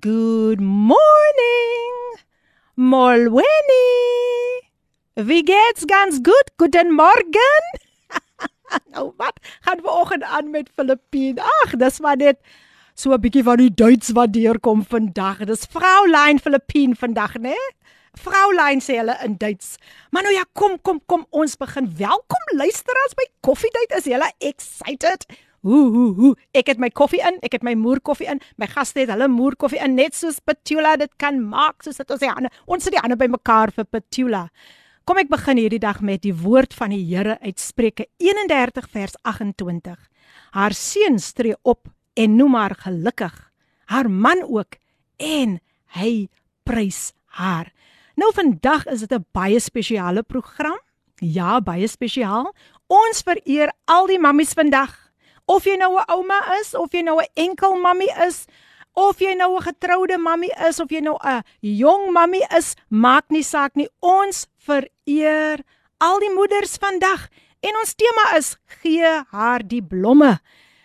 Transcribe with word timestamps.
Good 0.00 0.60
morning. 0.60 2.18
Molweni. 2.74 3.42
Wie 5.14 5.42
geht's 5.44 5.84
ganz 5.86 6.22
gut? 6.22 6.48
Guten 6.56 6.92
Morgen. 6.92 7.64
nou 8.94 9.12
wat? 9.16 9.34
Gaan 9.60 9.80
vanoggend 9.82 10.22
aan 10.22 10.50
met 10.50 10.70
Filippien. 10.74 11.38
Ag, 11.38 11.76
dis 11.76 12.00
maar 12.00 12.16
net 12.16 12.38
so 12.94 13.12
'n 13.12 13.20
bietjie 13.20 13.42
van 13.42 13.56
die 13.56 13.74
Duits 13.74 14.10
wat 14.10 14.32
deurkom 14.32 14.84
vandag. 14.84 15.44
Dis 15.44 15.66
Fraulein 15.70 16.38
Filippien 16.38 16.96
vandag, 16.96 17.34
né? 17.38 17.56
Fraulein 18.18 18.80
sê 18.80 18.98
hulle 18.98 19.16
in 19.24 19.36
Duits. 19.36 19.76
Maar 20.10 20.22
nou 20.22 20.34
ja, 20.34 20.44
kom 20.52 20.80
kom 20.82 21.00
kom, 21.06 21.26
ons 21.30 21.56
begin. 21.56 21.96
Welkom 21.96 22.44
luisteraars 22.56 23.14
by 23.14 23.26
Koffiedייט. 23.40 23.92
Is 23.96 24.04
julle 24.04 24.32
excited? 24.38 25.26
Ooh, 25.63 25.95
ooh, 25.95 26.19
ooh. 26.19 26.35
Ek 26.51 26.67
het 26.67 26.79
my 26.81 26.89
koffie 26.91 27.21
in, 27.23 27.37
ek 27.45 27.53
het 27.55 27.63
my 27.63 27.71
moer 27.79 28.01
koffie 28.03 28.27
in. 28.27 28.41
My 28.59 28.67
gaste 28.67 28.99
het 28.99 29.11
hulle 29.13 29.29
moer 29.31 29.55
koffie 29.55 29.79
in 29.83 29.95
net 29.95 30.15
soos 30.17 30.41
Petula 30.43 30.97
dit 30.99 31.11
kan 31.21 31.39
maak, 31.39 31.85
soos 31.85 32.01
dit 32.01 32.11
ons 32.11 32.19
die 32.19 32.31
hande. 32.31 32.51
Ons 32.67 32.83
sit 32.83 32.95
die 32.97 32.99
hande 32.99 33.15
bymekaar 33.19 33.71
vir 33.71 33.87
Petula. 33.87 34.49
Kom 35.07 35.19
ek 35.19 35.31
begin 35.31 35.59
hierdie 35.59 35.81
dag 35.83 36.01
met 36.03 36.21
die 36.23 36.35
woord 36.35 36.75
van 36.75 36.91
die 36.91 37.01
Here 37.07 37.37
uit 37.43 37.59
Spreuke 37.59 38.09
31 38.23 38.89
vers 38.91 39.15
28. 39.23 39.97
Haar 40.55 40.75
seun 40.75 41.19
stree 41.19 41.55
op 41.63 41.87
en 42.19 42.35
noem 42.37 42.55
haar 42.59 42.75
gelukkig, 42.79 43.33
haar 43.91 44.07
man 44.11 44.43
ook 44.43 44.77
en 45.19 45.57
hy 45.95 46.27
prys 46.67 47.13
haar. 47.39 47.71
Nou 48.15 48.31
vandag 48.35 48.85
is 48.91 49.03
dit 49.07 49.11
'n 49.11 49.25
baie 49.31 49.59
spesiale 49.59 50.23
program. 50.23 50.79
Ja, 51.19 51.59
baie 51.61 51.87
spesiaal. 51.87 52.53
Ons 52.87 53.23
vereer 53.23 53.71
al 53.85 54.07
die 54.07 54.19
mammies 54.19 54.53
vandag. 54.53 55.02
Of 55.45 55.65
jy 55.65 55.75
nou 55.77 55.97
'n 55.97 56.05
ouma 56.07 56.39
is 56.59 56.73
of 56.73 56.91
jy 56.93 57.01
nou 57.03 57.19
'n 57.19 57.27
enkel 57.35 57.75
mammie 57.75 58.13
is, 58.27 58.45
of 58.93 59.19
jy 59.19 59.35
nou 59.35 59.57
'n 59.57 59.61
getroude 59.61 60.17
mammie 60.17 60.53
is 60.67 60.79
of 60.79 60.89
jy 60.89 61.01
nou 61.01 61.17
'n 61.23 61.43
jong 61.61 62.11
mammie 62.11 62.45
is, 62.55 62.75
maak 62.89 63.25
nie 63.29 63.43
saak 63.43 63.75
nie. 63.75 63.89
Ons 63.99 64.47
vereer 64.57 65.63
al 65.99 66.19
die 66.19 66.33
moeders 66.33 66.77
vandag 66.77 67.27
en 67.61 67.75
ons 67.79 67.93
tema 67.93 68.37
is 68.37 68.57
gee 68.81 69.23
haar 69.31 69.67
die 69.67 69.81
blomme. 69.81 70.39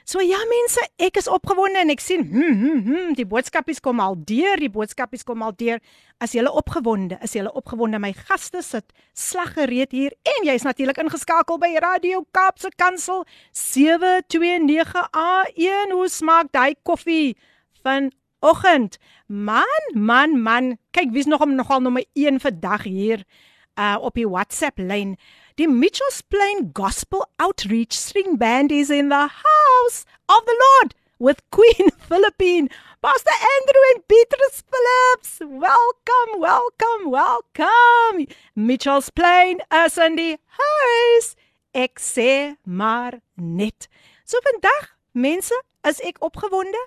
So 0.08 0.22
ja 0.24 0.38
mense, 0.48 0.80
ek 1.04 1.18
is 1.20 1.26
opgewonde 1.28 1.82
en 1.82 1.92
ek 1.92 2.00
sien 2.00 2.22
hm 2.30 2.54
hm 2.56 2.76
hm 2.86 3.16
die 3.18 3.26
boodskapies 3.28 3.82
kom 3.84 3.98
al 4.00 4.14
deur, 4.16 4.56
die 4.56 4.70
boodskapies 4.72 5.26
kom 5.28 5.42
al 5.44 5.52
deur. 5.52 5.82
As 6.16 6.32
jy 6.32 6.46
opgewonde, 6.48 7.18
is 7.20 7.34
jy 7.36 7.42
opgewonde 7.44 8.00
my 8.00 8.14
gaste 8.16 8.62
sit 8.64 8.86
slaggereed 9.12 9.92
hier 9.92 10.14
en 10.32 10.48
jy's 10.48 10.64
natuurlik 10.64 11.02
ingeskakel 11.02 11.60
by 11.60 11.74
Radio 11.84 12.22
Kaapse 12.32 12.70
Kansel 12.80 13.26
729 13.52 15.04
AM. 15.12 15.92
Hoe 15.92 16.08
smaak 16.08 16.48
daai 16.56 16.72
koffie 16.88 17.36
vanoggend? 17.84 18.96
Man, 19.28 19.92
man, 19.92 20.40
man. 20.40 20.78
Kyk, 20.96 21.12
wie's 21.12 21.28
nog 21.28 21.44
om 21.44 21.52
nogal 21.52 21.84
nommer 21.84 22.08
1 22.16 22.40
vandag 22.40 22.88
hier 22.88 23.28
uh 23.76 24.00
op 24.00 24.16
die 24.16 24.26
WhatsApp 24.26 24.80
lyn. 24.80 25.18
Die 25.58 25.66
Mitchells 25.66 26.22
Plain 26.22 26.72
Gospel 26.72 27.24
Outreach 27.36 27.92
String 27.92 28.38
Band 28.38 28.70
is 28.70 28.90
in 28.90 29.08
the 29.08 29.28
house 29.28 30.04
of 30.28 30.44
the 30.46 30.54
Lord 30.54 30.94
with 31.18 31.42
Queen 31.50 31.90
Philippine, 31.98 32.68
Pastor 33.02 33.32
Andrew 33.32 33.82
and 33.92 34.06
Beatrice 34.06 34.62
Phillips. 34.70 35.40
Welcome, 35.40 36.38
welcome, 36.38 37.10
welcome. 37.10 38.28
Mitchells 38.54 39.10
Plain 39.10 39.58
is 39.84 39.98
in 39.98 40.14
die 40.14 40.38
huis. 40.46 41.34
Ek 41.74 41.98
sê 41.98 42.54
maar 42.62 43.18
net. 43.34 43.90
So 44.22 44.38
vandag, 44.46 44.94
mense, 45.10 45.58
is 45.82 45.98
ek 46.06 46.22
opgewonde 46.22 46.78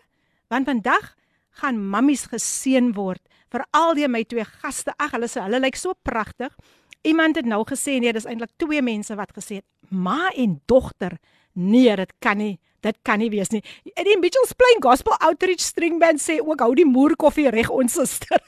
want 0.47 0.71
vandag 0.71 1.17
gaan 1.59 1.75
mammies 1.91 2.29
geseën 2.31 2.93
word 2.95 3.19
vir 3.51 3.67
al 3.75 3.97
die 3.99 4.07
my 4.07 4.23
twee 4.23 4.47
gaste. 4.63 4.95
Ag, 4.95 5.11
hulle 5.17 5.27
sê 5.27 5.43
hulle 5.43 5.59
lyk 5.59 5.75
so 5.75 5.91
pragtig. 6.07 6.55
Iemand 7.01 7.35
het 7.35 7.45
nou 7.49 7.63
gesê 7.65 7.97
nee, 7.99 8.13
dis 8.13 8.27
eintlik 8.29 8.51
twee 8.61 8.81
mense 8.81 9.15
wat 9.17 9.31
gesê 9.33 9.61
het 9.61 9.67
ma 9.89 10.29
en 10.37 10.59
dogter. 10.69 11.17
Nee, 11.53 11.95
dit 11.95 12.13
kan 12.19 12.37
nie. 12.37 12.59
Dit 12.81 12.97
kan 13.05 13.19
nie 13.21 13.29
wees 13.29 13.51
nie. 13.53 13.61
En 13.93 14.05
die 14.05 14.17
Mitchells 14.17 14.53
Plain 14.57 14.81
Gospel 14.81 15.17
Outreach 15.21 15.61
String 15.61 15.99
Band 16.01 16.21
sê 16.21 16.39
ook 16.41 16.61
hou 16.63 16.73
die 16.77 16.87
moer 16.87 17.15
koffie 17.19 17.49
reg 17.53 17.69
ons 17.69 17.93
suster. 17.97 18.41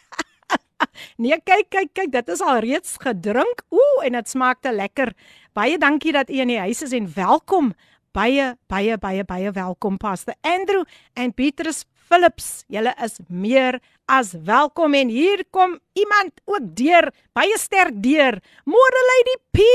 nee, 1.21 1.37
kyk, 1.45 1.69
kyk, 1.69 1.91
kyk, 1.93 2.11
dit 2.13 2.29
is 2.33 2.41
al 2.41 2.61
reeds 2.65 2.97
gedrink. 3.01 3.65
Ooh, 3.73 4.05
en 4.05 4.17
dit 4.17 4.29
smaak 4.29 4.61
te 4.65 4.73
lekker. 4.73 5.13
Baie 5.53 5.77
dankie 5.81 6.13
dat 6.15 6.29
u 6.29 6.39
in 6.41 6.53
die 6.53 6.61
huis 6.61 6.81
is 6.85 6.95
en 6.97 7.09
welkom. 7.13 7.73
Baie, 8.13 8.53
baie, 8.69 8.97
baie, 9.01 9.25
baie 9.25 9.53
welkom 9.53 9.97
Pastor 10.01 10.37
Andrew 10.41 10.83
en 11.17 11.33
Petrus 11.33 11.83
Philips. 12.09 12.63
Julle 12.69 12.93
is 13.01 13.17
meer 13.27 13.79
as 14.05 14.33
welkom 14.43 14.93
en 14.93 15.07
hier 15.07 15.43
kom 15.49 15.79
iemand 15.93 16.31
ook 16.45 16.75
deur, 16.75 17.09
baie 17.33 17.57
sterk 17.59 17.95
deur. 18.03 18.39
Môre 18.67 19.01
Lady 19.09 19.35
P. 19.55 19.65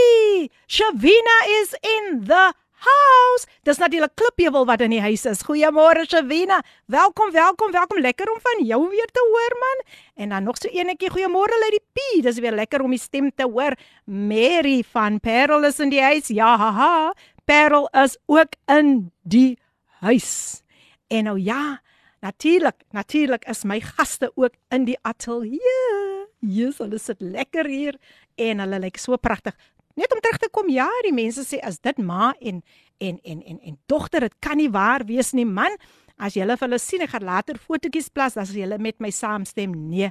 Shavina 0.66 1.36
is 1.62 1.74
in 1.80 2.24
the 2.28 2.52
house. 2.78 3.46
Dis 3.66 3.80
natuurlik 3.80 4.14
Klipheuwel 4.14 4.66
wat 4.68 4.82
in 4.84 4.92
die 4.94 5.02
huis 5.02 5.24
is. 5.26 5.42
Goeiemôre 5.46 6.04
Shavina. 6.06 6.60
Welkom, 6.86 7.32
welkom, 7.32 7.72
welkom. 7.72 8.02
Lekker 8.04 8.30
om 8.30 8.38
van 8.44 8.64
jou 8.66 8.82
weer 8.90 9.10
te 9.12 9.24
hoor 9.32 9.58
man. 9.62 9.82
En 10.14 10.28
dan 10.34 10.42
nog 10.42 10.60
so 10.60 10.68
enetjie. 10.68 11.10
Goeiemôre 11.10 11.58
Lady 11.64 11.80
P. 11.92 12.22
Dis 12.22 12.38
weer 12.38 12.54
lekker 12.54 12.84
om 12.84 12.94
die 12.94 13.02
stem 13.02 13.30
te 13.34 13.48
hoor. 13.48 13.76
Mary 14.04 14.84
van 14.92 15.20
Parel 15.20 15.64
is 15.64 15.80
in 15.80 15.90
die 15.90 16.02
huis. 16.02 16.28
Ja, 16.28 16.56
haha. 16.56 17.14
Parel 17.44 17.88
is 18.04 18.18
ook 18.26 18.54
in 18.66 19.10
die 19.22 19.58
huis. 20.04 20.62
En 21.08 21.24
nou 21.24 21.38
ja, 21.40 21.80
Natuurlik, 22.20 22.82
natuurlik 22.90 23.44
is 23.46 23.64
my 23.64 23.78
gaste 23.80 24.32
ook 24.34 24.54
in 24.74 24.84
die 24.88 24.98
ateljee. 25.06 26.26
Jesus, 26.40 26.78
hulle 26.82 26.98
sit 26.98 27.20
lekker 27.22 27.66
hier 27.66 27.98
en 28.34 28.62
hulle 28.62 28.80
lyk 28.82 28.98
so 28.98 29.16
pragtig. 29.16 29.54
Net 29.98 30.12
om 30.14 30.20
terug 30.22 30.38
te 30.38 30.48
kom, 30.50 30.68
ja, 30.70 30.86
die 31.06 31.14
mense 31.14 31.42
sê 31.46 31.58
as 31.66 31.80
dit 31.82 31.98
ma 31.98 32.32
en 32.38 32.62
en 32.98 33.18
en 33.22 33.42
en 33.42 33.60
en 33.62 33.78
dogter, 33.86 34.26
dit 34.26 34.34
kan 34.42 34.58
nie 34.58 34.70
waar 34.70 35.04
wees 35.06 35.32
nie, 35.34 35.46
man. 35.46 35.74
As 36.18 36.34
jy 36.34 36.42
hulle 36.42 36.56
vir 36.58 36.66
hulle 36.66 36.80
sien, 36.82 37.02
ek 37.06 37.14
gaan 37.14 37.26
later 37.26 37.58
fotootjies 37.62 38.10
plas 38.10 38.36
as 38.38 38.50
jy 38.54 38.66
hulle 38.66 38.80
met 38.82 38.98
my 39.02 39.10
saamstem. 39.14 39.74
Nee, 39.90 40.10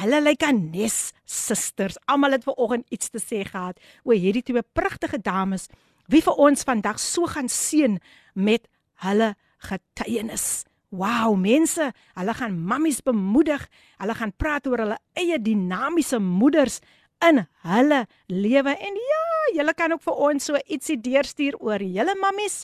hulle 0.00 0.20
lyk 0.22 0.42
aan 0.46 0.60
nes 0.74 0.98
susters. 1.22 1.98
Almal 2.10 2.38
het 2.38 2.46
ver 2.46 2.58
oggend 2.58 2.90
iets 2.94 3.14
te 3.14 3.22
sê 3.22 3.44
gehad 3.46 3.78
oor 4.02 4.18
hierdie 4.18 4.42
twee 4.42 4.62
pragtige 4.74 5.22
dames 5.22 5.68
wie 6.10 6.22
vir 6.22 6.38
ons 6.42 6.66
vandag 6.66 6.98
so 7.00 7.30
gaan 7.30 7.48
seën 7.48 7.98
met 8.34 8.66
hulle 9.06 9.34
getuienis. 9.70 10.64
Wow, 10.94 11.34
mense, 11.34 11.88
hulle 12.14 12.34
gaan 12.38 12.54
mammies 12.68 13.00
bemoedig. 13.02 13.64
Hulle 13.98 14.14
gaan 14.14 14.32
praat 14.38 14.66
oor 14.70 14.84
hulle 14.84 14.98
eie 15.18 15.40
dinamiese 15.42 16.20
moeders 16.22 16.78
in 17.24 17.42
hulle 17.66 18.04
lewe. 18.30 18.74
En 18.78 18.98
ja, 19.10 19.24
julle 19.58 19.74
kan 19.74 19.96
ook 19.96 20.04
vir 20.06 20.20
ons 20.28 20.50
so 20.50 20.60
ietsie 20.66 21.00
deurstuur 21.02 21.58
oor 21.58 21.82
julle 21.82 22.14
mammies 22.20 22.62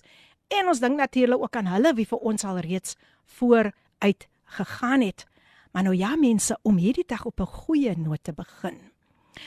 en 0.51 0.71
ons 0.71 0.83
dink 0.83 0.99
natuurlik 0.99 1.43
ook 1.43 1.59
aan 1.59 1.71
hulle 1.71 1.95
wie 1.99 2.07
vir 2.07 2.23
ons 2.27 2.47
al 2.47 2.61
reeds 2.67 2.97
vooruit 3.39 4.29
gegaan 4.59 5.05
het. 5.07 5.27
Maar 5.71 5.87
nou 5.87 5.95
ja, 5.95 6.17
mense, 6.19 6.57
om 6.67 6.79
hierdie 6.83 7.07
dag 7.07 7.25
op 7.27 7.41
'n 7.41 7.47
goeie 7.47 7.95
noot 7.97 8.23
te 8.25 8.33
begin. 8.33 8.79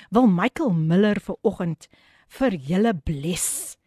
Wil 0.09 0.27
Michael 0.27 0.73
Miller 0.73 1.19
vir 1.19 1.35
oggend 1.41 1.87
vir 2.27 2.51
julle 2.55 2.93
bless 2.93 3.77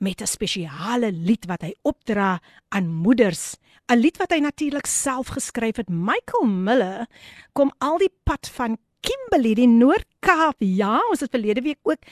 met 0.00 0.20
'n 0.20 0.26
spesiale 0.26 1.12
lied 1.12 1.44
wat 1.46 1.62
hy 1.62 1.74
opdra 1.82 2.40
aan 2.68 2.88
moeders 2.88 3.56
'n 3.90 3.98
lied 3.98 4.16
wat 4.16 4.30
hy 4.30 4.38
natuurlik 4.38 4.86
self 4.86 5.32
geskryf 5.34 5.76
het. 5.76 5.88
Michael 5.90 6.46
Miller 6.46 7.06
kom 7.52 7.72
al 7.78 7.98
die 7.98 8.12
pad 8.24 8.48
van 8.54 8.78
Kimberley, 9.00 9.54
die 9.54 9.66
Noord-Kaap. 9.66 10.60
Ja, 10.62 11.00
ons 11.10 11.20
het 11.24 11.32
verlede 11.32 11.62
week 11.64 11.78
ook 11.82 12.04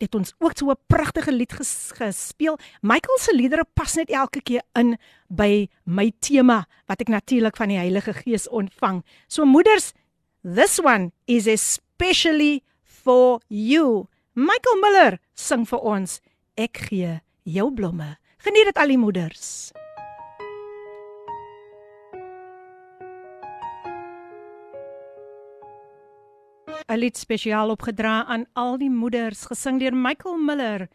het 0.00 0.14
ons 0.14 0.32
ook 0.38 0.56
so 0.56 0.70
'n 0.70 0.78
pragtige 0.86 1.32
lied 1.32 1.52
ges, 1.52 1.92
gespeel. 1.94 2.58
Michael 2.80 3.18
se 3.18 3.34
liedere 3.34 3.64
pas 3.74 3.94
net 3.94 4.10
elke 4.10 4.40
keer 4.40 4.62
in 4.74 4.98
by 5.28 5.68
my 5.84 6.12
tema 6.18 6.66
wat 6.86 7.00
ek 7.00 7.08
natuurlik 7.08 7.56
van 7.56 7.68
die 7.68 7.78
Heilige 7.78 8.12
Gees 8.12 8.48
ontvang. 8.48 9.04
So 9.28 9.44
moeders, 9.44 9.92
this 10.42 10.80
one 10.80 11.12
is 11.26 11.46
especially 11.46 12.62
for 12.82 13.40
you. 13.46 14.08
Michael 14.32 14.80
Miller 14.80 15.18
sing 15.34 15.68
vir 15.68 15.78
ons 15.78 16.20
Ek 16.56 16.76
gee 16.76 17.20
jou 17.44 17.70
blomme. 17.74 18.16
Geniet 18.40 18.72
dit 18.72 18.80
al 18.80 18.94
die 18.94 18.98
moeders. 18.98 19.70
lied 26.96 27.16
spesiaal 27.16 27.70
opgedra 27.70 28.24
aan 28.26 28.46
al 28.58 28.78
die 28.80 28.90
moeders, 28.90 29.44
gesing 29.46 29.78
deur 29.78 29.94
Michael 29.94 30.40
Miller. 30.42 30.88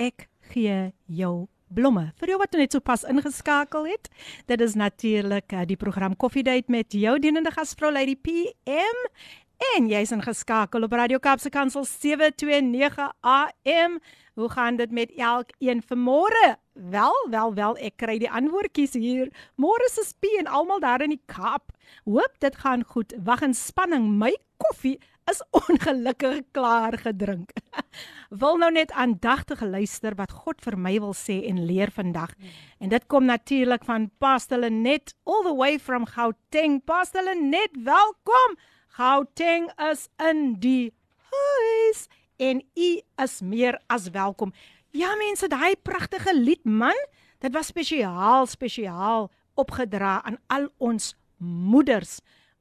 Ek 0.00 0.28
gee 0.52 0.92
jou 1.06 1.48
blomme. 1.72 2.10
Vir 2.20 2.32
jou 2.32 2.38
wat 2.40 2.56
net 2.56 2.74
so 2.74 2.84
pas 2.84 3.04
ingeskakel 3.08 3.88
het, 3.90 4.08
dit 4.48 4.64
is 4.64 4.76
natuurlik 4.78 5.52
uh, 5.52 5.64
die 5.68 5.78
program 5.80 6.16
Coffee 6.16 6.44
Date 6.44 6.72
met 6.72 6.92
jou 6.96 7.18
dienende 7.20 7.52
gasvrou 7.54 7.92
Lady 7.92 8.16
PM. 8.16 9.06
En 9.62 9.86
jy's 9.86 10.10
ingeskakel 10.10 10.82
op 10.82 10.94
Radio 10.96 11.18
Kaapse 11.22 11.50
Kansel 11.52 11.84
729 11.84 13.12
AM. 13.20 13.98
Hoe 14.34 14.48
gaan 14.48 14.76
dit 14.76 14.90
met 14.90 15.12
elkeen 15.16 15.82
vanmôre? 15.82 16.56
Wel, 16.72 17.14
wel, 17.30 17.54
wel, 17.54 17.76
ek 17.76 17.96
kry 18.00 18.16
die 18.18 18.30
antwoordjies 18.30 18.96
hier. 18.98 19.30
Môre 19.60 19.86
se 19.92 20.02
spie 20.08 20.34
en 20.40 20.50
almal 20.50 20.82
daar 20.82 21.04
in 21.04 21.14
die 21.14 21.22
Kaap. 21.30 21.70
Hoop 22.08 22.40
dit 22.42 22.56
gaan 22.64 22.82
goed. 22.84 23.14
Wag 23.22 23.44
in 23.46 23.54
spanning. 23.54 24.08
My 24.18 24.32
koffie 24.56 24.98
is 25.30 25.44
ongelukkig 25.60 26.42
klaar 26.56 26.98
gedrink. 26.98 27.54
wil 28.42 28.58
nou 28.58 28.72
net 28.72 28.90
aandagtig 28.96 29.62
luister 29.62 30.16
wat 30.18 30.34
God 30.42 30.64
vir 30.64 30.78
my 30.80 30.96
wil 30.98 31.14
sê 31.14 31.42
en 31.46 31.62
leer 31.68 31.92
vandag. 31.94 32.34
En 32.80 32.90
dit 32.90 33.06
kom 33.06 33.28
natuurlik 33.30 33.84
van 33.84 34.10
Pastor 34.18 34.70
Net 34.70 35.14
all 35.22 35.46
the 35.46 35.54
way 35.54 35.78
from 35.78 36.08
Gauteng. 36.08 36.80
Pastor 36.84 37.30
Net, 37.36 37.76
welkom. 37.84 38.58
Gauteng 38.92 39.70
is 39.90 40.08
in 40.20 40.58
die 40.60 40.92
huis 41.32 42.08
en 42.36 42.60
u 42.76 42.90
is 43.24 43.40
meer 43.40 43.78
as 43.88 44.10
welkom. 44.12 44.52
Ja 44.92 45.14
mense, 45.16 45.48
daai 45.48 45.76
pragtige 45.80 46.34
lied 46.36 46.64
man, 46.68 46.98
dit 47.40 47.54
was 47.56 47.72
spesiaal 47.72 48.46
spesiaal 48.46 49.30
opgedra 49.56 50.18
aan 50.28 50.36
al 50.52 50.68
ons 50.76 51.14
moeders. 51.40 52.18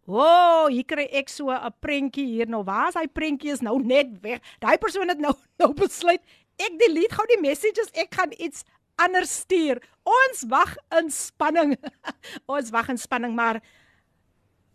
O, 0.07 0.23
oh, 0.23 0.65
hier 0.71 0.87
kry 0.87 1.05
ek 1.11 1.29
so 1.29 1.51
'n 1.51 1.75
prentjie 1.79 2.25
hier 2.25 2.47
nou. 2.47 2.63
Waar 2.63 2.87
is 2.89 2.95
hy 2.95 3.07
prentjie 3.07 3.51
is 3.51 3.61
nou 3.61 3.77
net 3.83 4.21
weg. 4.21 4.39
Daai 4.59 4.77
persoon 4.77 5.09
het 5.09 5.19
nou 5.19 5.35
nou 5.59 5.73
besluit 5.73 6.23
ek 6.57 6.79
delete 6.79 7.15
gou 7.15 7.27
die 7.27 7.41
messages. 7.41 7.91
Ek 7.93 8.15
gaan 8.15 8.31
iets 8.39 8.63
anders 8.95 9.39
stuur. 9.43 9.83
Ons 10.03 10.47
wag 10.47 10.77
in 10.97 11.11
spanning. 11.11 11.75
Ons 12.55 12.71
wag 12.71 12.89
in 12.89 12.97
spanning, 12.97 13.35
maar 13.35 13.61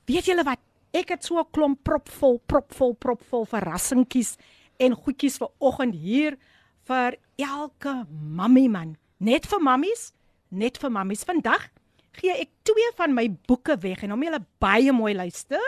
weet 0.04 0.28
julle 0.28 0.44
wat? 0.44 0.60
Ek 0.92 1.08
het 1.08 1.24
so 1.24 1.38
'n 1.38 1.50
klomp 1.52 1.82
propvol, 1.84 2.38
propvol, 2.46 2.94
propvol 2.94 3.44
verrassingkies 3.44 4.36
en 4.78 4.94
goedjies 4.94 5.38
vir 5.38 5.48
oggend 5.58 5.94
hier 5.94 6.38
vir 6.84 7.16
elke 7.38 8.06
mammie 8.10 8.68
man. 8.68 8.96
Net 9.18 9.46
vir 9.46 9.60
mammies, 9.60 10.12
net 10.50 10.78
vir 10.78 10.90
mammies 10.90 11.24
vandag 11.24 11.70
gee 12.16 12.32
ek 12.32 12.52
twee 12.66 12.92
van 12.98 13.14
my 13.16 13.28
boeke 13.48 13.76
weg 13.82 14.04
en 14.04 14.14
hom 14.14 14.24
julle 14.24 14.42
baie 14.62 14.92
mooi 14.96 15.12
luister. 15.16 15.64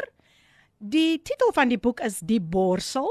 Die 0.78 1.18
titel 1.26 1.52
van 1.54 1.72
die 1.72 1.80
boek 1.80 2.00
is 2.06 2.20
Die 2.22 2.40
Borsel, 2.40 3.08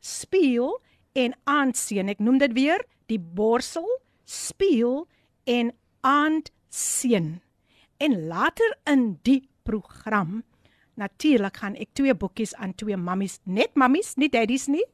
Speel 0.00 0.76
en 1.16 1.34
Aansien. 1.48 2.10
Ek 2.12 2.20
noem 2.22 2.38
dit 2.42 2.54
weer, 2.56 2.84
Die 3.10 3.20
Borsel, 3.20 3.86
Speel 4.26 5.06
en 5.48 5.72
Aansien. 6.06 7.40
En 8.02 8.18
later 8.28 8.76
in 8.84 9.16
die 9.24 9.42
program 9.64 10.42
natuurlik 10.96 11.56
gaan 11.62 11.76
ek 11.76 11.92
twee 11.92 12.14
boekies 12.14 12.54
aan 12.54 12.74
twee 12.74 12.96
mammies, 12.96 13.40
net 13.44 13.74
mammies, 13.74 14.14
nie 14.16 14.28
daddies 14.32 14.66
nie, 14.72 14.84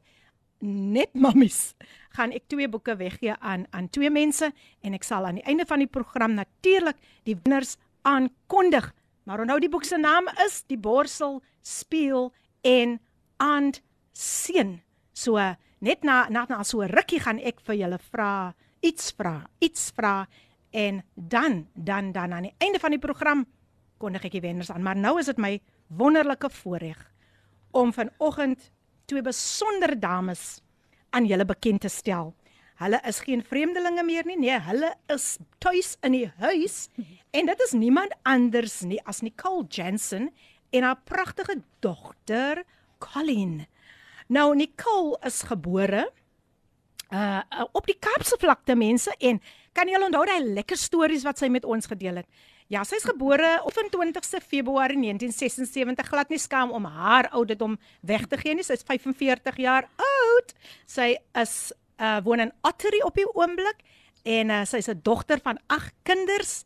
net 0.63 1.15
mammies 1.19 1.73
gaan 2.15 2.33
ek 2.37 2.47
twee 2.53 2.69
boeke 2.71 2.95
weggee 2.97 3.35
aan 3.41 3.67
aan 3.75 3.89
twee 3.91 4.11
mense 4.13 4.53
en 4.83 4.95
ek 4.95 5.07
sal 5.07 5.27
aan 5.27 5.41
die 5.41 5.47
einde 5.49 5.67
van 5.67 5.83
die 5.83 5.91
program 5.91 6.37
natuurlik 6.39 6.99
die 7.27 7.37
wenners 7.43 7.77
aankondig. 8.07 8.93
Maar 9.25 9.43
onthou 9.45 9.59
die 9.63 9.71
boek 9.71 9.87
se 9.87 9.99
naam 9.99 10.29
is 10.45 10.63
Die 10.67 10.79
Borsel 10.79 11.41
Speel 11.63 12.33
en 12.67 12.99
And 13.39 13.81
Seën. 14.13 14.81
So 15.13 15.39
net 15.83 16.03
na 16.07 16.27
na, 16.31 16.47
na 16.49 16.63
so 16.63 16.83
rukkie 16.87 17.21
gaan 17.23 17.41
ek 17.43 17.63
vir 17.67 17.79
julle 17.83 17.99
vra, 18.11 18.53
iets 18.83 19.13
vra, 19.17 19.43
iets 19.63 19.91
vra 19.97 20.27
en 20.71 21.03
dan 21.15 21.67
dan 21.75 22.13
dan 22.13 22.33
aan 22.33 22.51
die 22.51 22.57
einde 22.59 22.81
van 22.83 22.95
die 22.95 23.03
program 23.03 23.47
kondig 23.99 24.27
ek 24.27 24.39
die 24.39 24.45
wenners 24.45 24.71
aan. 24.71 24.83
Maar 24.83 24.99
nou 24.99 25.19
is 25.21 25.31
dit 25.31 25.39
my 25.39 25.57
wonderlike 25.97 26.51
voorreg 26.51 27.01
om 27.71 27.93
vanoggend 27.93 28.71
twee 29.05 29.23
besondere 29.23 29.99
dames 29.99 30.61
aan 31.11 31.27
julle 31.27 31.45
bekend 31.45 31.81
te 31.81 31.89
stel. 31.89 32.35
Hulle 32.81 32.99
is 33.07 33.21
geen 33.23 33.45
vreemdelinge 33.45 34.03
meer 34.05 34.27
nie. 34.27 34.39
Nee, 34.39 34.59
hulle 34.67 34.95
is 35.13 35.37
tuis 35.63 35.97
in 36.03 36.17
die 36.17 36.29
huis 36.43 36.89
en 37.31 37.47
dit 37.47 37.67
is 37.67 37.75
niemand 37.77 38.15
anders 38.29 38.81
nie 38.89 39.01
as 39.09 39.23
Nicole 39.23 39.67
Jensen 39.69 40.31
en 40.73 40.87
haar 40.89 41.01
pragtige 41.05 41.61
dogter 41.85 42.65
Colleen. 42.99 43.67
Nou 44.33 44.55
Nicole 44.57 45.19
is 45.27 45.43
gebore 45.47 46.09
uh 47.13 47.41
op 47.77 47.87
die 47.87 47.99
Kaapse 48.01 48.39
vlakte 48.41 48.75
mense 48.75 49.13
en 49.21 49.41
kan 49.77 49.89
jy 49.89 50.01
onthou 50.01 50.25
daai 50.27 50.55
lekker 50.57 50.81
stories 50.81 51.27
wat 51.29 51.43
sy 51.43 51.51
met 51.53 51.65
ons 51.69 51.87
gedeel 51.91 52.23
het? 52.23 52.29
Ja, 52.73 52.87
sy 52.89 52.97
is 52.97 53.05
gebore 53.05 53.59
op 53.69 53.75
20ste 53.77 54.39
Februarie 54.41 54.97
1976, 54.97 56.07
glad 56.09 56.31
nie 56.33 56.41
skaam 56.41 56.71
om 56.73 56.87
haar 56.89 57.27
ouderdom 57.37 57.75
weg 58.01 58.25
te 58.31 58.39
gee 58.41 58.55
nie. 58.57 58.65
Sy 58.65 58.79
is 58.79 58.87
45 58.89 59.59
jaar 59.61 59.91
oud. 60.01 60.55
Sy 60.89 61.11
is 61.37 61.57
uh 62.01 62.17
woon 62.25 62.41
in 62.41 62.53
Ottery 62.65 63.03
op 63.05 63.19
die 63.19 63.27
oomblik 63.29 63.85
en 64.25 64.51
uh, 64.51 64.63
sy 64.65 64.81
is 64.81 64.89
'n 64.89 65.03
dogter 65.05 65.43
van 65.45 65.61
8 65.69 65.93
kinders 66.03 66.65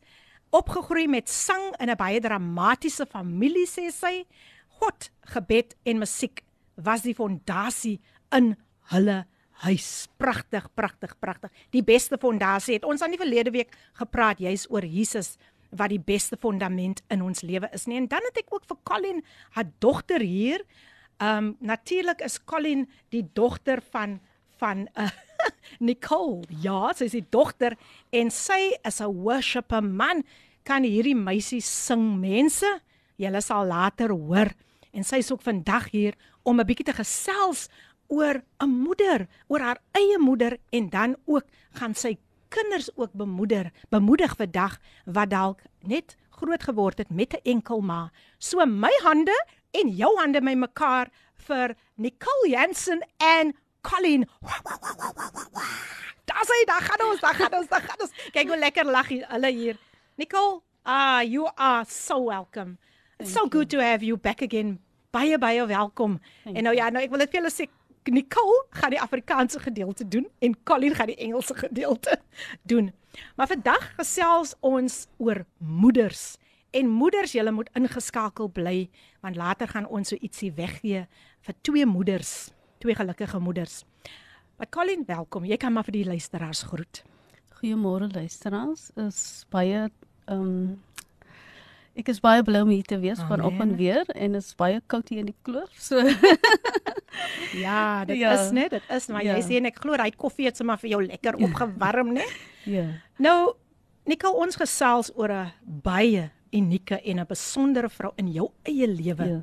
opgegroei 0.55 1.09
met 1.11 1.27
sang 1.27 1.75
in 1.75 1.91
'n 1.91 1.99
baie 1.99 2.21
dramatiese 2.23 3.05
familie 3.05 3.67
sê 3.67 3.91
sy. 3.91 4.23
God, 4.79 5.11
gebed 5.35 5.75
en 5.83 5.99
musiek 5.99 6.41
was 6.75 7.01
die 7.01 7.15
fondasie 7.15 7.99
in 8.31 8.55
hulle 8.95 9.25
huis. 9.65 10.07
Pragtig, 10.17 10.69
pragtig, 10.73 11.19
pragtig. 11.19 11.51
Die 11.71 11.83
beste 11.83 12.17
fondasie 12.17 12.75
het 12.75 12.85
ons 12.85 13.01
aan 13.01 13.11
die 13.11 13.19
verlede 13.19 13.51
week 13.51 13.75
gepraat 13.93 14.39
juis 14.39 14.67
oor 14.69 14.85
Jesus 14.85 15.37
wat 15.69 15.89
die 15.89 16.01
beste 16.01 16.37
fondament 16.37 17.01
in 17.09 17.21
ons 17.21 17.41
lewe 17.41 17.69
is 17.73 17.85
nie. 17.85 17.97
En 17.97 18.07
dan 18.07 18.23
het 18.29 18.37
ek 18.37 18.53
ook 18.53 18.65
vir 18.67 18.77
Colin, 18.83 19.23
haar 19.55 19.69
dogter 19.79 20.21
hier. 20.21 20.63
Um 21.17 21.55
natuurlik 21.59 22.21
is 22.21 22.43
Colin 22.45 22.87
die 23.09 23.25
dogter 23.33 23.81
van 23.91 24.19
van 24.57 24.87
uh, 24.97 25.09
Nicole. 25.87 26.43
Ja, 26.61 26.93
sy 26.93 27.05
is 27.05 27.15
die 27.17 27.25
dogter 27.29 27.77
en 28.09 28.31
sy 28.33 28.73
is 28.85 29.01
'n 29.01 29.13
worshipper 29.13 29.83
man. 29.83 30.23
Kan 30.63 30.83
hierdie 30.83 31.15
meisie 31.15 31.61
sing 31.61 32.19
mense? 32.19 32.67
Julle 33.17 33.41
sal 33.41 33.65
later 33.65 34.09
hoor. 34.09 34.51
En 34.91 35.03
sy 35.03 35.21
is 35.21 35.31
ook 35.31 35.41
vandag 35.41 35.91
hier 35.91 36.15
om 36.43 36.59
'n 36.59 36.65
bietjie 36.65 36.85
te 36.85 36.97
gesels 36.97 37.69
oor 38.07 38.41
'n 38.63 38.69
moeder, 38.69 39.27
oor 39.47 39.59
haar 39.59 39.79
eie 39.91 40.17
moeder 40.19 40.57
en 40.71 40.89
dan 40.89 41.15
ook 41.25 41.45
gaan 41.73 41.95
sy 41.95 42.17
kinders 42.49 42.89
ook 42.95 43.13
bemoeder, 43.13 43.71
bemoedig 43.89 44.35
vir 44.35 44.51
dag 44.51 44.79
wat 45.05 45.29
dalk 45.29 45.61
net 45.81 46.15
groot 46.29 46.63
geword 46.63 46.97
het 46.97 47.09
met 47.09 47.33
'n 47.33 47.43
enkel 47.43 47.81
ma. 47.81 48.11
So 48.39 48.65
my 48.65 48.93
hande 49.03 49.45
en 49.71 49.89
jou 49.89 50.17
hande 50.19 50.41
my 50.41 50.53
mekaar 50.55 51.09
vir 51.33 51.75
Nicole 51.95 52.49
Jansen 52.49 53.01
en 53.17 53.53
Colin. 53.81 54.27
Daar 56.27 56.45
sê 56.45 56.65
daar 56.65 56.81
gaan 56.81 57.07
ons, 57.09 57.19
daar 57.19 57.35
gaan 57.35 57.53
ons, 57.53 57.67
daar 57.67 57.81
gaan 57.81 58.01
ons. 58.01 58.11
Kyk 58.31 58.47
hoe 58.47 58.57
lekker 58.57 58.85
lag 58.85 59.07
hulle 59.07 59.51
hier. 59.51 59.77
Nicole, 60.15 60.61
ah, 60.83 61.21
you 61.21 61.49
are 61.55 61.85
so 61.87 62.25
welcome. 62.25 62.77
It's 63.17 63.31
Thank 63.31 63.43
so 63.43 63.49
good 63.49 63.71
you. 63.71 63.79
to 63.79 63.85
have 63.85 64.03
you 64.03 64.17
back 64.17 64.41
again. 64.41 64.79
Baie 65.11 65.37
baie 65.37 65.65
welkom. 65.65 66.19
Thank 66.43 66.57
en 66.57 66.63
nou 66.63 66.75
ja, 66.75 66.89
nou 66.89 67.03
ek 67.03 67.09
wil 67.09 67.23
dit 67.23 67.31
vir 67.31 67.39
julle 67.41 67.53
sê 67.53 67.69
Nicole 68.11 68.65
gaan 68.69 68.93
die 68.93 69.01
Afrikaanse 69.01 69.59
gedeelte 69.59 70.07
doen 70.07 70.27
en 70.39 70.63
Colin 70.63 70.95
gaan 70.95 71.07
die 71.07 71.15
Engelse 71.15 71.55
gedeelte 71.55 72.19
doen. 72.63 72.93
Maar 73.35 73.47
vandag 73.47 73.93
gesels 73.95 74.55
ons 74.59 75.07
oor 75.17 75.45
moeders. 75.57 76.37
En 76.69 76.89
moeders, 76.89 77.31
julle 77.31 77.51
moet 77.51 77.69
ingeskakel 77.73 78.47
bly 78.47 78.89
want 79.21 79.35
later 79.35 79.67
gaan 79.67 79.87
ons 79.87 80.09
so 80.09 80.19
ietsie 80.21 80.51
weggee 80.53 81.05
vir 81.41 81.55
twee 81.61 81.85
moeders, 81.85 82.49
twee 82.77 82.95
gelukkige 82.95 83.39
moeders. 83.39 83.83
Maar 84.57 84.69
Colin, 84.69 85.03
welkom. 85.05 85.45
Jy 85.45 85.57
kan 85.57 85.73
maar 85.73 85.85
vir 85.85 85.99
die 85.99 86.05
luisteraars 86.05 86.63
groet. 86.69 87.03
Goeiemôre 87.59 88.09
luisteraars. 88.13 88.91
Is 88.95 89.45
baie 89.53 89.87
ehm 90.27 90.41
um, 90.41 90.86
Ek 91.97 92.07
is 92.13 92.19
baie 92.21 92.43
bly 92.45 92.59
om 92.61 92.69
hier 92.69 92.83
te 92.85 92.99
wees 93.01 93.17
Amen. 93.19 93.27
vanoggend 93.39 93.75
weer 93.79 94.03
en 94.13 94.31
dit 94.37 94.41
is 94.43 94.53
baie 94.55 94.81
koud 94.85 95.09
hier 95.09 95.19
in 95.19 95.25
die 95.31 95.35
kloof. 95.41 95.71
So 95.81 95.97
Ja, 97.65 98.05
dit 98.05 98.17
Ja. 98.19 98.33
is 98.37 98.51
net, 98.51 98.69
dit 98.69 98.81
is 98.89 99.07
maar 99.07 99.23
Ja. 99.23 99.35
jy 99.37 99.41
sê 99.43 99.57
en 99.57 99.65
ek 99.65 99.79
glo 99.81 99.93
hy 99.97 100.11
koffie 100.11 100.45
het 100.45 100.57
sommer 100.57 100.77
vir 100.77 100.89
jou 100.91 101.01
lekker 101.05 101.35
opgewarm, 101.41 102.13
né? 102.13 102.25
ja. 102.75 102.85
Nou, 103.17 103.55
Nicole, 104.05 104.37
ons 104.45 104.55
gesels 104.55 105.09
oor 105.15 105.29
'n 105.31 105.51
baie 105.83 106.29
unieke 106.53 107.01
en 107.03 107.19
'n 107.19 107.25
besondere 107.27 107.89
vrou 107.89 108.11
in 108.17 108.27
jou 108.31 108.51
eie 108.63 108.87
lewe. 108.87 109.25
Ja. 109.27 109.41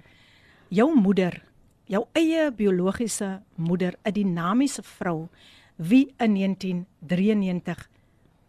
Jou 0.71 0.95
moeder, 0.95 1.43
jou 1.87 2.07
eie 2.15 2.51
biologiese 2.53 3.43
moeder, 3.57 3.95
'n 4.07 4.13
dinamiese 4.13 4.83
vrou 4.83 5.29
wie 5.77 6.15
in 6.19 6.33
1993 6.35 7.89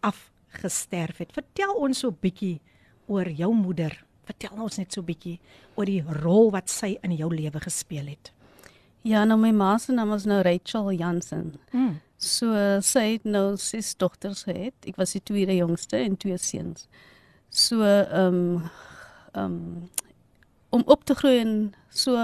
afgesterf 0.00 1.18
het. 1.18 1.32
Vertel 1.32 1.74
ons 1.74 1.98
so 1.98 2.08
'n 2.08 2.16
bietjie 2.20 2.60
oor 3.06 3.28
jou 3.30 3.52
moeder. 3.54 4.04
Vertel 4.26 4.62
ons 4.62 4.78
net 4.78 4.92
so 4.92 5.00
'n 5.00 5.06
bietjie 5.06 5.38
oor 5.76 5.86
die 5.86 6.02
rol 6.02 6.50
wat 6.50 6.68
sy 6.70 6.98
in 7.02 7.12
jou 7.16 7.30
lewe 7.34 7.60
gespeel 7.60 8.06
het. 8.06 8.32
Ja, 9.02 9.24
nou 9.24 9.38
my 9.38 9.52
ma 9.52 9.78
se 9.78 9.92
naam 9.92 10.08
was 10.08 10.24
nou 10.24 10.42
Rachel 10.42 10.92
Jansen. 10.92 11.54
Mm. 11.72 12.00
So 12.16 12.80
sy 12.80 13.12
het 13.12 13.24
nou 13.24 13.56
ses 13.56 13.94
dogters 13.94 14.42
gehad. 14.48 14.74
Ek 14.86 14.96
was 14.96 15.12
die 15.12 15.22
tweede 15.22 15.54
jongste 15.54 15.96
en 15.96 16.16
twee 16.16 16.38
seuns. 16.38 16.88
So 17.50 17.82
ehm 17.82 18.34
um, 18.34 18.70
ehm 19.32 19.44
um, 19.44 19.90
om 20.70 20.82
op 20.86 21.04
te 21.04 21.14
groei 21.14 21.38
in 21.38 21.74
so 21.88 22.16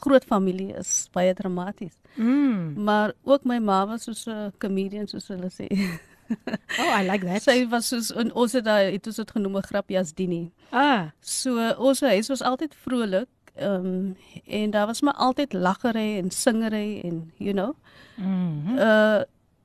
groot 0.00 0.24
familie 0.24 0.72
is 0.78 1.08
baie 1.12 1.34
dramaties. 1.34 1.98
Mm. 2.14 2.82
Maar 2.82 3.12
ook 3.22 3.44
my 3.44 3.58
ma 3.58 3.86
was 3.86 4.02
soos 4.02 4.26
'n 4.26 4.52
comedian 4.58 5.06
soos 5.06 5.28
hulle 5.28 5.50
sê. 5.50 5.68
Oh, 6.80 6.90
I 7.00 7.02
like 7.06 7.24
that. 7.26 7.42
sy 7.42 7.64
was 7.70 7.88
soos 7.88 8.10
in 8.10 8.32
ons 8.32 8.52
het 8.52 8.64
daai 8.64 8.92
het 8.92 9.06
ons 9.06 9.16
dit 9.16 9.30
genoem 9.30 9.56
'n 9.56 9.62
grapjas 9.62 10.12
dini. 10.14 10.50
ah, 10.72 11.10
So 11.20 11.58
ons 11.78 12.00
huis 12.00 12.28
was 12.28 12.42
altyd 12.42 12.74
vrolik. 12.74 13.28
Ehm 13.56 13.86
um, 13.86 14.16
en 14.46 14.70
daar 14.70 14.86
was 14.86 15.00
maar 15.02 15.14
altyd 15.14 15.52
laggery 15.52 16.18
en 16.18 16.30
singery 16.30 17.00
en 17.04 17.32
you 17.38 17.52
know. 17.52 17.74
mm. 18.16 18.78
Uh 18.78 19.22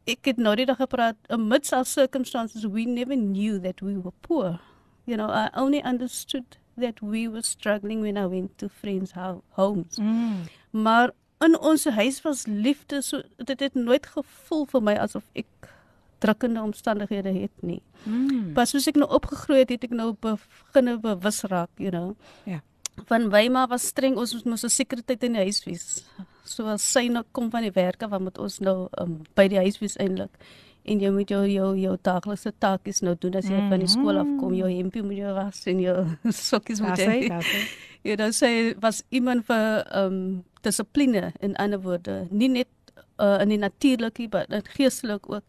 ek 0.07 0.25
het 0.25 0.37
nou 0.37 0.55
die 0.55 0.65
dag 0.65 0.77
gepraat 0.77 1.15
amidst 1.29 1.73
our 1.73 1.85
circumstances 1.85 2.65
we 2.65 2.83
never 2.85 3.15
knew 3.15 3.57
that 3.61 3.81
we 3.81 3.93
were 3.97 4.13
poor. 4.21 4.59
You 5.05 5.17
know, 5.17 5.29
I 5.29 5.49
only 5.57 5.81
understood 5.83 6.57
that 6.77 6.99
we 7.01 7.27
were 7.29 7.41
struggling 7.41 8.01
when 8.01 8.17
I 8.17 8.25
went 8.27 8.57
to 8.57 8.67
friends' 8.69 9.11
ho 9.13 9.41
homes. 9.49 9.97
Mm. 9.97 10.45
Maar 10.71 11.11
in 11.41 11.57
ons 11.59 11.85
huis 11.85 12.21
was 12.21 12.45
liefde 12.45 13.01
so 13.01 13.21
dit 13.37 13.59
het 13.59 13.73
nooit 13.73 14.05
gevoel 14.05 14.65
vir 14.65 14.81
my 14.81 14.93
asof 14.95 15.23
ek 15.33 15.45
drukkende 16.25 16.61
omstandighede 16.61 17.33
het 17.33 17.65
nie. 17.65 17.81
Mm. 18.03 18.53
Pas 18.57 18.73
soos 18.73 18.87
ek 18.89 18.99
nou 18.99 19.09
opgegroei 19.13 19.63
het, 19.63 19.73
het 19.75 19.87
ek 19.89 19.95
nou 19.95 20.11
beginne 20.21 20.97
bewus 21.03 21.43
raak, 21.51 21.71
you 21.81 21.93
know. 21.93 22.15
Ja. 22.49 22.61
Van 23.09 23.27
ma 23.51 23.65
was 23.67 23.89
streng, 23.91 24.17
ons 24.17 24.43
moes 24.45 24.63
'n 24.63 24.69
sekuriteit 24.69 25.23
in 25.23 25.33
die 25.33 25.47
huis 25.47 25.63
wees. 25.65 26.05
So 26.45 26.65
as 26.65 26.81
sy 26.81 27.07
nou 27.07 27.23
kom 27.31 27.49
van 27.51 27.65
die 27.65 27.73
werk 27.73 28.03
af, 28.03 28.09
dan 28.09 28.23
moet 28.23 28.37
ons 28.37 28.59
nou 28.59 28.87
um, 29.01 29.21
by 29.35 29.47
die 29.47 29.57
huis 29.57 29.79
wees 29.79 29.97
eintlik. 29.97 30.31
En 30.85 30.99
jy 31.01 31.09
moet 31.09 31.29
jou 31.29 31.41
jou 31.49 31.71
jou 31.77 31.97
daaglikse 32.01 32.53
taakes 32.61 33.01
nou 33.01 33.15
doen 33.19 33.35
as 33.35 33.45
jy 33.45 33.51
mm 33.51 33.59
-hmm. 33.59 33.69
van 33.69 33.79
die 33.79 33.87
skool 33.87 34.17
af 34.17 34.27
kom, 34.39 34.53
jou 34.53 34.69
hempie 34.69 35.03
moet 35.03 35.17
jy 35.17 35.33
was 35.33 35.65
en 35.65 35.79
jou 35.79 36.05
sokkies 36.49 36.81
moet 36.81 36.97
jy. 36.97 37.31
Ja, 38.03 38.15
dan 38.15 38.31
sê 38.31 38.49
was 38.85 39.03
iemand 39.09 39.45
vir 39.45 39.83
ehm 39.91 40.13
um, 40.13 40.43
dissipline 40.61 41.33
in 41.39 41.55
ander 41.55 41.81
woorde, 41.81 42.27
nie 42.29 42.49
net 42.49 42.67
uh, 43.21 43.41
in 43.41 43.49
die 43.49 43.57
natuurlike 43.57 44.27
maar 44.31 44.45
in 44.49 44.65
geestelik 44.65 45.29
ook. 45.29 45.43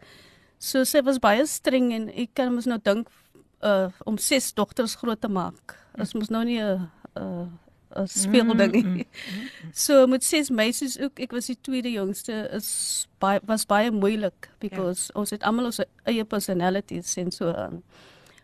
So 0.58 0.84
sy 0.84 1.02
was 1.04 1.18
baie 1.22 1.44
streng 1.46 1.92
en 1.92 2.08
ek 2.14 2.34
kan 2.34 2.54
mos 2.54 2.66
nou 2.66 2.78
dink 2.82 3.10
uh 3.64 3.88
om 4.08 4.18
ses 4.18 4.52
dogters 4.56 4.96
groot 5.00 5.20
te 5.20 5.28
maak. 5.28 5.76
Dit 5.96 6.14
mos 6.14 6.30
nou 6.30 6.44
nie 6.44 6.60
'n 6.60 6.88
'n 7.16 7.50
'n 7.96 8.06
speelding 8.06 8.74
nie. 8.94 9.06
So 9.72 10.06
met 10.06 10.24
ses 10.24 10.50
meisies 10.50 10.98
ook, 11.00 11.18
ek 11.20 11.32
was 11.32 11.46
die 11.46 11.58
tweede 11.60 11.90
jongste, 11.90 12.48
is 12.52 13.06
baie 13.18 13.40
was 13.44 13.66
baie 13.66 13.90
moeilik 13.90 14.48
because 14.60 15.08
ja. 15.08 15.20
ons 15.20 15.30
het 15.30 15.42
almal 15.42 15.64
ons 15.70 15.80
eie 16.04 16.24
personalities 16.24 17.16
en 17.16 17.30
so 17.30 17.52
aan. 17.52 17.82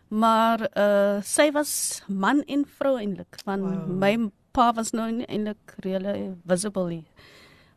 Maar 0.09 0.69
uh 0.77 1.21
sy 1.21 1.51
was 1.51 2.01
man 2.07 2.43
en 2.47 2.65
vrou 2.65 2.97
eintlik. 2.97 3.39
Van 3.43 3.61
Wow. 3.61 3.87
my 3.87 4.31
pa 4.51 4.71
was 4.73 4.91
nou 4.91 5.11
nie 5.11 5.25
eintlik 5.25 5.75
really 5.83 6.33
visible 6.45 6.87
nie. 6.87 7.05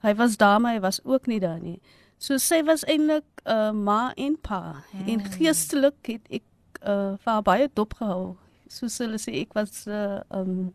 Hy 0.02 0.14
was 0.14 0.36
daar 0.36 0.60
maar 0.60 0.74
hy 0.74 0.80
was 0.80 1.00
ook 1.04 1.26
nie 1.26 1.40
daar 1.40 1.60
nie. 1.60 1.80
So 2.18 2.38
sy 2.38 2.62
was 2.64 2.84
eintlik 2.88 3.24
'n 3.46 3.50
uh, 3.52 3.72
ma 3.72 4.12
en 4.16 4.36
pa. 4.40 4.82
Mm. 4.92 5.08
En 5.08 5.20
geestelik 5.36 6.06
het 6.06 6.22
ek 6.30 6.42
uh 6.82 7.16
vir 7.20 7.32
haar 7.32 7.42
baie 7.42 7.68
dop 7.74 7.94
gehou. 7.94 8.36
Soos 8.68 8.98
hulle 8.98 9.18
sê 9.18 9.34
ek 9.42 9.54
was 9.54 9.86
uh 9.86 10.20
um 10.30 10.72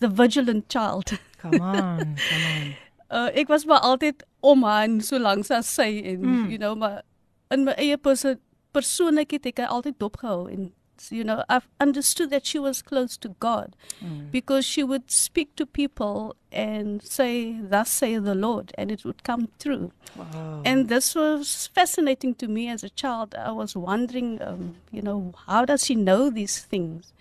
the 0.00 0.08
vigilant 0.08 0.68
child. 0.68 1.12
Come 1.40 1.60
on, 1.60 2.16
come 2.28 2.46
on. 2.52 2.74
Uh 3.10 3.30
ek 3.40 3.48
was 3.48 3.64
maar 3.64 3.80
altyd 3.80 4.24
om 4.40 4.62
haar 4.62 4.84
en 4.84 5.00
so 5.00 5.18
lank 5.18 5.50
as 5.50 5.74
sy 5.74 6.02
en 6.04 6.20
Mm. 6.20 6.50
you 6.50 6.58
know 6.58 6.74
maar 6.74 7.02
in 7.50 7.64
my 7.64 7.72
eie 7.78 7.96
perso 7.96 8.34
persoonlikheid 8.72 9.44
het 9.44 9.58
ek 9.58 9.68
altyd 9.68 9.98
dop 9.98 10.16
gehou 10.16 10.48
en 10.50 10.72
you 11.10 11.24
know 11.24 11.42
I've 11.48 11.68
understood 11.80 12.30
that 12.30 12.46
she 12.46 12.58
was 12.58 12.82
close 12.82 13.16
to 13.18 13.28
God 13.40 13.74
Mm. 14.02 14.30
because 14.30 14.64
she 14.64 14.82
would 14.84 15.10
speak 15.10 15.54
to 15.56 15.66
people 15.66 16.36
and 16.52 17.02
say 17.02 17.52
thus 17.60 17.90
say 17.90 18.18
the 18.18 18.34
Lord 18.34 18.72
and 18.78 18.90
it 18.90 19.04
would 19.04 19.22
come 19.24 19.48
true. 19.58 19.90
Wow. 20.16 20.62
And 20.64 20.88
this 20.88 21.14
was 21.14 21.68
fascinating 21.74 22.34
to 22.36 22.46
me 22.48 22.68
as 22.68 22.82
a 22.84 22.90
child. 22.90 23.34
I 23.34 23.52
was 23.52 23.74
wondering, 23.76 24.40
um, 24.42 24.74
you 24.90 25.02
know, 25.02 25.32
how 25.46 25.64
does 25.64 25.84
she 25.86 25.94
know 25.94 26.30
these 26.30 26.60
things? 26.60 27.12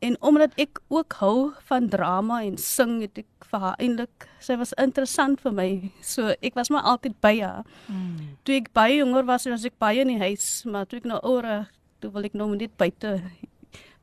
En 0.00 0.16
omdat 0.22 0.52
ek 0.56 0.78
ook 0.88 1.12
hou 1.18 1.52
van 1.66 1.88
drama 1.88 2.42
en 2.44 2.56
sing, 2.58 3.00
het 3.02 3.18
ek 3.18 3.46
vir 3.50 3.60
haar 3.60 3.74
eintlik 3.82 4.28
sy 4.38 4.54
was 4.60 4.70
interessant 4.78 5.40
vir 5.42 5.52
my. 5.52 5.70
So 6.02 6.34
ek 6.42 6.54
was 6.54 6.70
maar 6.70 6.82
altyd 6.86 7.16
by 7.20 7.40
haar. 7.40 7.64
Mm. 7.90 8.36
Toe 8.44 8.54
ek 8.60 8.70
baie 8.72 9.00
jonger 9.00 9.24
was, 9.26 9.48
was 9.50 9.64
ek 9.66 9.74
baie 9.82 10.00
in 10.04 10.12
die 10.12 10.20
huis, 10.22 10.62
maar 10.70 10.86
toe 10.86 11.00
ek 11.00 11.08
nou 11.10 11.18
ouer 11.26 11.66
toe 12.00 12.10
wil 12.14 12.26
ek 12.28 12.36
nou 12.38 12.50
net 12.56 12.74
buite. 12.76 13.18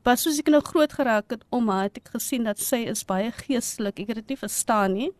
Maar 0.06 0.18
soos 0.22 0.38
ek 0.38 0.52
nou 0.54 0.62
groot 0.62 0.92
geraak 0.92 1.32
het 1.34 1.42
om 1.50 1.68
haar, 1.72 1.88
het 1.88 1.98
ek 1.98 2.12
gesien 2.14 2.46
dat 2.46 2.60
sy 2.62 2.84
is 2.86 3.02
baie 3.04 3.32
geestelik. 3.34 3.98
Ek 3.98 4.12
het 4.12 4.22
dit 4.22 4.34
nie 4.34 4.38
verstaan 4.38 4.94
nie. 4.94 5.10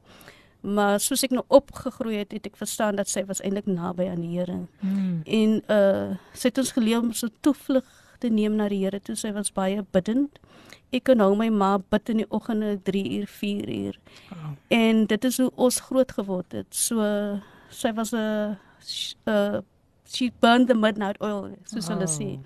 Maar 0.67 1.01
soos 1.03 1.23
ek 1.27 1.35
nou 1.35 1.43
opgegroei 1.55 2.21
het, 2.21 2.33
het 2.35 2.47
ek 2.47 2.59
verstaan 2.59 2.99
dat 2.99 3.11
sy 3.11 3.25
was 3.27 3.43
eintlik 3.43 3.67
naby 3.71 4.07
aan 4.11 4.23
die 4.23 4.39
Here. 4.39 4.61
Mm. 4.81 5.21
En 5.27 5.61
uh 5.71 6.17
sy 6.35 6.51
het 6.51 6.63
ons 6.63 6.73
geleer 6.79 7.03
om 7.03 7.13
so 7.15 7.31
toevlug 7.43 7.87
te 8.23 8.31
neem 8.33 8.57
na 8.59 8.69
die 8.71 8.81
Here 8.85 9.01
toe 9.03 9.17
sy 9.19 9.33
was 9.37 9.53
baie 9.55 9.85
bidtend. 9.95 10.41
Ek 10.95 11.09
kan 11.11 11.19
nou 11.19 11.33
my 11.39 11.49
ma 11.51 11.77
bid 11.79 12.15
in 12.15 12.23
die 12.23 12.31
oggende 12.31 12.77
3 12.87 13.05
uur, 13.19 13.27
4 13.27 13.71
uur. 13.77 14.01
Wow. 14.31 14.51
En 14.75 15.07
dit 15.07 15.25
is 15.25 15.39
hoe 15.43 15.51
ons 15.55 15.81
groot 15.89 16.13
geword 16.19 16.61
het. 16.63 16.67
So 16.71 17.03
sy 17.71 17.93
was 17.95 18.15
'n 18.15 18.57
uh 19.27 19.63
she 20.07 20.31
burned 20.41 20.69
the 20.69 20.75
midnight 20.75 21.21
oil 21.23 21.51
soos 21.65 21.89
hulle 21.89 22.07
sê. 22.11 22.39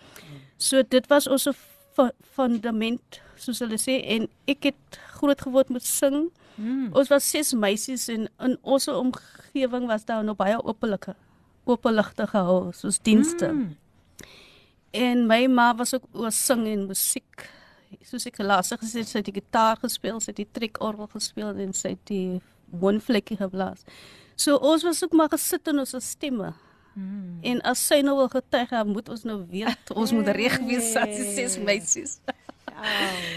So 0.59 0.83
dit 0.83 1.07
was 1.11 1.26
ons 1.29 1.49
fu- 1.97 2.12
fundament 2.37 3.21
soos 3.40 3.61
hulle 3.61 3.79
sê 3.81 4.00
en 4.17 4.29
ek 4.49 4.71
het 4.71 5.00
groot 5.17 5.40
geword 5.40 5.71
met 5.71 5.85
sing. 5.87 6.31
Mm. 6.57 6.90
Ons 6.97 7.09
was 7.12 7.25
ses 7.25 7.52
meisies 7.57 8.09
en 8.12 8.29
in 8.40 8.57
ons 8.62 8.88
omgewing 8.88 9.87
was 9.88 10.05
daar 10.05 10.25
nog 10.25 10.37
baie 10.37 10.59
openlike 10.64 11.14
openligte 11.71 12.26
gehou 12.26 12.73
soos 12.75 12.99
dienste. 12.99 13.49
Mm. 13.52 13.76
En 14.90 15.26
my 15.26 15.47
ma 15.47 15.71
was 15.79 15.95
ook 15.95 16.09
oor 16.12 16.33
sing 16.35 16.67
en 16.67 16.87
musiek. 16.90 17.47
Soos 18.07 18.26
ek 18.26 18.38
het, 18.38 18.81
gesê 18.81 19.05
sy 19.05 19.19
het 19.19 19.26
die 19.29 19.35
gitaar 19.38 19.79
gespeel, 19.83 20.21
sy 20.21 20.33
het 20.33 20.40
die 20.43 20.49
trekorgel 20.52 21.09
gespeel 21.11 21.55
en 21.59 21.73
sy 21.75 21.95
het 21.95 22.02
die 22.11 22.40
wonvlekkie 22.71 23.37
geblaas. 23.38 23.85
So 24.37 24.57
ons 24.57 24.85
was 24.87 25.02
ook 25.05 25.12
maar 25.12 25.31
gesit 25.31 25.69
in 25.69 25.79
ons 25.79 25.95
stemme. 26.00 26.55
Mm. 26.95 27.39
En 27.43 27.61
as 27.71 27.87
sy 27.87 28.01
nou 28.05 28.17
wil 28.19 28.29
getuig, 28.29 28.69
dan 28.69 28.89
moet 28.93 29.09
ons 29.09 29.23
nou 29.29 29.41
weet, 29.51 29.93
ons 30.01 30.13
moet 30.13 30.29
reg 30.37 30.59
wees 30.67 30.95
as 30.99 31.15
die 31.17 31.29
ses 31.37 31.59
meisies. 31.59 32.19
Wow, 32.81 32.85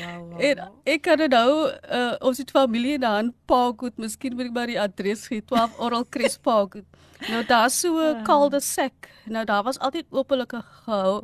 wow, 0.01 0.19
wow. 0.31 0.41
En 0.41 0.61
ek 0.87 1.01
kan 1.03 1.23
nou 1.29 1.51
uh, 1.67 2.13
ons 2.23 2.37
het 2.39 2.51
familie 2.51 2.97
daar 3.01 3.27
Parkwood, 3.49 3.97
miskien 3.99 4.37
moet 4.37 4.49
ek 4.49 4.55
maar 4.55 4.71
die 4.71 4.79
adres 4.79 5.27
gee, 5.27 5.43
12 5.43 5.79
Oral 5.83 6.05
Crest 6.09 6.41
Parkwood. 6.45 6.87
Nou 7.29 7.43
daar's 7.47 7.79
so 7.79 7.99
'n 8.03 8.23
cul-de-sac. 8.27 9.09
Nou 9.25 9.45
daar 9.45 9.63
was 9.63 9.79
altyd 9.79 10.05
openlike 10.09 10.61
gehou. 10.61 11.23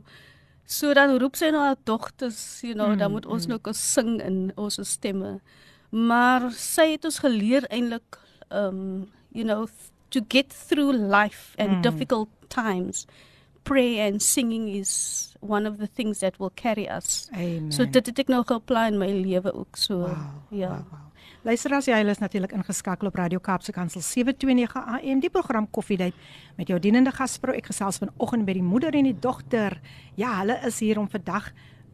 So 0.66 0.94
dan 0.94 1.18
roep 1.18 1.36
sy 1.36 1.50
na 1.50 1.66
haar 1.72 1.80
dogters, 1.84 2.62
you 2.62 2.74
know, 2.74 2.92
mm, 2.92 2.98
dan 2.98 3.12
moet 3.12 3.26
ons 3.26 3.44
mm. 3.44 3.50
nou 3.50 3.60
kan 3.60 3.74
sing 3.74 4.22
in 4.22 4.52
ons 4.56 4.80
stemme. 4.84 5.40
Maar 5.90 6.52
sy 6.52 6.92
het 6.92 7.06
ons 7.06 7.20
geleer 7.20 7.66
eintlik 7.70 8.20
um 8.50 9.10
you 9.32 9.46
know 9.46 9.68
to 10.11 10.21
get 10.29 10.53
through 10.53 10.93
life 10.93 11.55
and 11.59 11.71
Mm. 11.71 11.77
mm. 11.79 11.83
difficult 11.83 12.29
times. 12.49 13.07
Prayer 13.65 14.07
and 14.09 14.21
singing 14.23 14.69
is 14.69 15.35
one 15.41 15.67
of 15.69 15.79
the 15.79 15.87
things 15.87 16.19
that 16.21 16.39
will 16.39 16.51
carry 16.55 16.87
us. 16.89 17.29
Amen. 17.33 17.73
So 17.73 17.85
dit 17.87 18.07
het 18.07 18.19
ek 18.19 18.29
nou 18.29 18.43
geapply 18.45 18.89
in 18.93 18.99
my 18.99 19.09
lewe 19.09 19.53
ook 19.55 19.77
so. 19.77 19.99
wow, 19.99 20.19
ja. 20.51 20.69
Wow, 20.69 20.85
wow. 20.91 21.01
Luister 21.45 21.73
as 21.75 21.87
jy 21.87 21.97
hulle 21.97 22.11
is 22.11 22.19
natuurlik 22.21 22.53
ingeskakel 22.53 23.07
op 23.09 23.15
Radio 23.17 23.39
Kaapse 23.39 23.73
Kansel 23.73 24.01
729 24.01 24.77
AM 24.77 25.21
die 25.21 25.31
program 25.31 25.67
Koffiedייט 25.71 26.15
met 26.57 26.69
jou 26.69 26.79
dienende 26.81 27.11
gasvrou 27.13 27.55
ek 27.57 27.67
gesels 27.67 27.99
vanoggend 28.01 28.45
met 28.47 28.55
die 28.55 28.63
moeder 28.63 28.95
en 28.95 29.05
die 29.05 29.19
dogter. 29.19 29.81
Ja, 30.17 30.39
hulle 30.41 30.59
is 30.67 30.79
hier 30.81 30.99
om 30.99 31.09
vandag 31.09 31.51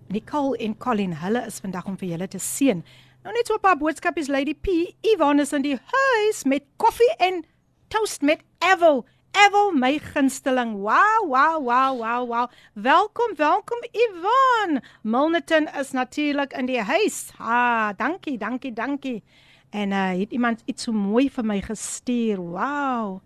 Nicole 0.09 0.56
en 0.59 0.76
Colin, 0.78 1.12
hulle 1.23 1.44
is 1.47 1.61
vandag 1.61 1.87
om 1.87 1.97
vir 1.99 2.09
julle 2.16 2.28
te 2.28 2.38
seën. 2.38 2.82
Nou 3.25 3.32
net 3.35 3.47
so 3.47 3.54
'n 3.54 3.61
paar 3.61 3.76
boodskapies 3.78 4.28
Lady 4.28 4.54
P. 4.54 4.94
Yvonne 5.02 5.42
is 5.42 5.52
in 5.52 5.62
die 5.62 5.78
huis 5.78 6.44
met 6.44 6.62
koffie 6.76 7.14
en 7.18 7.44
toast 7.88 8.22
met 8.22 8.44
Evo. 8.60 9.06
Evo 9.32 9.72
my 9.72 10.00
gunsteling. 10.00 10.74
Wow, 10.74 11.27
wow, 11.27 11.60
wow, 11.60 11.98
wow, 11.98 12.27
wow. 12.27 12.50
Welkom, 12.74 13.36
welkom 13.36 13.77
Yvonne. 13.92 14.82
Milnerton 15.01 15.68
is 15.80 15.92
natuurlik 15.92 16.54
in 16.54 16.65
die 16.65 16.82
huis. 16.82 17.32
Ah, 17.38 17.92
dankie, 17.98 18.38
dankie, 18.38 18.74
dankie. 18.74 19.24
En 19.70 19.92
uh 19.92 20.20
het 20.20 20.32
iemand 20.32 20.62
iets 20.65 20.84
so 20.84 20.92
mooi 20.92 21.30
vir 21.30 21.46
my 21.46 21.62
gestuur. 21.62 22.38
Wow. 22.38 23.20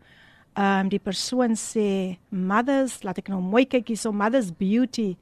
Ehm 0.53 0.79
um, 0.79 0.89
die 0.89 0.99
persoon 0.99 1.55
sê 1.55 2.17
mothers, 2.29 3.03
laat 3.03 3.21
ek 3.21 3.29
nou 3.29 3.41
mooi 3.41 3.65
kyk 3.65 3.87
hier 3.87 3.97
so 3.97 4.11
mother's 4.11 4.49
beauty 4.51 5.15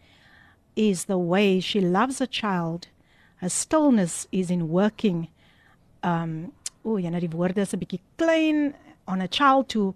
is 0.73 1.05
the 1.05 1.17
way 1.17 1.59
she 1.59 1.81
loves 1.81 2.21
a 2.21 2.27
child. 2.29 2.87
Her 3.41 3.49
stillness 3.49 4.27
is 4.31 4.49
in 4.49 4.69
working. 4.69 5.27
Um 6.01 6.53
o, 6.81 6.93
oh, 6.93 6.99
ja, 7.01 7.09
nou 7.11 7.19
die 7.19 7.35
woorde 7.35 7.61
is 7.61 7.73
'n 7.75 7.83
bietjie 7.83 8.01
klein 8.15 8.73
on 9.07 9.21
a 9.21 9.27
child 9.27 9.69
to 9.69 9.95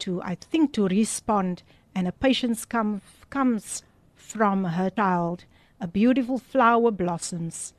to 0.00 0.22
I 0.22 0.34
think 0.36 0.72
to 0.74 0.88
respond. 0.88 1.62
And 1.94 2.06
a 2.06 2.12
patience 2.12 2.64
come 2.64 3.02
comes 3.30 3.82
from 4.14 4.64
her 4.64 4.90
child. 4.90 5.44
A 5.80 5.86
beautiful 5.86 6.38
flower 6.38 6.90
blossoms 6.90 7.72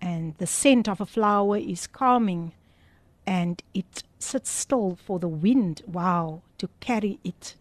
and 0.00 0.34
the 0.38 0.46
scent 0.46 0.88
of 0.88 1.00
a 1.00 1.06
flower 1.06 1.56
is 1.56 1.86
calming 1.86 2.52
and 3.26 3.62
it 3.74 4.02
sits 4.18 4.50
still 4.50 4.98
for 5.04 5.18
the 5.18 5.28
wind 5.28 5.82
wow 5.86 6.42
to 6.58 6.68
carry 6.80 7.18
it 7.24 7.54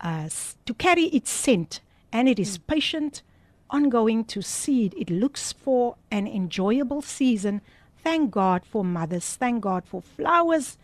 uh, 0.00 0.28
to 0.66 0.74
carry 0.74 1.04
its 1.04 1.30
scent. 1.30 1.80
And 2.12 2.28
it 2.28 2.38
is 2.38 2.58
mm. 2.58 2.66
patient 2.66 3.22
ongoing 3.70 4.24
to 4.24 4.42
seed 4.42 4.94
it 4.96 5.10
looks 5.10 5.52
for 5.52 5.96
an 6.10 6.26
enjoyable 6.26 7.02
season. 7.02 7.60
Thank 8.02 8.30
god 8.30 8.64
for 8.64 8.84
mothers. 8.84 9.36
Thank 9.36 9.62
god 9.62 9.84
for 9.84 10.02
flowers 10.02 10.76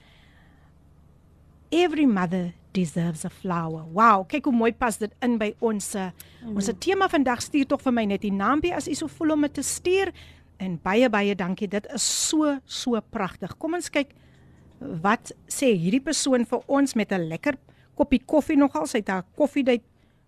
every 1.72 2.06
mother 2.06 2.54
deserves 2.74 3.25
a 3.25 3.30
flower 3.30 3.84
wow 3.94 4.25
kyk 4.27 4.46
hoe 4.46 4.56
mooi 4.56 4.72
pas 4.72 4.98
dit 4.98 5.12
in 5.22 5.38
by 5.38 5.54
ons 5.60 5.96
mm. 5.96 6.56
ons 6.56 6.72
tema 6.80 7.08
vandag 7.10 7.42
stuur 7.42 7.65
tog 7.65 7.82
vir 7.82 7.94
my 7.94 8.06
net 8.06 8.22
die 8.22 8.34
naambie 8.34 8.74
as 8.75 8.88
u 8.88 8.96
so 8.96 9.08
voel 9.08 9.38
om 9.38 9.42
dit 9.48 9.54
te 9.54 9.63
stuur 9.63 10.12
En 10.58 10.77
baie 10.84 11.10
baie 11.12 11.36
dankie. 11.36 11.68
Dit 11.68 11.88
is 11.94 12.04
so 12.04 12.58
so 12.65 13.00
pragtig. 13.12 13.58
Kom 13.60 13.75
ons 13.75 13.92
kyk 13.92 14.13
wat 15.04 15.32
sê 15.51 15.72
hierdie 15.74 16.04
persoon 16.04 16.46
vir 16.48 16.63
ons 16.68 16.96
met 16.96 17.12
'n 17.12 17.27
lekker 17.30 17.58
koppie 17.96 18.22
koffie 18.25 18.58
nogal. 18.58 18.88
Sy 18.88 19.00
het 19.00 19.10
haar 19.10 19.25
koffiedייט 19.36 19.84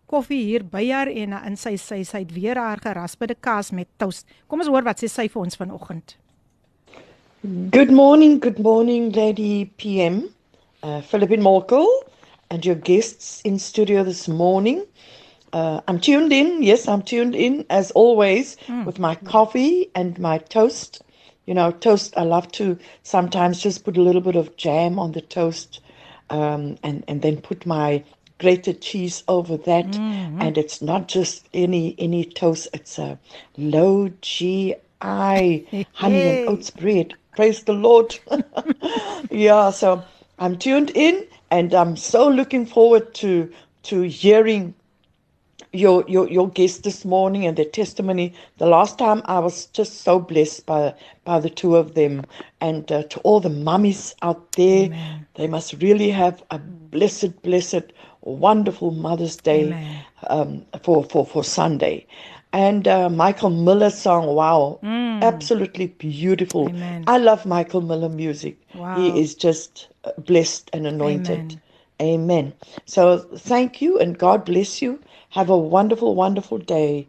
koffie 0.08 0.44
hier 0.44 0.64
by 0.64 0.90
haar 0.90 1.08
en 1.08 1.34
in 1.34 1.56
sy 1.56 1.76
sy 1.76 2.04
sy 2.04 2.20
het 2.20 2.32
weer 2.32 2.56
haar 2.56 2.80
geraspede 2.80 3.36
kaas 3.36 3.72
met 3.72 3.88
toast. 3.98 4.26
Kom 4.48 4.60
ons 4.60 4.70
hoor 4.70 4.84
wat 4.84 5.00
sê 5.00 5.08
sy 5.08 5.28
vir 5.28 5.42
ons 5.42 5.56
vanoggend. 5.56 6.18
Good 7.72 7.92
morning, 7.92 8.42
good 8.42 8.60
morning 8.60 9.16
Lady 9.16 9.66
PM. 9.78 10.30
Uh 10.83 11.01
Philippine 11.01 11.43
Morkel 11.43 11.87
and 12.51 12.67
your 12.67 12.75
guests 12.75 13.41
in 13.43 13.59
studio 13.59 14.05
this 14.05 14.29
morning. 14.29 14.85
Uh, 15.53 15.81
I'm 15.89 15.99
tuned 15.99 16.33
in. 16.33 16.63
Yes, 16.63 16.89
I'm 16.89 17.03
tuned 17.03 17.35
in 17.35 17.65
as 17.71 17.91
always 17.93 18.57
mm. 18.67 18.85
with 18.85 18.99
my 18.99 19.15
coffee 19.15 19.91
and 19.95 20.19
my 20.19 20.39
toast. 20.39 21.03
You 21.47 21.55
know, 21.55 21.71
toast. 21.71 22.15
I 22.17 22.23
love 22.23 22.51
to 22.53 22.79
sometimes 23.03 23.61
just 23.61 23.85
put 23.85 23.97
a 23.97 24.03
little 24.03 24.21
bit 24.21 24.37
of 24.37 24.57
jam 24.57 24.99
on 24.99 25.13
the 25.13 25.21
toast, 25.21 25.81
um, 26.31 26.77
and 26.83 27.05
and 27.09 27.23
then 27.23 27.41
put 27.41 27.67
my 27.67 28.03
grated 28.39 28.81
cheese 28.81 29.23
over 29.29 29.57
that. 29.57 29.87
Mm-hmm. 29.87 30.43
And 30.43 30.59
it's 30.59 30.83
not 30.83 31.09
just 31.09 31.49
any 31.55 31.95
any 31.99 32.25
toast. 32.25 32.69
It's 32.73 32.99
a 32.99 33.19
low 33.57 34.11
GI 34.21 34.77
honey 35.01 36.23
and 36.23 36.49
oats 36.49 36.71
bread. 36.71 37.15
Praise 37.35 37.65
the 37.65 37.73
Lord. 37.73 38.19
yeah. 39.31 39.71
So 39.71 40.03
I'm 40.39 40.57
tuned 40.59 40.91
in, 40.95 41.27
and 41.51 41.75
I'm 41.75 41.97
so 41.97 42.29
looking 42.29 42.67
forward 42.67 43.15
to 43.17 43.51
to 43.85 44.03
hearing 44.03 44.75
your 45.73 46.05
your 46.07 46.29
your 46.29 46.49
guest 46.49 46.85
this 46.85 47.05
morning 47.05 47.47
and 47.47 47.57
their 47.57 47.65
testimony. 47.65 48.35
The 48.59 48.67
last 48.67 48.99
time 48.99 49.23
I 49.25 49.39
was 49.39 49.67
just 49.67 50.03
so 50.03 50.19
blessed 50.19 50.67
by 50.67 50.95
by 51.25 51.41
the 51.41 51.51
two 51.51 51.77
of 51.77 51.95
them, 51.95 52.25
and 52.61 52.91
uh, 52.93 53.05
to 53.05 53.21
all 53.21 53.41
the 53.41 53.49
mummies 53.49 54.15
out 54.23 54.53
there, 54.53 54.87
Amen. 54.87 55.27
they 55.35 55.47
must 55.47 55.75
really 55.83 56.11
have 56.11 56.43
a 56.51 56.59
blessed, 56.59 57.43
blessed, 57.43 57.93
wonderful 58.23 58.91
Mother's 58.91 59.37
Day 59.37 59.77
um, 60.29 60.65
for 60.83 61.05
for 61.05 61.25
for 61.25 61.43
Sunday. 61.45 62.07
And 62.53 62.87
uh, 62.87 63.09
Michael 63.09 63.51
Miller's 63.51 63.97
song, 63.97 64.27
wow, 64.27 64.79
mm. 64.83 65.23
absolutely 65.23 65.87
beautiful. 65.87 66.69
Amen. 66.69 67.05
I 67.07 67.17
love 67.17 67.47
Michael 67.47 67.81
Miller 67.81 68.11
music. 68.11 68.61
Wow. 68.75 68.97
He 68.97 69.19
is 69.19 69.35
just 69.35 69.89
uh, 70.05 70.13
blessed 70.19 70.69
and 70.73 70.87
anointed. 70.87 71.39
Amen. 71.39 71.61
Amen. 72.01 72.53
So 72.85 73.19
thank 73.19 73.81
you 73.81 73.99
and 73.99 74.19
God 74.19 74.45
bless 74.45 74.83
you. 74.83 75.01
Have 75.31 75.49
a 75.49 75.57
wonderful, 75.57 76.15
wonderful 76.15 76.59
day. 76.59 77.09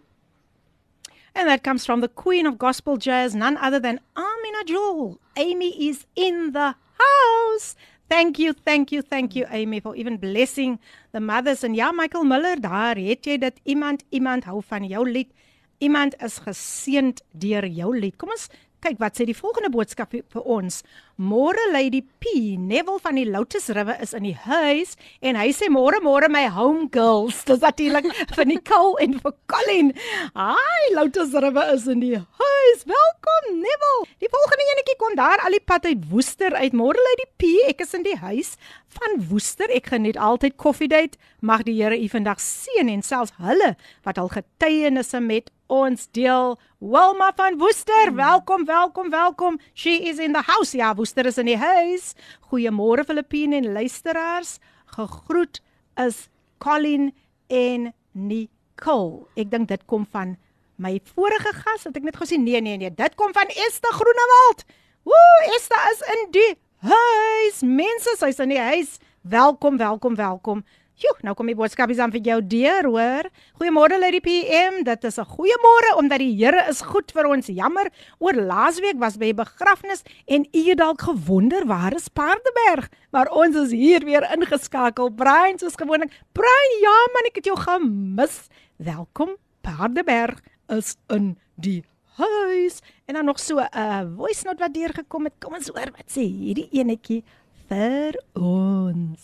And 1.35 1.49
that 1.49 1.63
comes 1.63 1.85
from 1.85 2.01
the 2.01 2.07
queen 2.07 2.45
of 2.45 2.59
gospel 2.59 2.97
jazz, 2.97 3.33
none 3.33 3.57
other 3.57 3.79
than 3.79 3.99
Amina 4.15 4.63
Jewel. 4.65 5.19
Amy 5.35 5.89
is 5.89 6.05
in 6.15 6.51
the 6.53 6.75
house. 6.99 7.75
Thank 8.09 8.37
you, 8.37 8.53
thank 8.53 8.91
you, 8.91 9.01
thank 9.01 9.35
you 9.35 9.45
Amy 9.49 9.79
for 9.79 9.95
even 9.95 10.17
blessing 10.17 10.79
the 11.11 11.19
mothers 11.19 11.63
and 11.63 11.75
ja 11.75 11.91
Michael 11.91 12.23
Miller, 12.23 12.59
daar 12.59 12.95
het 12.95 13.25
jy 13.25 13.37
dit 13.37 13.59
iemand 13.63 14.03
iemand 14.09 14.43
hou 14.43 14.61
van 14.61 14.83
jou 14.85 15.09
lied. 15.09 15.31
Iemand 15.79 16.15
is 16.23 16.37
geseënd 16.43 17.23
deur 17.31 17.65
jou 17.67 17.89
lied. 17.97 18.17
Kom 18.17 18.29
ons 18.35 18.49
kyk 18.83 18.99
wat 18.99 19.15
sê 19.15 19.25
die 19.27 19.37
volgende 19.37 19.71
boodskap 19.71 20.11
vir 20.11 20.47
ons. 20.49 20.81
Môre 21.21 21.61
Lady 21.71 22.01
P, 22.03 22.57
Neville 22.59 22.99
van 23.03 23.15
die 23.19 23.25
Lotus 23.29 23.69
River 23.75 23.95
is 24.03 24.13
in 24.17 24.25
die 24.27 24.35
huis 24.45 24.95
en 25.23 25.37
hy 25.39 25.49
sê 25.55 25.69
môre 25.71 26.01
môre 26.03 26.27
my 26.31 26.45
home 26.51 26.89
girls. 26.91 27.43
Dis 27.47 27.63
natuurlik 27.63 28.09
vir 28.35 28.49
Nicole 28.49 28.97
en 29.03 29.15
vir 29.23 29.35
Colin. 29.51 29.93
Hi, 30.35 30.81
Lotus 30.97 31.35
River 31.37 31.71
is 31.75 31.87
in 31.87 32.03
die 32.03 32.17
huis. 32.17 32.85
Welkom 32.89 33.49
Neville. 33.61 34.09
Die 34.23 34.31
volgende 34.33 34.67
enetjie 34.73 34.99
kon 34.99 35.12
daar 35.22 35.40
al 35.42 35.50
die 35.50 35.64
pad 35.64 35.84
uit 35.84 36.08
Woester 36.10 36.54
uit. 36.54 36.72
Môre 36.72 36.98
Lady 37.02 37.26
P, 37.36 37.48
ek 37.68 37.82
is 37.82 37.94
in 37.96 38.04
die 38.06 38.16
huis 38.16 38.54
van 38.94 39.18
Woester. 39.28 39.70
Ek 39.74 39.90
geniet 39.90 40.18
altyd 40.18 40.54
koffiedייט. 40.60 41.16
Mag 41.42 41.64
die 41.66 41.74
Here 41.80 41.98
u 41.98 42.08
vandag 42.12 42.38
seën 42.42 42.88
en 42.88 43.02
selfs 43.02 43.34
hulle 43.42 43.74
wat 44.06 44.18
al 44.18 44.30
getuienisse 44.32 45.20
met 45.20 45.50
ons 45.66 46.06
deel. 46.16 46.56
Wilma 46.78 47.32
van 47.36 47.58
Woester, 47.58 48.12
mm. 48.12 48.16
welkom, 48.16 48.64
welkom, 48.64 49.10
welkom. 49.10 49.60
She 49.74 49.98
is 50.08 50.22
in 50.22 50.32
the 50.32 50.42
house. 50.46 50.76
Ja, 50.76 50.94
Woester 50.94 51.26
is 51.26 51.38
in 51.38 51.50
die 51.50 51.58
huis. 51.58 52.14
Goeiemôre 52.50 53.04
Filippine 53.04 53.58
en 53.58 53.72
luisteraars. 53.72 54.58
Gegroet 54.94 55.62
is 55.98 56.28
Colin 56.62 57.10
en 57.48 57.92
Nicole. 58.12 59.26
Ek 59.34 59.50
dink 59.50 59.68
dit 59.68 59.86
kom 59.90 60.06
van 60.14 60.36
my 60.78 61.00
vorige 61.14 61.50
gas, 61.64 61.88
het 61.88 61.96
ek 61.98 62.06
net 62.06 62.18
gesien. 62.22 62.44
Nee, 62.46 62.62
nee, 62.62 62.78
nee, 62.78 62.94
dit 62.94 63.14
kom 63.18 63.34
van 63.34 63.50
Esther 63.66 63.94
Groenewald. 63.98 64.62
Woe, 65.03 65.55
Esther 65.57 65.81
is 65.91 66.01
in 66.13 66.21
die 66.31 66.51
huis. 66.87 67.57
Mense, 67.67 68.13
sy's 68.15 68.37
in 68.39 68.53
die 68.53 68.61
huis. 68.61 68.95
Welkom, 69.27 69.75
welkom, 69.75 70.15
welkom. 70.15 70.61
Joe, 70.95 71.11
nou 71.27 71.33
kom 71.35 71.49
die 71.49 71.57
boodskapies 71.59 71.99
aan 71.99 72.13
vir 72.13 72.21
jou 72.23 72.37
deur, 72.53 72.87
hoor. 72.87 73.27
Goeiemôre 73.59 73.97
Lady 73.99 74.21
PM. 74.23 74.79
Dit 74.87 75.03
is 75.03 75.19
'n 75.19 75.25
goeie 75.25 75.57
môre 75.59 75.97
omdat 75.97 76.19
die 76.19 76.31
Here 76.37 76.63
is 76.69 76.79
goed 76.81 77.11
vir 77.11 77.27
ons. 77.27 77.47
Jammer, 77.47 77.91
oor 78.19 78.33
laasweek 78.33 78.97
was 78.97 79.17
by 79.17 79.33
'n 79.33 79.43
begrafnis 79.43 80.03
en 80.25 80.47
u 80.53 80.69
het 80.69 80.77
dalk 80.77 81.01
gewonder 81.01 81.65
waar 81.65 81.93
is 81.93 82.07
Paardeberg, 82.07 82.89
maar 83.11 83.27
ons 83.27 83.55
is 83.55 83.71
hier 83.71 84.05
weer 84.05 84.23
ingeskakel. 84.31 85.09
Brian, 85.09 85.59
soos 85.59 85.75
gewoonlik. 85.75 86.11
Brian, 86.31 86.79
ja 86.79 87.07
man, 87.13 87.25
ek 87.25 87.35
het 87.35 87.45
jou 87.45 87.57
gemis. 87.57 88.47
Welkom. 88.77 89.35
Paardeberg 89.61 90.39
is 90.69 90.95
in 91.09 91.37
die 91.55 91.83
huis. 92.18 92.80
En 93.06 93.14
dan 93.14 93.24
nog 93.24 93.38
so 93.40 93.58
'n 93.58 93.68
uh, 93.76 94.00
voice 94.16 94.44
note 94.44 94.58
wat 94.58 94.74
deurgekom 94.74 95.24
het. 95.24 95.34
Kom 95.38 95.54
ons 95.54 95.68
hoor 95.68 95.90
wat 95.96 96.08
sê 96.10 96.20
hierdie 96.20 96.68
enetjie 96.70 97.22
vir 97.68 98.22
ons. 98.34 99.20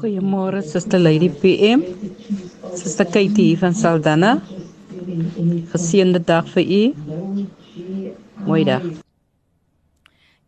Goeiemôre 0.00 0.62
Suster 0.62 0.98
Lady 0.98 1.30
PM. 1.30 1.82
Suster 2.74 3.04
Katie 3.04 3.44
hier 3.44 3.58
van 3.58 3.74
Saldanha. 3.74 4.40
Geseënde 5.72 6.24
dag 6.24 6.48
vir 6.54 6.62
u. 6.62 6.82
Mooi 8.46 8.64
dag. 8.64 8.82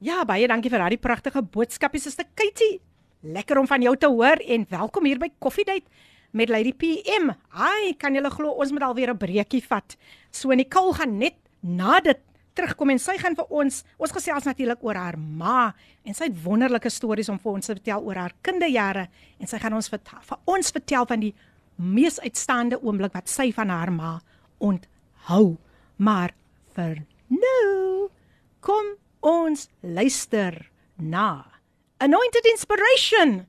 Ja, 0.05 0.25
baie 0.25 0.49
dankie 0.51 0.71
vir 0.71 0.83
daardie 0.83 1.01
pragtige 1.01 1.43
boodskapie 1.43 2.01
Suster 2.01 2.27
Katie. 2.35 2.81
Lekker 3.25 3.59
om 3.59 3.67
van 3.67 3.83
jou 3.83 3.95
te 3.97 4.11
hoor 4.11 4.37
en 4.37 4.67
welkom 4.69 5.07
hier 5.09 5.19
by 5.19 5.31
Koffiedייט 5.38 5.87
met 6.35 6.51
Lady 6.53 6.75
PM. 6.77 7.31
Ai, 7.55 7.95
kan 7.97 8.12
julle 8.12 8.31
glo 8.35 8.51
ons 8.61 8.73
moet 8.75 8.83
alweer 8.83 9.14
'n 9.14 9.17
breekie 9.17 9.62
vat. 9.62 9.97
So 10.32 10.54
Nicole 10.56 10.94
gaan 10.98 11.18
net 11.18 11.38
na 11.62 12.00
dit 12.04 12.20
terugkom 12.58 12.92
en 12.94 13.00
sy 13.02 13.15
gaan 13.22 13.38
vir 13.38 13.48
ons 13.56 13.84
ons 14.02 14.13
gesels 14.13 14.48
natuurlik 14.48 14.82
oor 14.84 14.98
haar 15.00 15.18
ma 15.20 15.70
en 16.04 16.15
sy 16.15 16.28
het 16.28 16.39
wonderlike 16.44 16.92
stories 16.92 17.30
om 17.32 17.39
vir 17.39 17.52
ons 17.54 17.70
te 17.70 17.76
vertel 17.76 18.04
oor 18.08 18.20
haar 18.20 18.36
kinderjare 18.46 19.08
en 19.39 19.48
sy 19.48 19.60
gaan 19.62 19.78
ons 19.78 19.89
vertel, 19.92 20.20
vir 20.26 20.39
ons 20.50 20.74
vertel 20.76 21.08
van 21.10 21.24
die 21.24 21.34
mees 21.80 22.20
uitstaande 22.20 22.82
oomblik 22.84 23.15
wat 23.15 23.32
sy 23.32 23.50
van 23.56 23.72
haar 23.72 23.92
ma 23.96 24.18
ont 24.60 24.88
hou. 25.30 25.56
Maar 25.98 26.34
vir 26.76 27.04
nou 27.32 28.10
kom 28.65 28.96
ons 29.24 29.68
luister 29.84 30.58
na 30.98 31.46
Anointed 32.04 32.46
Inspiration 32.52 33.44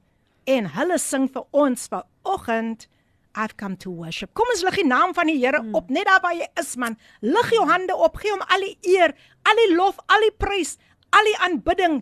en 0.51 0.71
hulle 0.77 0.99
sing 0.99 1.29
vir 1.31 1.47
ons 1.55 1.91
vanoggend 1.91 2.87
I've 3.35 3.57
come 3.57 3.77
to 3.77 3.91
worship. 3.91 4.35
Kom 4.35 4.51
ons 4.51 4.63
lig 4.67 4.81
die 4.83 4.87
naam 4.87 5.15
van 5.15 5.31
die 5.31 5.39
Here 5.39 5.63
op 5.73 5.91
net 5.91 6.09
daar 6.11 6.21
waar 6.25 6.35
jy 6.35 6.49
is 6.61 6.75
man. 6.77 6.97
Lig 7.23 7.51
jou 7.55 7.67
hande 7.69 7.95
op, 7.95 8.19
gee 8.19 8.33
hom 8.35 8.43
al 8.51 8.67
die 8.67 8.77
eer, 8.97 9.15
al 9.47 9.61
die 9.65 9.75
lof, 9.77 10.01
al 10.11 10.27
die 10.27 10.35
prys, 10.35 10.77
al 11.15 11.27
die 11.29 11.39
aanbidding 11.47 12.01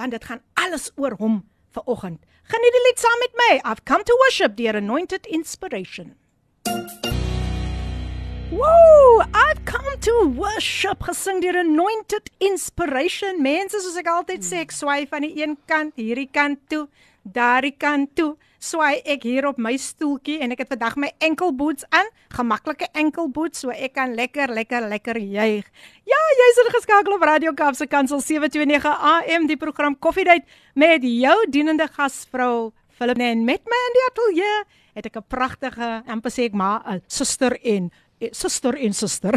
want 0.00 0.14
dit 0.16 0.24
gaan 0.24 0.40
alles 0.56 0.88
oor 0.96 1.12
hom 1.20 1.42
vanoggend. 1.76 2.22
Geniet 2.48 2.76
die 2.76 2.84
lied 2.86 3.02
saam 3.02 3.18
met 3.20 3.34
my. 3.36 3.50
I've 3.68 3.84
come 3.84 4.04
to 4.04 4.16
worship 4.24 4.56
the 4.56 4.70
anointed 4.72 5.26
inspiration. 5.26 6.14
Woo! 8.50 9.20
I've 9.34 9.64
come 9.64 9.92
to 10.00 10.14
worship 10.34 11.04
gesing 11.06 11.42
deur 11.44 11.60
anointed 11.60 12.32
inspiration. 12.40 13.42
Mense 13.44 13.78
soos 13.78 13.98
ek 14.00 14.08
altyd 14.10 14.46
sê, 14.46 14.64
ek 14.64 14.74
swaai 14.74 15.04
van 15.10 15.22
die 15.26 15.36
een 15.38 15.54
kant 15.70 16.00
hierdie 16.00 16.30
kant 16.32 16.58
toe, 16.72 16.88
daardie 17.29 17.73
kant 17.77 18.15
toe. 18.15 18.35
Swaai 18.59 19.01
ek 19.05 19.25
hier 19.27 19.45
op 19.49 19.57
my 19.61 19.75
stoeltjie 19.77 20.39
en 20.41 20.53
ek 20.55 20.63
het 20.63 20.71
vandag 20.73 20.95
my 20.97 21.11
enkelboots 21.25 21.85
aan, 21.93 22.07
gemaklike 22.33 22.87
enkelboots 22.97 23.61
so 23.61 23.73
ek 23.73 23.93
kan 23.97 24.15
lekker 24.17 24.53
lekker 24.53 24.87
lekker 24.89 25.19
juig. 25.19 25.67
Ja, 26.09 26.21
jy's 26.39 26.61
ingeskakel 26.65 27.17
op 27.17 27.25
Radio 27.27 27.53
Kaapse 27.53 27.85
Kansel 27.87 28.21
729 28.21 28.89
AM 28.89 29.45
die 29.49 29.57
program 29.57 29.97
Koffiedייט 29.97 30.47
met 30.73 31.05
jou 31.05 31.37
dienende 31.49 31.87
gasvrou 31.91 32.71
Philip 32.95 33.19
en 33.19 33.45
met 33.45 33.61
my 33.67 33.79
in 33.89 33.95
die 33.97 34.05
ateljee 34.09 34.57
het 34.95 35.05
ek 35.05 35.17
'n 35.17 35.27
pragtige, 35.27 36.03
amper 36.07 36.31
sê 36.31 36.47
ek 36.47 36.53
maar 36.53 36.81
'n 36.87 37.01
suster 37.07 37.59
en 37.61 37.91
eh, 38.19 38.31
suster 38.31 38.73
en 38.73 38.93
suster. 38.93 39.33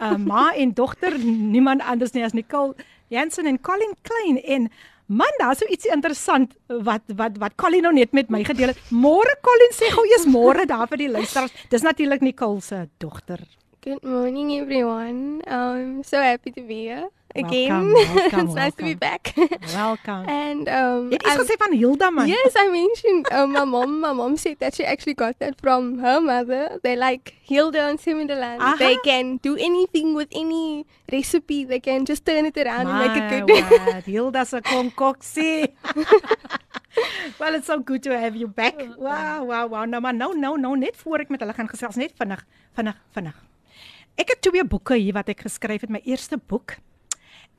'n 0.00 0.24
Ma 0.24 0.54
en 0.54 0.72
dogter, 0.72 1.18
niemand 1.18 1.82
anders 1.82 2.12
nie 2.12 2.24
as 2.24 2.32
Nicole 2.32 2.74
Jansen 3.08 3.46
en 3.46 3.60
Colin 3.60 3.94
Klein 4.02 4.42
en 4.42 4.70
man, 5.11 5.39
daar's 5.39 5.59
so 5.59 5.67
ietsie 5.67 5.91
interessant 5.93 6.53
wat 6.87 7.03
wat 7.19 7.39
wat 7.41 7.55
Colin 7.59 7.83
nou 7.87 7.93
net 7.95 8.13
met 8.15 8.31
my 8.31 8.43
gedeel 8.47 8.73
het. 8.73 8.83
Môre 8.95 9.35
Colin 9.45 9.73
sê 9.75 9.91
gou 9.93 10.05
eers 10.07 10.27
môre 10.29 10.65
daar 10.69 10.87
vir 10.91 11.05
die 11.05 11.11
luisteraars. 11.11 11.55
Dis 11.73 11.83
natuurlik 11.85 12.23
Nicole 12.23 12.61
se 12.63 12.85
dogter. 13.03 13.43
Good 13.81 14.03
morning, 14.05 14.53
everyone. 14.59 15.41
I'm 15.47 16.03
so 16.03 16.21
happy 16.21 16.51
to 16.51 16.61
be 16.61 16.85
here 16.85 17.09
again. 17.35 17.93
Welcome, 17.93 18.15
welcome, 18.15 18.39
it's 18.47 18.55
nice 18.55 18.75
to 18.75 18.83
be 18.83 18.95
welcome. 18.95 18.99
back. 18.99 19.33
Welkom. 19.73 20.27
and 20.27 20.69
um, 20.69 21.09
Jy 21.11 21.19
het 21.23 21.39
gesê 21.41 21.57
van 21.57 21.73
Hilda 21.73 22.09
man. 22.11 22.27
yes, 22.27 22.55
I 22.55 22.67
mentioned 22.69 23.27
uh, 23.31 23.45
my 23.47 23.65
mom. 23.65 23.99
My 24.01 24.13
mom 24.13 24.37
said 24.37 24.59
that 24.59 24.75
she 24.75 24.83
actually 24.85 25.13
got 25.15 25.39
that 25.39 25.59
from 25.61 25.99
her 25.99 26.19
mother. 26.21 26.79
They 26.83 26.95
like 26.95 27.33
Hilda 27.43 27.87
and 27.89 27.99
Similarland. 27.99 28.59
They 28.77 28.95
Aha. 28.95 29.03
can 29.03 29.37
do 29.37 29.55
anything 29.57 30.13
with 30.15 30.27
any 30.31 30.85
recipe. 31.11 31.65
They 31.65 31.79
can 31.79 32.05
just 32.05 32.25
turn 32.25 32.45
it 32.45 32.57
around 32.57 32.87
and 32.87 32.97
make 32.99 33.17
it 33.17 33.29
My 33.29 33.41
good. 33.45 33.71
word, 33.93 34.03
Hilda 34.05 34.45
se 34.45 34.61
konkoksie. 34.61 35.67
well, 37.39 37.55
it's 37.55 37.67
so 37.67 37.79
good 37.79 38.03
to 38.03 38.17
have 38.17 38.35
you 38.35 38.47
back. 38.47 38.75
Wow, 38.97 39.43
wow, 39.45 39.67
wow. 39.67 39.85
Nou 39.85 40.01
maar 40.01 40.13
nou 40.13 40.37
nou 40.37 40.57
nou 40.59 40.75
net 40.77 40.95
voor 40.97 41.19
ek 41.25 41.29
met 41.29 41.39
hulle 41.43 41.53
gaan 41.53 41.69
gesels 41.69 41.95
net 41.95 42.13
vinnig, 42.17 42.43
vinnig, 42.75 42.97
vinnig. 43.15 43.35
Ek 44.19 44.29
het 44.35 44.41
twee 44.43 44.63
boeke 44.67 44.97
hier 44.99 45.13
wat 45.15 45.29
ek 45.31 45.45
geskryf 45.47 45.81
het, 45.85 45.89
my 45.89 46.01
eerste 46.03 46.37
boek. 46.37 46.75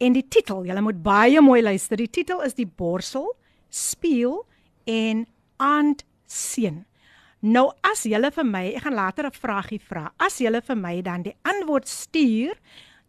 En 0.02 0.14
die 0.14 0.28
titel, 0.28 0.66
julle 0.66 0.82
moet 0.82 1.00
baie 1.04 1.42
mooi 1.42 1.62
luister. 1.62 1.98
Die 1.98 2.10
titel 2.10 2.44
is 2.46 2.54
Die 2.54 2.68
borsel, 2.68 3.32
spieël 3.70 4.44
en 4.86 5.26
aandseën. 5.58 6.84
Nou 7.40 7.68
as 7.86 8.04
julle 8.10 8.32
vir 8.34 8.46
my, 8.46 8.64
ek 8.76 8.84
gaan 8.86 8.98
later 8.98 9.26
'n 9.26 9.32
vragie 9.32 9.82
vra. 9.82 10.12
As 10.18 10.38
julle 10.40 10.62
vir 10.62 10.78
my 10.78 11.02
dan 11.02 11.22
die 11.22 11.36
antwoord 11.44 11.88
stuur, 11.88 12.58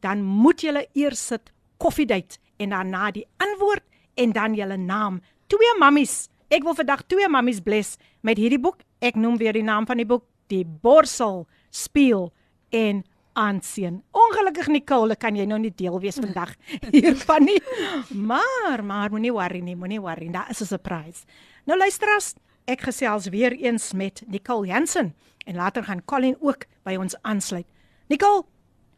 dan 0.00 0.22
moet 0.22 0.60
julle 0.60 0.86
eers 0.94 1.26
sit 1.26 1.52
koffiedייט 1.78 2.38
en 2.58 2.70
daarna 2.70 3.10
die 3.10 3.26
antwoord 3.36 3.84
en 4.14 4.32
dan 4.32 4.54
julle 4.54 4.76
naam. 4.76 5.20
Twee 5.46 5.74
mammies. 5.78 6.28
Ek 6.50 6.62
wil 6.62 6.74
vandag 6.74 7.02
twee 7.06 7.28
mammies 7.28 7.60
bless 7.60 7.96
met 8.20 8.38
hierdie 8.38 8.60
boek. 8.60 8.80
Ek 9.00 9.14
noem 9.14 9.36
weer 9.36 9.52
die 9.52 9.62
naam 9.62 9.86
van 9.86 9.96
die 9.96 10.06
boek, 10.06 10.24
Die 10.48 10.64
borsel, 10.64 11.46
spieël 11.70 12.30
en 12.72 13.04
aansien. 13.33 14.01
Ongelukkig 14.11 14.67
Nicole, 14.67 15.15
kan 15.15 15.35
jy 15.35 15.45
nou 15.49 15.59
nie 15.59 15.73
deel 15.75 15.99
wees 15.99 16.19
vandag 16.21 16.53
hiervan 16.93 17.47
nie. 17.47 17.59
Maar 18.13 18.83
maar 18.83 19.11
moenie 19.13 19.33
worry 19.33 19.59
nie, 19.59 19.75
moenie 19.75 20.01
worry. 20.01 20.31
Daar 20.31 20.49
is 20.49 20.61
'n 20.61 20.65
surprise. 20.65 21.25
Nou 21.65 21.77
luister 21.77 22.07
as 22.15 22.33
ek 22.65 22.81
gesels 22.81 23.27
weer 23.29 23.51
eens 23.51 23.93
met 23.93 24.23
Nicole 24.27 24.67
Jansen 24.67 25.13
en 25.45 25.55
later 25.55 25.83
gaan 25.83 26.05
Colin 26.05 26.37
ook 26.39 26.65
by 26.83 26.95
ons 26.95 27.15
aansluit. 27.21 27.65
Nicole, 28.07 28.43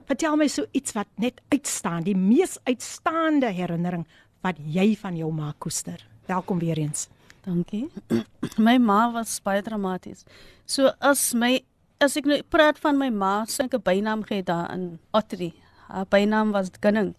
vertel 0.06 0.36
my 0.36 0.48
so 0.48 0.65
iets 0.71 0.93
wat 0.93 1.08
net 1.15 1.41
uitstaan, 1.50 2.04
die 2.04 2.17
mees 2.17 2.58
uitstaande 2.63 3.50
herinnering 3.54 4.06
wat 4.41 4.58
jy 4.58 4.95
van 4.95 5.17
jou 5.17 5.32
ma 5.34 5.54
koester. 5.58 6.06
Welkom 6.26 6.60
weer 6.60 6.78
eens. 6.78 7.08
Dankie. 7.45 7.89
My 8.58 8.78
ma 8.78 9.12
was 9.13 9.39
baie 9.45 9.62
dramaties. 9.62 10.24
So 10.65 10.91
as 11.00 11.34
my 11.34 11.60
as 12.03 12.17
ek 12.19 12.25
nou 12.29 12.39
praat 12.51 12.79
van 12.84 12.97
my 12.99 13.10
ma, 13.10 13.45
sê 13.47 13.65
ek 13.65 13.75
'n 13.77 13.84
bynaam 13.84 14.23
gee 14.23 14.43
daar 14.43 14.71
in 14.73 14.99
Ottery. 15.13 15.53
Haar 15.88 16.05
bynaam 16.05 16.51
was 16.51 16.71
Gunning. 16.81 17.15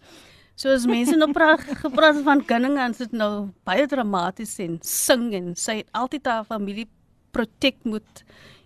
So 0.55 0.69
as 0.73 0.85
mense 0.85 1.15
nou 1.15 1.31
praat 1.31 1.61
gepraat 1.85 2.21
van 2.23 2.43
Gunning, 2.45 2.75
dan 2.75 2.91
is 2.91 2.97
dit 2.97 3.11
nou 3.11 3.49
baie 3.63 3.87
dramaties 3.87 4.59
en 4.59 4.79
sing 4.81 5.33
en 5.33 5.55
sy 5.55 5.81
het 5.81 5.89
altyd 5.93 6.25
haar 6.25 6.45
familie 6.45 6.87
protect 7.31 7.85
moet 7.85 8.23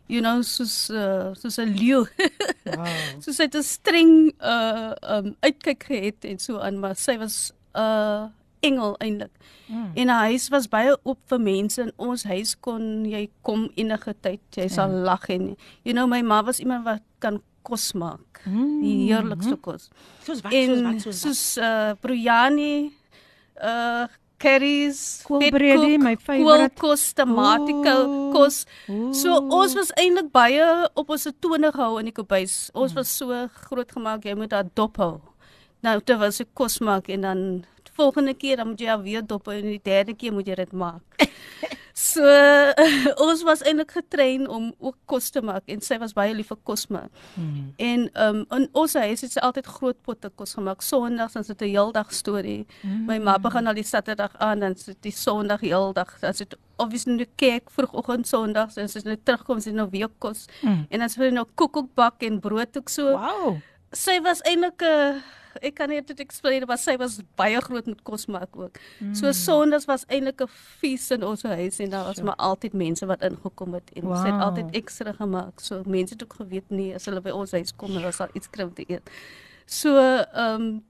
you 0.07 0.21
know 0.21 0.41
soos 0.41 0.89
uh, 0.89 1.31
soos 1.35 1.57
'n 1.59 1.75
leeu. 1.75 2.05
Wow. 2.61 2.87
so 3.19 3.31
sy 3.33 3.47
het 3.49 3.55
'n 3.55 3.63
streng 3.63 4.31
uh 4.39 4.93
um 5.01 5.35
uitkyk 5.41 5.83
gehad 5.83 6.23
en 6.23 6.39
so 6.39 6.59
aan, 6.59 6.79
maar 6.79 6.95
sy 6.95 7.17
was 7.17 7.51
uh, 7.75 8.29
engel 8.61 8.95
eintlik. 9.01 9.31
Mm. 9.67 9.91
En 9.95 10.07
haar 10.13 10.27
huis 10.31 10.49
was 10.53 10.67
baie 10.69 10.95
oop 11.03 11.19
vir 11.31 11.39
mense 11.39 11.81
en 11.81 11.91
ons 11.97 12.23
huis 12.23 12.55
kon 12.59 13.05
jy 13.05 13.29
kom 13.41 13.69
enige 13.75 14.13
tyd, 14.21 14.41
jy 14.55 14.67
sal 14.69 14.89
Ja. 14.91 15.03
lag 15.11 15.29
en 15.29 15.55
you 15.83 15.93
know 15.93 16.07
my 16.07 16.21
ma 16.21 16.41
was 16.43 16.59
iemand 16.59 16.85
wat 16.85 17.01
kan 17.19 17.41
kos 17.63 17.91
maak. 17.93 18.41
Mm. 18.45 18.81
Die 18.81 18.95
heerlikste 19.13 19.55
kos. 19.61 19.89
Soos 20.25 20.41
wat, 20.41 20.51
soos 20.51 20.77
En 20.77 20.83
wat, 20.83 21.01
soos 21.01 21.05
wat. 21.23 21.35
soos 21.35 21.57
uh 21.57 21.93
biryani, 22.01 22.91
uh 23.61 24.07
curries, 24.41 25.21
Koolbreedie, 25.27 25.99
my 26.01 26.15
favourite. 26.17 26.73
koolkos, 26.81 27.13
tomatiko 27.13 27.91
Ooh. 28.07 28.31
kos. 28.33 28.65
So 29.13 29.35
Ooh. 29.37 29.51
ons 29.53 29.75
was 29.77 29.91
eintlik 30.01 30.31
baie 30.33 30.65
op 30.97 31.09
ons 31.13 31.27
tone 31.39 31.69
gehou 31.71 31.99
in 31.99 32.05
die 32.09 32.15
kombuis. 32.15 32.71
Hmm. 32.73 32.81
Ons 32.81 32.93
was 32.97 33.07
so 33.17 33.47
groot 33.67 33.91
gemaak 33.91 34.25
jy 34.25 34.33
moet 34.35 34.49
daar 34.49 34.65
dop 34.73 34.97
hou. 34.97 35.19
Nou 35.85 35.99
terwyl 36.01 36.31
sy 36.33 36.45
kos 36.57 36.79
maak 36.81 37.09
en 37.09 37.21
dan 37.21 37.43
volgende 37.97 38.33
keer 38.33 38.57
dan 38.57 38.67
moet 38.67 38.79
jy 38.79 38.97
weer 39.01 39.25
dop 39.25 39.47
en 39.47 39.61
die 39.61 39.81
derde 39.83 40.13
keer 40.13 40.33
moet 40.33 40.47
jy 40.47 40.55
dit 40.55 40.71
maak. 40.71 41.01
so 41.93 42.23
ons 43.25 43.43
was 43.43 43.61
eintlik 43.67 43.91
getrein 43.91 44.47
om 44.49 44.71
ook 44.79 44.97
kos 45.05 45.29
te 45.29 45.41
maak 45.43 45.67
en 45.71 45.83
sy 45.83 45.97
was 46.01 46.15
baie 46.17 46.33
lief 46.33 46.51
vir 46.53 46.59
kos 46.67 46.87
maak. 46.93 47.11
Hmm. 47.35 47.71
En 47.77 48.07
um 48.25 48.41
in 48.57 48.67
ons 48.77 48.95
huis 48.95 49.25
het 49.25 49.35
sy 49.35 49.43
altyd 49.43 49.67
groot 49.67 49.99
potte 50.05 50.31
kos 50.35 50.55
gemaak. 50.57 50.81
Sondags 50.85 51.37
dan 51.37 51.43
sit 51.43 51.61
'n 51.61 51.73
heeldag 51.73 52.13
storie. 52.13 52.65
Hmm. 52.81 53.05
My 53.05 53.19
ma 53.19 53.37
begin 53.37 53.67
al 53.67 53.77
die 53.77 53.87
Saterdag 53.87 54.35
aan 54.37 54.59
dan 54.59 54.75
sit 54.75 55.01
die 55.01 55.15
Sondag 55.15 55.61
heeldag. 55.61 56.19
Dan 56.19 56.33
sit 56.33 56.55
obviously 56.81 57.15
nou 57.15 57.27
kyk 57.35 57.69
vroegoggend 57.69 58.27
Sondags 58.27 58.77
en 58.77 58.89
as 58.89 58.95
sy 58.97 59.03
nou 59.05 59.17
terugkom 59.23 59.59
sy 59.59 59.71
nou 59.71 59.87
weer 59.91 60.09
kos. 60.19 60.47
Mm. 60.61 60.87
En 60.89 60.99
dan 60.99 61.09
sy 61.09 61.29
nou 61.29 61.45
koekoek 61.55 61.93
bak 61.95 62.23
en 62.23 62.39
brood 62.39 62.77
ook 62.77 62.89
so. 62.89 63.13
Wow. 63.17 63.59
Sy 63.91 64.21
was 64.21 64.41
eintlik 64.41 64.81
'n 64.81 64.85
uh, 64.85 65.21
ek 65.61 65.75
kan 65.75 65.89
nie 65.89 66.01
dit 66.01 66.19
explain 66.19 66.63
maar 66.67 66.79
sy 66.81 66.95
was 66.97 67.19
baie 67.39 67.59
groot 67.61 67.85
met 67.85 68.03
kos 68.07 68.27
maak 68.31 68.55
ook. 68.55 68.79
Mm. 68.99 69.15
So 69.15 69.31
Sondags 69.31 69.85
was 69.85 70.05
eintlik 70.07 70.41
'n 70.41 70.47
fees 70.47 71.11
in 71.11 71.23
ons 71.23 71.43
huis 71.43 71.79
en 71.79 71.89
daar 71.89 72.05
was 72.05 72.15
Sure. 72.15 72.25
maar 72.25 72.35
altyd 72.35 72.73
mense 72.73 73.05
wat 73.05 73.21
ingekom 73.21 73.73
het 73.73 73.91
en 73.95 74.03
wow. 74.03 74.17
sy 74.17 74.31
het 74.31 74.41
altyd 74.41 74.75
ekstra 74.75 75.13
gemaak. 75.13 75.59
So 75.59 75.81
mense 75.85 76.13
het 76.13 76.23
ook 76.23 76.33
geweet 76.33 76.69
nee 76.69 76.95
as 76.95 77.05
hulle 77.05 77.21
by 77.21 77.31
ons 77.31 77.51
huis 77.51 77.75
kom 77.75 77.93
dan 77.93 78.13
sal 78.13 78.27
iets 78.33 78.49
kry 78.49 78.63
om 78.63 78.73
te 78.73 78.85
eet. 78.87 79.09
So 79.65 79.97
ehm 79.97 80.61
um, 80.61 80.83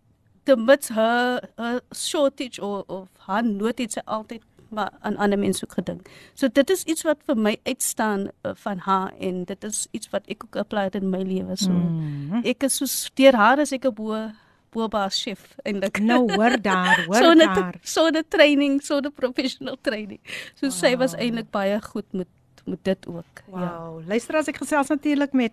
the 0.45 0.55
mits 0.57 0.87
her, 0.89 1.41
her 1.57 1.81
shortage 1.93 2.59
of 2.59 2.83
of 2.87 3.07
haar 3.17 3.43
nood 3.43 3.77
het 3.77 3.91
sy 3.91 4.01
altyd 4.05 4.41
maar 4.71 4.89
aan 4.99 5.17
ander 5.17 5.39
mense 5.39 5.63
ook 5.65 5.73
gedink. 5.73 6.07
So 6.33 6.47
dit 6.47 6.69
is 6.69 6.83
iets 6.83 7.03
wat 7.03 7.19
vir 7.27 7.37
my 7.37 7.57
uitstaan 7.63 8.29
uh, 8.41 8.51
van 8.55 8.77
haar 8.77 9.11
en 9.19 9.43
dit 9.43 9.63
is 9.63 9.87
iets 9.91 10.09
wat 10.09 10.27
ek 10.31 10.45
ook 10.47 10.55
apply 10.55 10.87
in 10.95 11.09
my 11.09 11.21
lewe 11.27 11.57
so. 11.59 11.71
Mm. 11.71 12.39
Ek 12.47 12.63
is 12.63 12.79
so 12.79 12.87
deur 13.19 13.35
haar 13.35 13.59
is 13.59 13.75
ek 13.75 13.85
'n 13.85 13.93
bo 13.93 14.31
bobaas 14.71 15.21
chef 15.21 15.55
eintlik. 15.63 15.99
Nou 15.99 16.23
hoor 16.33 16.61
daar, 16.61 17.03
hoor 17.07 17.15
so 17.23 17.31
'n 17.31 17.37
daar. 17.37 17.75
so 17.81 18.07
'n 18.07 18.23
training, 18.27 18.81
so 18.81 18.97
'n 18.97 19.11
professional 19.13 19.77
training. 19.81 20.19
So 20.55 20.67
wow. 20.67 20.75
sy 20.75 20.95
was 20.97 21.13
eintlik 21.13 21.49
baie 21.51 21.81
goed 21.81 22.13
met 22.13 22.27
met 22.65 22.83
dit 22.83 23.07
ook. 23.07 23.41
Ja. 23.51 23.77
Wow. 23.77 24.07
Luister 24.07 24.35
as 24.35 24.47
ek 24.47 24.57
gesels 24.57 24.87
natuurlik 24.87 25.33
met 25.33 25.51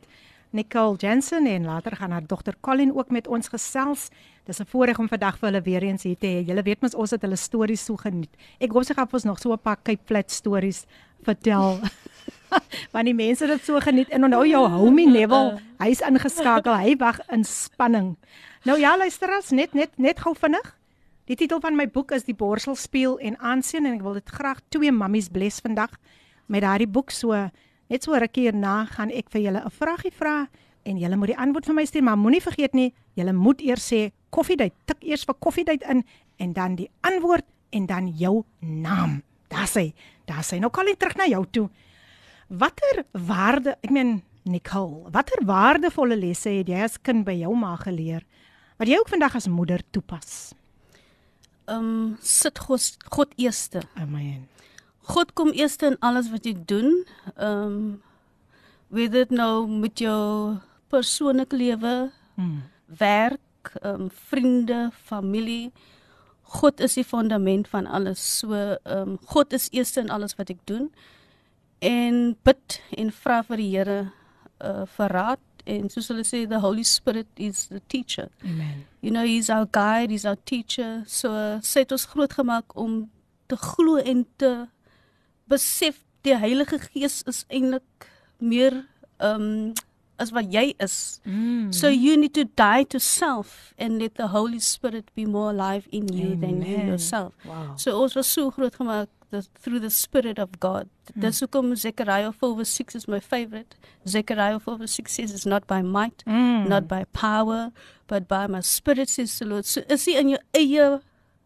Nicole 0.51 0.97
Jensen 0.97 1.47
en 1.47 1.65
later 1.65 1.97
gaan 1.97 2.11
haar 2.11 2.27
dogter 2.27 2.55
Colin 2.61 2.95
ook 2.95 3.11
met 3.11 3.27
ons 3.27 3.49
gesels. 3.49 4.09
Dis 4.45 4.61
'n 4.61 4.67
voorreg 4.67 4.99
om 4.99 5.09
vandag 5.09 5.39
vir 5.39 5.49
hulle 5.49 5.63
weer 5.63 5.83
eens 5.83 6.03
hier 6.03 6.17
te 6.17 6.27
hê. 6.27 6.47
Julle 6.47 6.63
weet 6.63 6.81
mos 6.81 6.95
ons 6.95 7.11
het 7.11 7.23
hulle 7.23 7.37
stories 7.37 7.85
so 7.85 7.97
geniet. 7.97 8.31
Ek 8.59 8.73
hoop 8.73 8.85
sy 8.85 8.95
gaan 8.95 9.09
ons 9.11 9.25
nog 9.25 9.39
so 9.39 9.53
'n 9.53 9.59
paar 9.59 9.79
Cape 9.83 10.03
Flat 10.05 10.31
stories 10.31 10.87
vertel. 11.23 11.79
Want 12.93 13.05
die 13.05 13.15
mense 13.15 13.45
het 13.45 13.59
dit 13.59 13.65
so 13.65 13.81
geniet 13.81 14.09
en 14.09 14.25
onthou 14.25 14.47
jou 14.47 14.69
homie 14.69 15.09
Neville, 15.09 15.61
hy's 15.79 16.01
ingeskakel. 16.01 16.75
Hy 16.75 16.97
wag 16.97 17.21
in 17.29 17.45
spanning. 17.45 18.17
Nou 18.64 18.80
ja, 18.80 18.98
luister 18.98 19.30
as 19.38 19.52
net 19.52 19.74
net 19.74 19.98
net 19.98 20.20
gou 20.20 20.36
vinnig. 20.36 20.78
Die 21.26 21.36
titel 21.36 21.60
van 21.60 21.76
my 21.76 21.88
boek 21.88 22.12
is 22.12 22.24
Die 22.24 22.36
borsel 22.36 22.76
speel 22.76 23.18
en 23.20 23.38
aansien 23.40 23.86
en 23.86 23.96
ek 23.96 24.02
wil 24.04 24.14
dit 24.14 24.30
graag 24.30 24.60
twee 24.70 24.92
mammies 24.92 25.30
bless 25.32 25.64
vandag 25.64 25.96
met 26.48 26.62
daardie 26.62 26.88
boek 26.88 27.12
so 27.12 27.32
net 27.92 28.04
so 28.04 28.18
rukkie 28.18 28.48
hierna 28.48 28.84
gaan 28.92 29.12
ek 29.12 29.32
vir 29.32 29.42
julle 29.48 29.62
'n 29.64 29.72
vragie 29.72 30.12
vra 30.12 30.48
en 30.84 30.98
julle 31.00 31.16
moet 31.16 31.32
die 31.34 31.38
antwoord 31.38 31.66
vir 31.66 31.76
my 31.76 31.86
stuur 31.86 32.04
maar 32.04 32.18
moenie 32.18 32.42
vergeet 32.42 32.74
nie 32.74 32.94
julle 33.16 33.34
moet 33.34 33.62
eers 33.62 33.86
sê 33.92 34.12
koffiedייט 34.32 34.74
tik 34.86 35.04
eers 35.04 35.26
vir 35.26 35.36
koffiedייט 35.40 35.84
in 35.84 36.04
en 36.38 36.54
dan 36.54 36.76
die 36.76 36.90
antwoord 37.02 37.46
en 37.72 37.86
dan 37.86 38.08
jou 38.18 38.44
naam 38.60 39.22
daar 39.48 39.68
sê 39.68 39.94
daar 40.26 40.44
sê 40.44 40.60
nou 40.60 40.70
kom 40.70 40.88
ek 40.88 41.00
terug 41.00 41.18
na 41.18 41.28
jou 41.28 41.46
toe 41.52 41.70
watter 42.50 43.06
waarde 43.12 43.78
ek 43.84 43.92
meen 43.92 44.22
Nicole 44.44 45.10
watter 45.12 45.46
waardevolle 45.46 46.16
lesse 46.16 46.50
het 46.50 46.68
jy 46.68 46.84
as 46.84 46.98
kind 46.98 47.26
by 47.26 47.38
jou 47.40 47.56
ma 47.56 47.76
geleer 47.78 48.26
Wat 48.79 48.89
jy 48.89 48.99
ook 48.99 49.11
vandag 49.11 49.37
as 49.37 49.51
moeder 49.51 49.83
toepas 49.91 50.55
Ehm 51.69 51.85
um, 51.85 52.17
sit 52.21 52.59
God, 52.59 52.97
God 53.09 53.33
eerste. 53.37 53.83
amen 53.95 54.49
God 55.09 55.33
kom 55.33 55.51
eerste 55.53 55.87
in 55.87 55.97
alles 56.01 56.31
wat 56.31 56.45
jy 56.45 56.55
doen. 56.65 57.05
Ehm 57.37 57.63
um, 57.63 58.03
weet 58.89 59.13
dit 59.13 59.31
nou 59.31 59.69
met 59.69 59.99
jou 60.01 60.57
persoonlike 60.89 61.57
lewe, 61.57 62.11
hmm. 62.35 62.63
werk, 62.87 63.73
ehm 63.83 64.09
um, 64.09 64.11
vriende, 64.31 64.91
familie. 65.05 65.73
God 66.43 66.81
is 66.81 66.95
die 66.97 67.05
fundament 67.05 67.69
van 67.69 67.87
alles. 67.87 68.39
So 68.39 68.55
ehm 68.57 68.79
um, 69.09 69.19
God 69.25 69.53
is 69.53 69.69
eerste 69.71 70.01
in 70.01 70.11
alles 70.11 70.37
wat 70.41 70.51
ek 70.51 70.65
doen. 70.65 70.89
En 71.79 72.37
bid 72.43 72.81
en 72.97 73.13
vra 73.13 73.43
vir 73.43 73.57
die 73.57 73.71
Here 73.77 74.01
uh 74.59 74.87
vir 74.97 75.13
raad 75.13 75.45
en 75.69 75.91
soos 75.93 76.09
hulle 76.11 76.25
sê 76.27 76.47
the 76.49 76.61
Holy 76.65 76.85
Spirit 76.85 77.29
is 77.37 77.67
the 77.69 77.81
teacher. 77.93 78.29
amen 78.45 78.85
You 79.01 79.13
know 79.15 79.25
he's 79.25 79.49
our 79.51 79.67
guide, 79.71 80.11
he's 80.11 80.25
our 80.27 80.39
teacher. 80.45 81.05
So 81.07 81.29
sê 81.63 81.85
dit 81.85 81.93
ons 81.95 82.07
groot 82.11 82.33
gemaak 82.35 82.75
om 82.75 83.05
te 83.49 83.57
glo 83.57 83.97
en 84.03 84.25
te 84.41 84.53
besef 85.49 86.01
die 86.27 86.35
Heilige 86.37 86.79
Gees 86.89 87.23
is 87.31 87.45
eintlik 87.49 88.09
meer 88.39 88.85
ehm 89.19 89.43
um, 89.45 89.75
as 90.19 90.33
wat 90.35 90.49
jy 90.51 90.73
is. 90.83 91.21
mm. 91.25 91.69
So 91.73 91.87
you 91.89 92.17
need 92.19 92.35
to 92.35 92.43
die 92.59 92.85
to 92.91 92.99
self 92.99 93.73
and 93.79 94.01
let 94.03 94.17
the 94.17 94.27
Holy 94.33 94.59
Spirit 94.59 95.13
be 95.15 95.27
more 95.27 95.51
alive 95.53 95.87
in 95.93 96.09
you 96.13 96.33
Amen. 96.33 96.41
than 96.41 96.63
you 96.67 96.79
yourself. 96.91 97.35
wow 97.45 97.77
So 97.77 98.03
ons 98.03 98.17
was 98.19 98.27
so 98.27 98.51
groot 98.51 98.75
gemaak 98.75 99.09
the, 99.31 99.43
through 99.55 99.81
the 99.81 99.91
spirit 99.91 100.39
of 100.39 100.61
God. 100.61 100.89
Hmm. 101.15 101.21
Dis 101.21 101.41
hoekom 101.41 101.75
Zechariah 101.77 102.33
4 102.33 102.57
verse 102.57 102.71
6 102.71 102.95
is 102.95 103.09
my 103.09 103.21
favorite. 103.21 103.75
Zechariah 104.07 104.59
4 104.59 104.79
verse 104.79 104.93
6 104.93 105.13
says 105.13 105.33
it's 105.33 105.47
not 105.47 105.67
by 105.67 105.83
might, 105.83 106.25
mm. 106.27 106.69
not 106.69 106.89
by 106.89 107.05
power, 107.13 107.73
but 108.07 108.29
by 108.29 108.47
my 108.47 108.61
spirit 108.61 109.09
says 109.09 109.39
the 109.39 109.45
Lord. 109.45 109.67
So 109.67 109.83
is 109.89 110.07
nie 110.07 110.17
in 110.17 110.35
jou 110.35 110.41
eie 110.55 110.89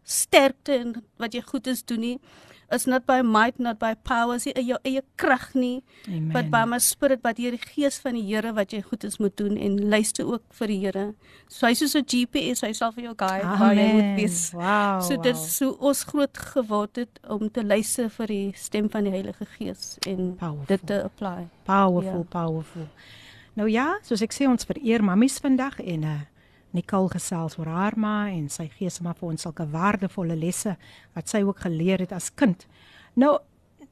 sterkte 0.03 0.75
en 0.79 0.95
wat 1.19 1.35
jy 1.35 1.43
goed 1.51 1.67
is 1.67 1.83
doen 1.83 2.03
nie. 2.03 2.17
It's 2.73 2.87
not 2.87 3.05
by 3.05 3.21
might, 3.21 3.59
not 3.59 3.77
by 3.79 3.93
power, 3.93 4.35
is 4.35 4.45
nie 4.45 4.53
jou 4.65 4.77
eie 4.83 5.01
krag 5.17 5.53
nie, 5.55 5.83
amen 6.07 6.31
but 6.33 6.49
by 6.51 6.63
my 6.65 6.79
spirit 6.79 7.21
wat 7.23 7.37
deur 7.37 7.51
die 7.51 7.61
gees 7.61 7.99
van 8.01 8.13
die 8.17 8.23
Here 8.23 8.53
wat 8.53 8.71
jy 8.73 8.81
goed 8.81 9.03
is 9.03 9.19
moet 9.19 9.37
doen 9.37 9.57
en 9.57 9.89
luister 9.89 10.25
ook 10.25 10.41
vir 10.51 10.67
die 10.67 10.79
Here. 10.79 11.13
So 11.47 11.67
hy 11.67 11.71
is 11.71 11.79
soos 11.79 11.95
'n 11.95 12.05
GPS, 12.05 12.61
hy 12.61 12.71
sal 12.73 12.91
vir 12.91 13.03
jou 13.03 13.15
guide 13.15 13.45
waar 13.59 13.75
jy 13.75 13.93
moet 13.93 14.15
wees. 14.17 14.51
wow 14.53 15.01
So 15.01 15.15
dit 15.17 15.33
wow. 15.35 15.43
is 15.43 15.55
so 15.57 15.77
ons 15.79 16.03
groot 16.03 16.37
geword 16.37 16.95
het 16.95 17.19
om 17.29 17.49
te 17.51 17.63
luister 17.63 18.09
vir 18.09 18.27
die 18.27 18.51
stem 18.55 18.89
van 18.89 19.03
die 19.03 19.11
Heilige 19.11 19.45
Gees 19.57 19.97
en 20.07 20.35
Powerful. 20.35 20.65
dit 20.67 20.87
te 20.87 21.03
apply. 21.03 21.47
Powerful, 21.65 22.25
Ja. 22.31 22.39
powerful. 22.41 22.87
Nou 23.55 23.69
ja, 23.69 23.99
soos 24.01 24.21
ek 24.21 24.33
sê 24.33 24.47
ons 24.47 24.65
vereer 24.65 25.03
mammies 25.03 25.37
vandag 25.39 25.79
en 25.79 26.03
uh 26.03 26.19
Nicole 26.73 27.11
gesels 27.13 27.57
oor 27.59 27.69
haar 27.69 27.97
ma 27.97 28.29
en 28.33 28.47
sy 28.49 28.67
gee 28.73 28.89
sommer 28.89 29.13
vir 29.19 29.29
ons 29.29 29.45
sulke 29.45 29.65
waardevolle 29.69 30.35
lesse 30.39 30.75
wat 31.13 31.29
sy 31.29 31.43
ook 31.45 31.63
geleer 31.67 32.01
het 32.01 32.13
as 32.15 32.31
kind. 32.33 32.65
Nou 33.15 33.37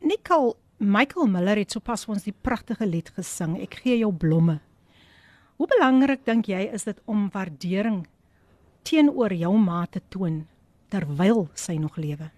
Nicole, 0.02 0.56
Michael 0.82 1.30
Miller 1.30 1.62
het 1.62 1.72
sopas 1.76 2.08
ons 2.10 2.26
die 2.26 2.34
pragtige 2.34 2.88
lied 2.89 3.12
gesing. 3.13 3.60
Ek 3.62 3.84
gee 3.84 4.00
jou 4.00 4.10
blomme. 4.13 4.58
Hoe 5.62 5.70
belangrik 5.70 6.24
dink 6.26 6.48
jy 6.50 6.63
is 6.74 6.88
dit 6.88 6.98
om 7.06 7.28
waardering 7.34 8.08
teenoor 8.88 9.34
jou 9.38 9.54
ma 9.62 9.84
te 9.86 10.02
toon 10.10 10.48
terwyl 10.89 11.46
sy 11.54 11.78
nog 11.78 12.00
lewe? 12.02 12.32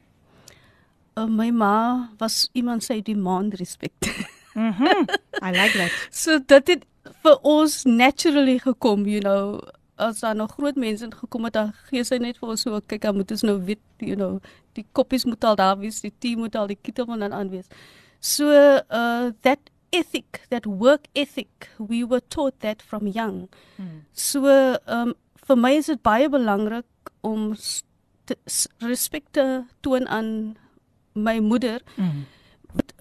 Uh, 1.16 1.30
my 1.30 1.48
ma 1.56 1.76
was 2.20 2.50
iemand 2.58 2.84
sy 2.84 3.02
demand 3.02 3.60
respect. 3.62 4.10
Mhm. 4.54 5.08
I 5.42 5.50
like 5.50 5.74
that. 5.80 5.90
so 6.12 6.38
dit 6.38 6.68
het 6.68 6.84
vir 7.24 7.40
ons 7.42 7.84
naturally 7.90 8.60
gekom, 8.62 9.08
you 9.10 9.20
know. 9.20 9.58
As 9.96 10.20
daar 10.20 10.36
nog 10.36 10.56
groot 10.58 10.76
mense 10.76 11.08
gekom 11.12 11.44
het, 11.44 11.54
dan 11.54 11.74
gee 11.90 12.04
sy 12.04 12.18
net 12.18 12.40
vir 12.42 12.54
ons 12.56 12.62
so 12.66 12.80
kyk, 12.88 13.02
dan 13.02 13.16
moet 13.16 13.32
ons 13.32 13.44
nou 13.46 13.60
weet, 13.68 13.82
you 14.02 14.16
know, 14.16 14.40
die 14.74 14.86
koppies 14.92 15.26
moet 15.30 15.44
al 15.46 15.56
daar 15.60 15.78
wees, 15.78 16.02
die 16.02 16.14
tee 16.20 16.38
moet 16.38 16.56
al 16.56 16.68
die 16.72 16.80
ketel 16.82 17.06
moet 17.06 17.22
dan 17.22 17.34
aan 17.34 17.52
wees. 17.54 17.70
So 18.20 18.50
uh 18.50 19.32
that 19.42 19.70
ethic, 19.94 20.42
that 20.50 20.66
work 20.66 21.06
ethic, 21.14 21.70
we 21.78 22.04
were 22.04 22.22
taught 22.22 22.60
that 22.62 22.82
from 22.82 23.08
young. 23.08 23.50
Hmm. 23.78 24.06
So 24.14 24.48
um 24.88 25.14
vir 25.48 25.60
my 25.60 25.76
is 25.78 25.92
dit 25.92 26.02
baie 26.02 26.30
belangrik 26.32 27.12
om 27.22 27.54
te, 28.26 28.38
respek 28.80 29.30
te 29.36 29.46
toon 29.86 30.08
aan 30.08 30.30
my 31.14 31.40
moeder. 31.40 31.82
Mm. 31.96 32.26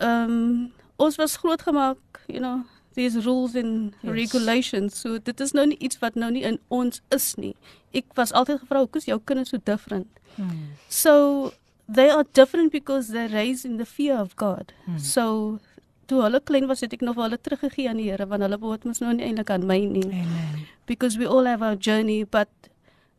Um 0.02 0.72
ons 0.96 1.16
was 1.16 1.36
grootgemaak, 1.36 2.22
you 2.28 2.40
know, 2.40 2.62
these 2.94 3.24
rules 3.26 3.54
and 3.54 3.94
Yes. 4.02 4.12
regulations. 4.12 5.00
So 5.00 5.18
dit 5.18 5.40
is 5.40 5.52
nou 5.52 5.66
nie 5.66 5.78
iets 5.78 5.98
wat 5.98 6.14
nou 6.14 6.30
nie 6.30 6.42
in 6.44 6.58
ons 6.68 7.00
is 7.10 7.34
nie. 7.36 7.54
Ek 7.92 8.04
was 8.14 8.32
altyd 8.32 8.60
gevra, 8.60 8.78
"Hoekom 8.84 8.96
is 9.00 9.04
jou 9.06 9.20
kinders 9.24 9.48
so 9.50 9.58
different?" 9.64 10.06
Mm. 10.36 10.72
So 10.88 11.52
they 11.92 12.08
are 12.10 12.24
different 12.32 12.72
because 12.72 13.08
they're 13.08 13.28
raised 13.32 13.64
in 13.64 13.76
the 13.76 13.86
fear 13.86 14.16
of 14.20 14.34
God. 14.36 14.72
Hmm. 14.86 14.98
So 14.98 15.58
toe 16.06 16.22
hulle 16.22 16.40
klein 16.40 16.66
was, 16.66 16.80
het 16.80 16.92
ek 16.92 17.00
nog 17.00 17.16
hulle 17.16 17.38
teruggegee 17.38 17.88
aan 17.88 17.96
die 17.96 18.10
Here 18.10 18.26
want 18.26 18.42
hulle 18.42 18.58
behoort 18.58 18.84
mos 18.84 19.00
nou 19.00 19.12
nie 19.14 19.24
eintlik 19.26 19.50
aan 19.50 19.66
my 19.66 19.78
nie 19.84 20.04
Amen. 20.04 20.66
because 20.86 21.16
we 21.18 21.26
all 21.26 21.44
have 21.46 21.62
our 21.62 21.76
journey 21.76 22.24
but 22.24 22.48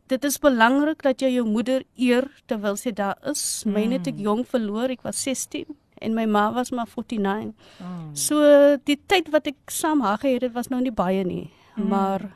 dit 0.08 0.24
is 0.24 0.38
belangrik 0.38 1.02
dat 1.02 1.20
jy 1.22 1.30
jou 1.36 1.46
moeder 1.48 1.82
eer 1.96 2.28
terwyl 2.46 2.76
sy 2.76 2.90
daar 2.92 3.16
is. 3.30 3.64
Myne 3.66 3.92
het 3.98 4.06
ek 4.06 4.18
jong 4.18 4.44
verloor, 4.46 4.90
ek 4.90 5.02
was 5.02 5.16
16 5.22 5.64
en 6.04 6.14
my 6.14 6.24
ma 6.26 6.44
was 6.52 6.70
maar 6.70 6.86
49. 6.86 7.52
Oh. 7.80 8.10
So 8.12 8.36
die 8.84 8.98
tyd 9.10 9.30
wat 9.34 9.46
ek 9.50 9.70
saam 9.72 10.00
haar 10.04 10.18
gehad 10.22 10.42
het 10.46 10.52
was 10.54 10.68
nou 10.72 10.80
nie 10.84 10.92
baie 10.94 11.24
nie, 11.24 11.50
mm. 11.76 11.88
maar 11.88 12.28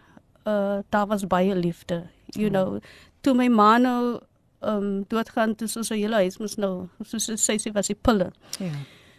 uh 0.47 0.81
daar 0.91 1.07
was 1.07 1.27
baie 1.27 1.55
liefde. 1.55 2.03
You 2.37 2.51
know, 2.51 2.81
toe 3.23 3.35
my 3.35 3.49
ma 3.49 3.79
nou 3.79 4.21
um 4.61 5.05
doodgaan, 5.09 5.55
toe 5.55 5.69
soos 5.69 5.91
'n 5.91 6.01
hele 6.01 6.15
huis 6.25 6.39
moes 6.39 6.57
nou 6.57 6.89
soos 7.05 7.29
sy 7.45 7.57
sê 7.59 7.73
was 7.73 7.87
die 7.87 7.95
pille. 7.97 8.33
Ja. 8.59 8.73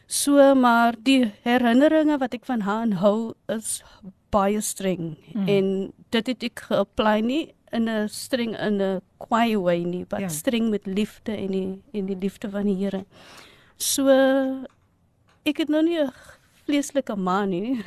So 0.08 0.56
maar 0.56 0.96
die 1.04 1.32
herinneringe 1.44 2.18
wat 2.18 2.34
ek 2.34 2.46
van 2.46 2.62
haar 2.62 2.92
hou 3.02 3.34
is 3.48 3.84
baie 4.32 4.62
streng 4.62 5.18
Mm. 5.34 5.48
en 5.48 5.94
dit 6.10 6.28
het 6.28 6.44
ek 6.44 6.60
geapply 6.70 7.22
nie 7.22 7.54
in 7.72 7.88
'n 7.90 8.08
streng 8.10 8.58
in 8.60 8.82
'n 8.82 9.02
kwaai 9.18 9.56
way 9.58 9.84
nie, 9.84 10.06
maar 10.10 10.20
Ja. 10.20 10.26
ja. 10.28 10.34
streng 10.34 10.70
met 10.70 10.86
liefde 10.86 11.32
en 11.38 11.52
die 11.52 11.82
en 11.94 12.06
die 12.06 12.18
liefde 12.18 12.50
van 12.50 12.66
die 12.66 12.76
Here. 12.76 13.06
So 13.80 14.06
ek 15.48 15.58
het 15.64 15.70
nou 15.72 15.82
nie 15.84 15.98
'n 16.04 16.12
vleeslike 16.68 17.16
ma 17.18 17.46
nie. 17.46 17.84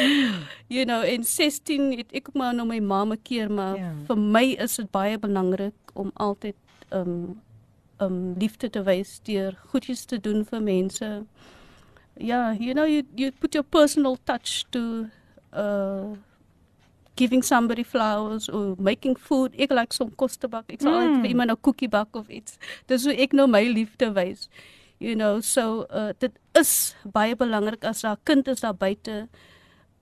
you 0.74 0.84
know, 0.84 1.02
in 1.04 1.24
16 1.24 1.96
het 1.98 2.12
ek 2.12 2.32
maar 2.34 2.54
nou 2.54 2.66
my 2.66 2.80
ma 2.80 3.04
'n 3.04 3.16
keer, 3.22 3.50
maar 3.50 3.76
Ja. 3.76 3.82
ja. 3.82 3.92
vir 4.06 4.16
my 4.16 4.56
is 4.58 4.76
dit 4.76 4.90
baie 4.90 5.18
belangrik 5.18 5.74
om 5.94 6.10
altyd 6.16 6.56
um 6.92 7.40
um 8.00 8.34
liefde 8.38 8.70
te 8.70 8.82
wys 8.82 9.20
deur 9.24 9.52
goedjies 9.72 10.04
te 10.06 10.18
doen 10.20 10.44
vir 10.44 10.60
mense. 10.62 11.24
Ja, 12.16 12.52
you 12.52 12.72
know 12.72 12.86
you 12.86 13.02
you 13.16 13.30
put 13.32 13.54
your 13.54 13.64
personal 13.66 14.16
touch 14.24 14.64
to 14.70 15.06
uh 15.52 16.16
giving 17.16 17.42
somebody 17.44 17.82
flowers 17.84 18.48
or 18.48 18.74
making 18.78 19.16
food. 19.18 19.52
Ek 19.58 19.70
like 19.72 19.92
som 19.94 20.10
kos 20.14 20.36
te 20.36 20.48
bak. 20.48 20.64
Ek 20.72 20.80
sal 20.80 20.92
Mm. 20.92 21.08
mm. 21.14 21.20
vir 21.20 21.28
iemand 21.30 21.50
'n 21.50 21.56
koekie 21.60 21.88
bak 21.88 22.16
of 22.16 22.28
iets. 22.28 22.58
Dis 22.86 23.04
hoe 23.04 23.14
ek 23.14 23.32
nou 23.32 23.46
my 23.48 23.64
liefde 23.68 24.12
wys. 24.12 24.48
You 24.98 25.14
know, 25.14 25.40
so 25.40 25.86
uh 25.90 26.10
dit 26.18 26.32
is 26.58 26.94
baie 27.06 27.36
belangrik 27.36 27.84
as 27.84 28.00
daar 28.02 28.16
'n 28.18 28.24
kind 28.24 28.48
is 28.48 28.60
daar 28.60 28.74
buite. 28.74 29.28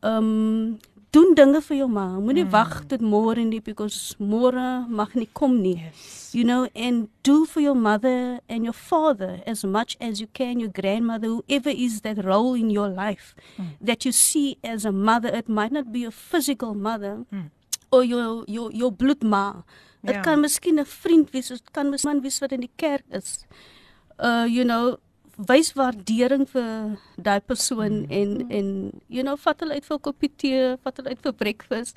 Um 0.03 0.79
doen 1.11 1.35
dinge 1.35 1.61
vir 1.63 1.77
jou 1.77 1.89
ma. 1.89 2.07
Moenie 2.21 2.45
mm. 2.45 2.51
wag 2.51 2.85
tot 2.89 3.01
môre 3.01 3.45
nie 3.45 3.61
because 3.61 4.17
môre 4.19 4.87
mag 4.89 5.15
nie 5.15 5.29
kom 5.33 5.61
nie. 5.63 5.77
Yes. 5.77 6.31
You 6.33 6.45
know, 6.45 6.69
and 6.75 7.09
do 7.23 7.45
for 7.47 7.61
your 7.61 7.75
mother 7.77 8.41
and 8.49 8.65
your 8.65 8.75
father 8.75 9.41
as 9.47 9.65
much 9.65 9.97
as 10.01 10.21
you 10.21 10.29
can, 10.33 10.61
your 10.61 10.73
grandmother, 10.73 11.29
whoever 11.29 11.71
is 11.71 12.01
that 12.01 12.25
role 12.25 12.55
in 12.55 12.71
your 12.71 12.89
life 12.89 13.35
Mm. 13.59 13.77
that 13.81 14.05
you 14.05 14.13
see 14.13 14.59
as 14.63 14.85
a 14.85 14.93
mother. 14.93 15.29
It 15.35 15.49
might 15.49 15.73
not 15.73 15.93
be 15.93 16.05
a 16.05 16.11
physical 16.11 16.75
mother 16.75 17.25
Mm. 17.33 17.51
or 17.91 18.05
your 18.05 18.45
your 18.47 18.71
your 18.73 18.93
bloedma. 18.93 19.65
Dit 20.05 20.15
Ja. 20.17 20.23
kan 20.23 20.41
miskien 20.41 20.79
'n 20.79 20.85
vriend 20.87 21.31
wees, 21.33 21.49
dit 21.49 21.71
kan 21.73 21.91
miskien 21.91 22.13
man 22.13 22.23
wees 22.23 22.39
wat 22.41 22.53
in 22.53 22.61
die 22.61 22.71
kerk 22.77 23.05
is. 23.11 23.47
Uh 24.19 24.47
you 24.49 24.65
know, 24.65 24.97
wys 25.37 25.73
waardering 25.77 26.47
vir 26.49 26.97
daai 27.21 27.41
persoon 27.41 28.07
en 28.09 28.49
en 28.51 28.69
you 29.09 29.23
know 29.23 29.37
vat 29.37 29.61
hulle 29.61 29.75
uit 29.75 29.85
vir 29.85 29.97
'n 29.97 30.01
koppie 30.09 30.33
tee, 30.37 30.77
vat 30.83 30.97
hulle 30.97 31.09
uit 31.09 31.23
vir 31.23 31.33
breakfast. 31.33 31.97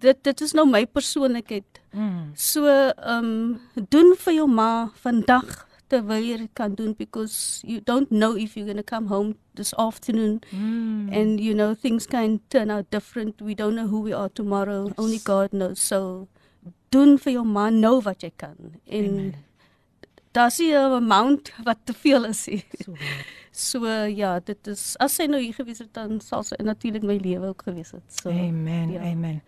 Dit 0.00 0.22
dit 0.24 0.40
is 0.40 0.52
nou 0.54 0.66
my 0.66 0.86
persoonlikheid. 0.86 1.80
Mm. 1.92 2.32
So 2.34 2.66
ehm 2.66 3.24
um, 3.24 3.60
doen 3.90 4.14
vir 4.16 4.34
jou 4.34 4.46
ma 4.48 4.90
vandag 5.02 5.66
terwyl 5.90 6.22
jy 6.22 6.36
dit 6.38 6.50
kan 6.54 6.74
doen 6.74 6.94
because 6.94 7.62
you 7.66 7.80
don't 7.80 8.10
know 8.10 8.36
if 8.36 8.56
you're 8.56 8.64
going 8.66 8.78
to 8.78 8.82
come 8.96 9.06
home 9.08 9.34
this 9.54 9.74
afternoon 9.74 10.40
Mm. 10.52 11.08
and 11.12 11.40
you 11.40 11.52
know 11.54 11.74
things 11.74 12.06
can 12.06 12.40
turn 12.48 12.70
out 12.70 12.90
different. 12.90 13.40
We 13.42 13.54
don't 13.54 13.74
know 13.74 13.86
who 13.88 14.00
we 14.00 14.12
are 14.14 14.28
tomorrow. 14.28 14.86
Yes. 14.86 14.94
Only 14.98 15.18
God 15.18 15.50
knows. 15.50 15.80
So 15.80 16.28
doen 16.90 17.18
vir 17.18 17.32
jou 17.32 17.44
ma 17.44 17.70
nou 17.70 18.00
wat 18.02 18.22
jy 18.22 18.30
kan. 18.36 18.56
En 18.86 19.04
Amen. 19.04 19.34
Daar's 20.32 20.58
nie 20.58 20.72
'n 20.72 20.92
amount 20.92 21.52
wat 21.64 21.78
te 21.84 21.92
veel 21.92 22.24
is 22.24 22.46
nie. 22.46 22.64
So. 22.84 22.94
So 23.52 23.84
ja, 24.06 24.38
dit 24.38 24.66
is 24.66 24.96
as 25.02 25.16
sy 25.18 25.26
nou 25.26 25.40
hier 25.42 25.54
gewees 25.54 25.78
het 25.78 25.92
dan 25.92 26.20
sal 26.20 26.44
sy 26.46 26.54
natuurlik 26.62 27.02
my 27.02 27.16
lewe 27.18 27.48
ook 27.50 27.62
gewees 27.62 27.90
het. 27.90 28.06
So 28.08 28.30
Amen. 28.30 28.92
ja. 28.92 29.00
Amen. 29.00 29.42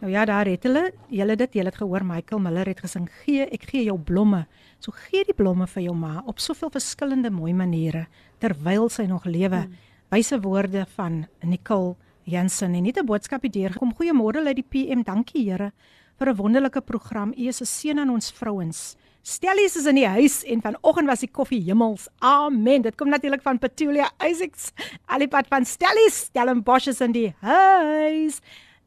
Nou 0.00 0.10
ja, 0.12 0.24
daar 0.24 0.46
het 0.46 0.62
hulle, 0.62 0.92
julle 1.08 1.36
dit, 1.36 1.52
julle 1.54 1.70
het 1.70 1.76
gehoor 1.76 2.04
Michael 2.04 2.40
Miller 2.40 2.66
het 2.66 2.80
gesing, 2.80 3.10
"Gee, 3.22 3.44
ek 3.46 3.62
gee 3.62 3.84
jou 3.84 3.98
blomme." 3.98 4.46
So 4.78 4.90
gee 4.92 5.24
die 5.24 5.34
blomme 5.34 5.66
vir 5.66 5.82
jou 5.82 5.94
ma 5.94 6.22
op 6.26 6.38
soveel 6.38 6.70
verskillende 6.70 7.30
mooi 7.30 7.52
maniere 7.52 8.06
terwyl 8.38 8.88
sy 8.88 9.02
nog 9.02 9.24
lewe. 9.24 9.56
Hmm. 9.56 9.76
Wyse 10.08 10.40
woorde 10.40 10.86
van 10.96 11.26
Nicole 11.42 11.94
Jensen 12.24 12.74
en 12.74 12.82
net 12.82 12.98
'n 12.98 13.06
boodskapie 13.06 13.50
deurgekom. 13.50 13.94
Goeiemôre 13.94 14.46
uit 14.46 14.56
die 14.56 14.66
PM. 14.68 15.02
Dankie 15.02 15.50
Here 15.50 15.72
vir 16.18 16.28
'n 16.28 16.36
wonderlike 16.36 16.80
program. 16.80 17.32
U 17.36 17.46
is 17.46 17.60
'n 17.60 17.64
seën 17.66 17.98
aan 17.98 18.10
ons 18.10 18.30
vrouens. 18.32 18.96
Stellies 19.22 19.76
is 19.78 19.86
in 19.86 20.00
die 20.00 20.06
huis 20.06 20.40
en 20.50 20.62
vanoggend 20.64 21.06
was 21.06 21.20
die 21.22 21.30
koffie 21.30 21.60
hemels. 21.62 22.08
Amen. 22.18 22.82
Dit 22.82 22.96
kom 22.98 23.08
natuurlik 23.08 23.42
van 23.42 23.58
Petulia 23.62 24.10
Isaacs. 24.18 24.72
Alipad 25.06 25.46
van 25.50 25.64
Stellies, 25.64 26.24
Stellenbosch 26.26 26.90
is 26.90 27.00
in 27.00 27.14
die 27.14 27.28
huis. 27.40 28.40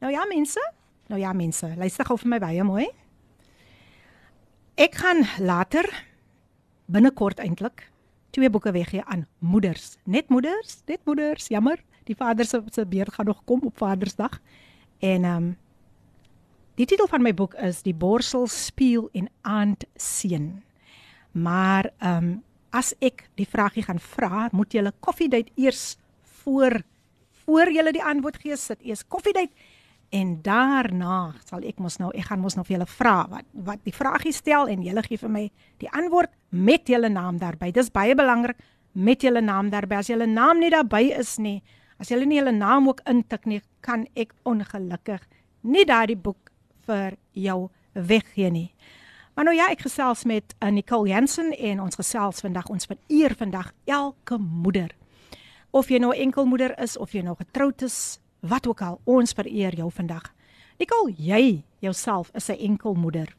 Nou 0.04 0.12
ja 0.12 0.26
mense, 0.28 0.60
nou 1.08 1.20
ja 1.20 1.32
mense, 1.32 1.72
luister 1.80 2.04
gou 2.04 2.18
vir 2.20 2.34
my 2.34 2.40
baie 2.42 2.64
mooi. 2.68 2.84
Ek 4.76 4.98
gaan 5.00 5.24
later 5.40 5.88
binnekort 6.92 7.40
eintlik 7.40 7.86
twee 8.36 8.50
boeke 8.52 8.74
weggee 8.76 9.00
aan 9.08 9.24
moeders. 9.40 9.94
Net 10.04 10.28
moeders, 10.28 10.82
net 10.84 11.00
moeders. 11.08 11.48
Jammer, 11.48 11.80
die 12.04 12.16
vader 12.16 12.44
se 12.44 12.60
se 12.72 12.84
beurt 12.84 13.14
gaan 13.14 13.26
nog 13.26 13.40
kom 13.44 13.64
op 13.64 13.78
Vadersdag. 13.78 14.36
En 15.00 15.24
ehm 15.24 15.36
um, 15.36 15.56
die 16.75 16.85
titel 16.85 17.07
van 17.07 17.21
my 17.21 17.33
boek 17.33 17.53
is 17.61 17.83
Die 17.85 17.93
borsel 17.93 18.47
spieël 18.47 19.09
en 19.13 19.29
aandseën. 19.41 20.63
Maar 21.31 21.91
ehm 21.99 22.17
um, 22.17 22.39
as 22.71 22.93
ek 23.03 23.25
die 23.35 23.47
vragie 23.47 23.83
gaan 23.83 23.99
vra, 23.99 24.47
moet 24.55 24.73
jy 24.73 24.81
'n 24.81 24.93
koffiedייט 24.99 25.51
eers 25.57 25.97
voor 26.43 26.81
voor 27.45 27.71
jy 27.71 27.91
die 27.91 28.03
antwoord 28.03 28.37
gee, 28.37 28.55
sit 28.57 28.81
eers 28.81 29.03
koffiedייט 29.07 29.51
en 30.11 30.41
daarna 30.43 31.33
sal 31.45 31.63
ek 31.63 31.79
mos 31.79 31.97
nou 31.99 32.11
ek 32.15 32.27
gaan 32.27 32.39
mos 32.39 32.55
nou 32.55 32.65
vir 32.67 32.77
julle 32.77 32.87
vra 32.87 33.15
wat 33.31 33.45
wat 33.53 33.83
die 33.87 33.95
vragie 33.95 34.33
stel 34.35 34.67
en 34.67 34.83
julle 34.83 35.03
gee 35.03 35.17
vir 35.17 35.29
my 35.29 35.43
die 35.79 35.89
antwoord 35.89 36.31
met 36.49 36.87
julle 36.87 37.09
naam 37.09 37.39
daarbey. 37.39 37.71
Dis 37.71 37.91
baie 37.91 38.15
belangrik 38.15 38.57
met 38.93 39.23
julle 39.23 39.41
naam 39.41 39.69
daarbey. 39.69 39.97
As 39.97 40.09
julle 40.11 40.27
naam 40.27 40.59
nie 40.59 40.69
daarbey 40.69 41.11
is 41.19 41.37
nie, 41.39 41.61
as 41.99 42.11
julle 42.11 42.25
nie 42.25 42.39
julle 42.39 42.51
naam 42.51 42.87
ook 42.87 43.01
intik 43.07 43.45
nie, 43.45 43.61
kan 43.81 44.07
ek 44.15 44.33
ongelukkig 44.43 45.27
nie 45.63 45.85
daardie 45.85 46.17
boek 46.17 46.51
vir 46.86 47.16
jou 47.32 47.68
weggee 47.92 48.50
nie. 48.50 48.70
Maar 49.36 49.44
nou 49.44 49.56
ja, 49.56 49.66
ek 49.68 49.82
gesels 49.84 50.24
met 50.24 50.54
uh, 50.62 50.70
Nicole 50.72 51.08
Jansen 51.08 51.52
en 51.52 51.80
ons 51.84 51.98
gesels 51.98 52.40
vandag 52.40 52.70
ons 52.72 52.88
vereer 52.88 53.34
vandag 53.36 53.72
elke 53.84 54.38
moeder. 54.40 54.94
Of 55.76 55.90
jy 55.92 56.00
nou 56.00 56.14
enkelmoeder 56.16 56.72
is 56.80 56.96
of 56.96 57.12
jy 57.12 57.20
nou 57.26 57.34
getroud 57.36 57.82
is, 57.84 58.18
wat 58.40 58.66
ook 58.66 58.80
al, 58.80 59.00
ons 59.04 59.36
vereer 59.36 59.76
jou 59.76 59.90
vandag. 59.92 60.30
Nicole, 60.80 61.12
jy 61.18 61.64
jouself 61.84 62.30
is 62.34 62.48
'n 62.48 62.56
enkelmoeder. 62.58 63.34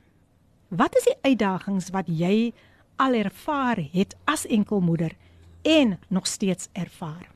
Wat 0.69 0.95
is 0.95 1.03
die 1.03 1.17
uitdagings 1.21 1.89
wat 1.89 2.05
jy 2.07 2.53
al 2.95 3.13
ervaar 3.13 3.77
het 3.91 4.15
as 4.25 4.45
enkelmoeder 4.45 5.15
en 5.61 5.99
nog 6.07 6.27
steeds 6.27 6.69
ervaar? 6.73 7.31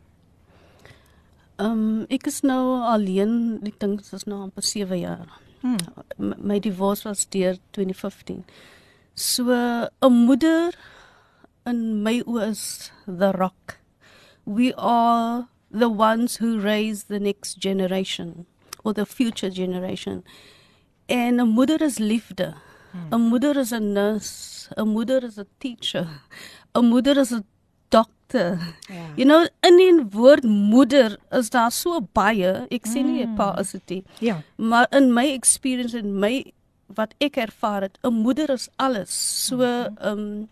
Ehm 1.56 1.72
um, 1.72 2.06
ek 2.10 2.28
is 2.28 2.42
nou 2.42 2.82
alleen, 2.82 3.60
ek 3.64 3.80
dink 3.80 4.02
dit 4.02 4.14
is 4.14 4.24
nou 4.24 4.42
amper 4.42 4.64
7 4.64 5.00
jaar. 5.00 5.40
Hmm. 5.62 5.78
My 6.18 6.60
divorce 6.60 7.06
was 7.06 7.26
deur 7.26 7.58
2015. 7.74 8.46
So 9.16 9.44
'n 10.02 10.26
moeder 10.28 10.74
in 11.66 12.02
my 12.04 12.22
oë 12.26 12.50
is 12.50 12.92
the 13.06 13.32
rock. 13.34 13.78
We 14.46 14.74
are 14.78 15.48
the 15.70 15.90
ones 15.90 16.38
who 16.38 16.60
raise 16.60 17.04
the 17.04 17.20
next 17.20 17.60
generation 17.60 18.46
or 18.84 18.94
the 18.94 19.06
future 19.06 19.52
generation. 19.52 20.24
En 21.08 21.40
'n 21.40 21.48
moeder 21.48 21.82
is 21.82 22.00
liefde. 22.00 22.56
'n 23.12 23.30
Moeder 23.30 23.56
is 23.58 23.72
'n 23.72 23.94
nurse, 23.94 24.68
'n 24.78 24.88
moeder 24.96 25.24
is 25.24 25.38
'n 25.38 25.48
teacher. 25.60 26.08
'n 26.76 26.90
Moeder 26.92 27.18
is 27.18 27.32
'n 27.32 27.46
dokter. 27.90 28.21
Ja. 28.34 29.06
You 29.16 29.26
know, 29.26 29.48
in 29.60 29.78
die 29.78 30.06
woord 30.10 30.44
moeder 30.44 31.18
is 31.30 31.50
daar 31.50 31.72
so 31.72 32.00
baie. 32.14 32.66
Ek 32.70 32.88
sê 32.88 33.04
nie 33.04 33.24
'n 33.24 33.36
pa 33.36 33.58
is 33.60 33.72
dit 33.72 33.90
nie. 33.90 34.04
Ja. 34.20 34.42
Maar 34.56 34.88
in 34.92 35.14
my 35.14 35.32
experience 35.32 35.98
en 35.98 36.20
my 36.20 36.54
wat 36.96 37.14
ek 37.20 37.38
ervaar 37.38 37.82
het, 37.82 37.98
'n 38.04 38.14
moeder 38.14 38.50
is 38.50 38.70
alles. 38.76 39.46
So 39.48 39.62
ehm 39.62 39.96
um, 40.02 40.50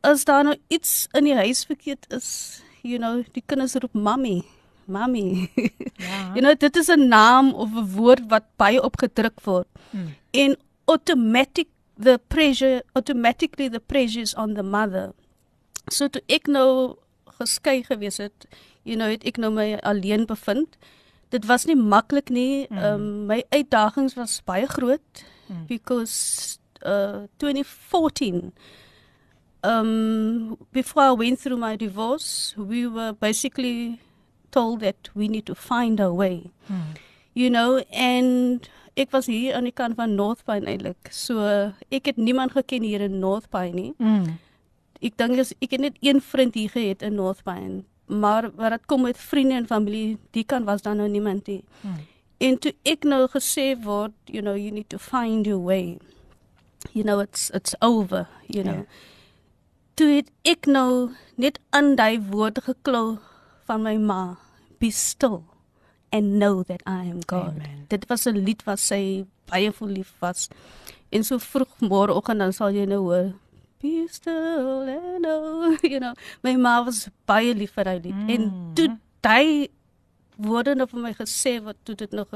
as 0.00 0.24
daar 0.24 0.44
nou 0.44 0.56
iets 0.68 1.08
in 1.12 1.24
die 1.24 1.34
huis 1.34 1.64
verkeerd 1.64 2.06
is, 2.12 2.60
you 2.82 2.98
know, 2.98 3.22
die 3.32 3.42
kinders 3.46 3.74
roep 3.74 3.92
mami, 3.92 4.42
mami. 4.84 5.50
Ja. 5.96 6.30
you 6.34 6.40
know, 6.40 6.54
dit 6.54 6.76
is 6.76 6.88
'n 6.88 7.08
naam 7.08 7.52
of 7.52 7.68
'n 7.70 7.96
woord 7.96 8.22
wat 8.28 8.44
baie 8.56 8.82
opgedruk 8.82 9.40
word. 9.44 9.66
Hmm. 9.90 10.14
En 10.30 10.56
automatic 10.84 11.68
the 11.98 12.18
pressure 12.28 12.82
automatically 12.94 13.68
the 13.68 13.80
pressure 13.80 14.22
is 14.22 14.34
on 14.34 14.54
the 14.54 14.62
mother. 14.62 15.12
So 15.92 16.08
toe 16.08 16.22
ek 16.28 16.46
nou 16.46 16.96
geskei 17.40 17.82
gewees 17.82 18.16
het, 18.22 18.46
you 18.82 18.96
know, 18.96 19.10
het 19.10 19.24
ek 19.24 19.36
nou 19.38 19.50
my 19.52 19.74
alleen 19.82 20.26
bevind. 20.26 20.76
Dit 21.30 21.46
was 21.46 21.64
nie 21.66 21.76
maklik 21.78 22.30
nie. 22.30 22.66
Mm. 22.70 22.78
Ehm 22.78 22.94
um, 22.94 23.26
my 23.26 23.42
uitdagings 23.50 24.14
was 24.18 24.40
baie 24.44 24.66
groot 24.66 25.24
Mm. 25.50 25.66
because 25.66 26.58
uh 26.86 27.26
2014 27.42 28.52
um 29.62 30.56
before 30.72 31.02
I 31.02 31.10
went 31.12 31.40
through 31.40 31.58
my 31.58 31.76
divorce, 31.76 32.54
we 32.56 32.86
were 32.86 33.12
basically 33.12 33.98
told 34.50 34.80
that 34.80 35.10
we 35.14 35.28
need 35.28 35.46
to 35.46 35.54
find 35.54 36.00
a 36.00 36.12
way. 36.12 36.50
Hmm. 36.68 36.94
You 37.34 37.50
know, 37.50 37.82
and 37.92 38.68
ek 38.96 39.12
was 39.12 39.26
hier 39.26 39.54
aan 39.54 39.64
die 39.68 39.72
kant 39.74 39.94
van 39.96 40.14
North 40.14 40.44
Pine 40.44 40.66
eintlik. 40.66 41.10
So 41.10 41.72
ek 41.90 42.06
het 42.10 42.16
niemand 42.16 42.52
geken 42.52 42.82
hier 42.82 43.00
in 43.00 43.18
North 43.18 43.50
Pine 43.50 43.74
nie. 43.74 43.92
Mm. 43.98 44.38
Ek 45.00 45.16
dink 45.16 45.40
as 45.40 45.54
ek 45.64 45.78
net 45.80 45.96
een 46.04 46.20
vriend 46.20 46.54
hier 46.54 46.70
gehad 46.70 47.02
in 47.02 47.14
North 47.16 47.42
Pine, 47.44 47.84
maar 48.06 48.50
wat 48.58 48.74
dit 48.74 48.86
kom 48.86 49.06
met 49.06 49.18
vriende 49.18 49.54
en 49.54 49.66
familie, 49.66 50.18
die 50.36 50.44
kan 50.44 50.64
was 50.64 50.82
dan 50.82 50.96
nou 51.00 51.08
niemand 51.08 51.46
nie. 51.46 51.62
Hmm. 51.80 52.02
En 52.40 52.58
toe 52.58 52.72
ek 52.88 53.04
nou 53.08 53.26
gesê 53.32 53.72
word, 53.84 54.12
you 54.24 54.42
know, 54.42 54.56
you 54.56 54.72
need 54.72 54.88
to 54.88 54.98
find 54.98 55.46
your 55.46 55.60
way. 55.60 55.98
You 56.92 57.04
know 57.04 57.20
it's 57.20 57.50
it's 57.54 57.74
over, 57.80 58.28
you 58.46 58.64
know. 58.64 58.84
Ja. 58.84 58.84
Toe 59.94 60.08
het 60.18 60.30
ek 60.48 60.66
nou 60.66 61.12
net 61.36 61.60
aan 61.76 61.94
daai 61.96 62.20
woorde 62.30 62.64
geklou 62.64 63.18
van 63.68 63.84
my 63.84 63.96
ma, 63.96 64.36
be 64.80 64.90
still 64.90 65.42
and 66.12 66.40
know 66.40 66.64
that 66.64 66.80
I 66.86 67.08
am 67.08 67.20
God. 67.26 67.60
Amen. 67.60 67.84
Dit 67.88 68.08
was 68.08 68.26
'n 68.26 68.40
lied 68.40 68.64
wat 68.64 68.80
sy 68.80 69.26
baie 69.48 69.72
vol 69.72 69.88
lief 69.88 70.12
was. 70.20 70.48
En 71.08 71.24
so 71.24 71.38
vroeg 71.38 71.80
môreoggend 71.80 72.38
dan 72.38 72.52
sal 72.52 72.72
jy 72.72 72.84
nou 72.84 73.00
hoor 73.00 73.32
Be 73.80 74.06
still 74.08 74.82
and 74.82 75.22
know, 75.22 75.76
you 75.82 76.00
know. 76.00 76.14
My 76.42 76.56
ma 76.56 76.82
was 76.82 77.08
baie 77.26 77.54
lief 77.54 77.72
vir 77.78 77.84
daai 77.88 78.00
lied. 78.04 78.14
Mm. 78.14 78.30
En 78.34 78.74
toe 78.76 78.88
daai 79.24 79.68
woorde 80.36 80.74
nou 80.76 80.86
vir 80.90 81.00
my 81.06 81.12
gesê 81.16 81.58
wat 81.64 81.78
toe 81.84 81.96
dit 81.96 82.12
nog 82.12 82.28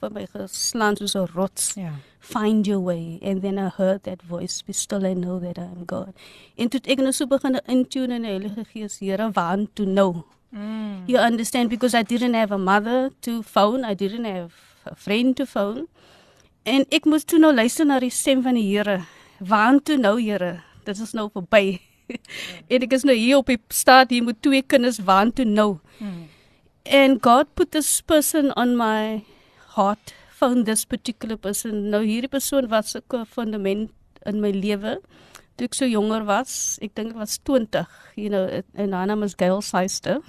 vir 0.00 0.12
my 0.16 0.26
geslaan 0.32 0.96
soos 0.96 1.14
'n 1.16 1.28
rots. 1.34 1.72
Ja. 1.76 1.92
Find 2.20 2.66
your 2.66 2.82
way 2.84 3.18
and 3.22 3.42
then 3.42 3.58
I 3.58 3.68
heard 3.68 4.02
that 4.04 4.22
voice 4.22 4.62
be 4.66 4.72
still 4.72 5.04
and 5.04 5.20
know 5.24 5.38
that 5.40 5.58
I 5.58 5.68
am 5.76 5.84
God. 5.86 6.12
En 6.56 6.68
toe 6.68 6.80
ek 6.84 6.98
nou 6.98 7.12
so 7.12 7.26
begin 7.26 7.60
intune 7.66 8.14
in 8.14 8.22
die 8.22 8.30
Heilige 8.30 8.64
Gees, 8.72 8.98
Here, 9.00 9.30
waar 9.32 9.66
to 9.74 9.84
know. 9.84 10.24
Mm. 10.52 11.06
You 11.06 11.18
understand 11.18 11.70
because 11.70 11.94
I 11.94 12.02
didn't 12.02 12.34
have 12.34 12.52
a 12.52 12.58
mother 12.58 13.10
to 13.22 13.42
phone, 13.42 13.84
I 13.84 13.94
didn't 13.94 14.24
have 14.24 14.52
a 14.84 14.94
friend 14.94 15.36
to 15.36 15.46
phone. 15.46 15.86
En 16.62 16.84
ek 16.90 17.04
moes 17.04 17.24
toe 17.24 17.38
nou 17.38 17.54
luister 17.54 17.86
na 17.86 18.00
die 18.00 18.10
stem 18.10 18.42
van 18.42 18.54
die 18.54 18.66
Here. 18.68 19.04
Waar 19.38 19.80
toe 19.82 19.96
nou, 19.96 20.20
Here? 20.20 20.62
Dit 20.84 20.98
is 20.98 21.12
nou 21.12 21.28
verby. 21.32 21.80
en 22.72 22.82
ek 22.82 22.92
is 22.92 23.06
nou 23.06 23.16
hier 23.16 23.40
op 23.40 23.46
die 23.46 23.60
staat 23.68 24.10
hier 24.10 24.24
met 24.24 24.42
twee 24.42 24.62
kinders 24.62 24.98
waar 25.06 25.30
toe 25.32 25.44
nou. 25.44 25.78
Mm. 25.98 26.28
And 26.84 27.22
God 27.22 27.54
put 27.54 27.72
this 27.72 28.00
person 28.00 28.52
on 28.56 28.76
my 28.76 29.22
heart, 29.76 30.14
found 30.30 30.66
this 30.66 30.84
particular 30.84 31.36
person. 31.36 31.90
Nou 31.90 32.04
hierdie 32.04 32.30
persoon 32.30 32.68
was 32.68 32.96
'n 32.96 33.26
fundament 33.26 33.90
in 34.26 34.40
my 34.40 34.50
lewe. 34.50 35.00
toe 35.60 35.68
ek 35.68 35.76
so 35.76 35.88
jonger 35.88 36.24
was. 36.28 36.78
Ek 36.84 36.94
dink 36.96 37.12
ek 37.12 37.20
was 37.20 37.36
20, 37.44 37.84
you 38.16 38.32
know, 38.32 38.46
en 38.48 38.96
haar 38.96 39.10
naam 39.10 39.26
is 39.26 39.36
Gail 39.38 39.60
Seister. 39.64 40.20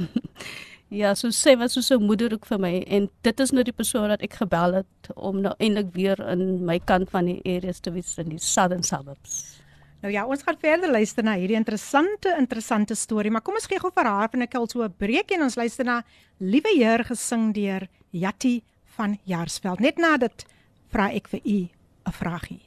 ja, 1.01 1.13
so 1.15 1.31
sy 1.31 1.55
was 1.55 1.77
so 1.79 1.95
'n 1.95 2.03
moeder 2.03 2.33
ook 2.35 2.45
vir 2.45 2.59
my 2.59 2.73
en 2.87 3.07
dit 3.23 3.39
is 3.39 3.51
nou 3.55 3.63
die 3.63 3.75
persoon 3.75 4.11
wat 4.11 4.21
ek 4.21 4.35
gebel 4.43 4.81
het 4.81 5.11
om 5.15 5.39
nou 5.41 5.55
eintlik 5.59 5.93
weer 5.95 6.19
in 6.27 6.65
my 6.65 6.79
kant 6.79 7.09
van 7.09 7.31
die 7.31 7.39
areas 7.45 7.79
te 7.79 7.91
wees 7.95 8.17
in 8.17 8.29
die 8.35 8.39
southern 8.39 8.83
suburbs. 8.83 9.60
Nou 10.01 10.09
ja, 10.13 10.23
ons 10.25 10.41
gaan 10.41 10.57
verder 10.57 10.89
luister 10.89 11.21
na 11.21 11.35
hierdie 11.37 11.55
interessante 11.59 12.31
interessante 12.39 12.95
storie, 12.97 13.29
maar 13.29 13.43
kom 13.45 13.59
ons 13.59 13.67
gee 13.69 13.77
gou 13.77 13.91
vir 13.93 14.07
haar 14.09 14.31
van 14.33 14.41
'n 14.41 14.47
kel 14.47 14.65
so 14.67 14.81
'n 14.81 14.93
breek 14.97 15.31
en 15.31 15.43
ons 15.43 15.55
luister 15.55 15.85
na 15.85 16.01
Liewe 16.39 16.73
Heer 16.73 17.05
gesing 17.05 17.53
deur 17.53 17.87
Jatti 18.09 18.63
van 18.97 19.19
Jaarsveld. 19.25 19.79
Net 19.79 19.97
na 19.97 20.17
dit 20.17 20.45
vra 20.89 21.11
ek 21.11 21.27
vir 21.27 21.41
u 21.45 21.69
'n 22.05 22.11
vragie. 22.11 22.61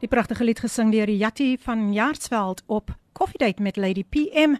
Die 0.00 0.08
pragtige 0.08 0.44
lied 0.44 0.58
gesing 0.58 0.90
deur 0.90 1.08
Jatti 1.08 1.56
van 1.56 1.92
Jaarsveld 1.92 2.62
op 2.66 2.90
Coffee 3.12 3.38
Date 3.38 3.62
met 3.62 3.76
Lady 3.76 4.04
PM 4.04 4.56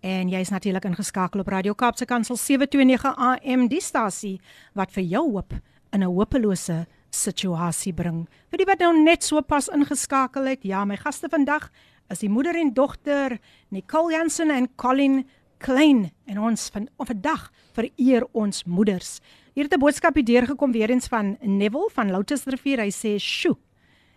en 0.00 0.28
jy's 0.28 0.50
natuurlik 0.50 0.84
ingeskakel 0.84 1.40
op 1.40 1.48
Radio 1.48 1.74
Kaapse 1.74 2.04
Kansel 2.04 2.36
729 2.36 3.14
AM 3.16 3.68
die 3.70 3.80
stasie 3.80 4.40
wat 4.74 4.90
vir 4.90 5.04
jou 5.06 5.22
hoop 5.30 5.54
in 5.92 6.02
'n 6.02 6.10
hopelose 6.10 6.86
situasie 7.10 7.92
bring. 7.92 8.28
Vir 8.50 8.58
die 8.58 8.66
wat 8.66 8.78
nou 8.78 9.02
net 9.02 9.22
so 9.22 9.40
pas 9.40 9.68
ingeskakel 9.68 10.44
het, 10.44 10.62
ja, 10.62 10.84
my 10.84 10.96
gaste 10.96 11.28
vandag 11.28 11.70
is 12.10 12.18
die 12.18 12.28
moeder 12.28 12.54
en 12.54 12.74
dogter 12.74 13.38
Nicole 13.70 14.12
Jansen 14.12 14.50
en 14.50 14.68
Colin 14.76 15.24
Klein 15.58 16.10
en 16.26 16.38
ons 16.38 16.68
van 16.68 16.88
vandag 16.98 17.52
vereer 17.72 18.26
ons 18.32 18.64
moeders. 18.64 19.20
Hier 19.54 19.64
het 19.64 19.74
'n 19.74 19.78
boodskap 19.78 20.14
hier 20.14 20.24
deurgekom 20.24 20.72
weer 20.72 20.90
eens 20.90 21.06
van 21.06 21.36
Neville 21.40 21.90
van 21.92 22.10
Loutersrivier. 22.10 22.78
Hy 22.78 22.90
sê, 22.90 23.18
"Sjoe, 23.18 23.56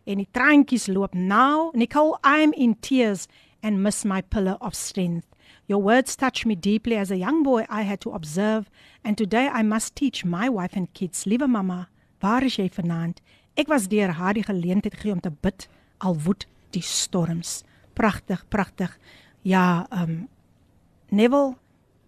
en 0.06 0.22
die 0.22 0.30
traantjies 0.32 0.88
loop 0.88 1.16
nou. 1.18 1.72
Nicole, 1.78 2.18
I'm 2.24 2.54
in 2.54 2.76
tears 2.80 3.26
and 3.66 3.82
miss 3.82 4.06
my 4.06 4.22
pillar 4.22 4.58
of 4.62 4.76
strength. 4.76 5.26
Your 5.66 5.82
words 5.82 6.16
touch 6.16 6.46
me 6.46 6.54
deeply 6.54 6.96
as 6.96 7.10
a 7.10 7.18
young 7.18 7.42
boy 7.42 7.66
I 7.70 7.82
had 7.82 8.00
to 8.02 8.12
observe 8.12 8.70
and 9.04 9.18
today 9.18 9.50
I 9.50 9.64
must 9.64 9.96
teach 9.96 10.24
my 10.24 10.48
wife 10.48 10.76
and 10.78 10.94
kids. 10.94 11.26
Liewe 11.26 11.50
mamma, 11.50 11.88
waar 12.22 12.46
is 12.46 12.60
jy 12.60 12.70
vanaand? 12.70 13.24
Ek 13.58 13.72
was 13.72 13.90
deur 13.90 14.14
haar 14.20 14.38
die 14.38 14.46
geleentheid 14.46 14.94
gegee 14.94 15.16
om 15.16 15.24
te 15.24 15.34
bid 15.34 15.66
al 16.06 16.20
woed 16.28 16.46
die 16.76 16.86
storms. 16.86 17.64
Pragtig, 17.98 18.46
pragtig. 18.54 18.94
Ja, 19.42 19.88
ehm 19.90 20.10
um, 20.10 20.16
Neville, 21.10 21.56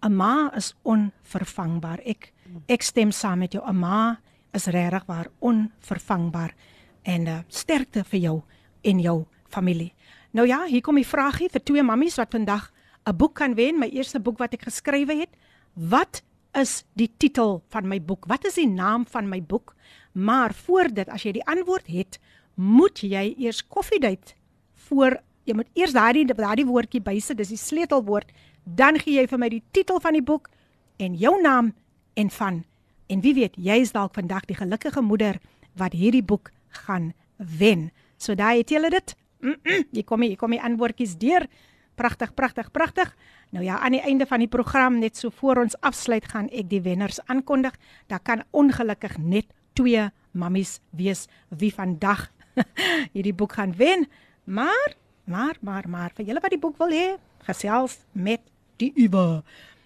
'n 0.02 0.14
ma 0.14 0.50
is 0.54 0.74
onvervangbaar. 0.82 2.00
Ek 2.04 2.32
ek 2.68 2.82
stem 2.82 3.10
saam 3.10 3.38
met 3.38 3.52
jou. 3.52 3.62
'n 3.66 3.78
Ma 3.78 4.18
is 4.52 4.66
regtig 4.66 5.04
waar 5.06 5.28
onvervangbaar 5.38 6.54
en 7.02 7.26
uh, 7.26 7.38
sterkte 7.48 8.04
vir 8.04 8.20
jou 8.20 8.42
en 8.82 9.00
jou 9.00 9.26
familie. 9.48 9.92
Nou 10.37 10.47
ja, 10.47 10.65
hier 10.65 10.81
kom 10.81 10.95
die 10.95 11.07
vragie 11.07 11.49
vir 11.49 11.63
twee 11.63 11.83
mammies 11.83 12.17
wat 12.17 12.31
vandag 12.31 12.71
'n 13.05 13.17
boek 13.17 13.35
kan 13.35 13.55
wen, 13.55 13.79
my 13.79 13.87
eerste 13.87 14.19
boek 14.19 14.37
wat 14.37 14.53
ek 14.53 14.61
geskrywe 14.61 15.15
het. 15.19 15.29
Wat 15.73 16.21
is 16.53 16.83
die 16.93 17.11
titel 17.17 17.63
van 17.69 17.87
my 17.87 18.01
boek? 18.01 18.25
Wat 18.25 18.45
is 18.45 18.55
die 18.55 18.67
naam 18.67 19.05
van 19.07 19.29
my 19.29 19.43
boek? 19.43 19.75
Maar 20.13 20.53
voor 20.53 20.93
dit, 20.93 21.09
as 21.09 21.23
jy 21.23 21.31
die 21.31 21.45
antwoord 21.45 21.87
het, 21.87 22.19
moet 22.55 22.99
jy 22.99 23.35
eers 23.37 23.67
koffiedייט 23.67 24.35
voor 24.73 25.17
jy 25.43 25.55
moet 25.55 25.69
eers 25.73 25.93
daardie 25.95 26.25
daardie 26.25 26.65
woordjie 26.65 27.01
bysit, 27.01 27.37
dis 27.37 27.49
die 27.49 27.59
sleutelwoord, 27.59 28.29
dan 28.63 28.99
gee 28.99 29.19
jy 29.19 29.27
vir 29.27 29.39
my 29.41 29.49
die 29.49 29.63
titel 29.75 29.99
van 29.99 30.13
die 30.13 30.23
boek 30.23 30.49
en 30.97 31.17
jou 31.19 31.41
naam 31.41 31.73
en 32.15 32.29
van 32.29 32.63
en 33.11 33.21
wie 33.21 33.33
weet, 33.35 33.57
jy 33.59 33.81
is 33.83 33.91
dalk 33.93 34.15
vandag 34.15 34.45
die 34.49 34.57
gelukkige 34.57 35.01
moeder 35.03 35.39
wat 35.77 35.93
hierdie 35.97 36.23
boek 36.23 36.51
gaan 36.85 37.11
wen. 37.37 37.89
So 38.17 38.35
daai 38.35 38.61
het 38.61 38.71
julle 38.71 38.89
dit. 38.93 39.15
Mm 39.40 39.56
-mm, 39.62 39.84
jy 39.90 40.02
kom 40.02 40.22
hier, 40.22 40.36
kom 40.36 40.52
hier 40.52 40.62
antwoordjies 40.62 41.16
deur. 41.18 41.46
Pragtig, 41.94 42.34
pragtig, 42.34 42.70
pragtig. 42.70 43.16
Nou 43.50 43.64
ja, 43.64 43.78
aan 43.78 43.92
die 43.92 44.00
einde 44.00 44.26
van 44.26 44.38
die 44.38 44.48
program 44.48 44.98
net 44.98 45.16
so 45.16 45.30
voor 45.30 45.56
ons 45.56 45.80
afsluit 45.80 46.24
gaan 46.28 46.48
ek 46.48 46.68
die 46.70 46.82
wenners 46.82 47.20
aankondig. 47.26 47.74
Daar 48.06 48.20
kan 48.20 48.44
ongelukkig 48.50 49.18
net 49.18 49.46
twee 49.72 50.10
mammies 50.30 50.80
wees 50.90 51.26
wie 51.48 51.74
vandag 51.74 52.30
hierdie 53.14 53.34
boek 53.34 53.52
gaan 53.52 53.74
wen. 53.76 54.08
Maar, 54.44 54.94
maar, 55.24 55.56
maar, 55.60 55.88
maar 55.88 56.10
vir 56.14 56.24
julle 56.24 56.40
wat 56.40 56.50
die 56.50 56.60
boek 56.62 56.78
wil 56.78 56.92
hê, 56.94 57.16
gesels 57.46 57.98
met 58.12 58.40
die 58.76 58.92
Uwe. 58.94 59.42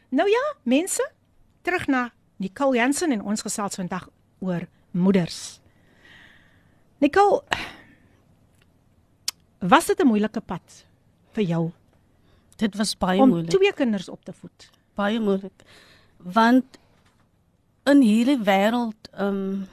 Nou 0.09 0.29
ja, 0.29 0.43
mense, 0.63 1.05
terug 1.63 1.87
na 1.87 2.11
Nicole 2.37 2.77
Jansen 2.77 3.13
en 3.13 3.23
ons 3.23 3.43
gesels 3.43 3.79
vandag 3.79 4.09
oor 4.41 4.67
moeders. 4.91 5.61
Nicole, 6.99 7.43
was 9.63 9.87
dit 9.87 10.01
'n 10.01 10.07
moeilike 10.07 10.41
pad 10.41 10.85
vir 11.33 11.45
jou? 11.45 11.71
Dit 12.57 12.77
was 12.77 12.99
baie 12.99 13.21
om 13.21 13.29
moeilik. 13.29 13.51
twee 13.51 13.73
kinders 13.73 14.09
op 14.09 14.25
te 14.25 14.33
voed. 14.33 14.71
Baie 14.95 15.21
moeilik. 15.21 15.63
Want 16.17 16.65
in 17.85 18.01
hierdie 18.01 18.39
wêreld, 18.39 19.09
ehm 19.13 19.27
um, 19.27 19.69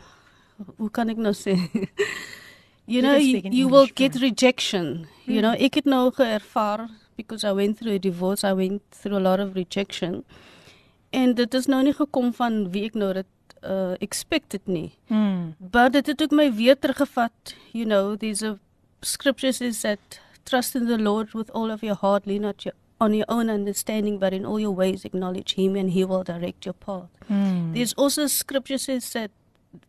hoe 0.78 0.90
kan 0.92 1.10
ek 1.10 1.18
nou 1.18 1.34
sê? 1.34 1.56
you 2.94 3.02
know, 3.02 3.18
you, 3.18 3.42
you 3.50 3.70
will 3.70 3.90
get 3.94 4.14
maar. 4.14 4.22
rejection. 4.22 5.08
You 5.26 5.42
know, 5.42 5.54
ek 5.54 5.74
het 5.74 5.86
nou 5.86 6.12
geervaar 6.12 6.90
because 7.16 7.44
I 7.44 7.54
went 7.54 7.78
through 7.78 7.96
a 7.96 8.00
divorce, 8.00 8.44
I 8.48 8.54
went 8.54 8.82
through 8.90 9.18
a 9.18 9.22
lot 9.22 9.40
of 9.40 9.54
rejection. 9.54 10.24
En 11.10 11.34
dit 11.36 11.54
is 11.54 11.66
nou 11.66 11.84
nie 11.84 11.94
gekom 11.94 12.34
van 12.34 12.70
wie 12.72 12.86
ek 12.90 12.94
nou 12.94 13.14
dit 13.14 13.26
uh 13.64 13.94
expected 14.00 14.68
nie. 14.68 14.92
Mm. 15.08 15.56
But 15.58 15.94
dit 15.94 16.08
het 16.08 16.22
ook 16.22 16.32
my 16.32 16.48
weer 16.54 16.80
teruggevat. 16.80 17.56
You 17.72 17.86
know, 17.86 18.16
there's 18.18 18.44
a 18.44 18.58
scripture 19.02 19.52
says 19.52 19.82
that 19.82 20.20
trust 20.46 20.76
in 20.76 20.86
the 20.88 20.98
Lord 20.98 21.34
with 21.34 21.50
all 21.54 21.72
of 21.72 21.84
your 21.84 21.96
heart, 21.96 22.28
lean 22.28 22.44
not 22.44 22.66
your, 22.66 22.74
on 23.00 23.14
your 23.14 23.26
own 23.30 23.50
understanding, 23.50 24.20
but 24.20 24.34
in 24.34 24.46
all 24.46 24.60
your 24.60 24.72
ways 24.72 25.06
acknowledge 25.06 25.54
Him, 25.54 25.76
and 25.76 25.92
He 25.92 26.04
will 26.04 26.24
direct 26.24 26.66
your 26.66 26.74
path. 26.74 27.10
Mm. 27.30 27.74
There's 27.74 27.94
also 27.94 28.28
scripture 28.28 28.78
says 28.78 29.12
that 29.14 29.32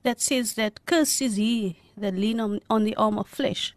that 0.02 0.20
says 0.20 0.54
that 0.54 0.84
curse 0.86 1.20
is 1.20 1.36
he 1.36 1.76
that 1.96 2.14
lean 2.14 2.40
on, 2.40 2.60
on 2.68 2.84
the 2.84 2.94
arm 2.96 3.18
of 3.18 3.28
flesh. 3.28 3.74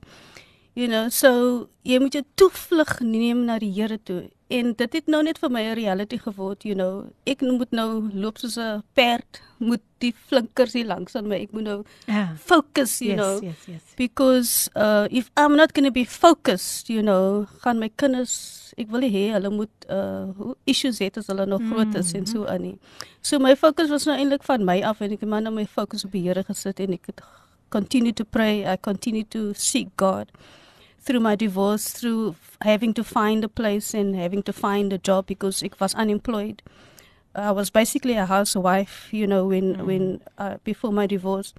You 0.76 0.88
know, 0.88 1.10
so 1.10 1.70
jy 1.86 2.00
moet 2.02 2.16
jou 2.18 2.24
toevlug 2.36 2.96
neem 3.06 3.46
na 3.46 3.60
die 3.62 3.70
Here 3.70 3.98
toe. 3.98 4.30
En 4.48 4.74
dit 4.76 4.94
het 4.94 5.08
nou 5.08 5.24
net 5.24 5.40
vir 5.40 5.50
my 5.50 5.62
'n 5.62 5.76
reality 5.76 6.18
geword, 6.18 6.64
you 6.64 6.76
know. 6.76 7.06
Ek 7.26 7.42
moet 7.42 7.72
nou 7.72 8.10
loop 8.14 8.38
soos 8.38 8.58
'n 8.58 8.84
perd, 8.94 9.42
moet 9.58 9.82
die 10.00 10.14
flinkers 10.28 10.74
hier 10.74 10.86
langs 10.86 11.16
aan 11.16 11.28
my. 11.28 11.36
Ek 11.42 11.52
moet 11.52 11.64
nou 11.64 11.84
Ja. 12.08 12.36
focus, 12.36 13.00
you 13.00 13.12
yes, 13.16 13.18
know 13.20 13.42
yes, 13.44 13.66
yes. 13.68 13.82
because 13.96 14.70
uh 14.76 15.08
if 15.10 15.32
I'm 15.38 15.56
not 15.56 15.74
going 15.74 15.86
to 15.86 15.92
be 15.92 16.06
focused, 16.06 16.90
you 16.90 17.02
know, 17.02 17.46
gaan 17.64 17.80
my 17.80 17.90
kinders 17.96 18.74
ek 18.78 18.90
wil 18.92 19.00
nie 19.00 19.10
hê 19.12 19.32
hulle 19.34 19.50
moet 19.50 19.70
uh 19.90 20.54
issues 20.66 21.00
hê 21.00 21.10
as 21.18 21.28
hulle 21.28 21.46
nog 21.46 21.62
groot 21.70 21.96
is 21.96 22.14
en 22.14 22.26
so 22.26 22.46
aan 22.46 22.62
nie. 22.62 22.78
So 23.22 23.40
my 23.40 23.56
focus 23.56 23.90
was 23.90 24.06
nou 24.06 24.18
eintlik 24.18 24.44
van 24.44 24.66
my 24.66 24.82
af 24.82 25.02
en 25.02 25.12
ek 25.12 25.20
het 25.20 25.30
maar 25.30 25.42
nou 25.42 25.54
my 25.54 25.66
focus 25.66 26.06
op 26.06 26.12
die 26.12 26.22
Here 26.28 26.44
gesit 26.44 26.80
en 26.80 26.94
ek 26.94 27.06
het 27.06 27.22
continue 27.70 28.14
to 28.14 28.24
pray, 28.24 28.64
I 28.74 28.78
continue 28.78 29.24
to 29.30 29.54
seek 29.54 29.90
God 29.98 30.28
through 31.04 31.20
my 31.20 31.36
divorce, 31.36 31.92
through 31.92 32.36
having 32.62 32.94
to 32.94 33.04
find 33.04 33.44
a 33.44 33.50
place 33.50 33.94
and 33.94 34.16
having 34.16 34.42
to 34.44 34.54
find 34.54 34.94
a 34.94 34.98
job 34.98 35.26
because 35.28 35.62
ek 35.64 35.80
was 35.80 35.94
unemployed. 35.96 36.62
I 37.36 37.52
was 37.52 37.70
basically 37.70 38.14
a 38.14 38.26
housewife, 38.26 39.10
you 39.12 39.28
know, 39.28 39.46
when 39.46 39.86
when 39.86 40.22
uh, 40.38 40.58
before 40.64 40.94
my 40.94 41.08
divorce. 41.08 41.54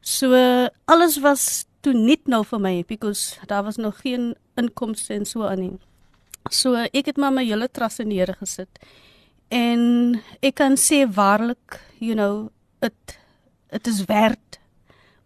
So 0.00 0.32
uh, 0.32 0.68
alles 0.86 1.18
was 1.20 1.66
toe 1.82 1.94
net 1.96 2.28
nou 2.28 2.42
vir 2.44 2.60
my 2.60 2.84
because 2.88 3.38
daar 3.48 3.64
was 3.64 3.76
nog 3.76 4.00
geen 4.04 4.34
inkomste 4.56 5.14
en 5.14 5.24
so 5.24 5.48
aan 5.48 5.60
nie. 5.60 5.78
So 6.50 6.76
uh, 6.76 6.86
ek 6.92 7.06
het 7.12 7.16
maar 7.16 7.32
my 7.32 7.44
hele 7.44 7.68
trust 7.68 8.04
in 8.04 8.12
die 8.12 8.20
Here 8.20 8.36
gesit. 8.36 8.80
En 9.48 10.20
ek 10.44 10.60
kan 10.60 10.76
sê 10.76 11.04
waarlik, 11.08 11.80
you 11.98 12.14
know, 12.14 12.50
it 12.84 13.18
it 13.72 13.88
is 13.90 14.04
werd 14.06 14.60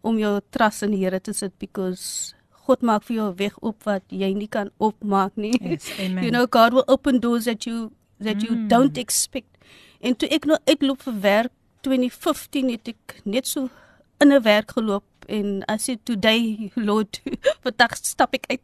om 0.00 0.16
jou 0.18 0.38
trust 0.54 0.86
in 0.86 0.94
die 0.94 1.02
Here 1.02 1.20
te 1.20 1.34
sit 1.34 1.58
because 1.58 2.37
God 2.68 2.82
maak 2.84 3.02
vir 3.08 3.16
jou 3.16 3.28
'n 3.30 3.36
weg 3.40 3.56
op 3.64 3.82
wat 3.88 4.02
jy 4.12 4.32
nie 4.36 4.48
kan 4.48 4.70
opmaak 4.78 5.32
nie. 5.36 5.56
Yes, 5.62 5.88
amen. 5.98 6.22
You 6.24 6.30
know 6.30 6.46
God 6.50 6.72
will 6.76 6.84
open 6.86 7.20
doors 7.20 7.44
that 7.44 7.64
you 7.64 7.90
that 8.20 8.42
you 8.42 8.54
Mm. 8.56 8.68
don't 8.68 8.96
expect. 8.98 9.46
En 10.00 10.16
toe 10.16 10.28
ek 10.28 10.44
nou 10.44 10.58
uitloop 10.66 11.02
vir 11.02 11.20
werk 11.20 11.52
2015 11.82 12.70
het 12.70 12.88
ek 12.88 13.20
net 13.24 13.46
so 13.46 13.68
in 14.20 14.32
'n 14.32 14.42
werk 14.42 14.70
geloop 14.76 15.04
en 15.28 15.62
I 15.70 15.76
said 15.78 15.98
today 16.04 16.70
Lord 16.74 17.20
vandag 17.64 17.96
stap 17.96 18.34
ek 18.34 18.44
uit. 18.50 18.60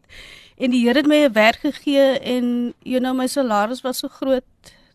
En 0.59 0.71
die 0.71 0.85
Here 0.87 0.99
het 0.99 1.07
my 1.07 1.25
'n 1.27 1.33
werk 1.33 1.61
gegee 1.63 2.19
en 2.19 2.75
you 2.83 2.99
know 3.01 3.15
my 3.15 3.27
salaris 3.27 3.83
was 3.83 3.99
so 3.99 4.09
groot 4.09 4.45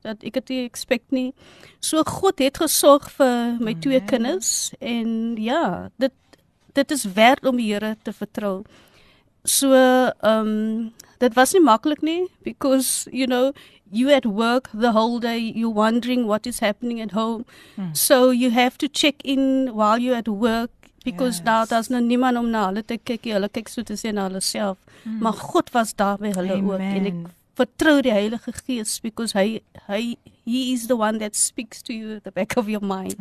dat 0.01 0.23
ek 0.23 0.33
dit 0.33 0.49
nie 0.49 0.65
expect 0.65 1.11
nie. 1.11 1.33
So 1.79 2.03
God 2.03 2.39
het 2.39 2.57
gesorg 2.57 3.09
vir 3.11 3.57
my 3.59 3.73
twee 3.73 3.99
kinders 4.01 4.71
en 4.79 5.35
ja, 5.41 5.89
dit 5.97 6.11
dit 6.73 6.91
is 6.91 7.03
werd 7.13 7.45
om 7.45 7.57
die 7.57 7.73
Here 7.73 7.97
te 8.03 8.13
vertrou. 8.13 8.63
So 9.45 9.73
ehm 9.73 10.13
um, 10.23 10.91
Dit 11.19 11.35
was 11.35 11.51
nie 11.53 11.59
maklik 11.61 12.01
nie 12.01 12.27
because 12.45 13.07
you 13.11 13.27
know 13.27 13.51
you 13.91 14.09
at 14.09 14.25
work 14.25 14.69
the 14.73 14.91
whole 14.91 15.19
day 15.19 15.37
you're 15.37 15.73
wondering 15.73 16.25
what 16.27 16.47
is 16.47 16.59
happening 16.59 17.01
at 17.01 17.11
home. 17.11 17.43
Hmm. 17.75 17.89
So 17.93 18.29
you 18.31 18.51
have 18.51 18.77
to 18.77 18.87
check 18.87 19.15
in 19.23 19.73
while 19.75 19.97
you're 19.99 20.15
at 20.15 20.27
work 20.29 20.71
because 21.03 21.39
Yes. 21.39 21.45
now 21.45 21.65
daar's 21.65 21.89
nou 21.89 21.99
niemand 22.01 22.37
om 22.37 22.49
na 22.49 22.65
hulle 22.69 22.83
te 22.85 22.97
kyk 22.97 23.25
nie. 23.25 23.33
Hulle 23.33 23.49
kyk 23.49 23.67
so 23.69 23.83
te 23.83 23.93
sê 23.99 24.13
na 24.13 24.29
hulle 24.29 24.39
self. 24.41 24.77
Maar 25.03 25.33
God 25.33 25.71
was 25.73 25.93
daar 25.95 26.17
by 26.17 26.31
hulle 26.35 26.55
ook 26.63 26.79
en 26.79 27.05
ek 27.05 27.13
Hmm. 27.13 27.25
Amen. 27.25 27.38
Vertrou 27.59 27.99
die 28.05 28.13
Heilige 28.13 28.53
Gees 28.63 28.99
because 29.03 29.35
hy 29.37 29.61
hy 29.87 30.17
he 30.49 30.73
is 30.73 30.87
the 30.89 30.97
one 30.97 31.19
that 31.21 31.35
speaks 31.35 31.83
to 31.85 31.93
you 31.93 32.15
at 32.17 32.23
the 32.23 32.31
back 32.31 32.57
of 32.57 32.69
your 32.69 32.81
mind. 32.81 33.15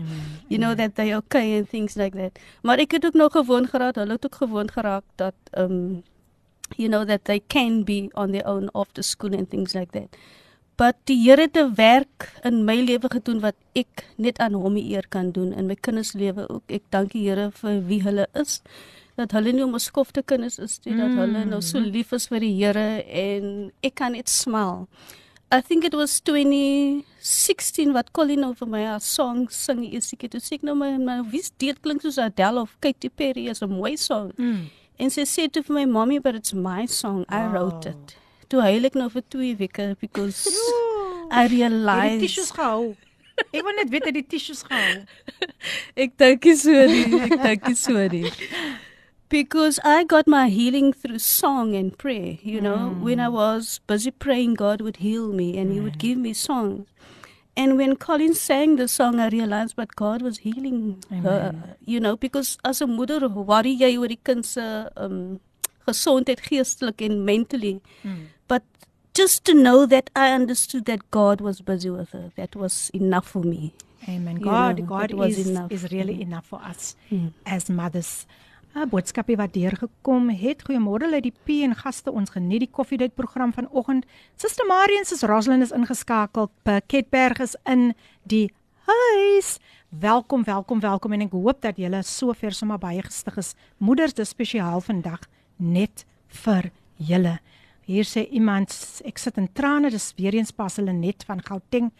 You 0.49 0.59
know 0.59 0.75
that 0.75 0.95
they 0.97 1.15
okay 1.17 1.59
and 1.59 1.69
things 1.69 1.97
like 1.97 2.17
that. 2.17 2.39
Maar 2.63 2.79
ek 2.85 2.99
het 2.99 3.05
ook 3.05 3.19
nog 3.19 3.33
gewoon 3.33 3.69
geraak, 3.69 4.01
hulle 4.01 4.17
het 4.17 4.25
ook 4.25 4.41
gewoon 4.41 4.71
geraak 4.71 5.05
dat 5.17 5.37
um 5.59 6.03
you 6.77 6.89
know 6.89 7.05
that 7.05 7.25
they 7.25 7.41
can 7.41 7.85
be 7.85 8.11
on 8.15 8.33
their 8.33 8.47
own 8.47 8.69
after 8.75 9.03
school 9.03 9.35
and 9.35 9.51
things 9.51 9.75
like 9.75 9.93
that. 9.93 10.17
But 10.79 10.95
die 11.11 11.19
Here 11.19 11.43
het 11.43 11.57
'n 11.57 11.75
werk 11.75 12.33
in 12.45 12.65
my 12.65 12.77
lewe 12.81 13.09
gedoen 13.11 13.41
wat 13.41 13.57
ek 13.75 14.07
net 14.17 14.39
aan 14.39 14.55
hom 14.55 14.77
eer 14.77 15.09
kan 15.09 15.31
doen 15.31 15.53
in 15.53 15.67
my 15.67 15.75
kinders 15.75 16.13
lewe 16.13 16.49
ook. 16.49 16.63
Ek 16.67 16.83
dank 16.91 17.13
die 17.13 17.29
Here 17.29 17.51
vir 17.51 17.83
wie 17.87 18.03
hulle 18.03 18.27
is. 18.33 18.63
Dat 19.19 19.33
hulle 19.35 19.53
nie 19.53 19.65
om 19.65 19.75
'n 19.75 19.81
skofte 19.83 20.23
kinders 20.23 20.59
is 20.63 20.79
nie, 20.85 20.95
dat 20.97 21.11
hulle 21.19 21.45
nou 21.45 21.61
so 21.61 21.79
lief 21.83 22.13
is 22.13 22.29
vir 22.31 22.41
die 22.41 22.53
Here 22.55 23.03
en 23.03 23.73
ek 23.83 23.95
kan 23.99 24.13
net 24.13 24.29
smile. 24.31 24.87
I 25.51 25.61
think 25.63 25.85
it 25.85 25.95
was 25.95 26.21
2016 26.21 27.93
wat 27.97 28.13
Colin 28.13 28.41
nou 28.45 28.55
vir 28.55 28.69
my 28.69 28.83
'n 28.85 29.01
song 29.01 29.49
sing 29.51 29.85
is 29.93 30.13
ek 30.13 30.23
het 30.23 30.31
toe 30.33 30.41
sê 30.41 30.53
ek 30.55 30.63
nou 30.63 30.75
my 30.75 30.97
my 30.99 31.23
wie's 31.33 31.51
dit 31.59 31.81
klink 31.83 32.03
soos 32.03 32.19
Adele 32.19 32.61
of 32.61 32.77
Katy 32.81 33.09
Perry 33.09 33.49
as 33.49 33.63
'n 33.63 33.71
mooi 33.71 33.97
song. 33.97 34.33
Mm. 34.39 34.71
En 34.99 35.11
sy 35.11 35.23
sê 35.25 35.49
toe 35.51 35.63
vir 35.63 35.75
my 35.75 35.85
mommy 35.87 36.19
but 36.21 36.35
it's 36.35 36.53
my 36.53 36.87
song. 36.87 37.25
I 37.29 37.47
wrote 37.53 37.85
Wow. 37.89 37.95
it. 37.95 38.17
Toe 38.49 38.61
huil 38.63 38.85
ek 38.85 38.95
nou 38.95 39.09
vir 39.11 39.23
2 39.29 39.57
weke 39.57 39.97
because 40.01 40.49
I 41.31 41.43
het 41.43 41.51
die 41.51 41.57
realized 41.59 42.21
tissues 42.21 42.51
gehou. 42.51 42.95
Ek 43.53 43.63
wil 43.63 43.75
net 43.77 43.91
weet 43.91 44.05
dat 44.05 44.15
die 44.15 44.27
tissues 44.27 44.63
gehou. 44.63 45.05
Ek 45.97 46.17
dink 46.19 46.45
nie 46.45 46.57
so 46.57 46.71
nie. 46.71 47.21
Ek 47.21 47.43
dink 47.43 47.67
nie 47.69 47.75
so 47.75 47.93
nie. 48.09 48.33
Because 49.29 49.79
I 49.85 50.05
got 50.05 50.27
my 50.27 50.49
healing 50.49 50.93
through 50.93 51.19
song 51.19 51.75
and 51.75 51.97
prayer. 51.97 52.39
You 52.43 52.61
know, 52.63 52.97
when 53.01 53.21
I 53.21 53.29
was 53.29 53.81
busy 53.87 54.11
praying, 54.11 54.55
God 54.55 54.81
would 54.81 54.97
heal 54.99 55.33
me 55.33 55.59
and 55.59 55.71
He 55.73 55.81
would 55.81 55.99
give 55.99 56.17
me 56.19 56.33
songs. 56.33 56.87
And 57.57 57.77
when 57.77 57.97
Colin 57.97 58.35
sang 58.35 58.77
the 58.77 58.87
song, 58.89 59.19
I 59.21 59.29
realized 59.29 59.77
what 59.77 59.95
God 59.97 60.23
was 60.23 60.39
healing 60.39 61.03
her. 61.23 61.77
You 61.85 62.01
know, 62.01 62.17
because 62.17 62.57
as 62.65 62.81
a 62.81 62.87
moeder 62.87 63.21
worry 63.31 63.73
jy 63.77 63.97
oor 63.99 64.09
die 64.09 64.19
kind 64.25 64.45
se 64.47 64.65
um 64.97 65.41
gesondheid 65.87 66.41
geestelik 66.49 67.03
en 67.03 67.25
mentally. 67.25 67.75
But 68.47 68.63
just 69.13 69.45
to 69.47 69.55
know 69.55 69.85
that 69.87 70.11
I 70.17 70.33
understood 70.33 70.85
that 70.87 71.11
God 71.11 71.41
was 71.41 71.61
busy 71.61 71.91
with 71.91 72.11
her, 72.13 72.31
that 72.37 72.55
was 72.57 72.91
enough 72.95 73.27
for 73.27 73.43
me. 73.43 73.75
Amen. 74.09 74.37
You 74.37 74.43
God, 74.45 74.79
know, 74.79 74.87
God 74.87 75.13
was 75.13 75.37
is 75.37 75.49
enough. 75.49 75.73
is 75.73 75.91
really 75.93 76.23
enough 76.23 76.47
for 76.47 76.61
us 76.63 76.95
Mm. 77.11 77.33
as 77.45 77.69
mothers. 77.69 78.27
'n 78.78 78.90
Boodskapie 78.90 79.36
wat 79.38 79.54
deurgekom 79.54 80.30
het. 80.30 80.64
Goeiemôre 80.66 81.14
uit 81.14 81.24
die 81.24 81.34
P 81.46 81.62
en 81.64 81.76
gaste. 81.76 82.12
Ons 82.12 82.30
geniet 82.30 82.60
die 82.60 82.72
koffiedייט 82.72 83.14
program 83.16 83.54
vanoggend. 83.54 84.06
Suster 84.36 84.66
Marion 84.66 85.06
se 85.06 85.26
Rosalind 85.26 85.62
is 85.64 85.72
ingeskakel. 85.72 86.50
Piketberg 86.64 87.40
is 87.40 87.56
in 87.64 87.94
die 88.24 88.52
huis. 88.86 89.60
Welkom, 89.90 90.44
welkom, 90.44 90.80
welkom 90.80 91.14
en 91.14 91.22
ek 91.22 91.32
hoop 91.32 91.62
dat 91.62 91.78
julle 91.78 92.02
sover 92.02 92.52
sommer 92.52 92.80
baie 92.82 93.02
gestig 93.02 93.38
is. 93.38 93.54
Moeders, 93.78 94.14
dis 94.14 94.30
spesiaal 94.34 94.82
vandag 94.82 95.28
net 95.58 96.06
vir 96.28 96.72
julle. 96.98 97.38
Hier 97.86 98.08
sê 98.08 98.24
iemand 98.32 98.74
ek 99.06 99.22
sit 99.22 99.38
in 99.38 99.52
trane, 99.54 99.92
dis 99.92 100.14
weer 100.18 100.34
eens 100.34 100.52
pas 100.52 100.76
hulle 100.80 100.96
net 100.98 101.26
van 101.28 101.44
Gauteng. 101.46 101.92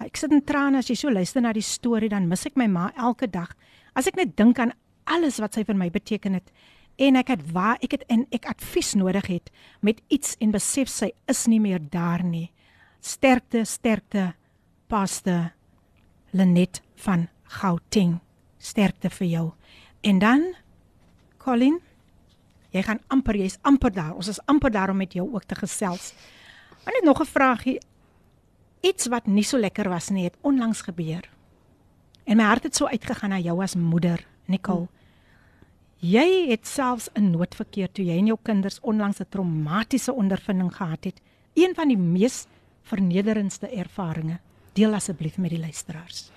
Ek 0.00 0.16
sit 0.16 0.30
in 0.32 0.44
trane 0.46 0.78
as 0.78 0.88
jy 0.88 0.96
so 1.00 1.10
luister 1.10 1.42
na 1.42 1.52
die 1.52 1.64
storie 1.64 2.08
dan 2.12 2.28
mis 2.28 2.46
ek 2.46 2.56
my 2.60 2.68
ma 2.70 2.90
elke 2.96 3.26
dag. 3.26 3.50
As 3.98 4.06
ek 4.06 4.20
net 4.20 4.36
dink 4.38 4.60
aan 4.62 4.72
alles 5.05 5.39
wat 5.39 5.53
sy 5.53 5.63
vir 5.63 5.77
my 5.77 5.89
beteken 5.93 6.33
het 6.33 6.51
en 6.95 7.15
ek 7.19 7.33
het 7.33 7.43
waar 7.51 7.79
ek 7.83 7.97
het 7.97 8.05
en 8.11 8.25
ek 8.35 8.47
advies 8.49 8.93
nodig 8.95 9.27
het 9.27 9.51
met 9.81 10.01
iets 10.07 10.35
en 10.39 10.51
besef 10.51 10.89
sy 10.91 11.11
is 11.31 11.45
nie 11.51 11.59
meer 11.59 11.79
daar 11.79 12.23
nie. 12.23 12.51
Sterkte, 13.01 13.65
sterkte 13.65 14.33
paste 14.87 15.51
Lenet 16.31 16.81
van 17.05 17.27
Gauteng. 17.59 18.19
Sterkte 18.57 19.09
vir 19.09 19.27
jou. 19.27 19.45
En 20.01 20.19
dan 20.19 20.45
Colin, 21.37 21.77
jy 22.73 22.81
gaan 22.83 22.99
amper 23.13 23.37
jy's 23.37 23.59
amper 23.61 23.93
daar. 23.93 24.15
Ons 24.17 24.31
is 24.33 24.41
amper 24.49 24.73
daar 24.73 24.89
om 24.89 24.97
met 24.97 25.13
jou 25.13 25.27
ook 25.33 25.45
te 25.45 25.55
gesels. 25.55 26.13
Maar 26.83 26.93
net 26.93 27.03
nog 27.03 27.21
'n 27.21 27.25
vraagie. 27.25 27.79
Iets 28.81 29.07
wat 29.07 29.27
nie 29.27 29.43
so 29.43 29.57
lekker 29.57 29.89
was 29.89 30.09
nie, 30.09 30.23
het 30.23 30.37
onlangs 30.41 30.81
gebeur. 30.81 31.29
En 32.23 32.37
my 32.37 32.43
hart 32.43 32.63
het 32.63 32.75
so 32.75 32.85
uitgegaan 32.85 33.29
na 33.29 33.39
jou 33.39 33.61
as 33.61 33.75
moeder, 33.75 34.25
Nicole. 34.45 34.87
Jy 35.99 36.49
het 36.49 36.67
selfs 36.67 37.09
'n 37.15 37.31
noodverkeer 37.31 37.91
toe 37.91 38.05
jy 38.05 38.17
en 38.17 38.27
jou 38.27 38.37
kinders 38.43 38.79
onlangs 38.81 39.19
'n 39.19 39.29
traumatiese 39.29 40.13
ondervinding 40.13 40.75
gehad 40.75 41.03
het. 41.03 41.21
Een 41.53 41.75
van 41.75 41.87
die 41.87 41.97
mees 41.97 42.47
vernederendste 42.83 43.67
ervarings. 43.67 44.39
Deel 44.73 44.93
asseblief 44.93 45.37
met 45.37 45.49
die 45.49 45.59
luisteraars. 45.59 46.31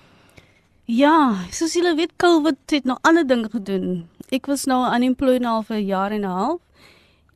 Ja, 0.85 1.45
soos 1.51 1.73
julle 1.73 1.95
weet, 1.95 2.15
COVID 2.15 2.57
het 2.65 2.83
nou 2.83 2.97
ander 3.01 3.27
dinge 3.27 3.49
gedoen. 3.49 4.07
Ek 4.29 4.45
was 4.45 4.65
nou 4.65 4.95
unemployed 4.95 5.41
nou 5.41 5.55
al 5.55 5.63
vir 5.63 5.77
'n 5.77 5.85
jaar 5.85 6.11
en 6.11 6.21
'n 6.21 6.23
half 6.23 6.61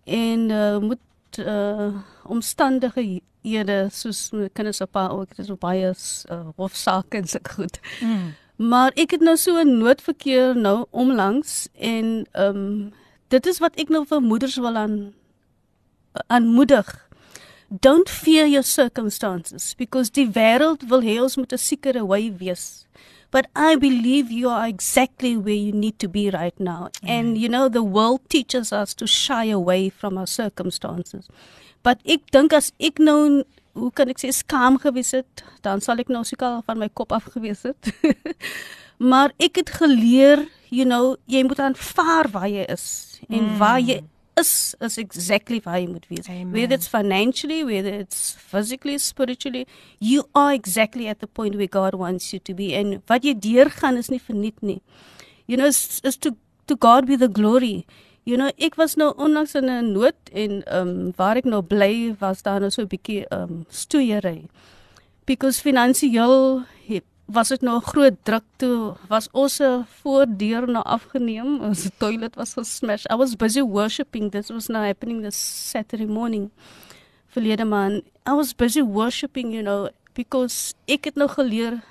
en 0.05 0.49
uh, 0.49 0.77
moet 0.79 1.37
uh, 1.39 1.93
omstandighede 2.23 3.87
soos 3.91 4.31
my 4.31 4.49
kinders 4.53 4.81
op 4.81 4.91
pa 4.91 5.07
ook, 5.07 5.35
dit 5.35 5.49
is 5.49 5.57
baie 5.59 5.93
uh, 6.31 6.39
hofsaake 6.55 7.17
en 7.17 7.27
so 7.27 7.39
goed. 7.55 7.79
Mm. 8.01 8.33
Maar 8.55 8.91
ek 8.95 9.11
het 9.11 9.21
nou 9.21 9.37
so 9.37 9.57
'n 9.59 9.77
noodverkeer 9.77 10.55
nou 10.57 10.85
omlangs 10.91 11.67
en 11.73 12.27
ehm 12.31 12.55
um, 12.55 12.93
dit 13.27 13.45
is 13.45 13.59
wat 13.59 13.75
ek 13.75 13.89
nou 13.89 14.05
vir 14.05 14.21
moeders 14.21 14.55
wil 14.55 14.75
aan 14.75 15.13
aanmoedig. 16.27 17.09
Don't 17.67 18.09
fear 18.09 18.45
your 18.47 18.63
circumstances 18.63 19.73
because 19.75 20.11
die 20.11 20.27
wêreld 20.29 20.85
wil 20.87 21.01
hê 21.01 21.21
ons 21.21 21.35
moet 21.35 21.53
'n 21.53 21.57
sekere 21.57 22.05
way 22.05 22.33
wees. 22.37 22.85
But 23.31 23.47
I 23.55 23.75
believe 23.75 24.31
you 24.31 24.49
are 24.49 24.67
exactly 24.67 25.35
where 25.35 25.57
you 25.57 25.71
need 25.71 25.97
to 25.97 26.07
be 26.07 26.29
right 26.29 26.59
now. 26.59 26.89
And 27.01 27.35
you 27.35 27.49
know 27.49 27.67
the 27.67 27.81
world 27.81 28.21
teaches 28.29 28.71
us 28.71 28.93
to 28.93 29.07
shy 29.07 29.49
away 29.49 29.89
from 29.89 30.17
our 30.17 30.27
circumstances. 30.27 31.25
But 31.81 31.97
ek 32.05 32.29
dink 32.29 32.53
as 32.53 32.71
ek 32.79 33.01
nou 33.01 33.43
hoe 33.73 33.91
kan 33.93 34.09
ek 34.11 34.21
sê 34.21 34.31
skaam 34.33 34.77
gewees 34.81 35.13
het, 35.17 35.43
dan 35.65 35.81
sal 35.81 36.01
ek 36.01 36.11
nou 36.13 36.23
seker 36.27 36.61
van 36.67 36.79
my 36.81 36.89
kop 36.93 37.13
af 37.15 37.29
gewees 37.33 37.65
het. 37.67 37.91
maar 39.11 39.33
ek 39.41 39.63
het 39.63 39.73
geleer, 39.81 40.45
you 40.69 40.85
know, 40.85 41.15
jy 41.25 41.43
moet 41.47 41.61
aanvaar 41.63 42.29
waar 42.33 42.49
jy 42.49 42.65
is 42.69 42.87
en 43.29 43.41
mm. 43.41 43.55
waar 43.61 43.81
jy 43.81 44.01
is 44.39 44.73
is 44.81 44.97
exactly 44.97 45.59
waar 45.63 45.79
jy 45.79 45.87
moet 45.87 46.05
wees. 46.09 46.29
Amen. 46.29 46.51
Whether 46.51 46.75
it's 46.75 46.87
financially, 46.87 47.63
whether 47.63 47.93
it's 47.93 48.33
physically, 48.37 48.97
spiritually, 48.97 49.67
you 49.99 50.25
are 50.33 50.53
exactly 50.53 51.07
at 51.07 51.19
the 51.19 51.27
point 51.27 51.55
where 51.55 51.67
God 51.67 51.95
wants 51.95 52.33
you 52.33 52.39
to 52.39 52.53
be 52.53 52.73
and 52.75 53.01
wat 53.09 53.25
jy 53.25 53.35
deurgaan 53.37 53.97
is 54.01 54.09
nie 54.09 54.21
verniet 54.21 54.61
nie. 54.61 54.81
You 55.45 55.57
know, 55.57 55.67
is, 55.67 56.01
is 56.03 56.17
to 56.17 56.35
to 56.67 56.75
God 56.75 57.05
be 57.05 57.17
the 57.17 57.27
glory. 57.27 57.85
You 58.23 58.37
know, 58.37 58.51
ek 58.57 58.75
was 58.75 58.95
nou 58.95 59.13
onlangs 59.17 59.55
in 59.55 59.69
'n 59.69 59.91
nood 59.91 60.15
en 60.31 60.63
ehm 60.63 60.87
um, 60.87 61.13
waar 61.15 61.35
ek 61.35 61.45
nou 61.45 61.61
bly 61.61 62.15
was 62.19 62.41
daar 62.41 62.59
nou 62.59 62.69
so 62.71 62.81
'n 62.81 62.87
bietjie 62.87 63.25
ehm 63.27 63.41
um, 63.41 63.65
stoeiery. 63.69 64.49
Because 65.25 65.61
finansiëel 65.61 66.65
was 67.25 67.47
dit 67.47 67.61
nou 67.61 67.77
'n 67.77 67.81
groot 67.81 68.15
druk 68.23 68.43
toe 68.57 68.95
was 69.07 69.27
ons 69.31 69.55
se 69.55 69.83
voordeur 70.01 70.67
nou 70.67 70.83
afgeneem 70.83 71.59
ons 71.67 71.89
toilet 71.97 72.35
was 72.35 72.53
gesmash 72.53 73.05
I 73.09 73.15
was 73.15 73.35
busy 73.35 73.61
worshiping 73.61 74.31
this 74.31 74.49
was 74.49 74.67
now 74.67 74.83
happening 74.83 75.21
this 75.21 75.35
Saturday 75.71 76.05
morning 76.05 76.51
verlede 77.27 77.65
maand 77.65 78.03
I 78.25 78.33
was 78.33 78.53
busy 78.53 78.81
worshiping 78.81 79.53
you 79.53 79.61
know 79.63 79.89
because 80.13 80.73
ek 80.85 81.05
het 81.05 81.15
nou 81.15 81.27
geleer 81.27 81.81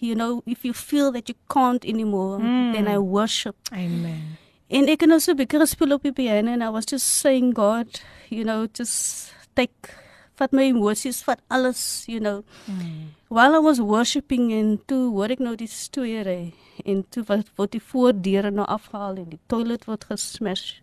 you 0.00 0.14
know 0.14 0.42
if 0.46 0.64
you 0.64 0.74
feel 0.74 1.12
that 1.12 1.28
you 1.28 1.36
can't 1.48 1.84
anymore 1.84 2.38
mm. 2.38 2.72
then 2.72 2.88
I 2.88 2.98
worship 2.98 3.56
Amen. 3.72 4.41
En 4.72 4.88
ek 4.88 5.04
het 5.04 5.10
nou 5.10 5.20
so 5.20 5.32
'n 5.32 5.36
bietjie 5.36 5.60
gespeel 5.60 5.92
op 5.92 6.02
die 6.02 6.12
piano 6.12 6.52
and 6.52 6.62
I 6.62 6.70
was 6.70 6.84
just 6.88 7.06
saying 7.20 7.52
God, 7.54 8.00
you 8.30 8.44
know, 8.44 8.66
just 8.72 9.34
take 9.54 9.92
vat 10.40 10.52
my 10.52 10.64
emosies, 10.70 11.22
vat 11.26 11.40
alles, 11.48 12.04
you 12.06 12.20
know. 12.20 12.42
Mm. 12.66 13.12
While 13.28 13.54
I 13.54 13.58
was 13.58 13.80
worshiping 13.80 14.50
en 14.52 14.80
toe 14.86 15.10
hoor 15.12 15.30
ek 15.30 15.42
nou 15.44 15.54
die 15.56 15.68
storie 15.68 16.54
en 16.84 17.04
toe 17.10 17.22
wat 17.28 17.50
word 17.56 17.72
die 17.76 17.82
voordeure 17.84 18.50
nou 18.50 18.66
afgehaal 18.66 19.20
en 19.22 19.28
die 19.34 19.40
toilet 19.52 19.84
word 19.84 20.04
gesmash. 20.08 20.80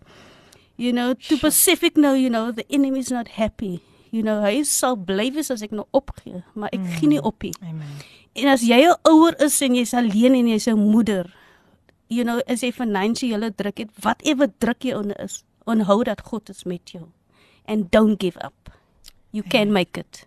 You 0.78 0.94
know, 0.94 1.14
to 1.28 1.38
Pacific 1.38 1.98
nou, 1.98 2.16
you 2.16 2.30
know, 2.30 2.52
the 2.52 2.66
enemy 2.70 3.00
is 3.00 3.12
not 3.12 3.28
happy. 3.28 3.82
You 4.12 4.24
know, 4.24 4.40
hy 4.42 4.64
sal 4.64 4.96
bly 4.96 5.30
wees 5.34 5.52
as 5.52 5.62
ek 5.66 5.74
nou 5.76 5.86
opgee, 5.92 6.44
maar 6.54 6.72
ek 6.72 6.82
mm. 6.82 6.94
gee 6.98 7.10
nie 7.10 7.22
op 7.22 7.44
nie. 7.44 7.54
Amen. 7.62 8.00
En 8.38 8.54
as 8.54 8.64
jy 8.64 8.86
'n 8.86 8.96
ouer 9.10 9.36
is 9.44 9.60
en 9.62 9.76
jy's 9.76 9.94
alleen 9.94 10.38
en 10.38 10.48
jy's 10.48 10.68
'n 10.70 10.80
moeder, 10.80 11.28
you 12.10 12.24
know, 12.26 12.40
as 12.48 12.62
jy 12.66 12.72
finansiële 12.74 13.52
druk 13.56 13.78
het, 13.86 13.90
whatever 14.02 14.50
druk 14.60 14.84
jy 14.84 14.94
onder 14.98 15.20
is, 15.24 15.44
onthou 15.66 16.04
dat 16.04 16.22
God 16.26 16.50
is 16.50 16.64
met 16.66 16.92
jou. 16.92 17.08
and 17.70 17.92
don't 17.92 18.18
give 18.20 18.36
up. 18.44 18.72
You 19.32 19.44
can 19.44 19.72
make 19.72 19.96
it. 20.00 20.26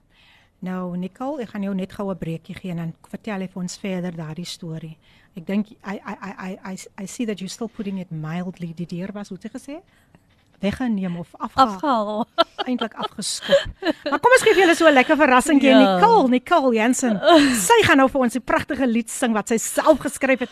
Nou 0.63 0.97
Nicole, 0.97 1.43
ek 1.43 1.49
gaan 1.51 1.63
jou 1.67 1.75
net 1.75 1.93
gou 1.93 2.07
'n 2.11 2.19
breekie 2.19 2.55
gee 2.55 2.71
en 2.71 2.77
dan 2.77 2.93
vertel 3.11 3.41
jy 3.41 3.49
vir 3.49 3.63
ons 3.63 3.77
verder 3.77 4.13
daardie 4.15 4.47
storie. 4.47 4.97
Ek 5.37 5.45
dink 5.47 5.71
I 5.71 5.99
I 6.07 6.15
I 6.23 6.33
I 6.39 6.59
I 6.73 6.77
I 7.03 7.07
see 7.07 7.27
that 7.27 7.41
you 7.41 7.49
still 7.49 7.69
putting 7.69 7.99
it 7.99 8.11
mildly. 8.13 8.73
Die 8.77 8.87
deur 8.87 9.11
was 9.13 9.29
hoe 9.31 9.39
jy 9.43 9.51
gesê? 9.51 9.83
Weggeneem 10.61 11.17
of 11.17 11.35
afgehaal. 11.39 11.67
Afgehaal. 11.75 12.27
Eintlik 12.67 12.95
afgeskop. 12.95 13.67
Maar 14.11 14.21
kom 14.21 14.33
ons 14.33 14.43
gee 14.43 14.55
vir 14.55 14.63
julle 14.63 14.77
so 14.77 14.87
'n 14.87 14.95
lekker 14.95 15.17
verrassingkie 15.17 15.69
Ja. 15.69 15.81
ja. 15.81 15.97
Nicole, 15.99 16.29
Nicole 16.29 16.75
Jensen. 16.77 17.19
Sy 17.69 17.83
gaan 17.83 17.97
nou 17.99 18.09
vir 18.09 18.21
ons 18.21 18.35
'n 18.37 18.41
pragtige 18.45 18.87
lied 18.87 19.11
sing 19.11 19.33
wat 19.35 19.49
sy 19.49 19.57
self 19.59 19.99
geskryf 19.99 20.39
het 20.47 20.51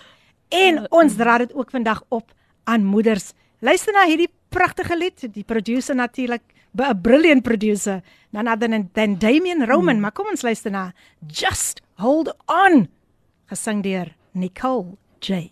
en 0.50 0.84
ons 0.90 1.16
dra 1.16 1.38
dit 1.38 1.54
ook 1.54 1.70
vandag 1.70 2.02
op 2.08 2.32
aan 2.64 2.84
moeders. 2.84 3.32
Luister 3.60 3.94
na 3.94 4.06
hierdie 4.08 4.30
pragtige 4.50 4.96
lied, 4.96 5.26
die 5.32 5.44
producer 5.44 5.94
natuurlik, 5.94 6.42
'n 6.74 7.00
brilliant 7.02 7.42
producer, 7.42 8.02
other 8.32 8.68
than, 8.68 8.90
than 8.92 9.18
Damian 9.18 9.64
Roman, 9.66 9.94
hmm. 9.94 10.00
maar 10.00 10.12
kom 10.12 10.26
ons 10.26 10.42
luister 10.42 10.70
na 10.70 10.92
Just 11.26 11.80
Hold 11.98 12.34
On, 12.46 12.88
gesing 13.46 13.82
deur 13.82 14.14
Nicole 14.32 14.96
J. 15.20 15.50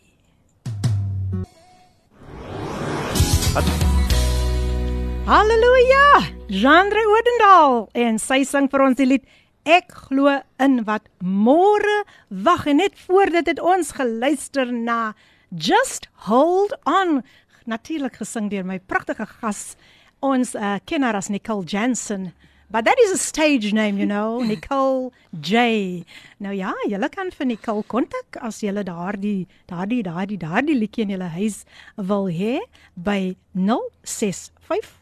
Halleluja! 5.26 6.36
Jandre 6.48 7.02
Odendaal 7.04 7.88
en 7.92 8.16
sy 8.18 8.38
sing 8.48 8.70
vir 8.72 8.80
ons 8.80 8.96
die 8.96 9.04
lied 9.04 9.26
Ek 9.64 9.92
glo 10.08 10.40
in 10.58 10.84
wat 10.84 11.08
môre 11.18 12.04
wag 12.28 12.66
en 12.66 12.76
net 12.82 12.98
voor 13.06 13.30
dit 13.42 13.60
ons 13.60 13.92
geluister 13.92 14.72
na 14.72 15.14
Just 15.50 16.08
Hold 16.28 16.76
On 16.84 17.22
natuurlik 17.68 18.16
gesing 18.20 18.50
deur 18.50 18.64
my 18.64 18.78
pragtige 18.78 19.26
gas 19.40 19.76
ons 20.24 20.54
uh, 20.56 20.78
kenner 20.84 21.16
as 21.16 21.28
Nicole 21.28 21.64
Jansen 21.64 22.32
But 22.70 22.84
that 22.84 22.98
is 23.00 23.12
a 23.12 23.16
stage 23.16 23.72
name, 23.72 23.96
you 23.96 24.04
know, 24.04 24.40
Nicole 24.44 25.10
J. 25.40 26.04
Nou 26.38 26.52
ja, 26.52 26.74
julle 26.84 27.08
kan 27.08 27.30
vir 27.32 27.46
Nicole 27.48 27.82
kontak 27.88 28.36
as 28.44 28.60
julle 28.60 28.84
daardie 28.84 29.46
daardie 29.72 30.02
daardie 30.04 30.36
daardie 30.42 30.76
liedjie 30.76 31.06
in 31.06 31.14
julle 31.14 31.30
huis 31.32 31.62
wil 31.96 32.28
hê 32.28 32.60
by 32.92 33.36
065 33.56 35.00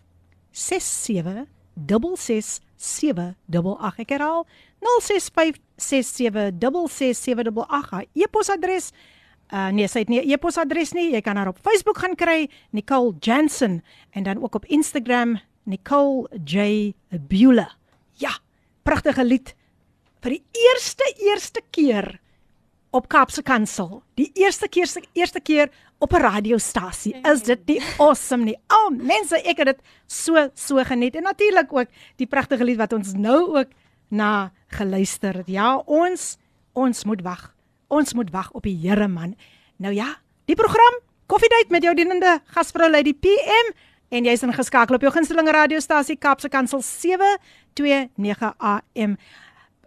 67 0.55 1.47
66788. 2.77 3.99
Ek 3.99 4.11
herhaal 4.11 4.47
065 4.81 5.59
6676788. 5.77 8.09
E-posadres 8.15 8.93
Uh 9.47 9.71
nee, 9.71 9.87
sy 9.87 10.03
het 10.03 10.11
nie 10.11 10.19
'n 10.19 10.35
e-posadres 10.35 10.93
nie. 10.93 11.13
Jy 11.13 11.21
kan 11.23 11.37
haar 11.37 11.49
op 11.49 11.59
Facebook 11.63 11.99
gaan 11.99 12.17
kry, 12.17 12.51
Nicole 12.73 13.15
Jansen 13.21 13.85
en 14.11 14.23
dan 14.23 14.43
ook 14.43 14.55
op 14.55 14.65
Instagram 14.65 15.41
Nicole 15.63 16.29
J 16.45 16.95
Beulah. 17.11 17.71
Ja, 18.19 18.41
pragtige 18.83 19.25
lied 19.25 19.55
vir 20.21 20.31
die 20.31 20.43
eerste 20.53 21.15
eerste 21.19 21.63
keer 21.71 22.21
op 22.96 23.08
Kaapse 23.08 23.42
Kansel. 23.42 24.04
Die 24.20 24.32
eerste 24.34 24.68
keer 24.68 24.88
se 24.88 25.04
eerste 25.14 25.40
keer 25.40 25.70
op 26.00 26.14
'n 26.14 26.22
radiostasie. 26.22 27.16
Is 27.24 27.44
dit 27.44 27.66
nie 27.66 27.82
awesome 27.98 28.44
nie? 28.44 28.58
Al 28.68 28.88
oh, 28.88 28.98
mense, 28.98 29.36
ek 29.36 29.58
het 29.58 29.66
dit 29.66 29.80
so 30.08 30.50
so 30.54 30.84
geniet 30.84 31.16
en 31.16 31.24
natuurlik 31.24 31.74
ook 31.74 31.88
die 32.16 32.28
pragtige 32.28 32.64
lied 32.64 32.78
wat 32.78 32.94
ons 32.94 33.14
nou 33.14 33.58
ook 33.58 33.68
na 34.08 34.52
geluister 34.68 35.34
het. 35.34 35.48
Ja, 35.48 35.78
ons 35.78 36.38
ons 36.74 37.04
moet 37.04 37.22
wag. 37.22 37.56
Ons 37.88 38.14
moet 38.14 38.32
wag 38.32 38.52
op 38.52 38.64
die 38.64 38.78
Here 38.88 39.08
man. 39.08 39.36
Nou 39.78 39.94
ja, 39.94 40.20
die 40.46 40.56
program 40.56 41.00
Koffiedייט 41.26 41.70
met 41.70 41.84
jou 41.84 41.96
dienende 41.96 42.42
gasvrou 42.46 42.90
Lady 42.90 43.14
PM 43.14 43.72
en 44.10 44.26
jy's 44.28 44.42
ingeskakel 44.44 44.96
op 44.96 45.02
jou 45.02 45.12
gunsteling 45.14 45.48
radiostasie 45.50 46.18
Kaapse 46.20 46.50
Kansel 46.50 46.82
729 46.82 48.54
AM. 48.58 49.18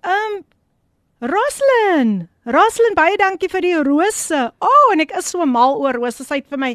Um 0.01 0.45
Roslyn, 1.20 2.30
Roslyn 2.48 2.96
baie 2.96 3.18
dankie 3.20 3.50
vir 3.52 3.66
die 3.66 3.76
rose. 3.84 4.38
O, 4.64 4.68
oh, 4.70 4.92
en 4.94 5.04
ek 5.04 5.18
is 5.20 5.28
so 5.34 5.44
mal 5.44 5.76
oor 5.82 5.98
rose. 6.00 6.24
Sy 6.24 6.38
het 6.40 6.48
vir 6.48 6.62
my 6.62 6.70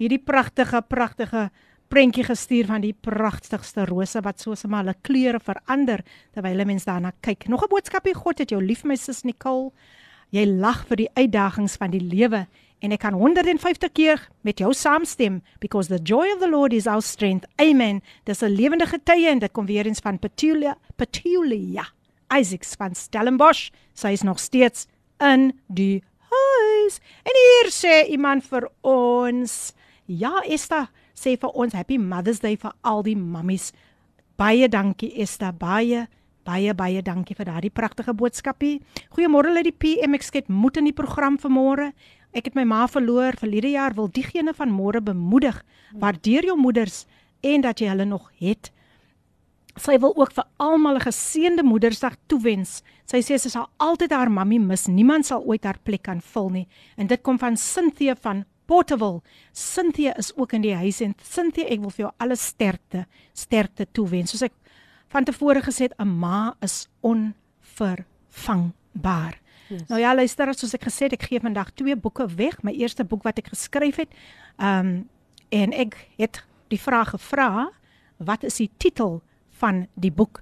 hierdie 0.00 0.22
pragtige 0.24 0.80
pragtige 0.88 1.50
prentjie 1.92 2.24
gestuur 2.24 2.70
van 2.70 2.80
die 2.80 2.94
pragtigste 2.94 3.84
rose 3.90 4.22
wat 4.24 4.40
soos 4.40 4.64
maar 4.64 4.86
hulle 4.86 4.96
kleure 5.04 5.42
verander 5.44 6.00
terwyl 6.32 6.64
mense 6.64 6.88
daarna 6.88 7.12
kyk. 7.20 7.50
Nog 7.52 7.66
'n 7.66 7.68
boodskapie, 7.68 8.14
God 8.14 8.38
het 8.38 8.50
jou 8.50 8.62
lief 8.62 8.84
my 8.84 8.96
sis 8.96 9.22
Nicole. 9.22 9.70
Jy 10.32 10.46
lag 10.46 10.86
vir 10.88 10.96
die 10.96 11.10
uitdagings 11.14 11.76
van 11.76 11.90
die 11.90 12.00
lewe 12.00 12.46
en 12.80 12.92
ek 12.92 13.00
kan 13.00 13.12
150 13.12 13.92
keer 13.92 14.28
met 14.40 14.58
jou 14.60 14.72
saamstem 14.72 15.42
because 15.60 15.88
the 15.88 16.00
joy 16.02 16.32
of 16.32 16.40
the 16.40 16.48
Lord 16.48 16.72
is 16.72 16.86
our 16.86 17.02
strength. 17.02 17.44
Amen. 17.60 18.00
Dis 18.24 18.42
'n 18.42 18.48
lewende 18.48 18.86
getuie 18.86 19.28
en 19.28 19.40
dit 19.40 19.52
kom 19.52 19.66
weer 19.66 19.84
eens 19.84 20.00
van 20.00 20.18
Petulia, 20.18 20.78
Petulia. 20.96 21.99
Isaacs 22.30 22.76
van 22.78 22.94
Stellenbosch. 22.94 23.70
Sy 23.94 24.14
is 24.16 24.22
nog 24.22 24.38
steeds 24.38 24.86
in 25.18 25.50
die 25.66 26.02
huis. 26.30 27.00
En 27.26 27.40
hier 27.42 27.72
sê 27.74 27.96
iemand 28.10 28.46
vir 28.46 28.68
ons, 28.86 29.74
ja 30.06 30.40
Esther, 30.46 30.88
sê 31.14 31.36
vir 31.40 31.50
ons 31.52 31.74
happy 31.76 31.98
Mother's 31.98 32.40
Day 32.40 32.56
vir 32.56 32.72
al 32.82 33.04
die 33.06 33.16
mammies. 33.18 33.72
Baie 34.40 34.68
dankie 34.68 35.12
Esther, 35.20 35.52
baie 35.52 36.06
Baie 36.50 36.72
baie 36.74 37.02
dankie 37.04 37.36
vir 37.36 37.46
daardie 37.46 37.70
pragtige 37.70 38.14
boodskapie. 38.16 38.80
Goeiemôre 39.12 39.52
uit 39.58 39.66
die 39.68 39.76
PM 39.76 40.16
ek 40.16 40.24
skep 40.24 40.48
moed 40.48 40.78
in 40.80 40.88
die 40.88 40.96
program 40.96 41.36
vanmôre. 41.38 41.90
Ek 42.32 42.48
het 42.48 42.56
my 42.56 42.64
ma 42.64 42.86
verloor 42.88 43.36
verlede 43.36 43.74
jaar 43.74 43.94
wil 43.94 44.08
diegene 44.08 44.54
van 44.56 44.72
môre 44.72 45.02
bemoedig. 45.04 45.60
Waardeer 45.92 46.48
jou 46.48 46.56
moeders 46.56 47.04
en 47.44 47.66
dat 47.66 47.80
jy 47.80 47.90
hulle 47.92 48.08
nog 48.08 48.30
het. 48.40 48.72
Sy 49.78 49.98
wil 50.02 50.16
ook 50.16 50.32
vir 50.32 50.44
almal 50.58 50.96
'n 50.96 51.00
geseënde 51.00 51.62
Moedersdag 51.62 52.16
toewens. 52.26 52.82
Sy 53.06 53.22
sê 53.22 53.38
sy 53.38 53.48
sal 53.48 53.68
altyd 53.78 54.10
haar 54.10 54.30
mammie 54.30 54.60
mis. 54.60 54.86
Niemand 54.86 55.26
sal 55.26 55.44
ooit 55.44 55.64
haar 55.64 55.78
plek 55.82 56.02
kan 56.02 56.20
vul 56.20 56.50
nie. 56.50 56.68
En 56.96 57.06
dit 57.06 57.22
kom 57.22 57.38
van 57.38 57.56
Cynthia 57.56 58.14
van 58.14 58.44
Portable. 58.66 59.22
Cynthia 59.52 60.16
is 60.16 60.36
ook 60.36 60.52
in 60.52 60.62
die 60.62 60.74
huis 60.74 61.00
en 61.00 61.14
Cynthia, 61.22 61.64
ek 61.64 61.80
wil 61.80 61.90
vir 61.90 62.04
jou 62.04 62.12
alle 62.18 62.36
sterkte, 62.36 63.06
sterkte 63.32 63.86
toewens. 63.92 64.30
Soos 64.30 64.42
ek 64.42 64.52
van 65.10 65.24
tevore 65.24 65.60
gesê 65.60 65.82
het 65.88 65.94
'n 65.98 66.18
ma 66.18 66.54
is 66.60 66.88
onvervangbaar. 67.00 69.40
Yes. 69.68 69.88
Nou 69.88 70.00
ja, 70.00 70.14
luister, 70.14 70.54
soos 70.54 70.74
ek 70.74 70.84
gesê 70.84 71.02
het, 71.06 71.12
ek 71.12 71.22
gee 71.22 71.40
vandag 71.40 71.70
twee 71.74 71.96
boeke 71.96 72.26
weg. 72.36 72.62
My 72.62 72.72
eerste 72.72 73.04
boek 73.04 73.22
wat 73.22 73.38
ek 73.38 73.48
geskryf 73.48 73.96
het, 73.96 74.08
ehm 74.58 74.86
um, 74.86 75.08
en 75.50 75.72
ek 75.72 76.08
het 76.16 76.44
die 76.68 76.80
vraag 76.80 77.10
gevra, 77.10 77.70
wat 78.18 78.44
is 78.44 78.56
die 78.56 78.70
titel 78.78 79.22
van 79.59 79.87
die 79.95 80.11
boek? 80.11 80.41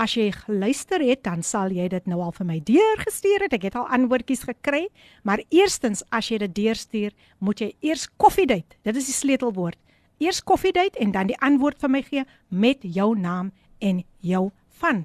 As 0.00 0.14
jy 0.16 0.30
geluister 0.32 1.02
het, 1.04 1.24
dan 1.24 1.42
sal 1.42 1.72
jy 1.74 1.88
dit 1.92 2.06
nou 2.08 2.20
al 2.24 2.32
vir 2.32 2.46
my 2.46 2.58
deurgestuur 2.64 3.44
het. 3.44 3.52
Ek 3.58 3.66
het 3.68 3.76
al 3.76 3.88
antwoordjies 3.92 4.46
gekry, 4.48 4.86
maar 5.22 5.42
eerstens 5.50 6.02
as 6.10 6.30
jy 6.30 6.38
dit 6.38 6.54
deurstuur, 6.54 7.12
moet 7.38 7.60
jy 7.60 7.72
eers 7.80 8.06
koffiedייט. 8.16 8.78
Dit 8.86 8.96
is 8.96 9.10
die 9.10 9.16
sleutelwoord. 9.16 9.78
Eers 10.20 10.40
koffiedייט 10.44 10.96
en 11.00 11.12
dan 11.12 11.28
die 11.32 11.38
antwoord 11.40 11.80
vir 11.80 11.92
my 11.92 12.02
gee 12.04 12.24
met 12.48 12.80
jou 12.82 13.12
naam 13.18 13.52
en 13.80 14.02
jou 14.20 14.50
van. 14.80 15.04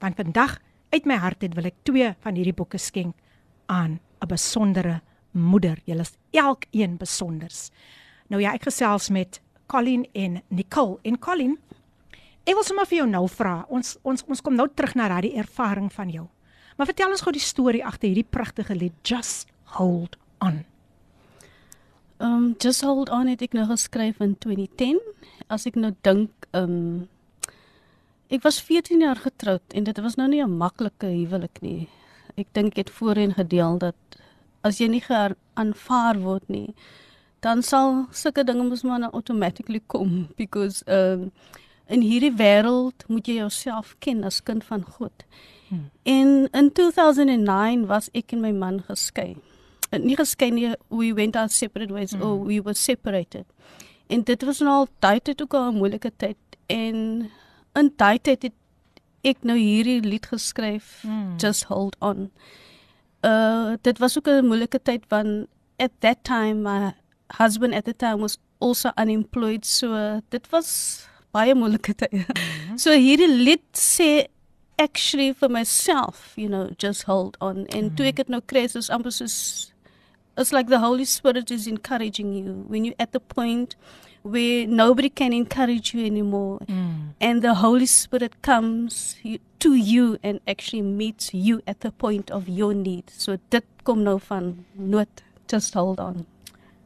Want 0.00 0.16
vandag 0.20 0.58
uit 0.92 1.08
my 1.08 1.16
hart 1.20 1.42
het 1.42 1.54
wil 1.56 1.68
ek 1.68 1.80
twee 1.88 2.12
van 2.24 2.36
hierdie 2.36 2.56
boeke 2.56 2.78
skenk 2.78 3.16
aan 3.66 4.00
'n 4.20 4.28
besondere 4.28 5.00
moeder. 5.32 5.78
Julle 5.84 6.00
is 6.00 6.16
elkeen 6.32 6.96
besonders. 6.96 7.70
Nou 8.28 8.40
ja, 8.42 8.52
ek 8.54 8.62
gesels 8.62 9.10
met 9.10 9.40
Colin 9.66 10.06
en 10.12 10.42
Nicole. 10.48 10.98
En 11.02 11.18
Colin, 11.18 11.58
ek 12.45 12.55
wil 12.55 12.63
sommer 12.63 12.87
vir 12.89 13.01
jou 13.01 13.07
nou 13.09 13.27
vra. 13.27 13.65
Ons 13.69 13.97
ons 14.03 14.23
ons 14.27 14.41
kom 14.41 14.55
nou 14.55 14.67
terug 14.67 14.95
na 14.95 15.07
daardie 15.11 15.35
ervaring 15.37 15.89
van 15.93 16.09
jou. 16.09 16.27
Maar 16.77 16.87
vertel 16.87 17.11
ons 17.11 17.21
gou 17.21 17.33
die 17.35 17.43
storie 17.43 17.85
agter 17.85 18.07
hierdie 18.07 18.27
pragtige 18.27 18.75
lied 18.75 18.95
Just 19.03 19.49
Hold 19.75 20.17
On. 20.39 20.63
Um 22.19 22.55
Just 22.59 22.85
Hold 22.87 23.11
On 23.11 23.27
het 23.27 23.41
ek 23.41 23.53
nou 23.57 23.65
geskryf 23.67 24.21
in 24.23 24.37
2010. 24.39 24.99
As 25.51 25.67
ek 25.67 25.75
nou 25.75 25.91
dink, 26.07 26.31
um 26.55 27.07
ek 28.29 28.45
was 28.45 28.61
14 28.61 29.01
jaar 29.01 29.19
getroud 29.19 29.75
en 29.75 29.83
dit 29.83 29.99
was 29.99 30.15
nou 30.15 30.29
nie 30.29 30.43
'n 30.43 30.57
maklike 30.57 31.07
huwelik 31.07 31.61
nie. 31.61 31.89
Ek 32.37 32.47
dink 32.53 32.77
ek 32.77 32.87
het 32.87 32.89
voorheen 32.89 33.33
gedeel 33.33 33.77
dat 33.77 33.95
as 34.63 34.79
jy 34.79 34.87
nie 34.87 35.03
aanvaar 35.55 36.19
word 36.19 36.47
nie, 36.49 36.75
dan 37.41 37.61
sal 37.61 38.07
sulke 38.11 38.43
dinge 38.43 38.63
mos 38.63 38.83
maar 38.83 38.99
nou 38.99 39.11
automatically 39.11 39.81
kom 39.87 40.27
because 40.41 40.83
um 40.87 41.31
in 41.89 42.03
hierdie 42.05 42.33
wêreld 42.37 43.05
moet 43.07 43.27
jy 43.27 43.39
jouself 43.39 43.95
ken 44.03 44.23
as 44.27 44.41
kind 44.45 44.63
van 44.63 44.83
God. 44.85 45.25
Hmm. 45.69 45.89
En 46.03 46.49
in 46.51 46.71
2009 46.73 47.85
was 47.89 48.09
ek 48.17 48.33
en 48.33 48.43
my 48.45 48.51
man 48.53 48.81
geskei. 48.87 49.35
Nie 49.89 50.17
geskei 50.17 50.51
nie, 50.53 50.69
we 50.93 51.13
went 51.17 51.35
our 51.35 51.49
separate 51.49 51.93
ways 51.93 52.13
hmm. 52.13 52.21
or 52.21 52.45
we 52.45 52.61
were 52.61 52.77
separated. 52.77 53.45
En 54.09 54.23
dit 54.25 54.45
was 54.45 54.61
nou 54.65 54.75
al 54.83 54.87
tyd 54.99 55.41
ook 55.41 55.53
al 55.53 55.71
'n 55.71 55.81
moeilike 55.81 56.11
tyd 56.17 56.37
en 56.67 57.29
in 57.73 57.93
daai 57.97 58.19
tyd 58.21 58.41
het 58.43 58.57
ek 59.21 59.43
nou 59.43 59.57
hierdie 59.57 60.01
lied 60.01 60.25
geskryf 60.25 61.01
hmm. 61.01 61.37
Just 61.37 61.63
Hold 61.69 61.95
On. 61.99 62.31
Uh 63.21 63.77
dit 63.81 63.97
was 63.97 64.17
ook 64.17 64.27
'n 64.27 64.45
moeilike 64.45 64.81
tyd 64.81 65.05
want 65.09 65.47
at 65.77 65.91
that 65.99 66.23
time 66.23 66.61
my 66.61 66.93
husband 67.37 67.73
at 67.73 67.85
the 67.85 67.93
time 67.93 68.21
was 68.21 68.37
also 68.59 68.89
unemployed 68.97 69.65
so 69.65 70.19
dit 70.29 70.49
was 70.49 71.07
baie 71.35 71.55
moeilike 71.57 71.95
tye. 71.97 72.25
Mm. 72.25 72.77
So 72.79 72.95
hierdie 72.95 73.29
lied 73.29 73.65
sê 73.73 74.27
actually 74.79 75.33
for 75.33 75.49
myself, 75.49 76.33
you 76.37 76.47
know, 76.47 76.69
just 76.77 77.03
hold 77.03 77.35
on. 77.41 77.65
En 77.75 77.89
toe 77.95 78.07
ek 78.07 78.23
dit 78.23 78.29
nou 78.31 78.39
kry, 78.41 78.63
is 78.69 78.89
amper 78.89 79.11
soos 79.11 79.73
it's 80.39 80.53
like 80.53 80.67
the 80.67 80.79
Holy 80.79 81.03
Spirit 81.03 81.51
is 81.51 81.67
encouraging 81.67 82.33
you 82.33 82.63
when 82.67 82.85
you're 82.85 82.95
at 82.97 83.11
the 83.11 83.19
point 83.19 83.75
where 84.21 84.65
nobody 84.65 85.09
can 85.09 85.33
encourage 85.33 85.93
you 85.93 86.05
anymore. 86.05 86.59
And 87.19 87.41
the 87.41 87.55
Holy 87.55 87.85
Spirit 87.85 88.41
comes 88.41 89.17
to 89.59 89.73
you 89.73 90.17
and 90.23 90.39
actually 90.47 90.81
meets 90.81 91.33
you 91.33 91.61
at 91.67 91.81
the 91.81 91.91
point 91.91 92.31
of 92.31 92.47
your 92.47 92.73
need. 92.73 93.09
So 93.09 93.37
dit 93.49 93.65
kom 93.83 94.03
nou 94.03 94.19
van 94.19 94.65
nood. 94.75 95.23
Just 95.47 95.73
hold 95.73 95.99
on. 95.99 96.25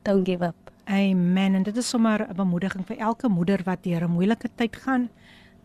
Don't 0.03 0.23
give 0.23 0.41
up. 0.41 0.62
Amen. 0.85 1.55
En 1.55 1.63
dit 1.63 1.77
is 1.77 1.89
sommer 1.89 2.27
'n 2.29 2.35
bemoediging 2.35 2.85
vir 2.85 2.97
elke 2.97 3.27
moeder 3.29 3.63
wat 3.63 3.83
deur 3.83 4.03
'n 4.03 4.11
moeilike 4.11 4.49
tyd 4.55 4.75
gaan. 4.75 5.09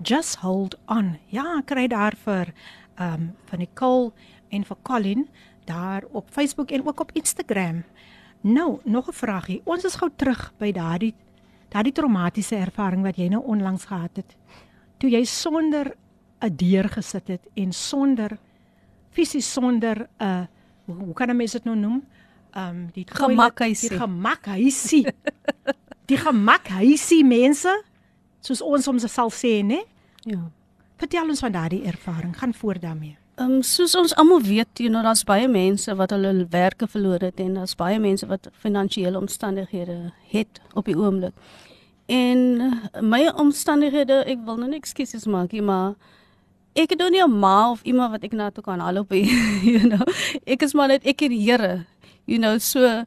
Just 0.02 0.36
hold 0.36 0.78
on. 0.86 1.18
Ja, 1.26 1.62
kry 1.64 1.86
daar 1.86 2.14
vir 2.16 2.52
ehm 2.94 3.12
um, 3.12 3.34
van 3.44 3.58
Nicole 3.58 4.12
en 4.48 4.64
vir 4.64 4.76
Colin 4.82 5.28
daar 5.64 6.02
op 6.10 6.30
Facebook 6.30 6.70
en 6.70 6.86
ook 6.86 7.00
op 7.00 7.12
Instagram. 7.12 7.84
Nou, 8.40 8.78
nog 8.84 9.08
'n 9.08 9.12
vraagie. 9.12 9.60
Ons 9.64 9.84
is 9.84 9.94
gou 9.94 10.10
terug 10.16 10.52
by 10.58 10.72
daardie 10.72 11.14
daardie 11.68 11.92
traumatiese 11.92 12.56
ervaring 12.56 13.02
wat 13.02 13.16
jy 13.16 13.28
nou 13.28 13.44
onlangs 13.44 13.84
gehad 13.84 14.16
het. 14.16 14.36
Toe 14.96 15.10
jy 15.10 15.24
sonder 15.24 15.94
'n 16.40 16.56
deur 16.56 16.88
gesit 16.88 17.28
het 17.28 17.48
en 17.54 17.72
sonder 17.72 18.38
fisies 19.10 19.52
sonder 19.52 20.08
'n 20.18 20.24
uh, 20.24 20.46
hoe 20.84 21.14
kan 21.14 21.30
'n 21.30 21.36
mens 21.36 21.52
dit 21.52 21.64
nou 21.64 21.76
noem? 21.76 22.04
Ehm 22.52 22.68
um, 22.68 22.88
die 22.92 23.06
Gemakhuisie. 23.06 23.88
Die 23.88 23.98
gemakhuisie. 23.98 25.06
die 26.06 26.16
gemakhuisie 26.16 27.24
mense 27.24 27.72
soos 28.40 28.62
ons 28.62 28.84
soms 28.84 29.06
sal 29.12 29.30
sê, 29.30 29.62
né? 29.62 29.82
Ja. 30.24 30.40
Vertel 30.98 31.28
ons 31.28 31.40
van 31.44 31.52
daardie 31.52 31.84
ervaring. 31.86 32.34
Gaan 32.38 32.54
voort 32.54 32.82
daarmee. 32.82 33.16
Ehm 33.38 33.58
um, 33.58 33.62
soos 33.62 33.94
ons 33.94 34.14
almal 34.18 34.42
weet, 34.42 34.80
you 34.82 34.90
know, 34.90 35.02
daar's 35.02 35.22
baie 35.24 35.48
mense 35.48 35.94
wat 35.94 36.10
hulle 36.10 36.46
werke 36.50 36.88
verloor 36.90 37.22
het 37.22 37.38
en 37.40 37.54
daar's 37.54 37.76
baie 37.78 37.98
mense 38.02 38.26
wat 38.26 38.48
finansiële 38.52 39.18
omstandighede 39.18 40.12
het 40.32 40.60
op 40.74 40.90
die 40.90 40.96
oomblik. 40.98 41.34
En 42.08 42.38
uh, 42.60 43.02
my 43.04 43.28
omstandighede, 43.28 44.24
ek 44.24 44.42
wil 44.46 44.56
nou 44.56 44.70
nie 44.72 44.80
ekskuses 44.80 45.28
maak 45.28 45.52
nie, 45.52 45.62
maar 45.62 45.94
ek 46.72 46.94
het 46.94 46.98
nou 46.98 47.10
nie 47.14 47.22
'n 47.22 47.38
ma 47.38 47.70
of 47.70 47.82
iemand 47.82 48.10
wat 48.10 48.24
ek 48.24 48.32
na 48.32 48.50
toe 48.50 48.64
kan 48.64 48.80
halop, 48.80 49.12
you 49.62 49.86
know. 49.86 50.02
Ek 50.44 50.62
is 50.62 50.74
maar 50.74 50.88
net 50.88 51.04
ek 51.04 51.22
en 51.22 51.30
die 51.30 51.44
Here. 51.44 51.84
You 52.28 52.38
know, 52.38 52.58
so 52.58 53.04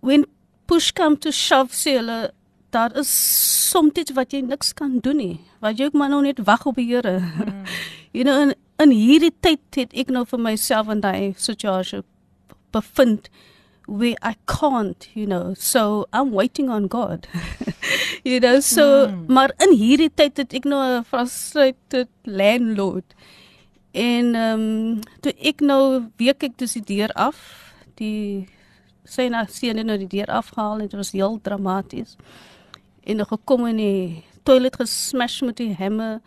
when 0.00 0.24
push 0.66 0.90
come 0.90 1.18
to 1.20 1.30
shove 1.30 1.76
sê 1.76 1.98
hulle 1.98 2.32
daar 2.72 2.94
is 2.96 3.10
soms 3.68 4.12
wat 4.16 4.32
jy 4.32 4.40
niks 4.40 4.72
kan 4.72 4.98
doen 5.04 5.20
nie. 5.20 5.40
Wat 5.60 5.76
jy 5.76 5.90
ook 5.90 5.98
maar 6.00 6.08
nou 6.08 6.22
net 6.24 6.40
wag 6.48 6.64
op 6.66 6.80
die 6.80 6.88
Here. 6.88 7.18
Mm. 7.20 7.64
you 8.16 8.24
know, 8.24 8.40
in, 8.40 8.54
in 8.80 8.94
hierdie 8.96 9.34
tyd 9.44 9.60
het 9.76 9.92
ek 9.92 10.08
nou 10.08 10.24
vir 10.28 10.40
myself 10.40 10.88
in 10.88 11.04
daai 11.04 11.34
situasie 11.36 12.00
bevind 12.72 13.28
where 13.86 14.16
I 14.22 14.36
can't, 14.46 15.08
you 15.12 15.26
know. 15.26 15.52
So 15.54 16.06
I'm 16.12 16.32
waiting 16.32 16.70
on 16.70 16.88
God. 16.88 17.28
you 18.24 18.40
know, 18.40 18.60
so 18.60 19.08
mm. 19.08 19.26
maar 19.28 19.52
in 19.60 19.76
hierdie 19.76 20.08
tyd 20.08 20.40
het 20.40 20.56
ek 20.56 20.64
nou 20.64 20.80
'n 20.80 21.04
frustrated 21.04 22.08
landlord. 22.24 23.12
En 23.92 24.34
ehm 24.34 24.60
um, 24.60 25.00
toe 25.20 25.34
ek 25.36 25.60
nou 25.60 26.08
week 26.16 26.42
ek 26.42 26.56
dus 26.56 26.72
die 26.80 26.86
deur 26.96 27.12
af, 27.12 27.61
die 28.00 28.46
sy 29.04 29.26
na 29.32 29.44
seun 29.50 29.80
het 29.80 29.86
nou 29.86 29.98
die 29.98 30.10
deur 30.10 30.30
afgehaal 30.30 30.80
en 30.80 30.88
dit 30.88 30.98
was 30.98 31.12
heel 31.12 31.38
dramaties. 31.42 32.16
En 33.02 33.16
nog 33.16 33.28
gekom 33.28 33.66
in 33.66 33.76
die 33.76 34.24
toilet 34.46 34.76
gesmash 34.78 35.40
met 35.42 35.58
die 35.58 35.72
hamer. 35.78 36.20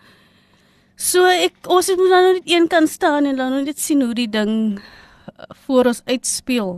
So 0.96 1.24
ek 1.28 1.68
ons 1.72 1.92
moet 1.96 2.12
nou 2.12 2.24
net 2.34 2.50
een 2.50 2.68
kan 2.72 2.88
staan 2.88 3.26
en 3.26 3.40
dan 3.40 3.52
nou 3.52 3.64
net 3.64 3.80
sien 3.80 4.04
hoe 4.04 4.16
die 4.16 4.30
ding 4.32 4.78
uh, 4.80 5.50
voor 5.66 5.92
ons 5.92 6.02
uitspeel. 6.06 6.78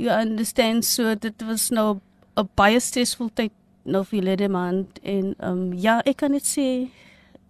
You 0.00 0.12
understand 0.16 0.84
so 0.84 1.14
dit 1.14 1.44
was 1.44 1.70
nou 1.70 2.00
'n 2.36 2.48
baie 2.56 2.80
stressvol 2.80 3.30
tyd 3.34 3.52
nou 3.84 4.04
vir 4.04 4.22
lede 4.22 4.48
maand 4.48 4.98
en 5.02 5.34
um 5.38 5.72
ja, 5.72 6.00
ek 6.04 6.16
kan 6.16 6.30
net 6.30 6.44
sê 6.44 6.88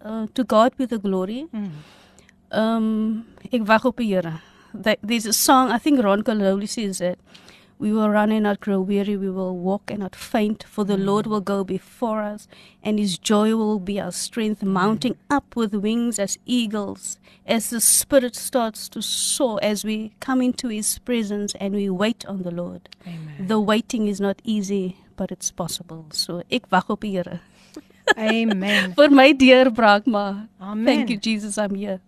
uh, 0.04 0.26
to 0.32 0.44
God 0.46 0.76
be 0.76 0.86
the 0.86 0.98
glory. 0.98 1.46
Mm. 1.52 1.72
Um 2.50 3.26
ek 3.50 3.66
wag 3.66 3.84
op 3.84 3.96
die 3.96 4.14
Here. 4.14 4.49
That 4.74 4.98
there's 5.02 5.26
a 5.26 5.32
song 5.32 5.70
I 5.70 5.78
think 5.78 6.02
Ron 6.02 6.22
Cololi 6.22 6.68
says 6.68 7.00
it. 7.00 7.18
we 7.80 7.92
will 7.94 8.10
run 8.10 8.30
and 8.30 8.42
not 8.42 8.60
grow 8.60 8.78
weary, 8.78 9.16
we 9.16 9.30
will 9.30 9.56
walk 9.56 9.90
and 9.90 10.00
not 10.00 10.14
faint, 10.14 10.62
for 10.68 10.84
the 10.84 10.98
Lord 10.98 11.26
will 11.26 11.40
go 11.40 11.64
before 11.64 12.20
us, 12.20 12.46
and 12.82 12.98
his 12.98 13.16
joy 13.16 13.56
will 13.56 13.78
be 13.78 13.98
our 13.98 14.12
strength, 14.12 14.62
mounting 14.62 15.16
up 15.30 15.56
with 15.56 15.74
wings 15.74 16.18
as 16.18 16.36
eagles, 16.44 17.18
as 17.46 17.70
the 17.70 17.80
Spirit 17.80 18.36
starts 18.36 18.86
to 18.90 19.00
soar, 19.00 19.58
as 19.62 19.82
we 19.82 20.12
come 20.20 20.42
into 20.42 20.68
his 20.68 20.98
presence 20.98 21.54
and 21.54 21.74
we 21.74 21.88
wait 21.88 22.26
on 22.26 22.42
the 22.42 22.50
Lord. 22.50 22.90
Amen. 23.06 23.46
The 23.48 23.58
waiting 23.58 24.08
is 24.08 24.20
not 24.20 24.42
easy, 24.44 24.98
but 25.16 25.32
it's 25.32 25.50
possible. 25.50 26.04
So 26.12 26.42
ek 26.50 26.70
wag 26.70 26.90
op 26.90 27.02
Here. 27.02 27.40
Amen. 28.18 28.92
Vir 28.98 29.08
my 29.08 29.32
deurbraak, 29.32 30.06
maar 30.06 30.48
Amen. 30.60 30.84
thank 30.84 31.08
you 31.08 31.16
Jesus, 31.16 31.56
I'm 31.56 31.74
here. 31.74 32.00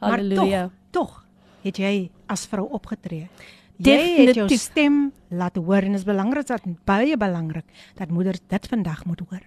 Maar 0.00 0.18
Halleluja. 0.18 0.70
tog, 0.90 1.08
tog 1.08 1.23
het 1.64 1.78
jy 1.78 2.10
as 2.26 2.46
vrou 2.46 2.68
opgetree. 2.70 3.28
Jy 3.76 3.90
het 3.90 4.36
jou 4.36 4.46
Definitief. 4.46 4.60
stem 4.60 5.12
laat 5.28 5.56
hoor 5.56 5.82
en 5.82 5.96
dit 5.96 6.00
is 6.00 6.06
belangrik 6.06 6.46
dat 6.46 6.62
baie 6.86 7.16
belangrik 7.16 7.66
dat 7.98 8.08
moeders 8.08 8.40
dit 8.48 8.66
vandag 8.70 9.04
moet 9.04 9.20
hoor. 9.28 9.42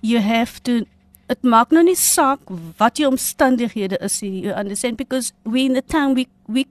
you 0.00 0.20
have 0.20 0.62
to 0.62 0.84
dit 1.28 1.46
maak 1.54 1.72
nou 1.72 1.82
nie 1.86 1.96
saak 1.96 2.40
wat 2.80 3.00
jou 3.00 3.08
omstandighede 3.08 3.98
is 4.04 4.20
nie 4.22 4.44
you 4.46 4.52
understand 4.52 5.00
because 5.00 5.32
we 5.44 5.64
in 5.64 5.78
the 5.78 5.84
time 5.94 6.14
we 6.18 6.26
we 6.46 6.66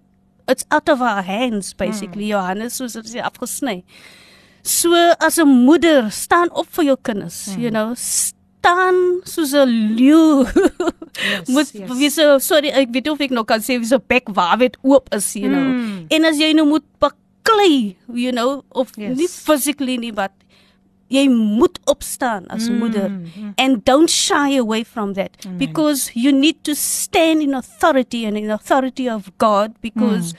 it's 0.47 0.67
out 0.69 0.89
of 0.89 1.01
our 1.01 1.23
hands 1.25 1.73
basically 1.73 2.27
mm. 2.29 2.35
Johannes 2.35 2.77
soos 2.77 2.93
dit 2.99 3.15
afgesny 3.31 3.81
so 4.61 4.93
as 5.19 5.39
'n 5.39 5.49
moeder 5.65 6.11
staan 6.11 6.51
op 6.51 6.69
vir 6.77 6.85
jou 6.91 6.97
kinders 7.01 7.39
mm. 7.47 7.61
you 7.61 7.71
know 7.71 7.95
staan 8.63 8.95
soos 9.27 9.51
'n 9.53 9.67
leeu 9.99 10.47
Yes, 11.13 11.47
moet 11.51 11.67
yes. 11.99 12.15
so 12.15 12.39
sorry 12.39 12.71
ek 12.73 12.89
weet 12.95 13.07
of 13.11 13.19
ek 13.21 13.29
nog 13.35 13.45
kan 13.45 13.59
sê 13.61 13.75
wie 13.77 13.85
so 13.89 13.99
bek 13.99 14.31
waar 14.33 14.57
dit 14.57 14.77
oop 14.83 15.11
is 15.13 15.35
you 15.35 15.49
know 15.51 15.61
Mm. 15.61 16.07
en 16.09 16.25
as 16.25 16.39
jy 16.39 16.53
nou 16.55 16.65
moet 16.65 16.85
baklei 16.99 17.95
you 18.13 18.31
know 18.31 18.63
of 18.71 18.89
Yes. 18.97 19.17
nie 19.17 19.27
physically 19.27 19.97
nie 19.97 20.11
but 20.11 20.31
jy 21.11 21.27
moet 21.29 21.77
opstaan 21.85 22.47
as 22.49 22.69
Mm, 22.69 22.79
moeder 22.79 23.09
mm. 23.11 23.53
and 23.59 23.83
don't 23.85 24.09
shy 24.09 24.57
away 24.57 24.81
from 24.83 25.13
that 25.13 25.35
Amen. 25.45 25.57
because 25.59 26.09
you 26.15 26.31
need 26.31 26.63
to 26.63 26.73
stand 26.73 27.41
in 27.43 27.53
authority 27.53 28.25
and 28.25 28.37
in 28.37 28.49
authority 28.49 29.05
of 29.09 29.29
God 29.37 29.75
because 29.81 30.33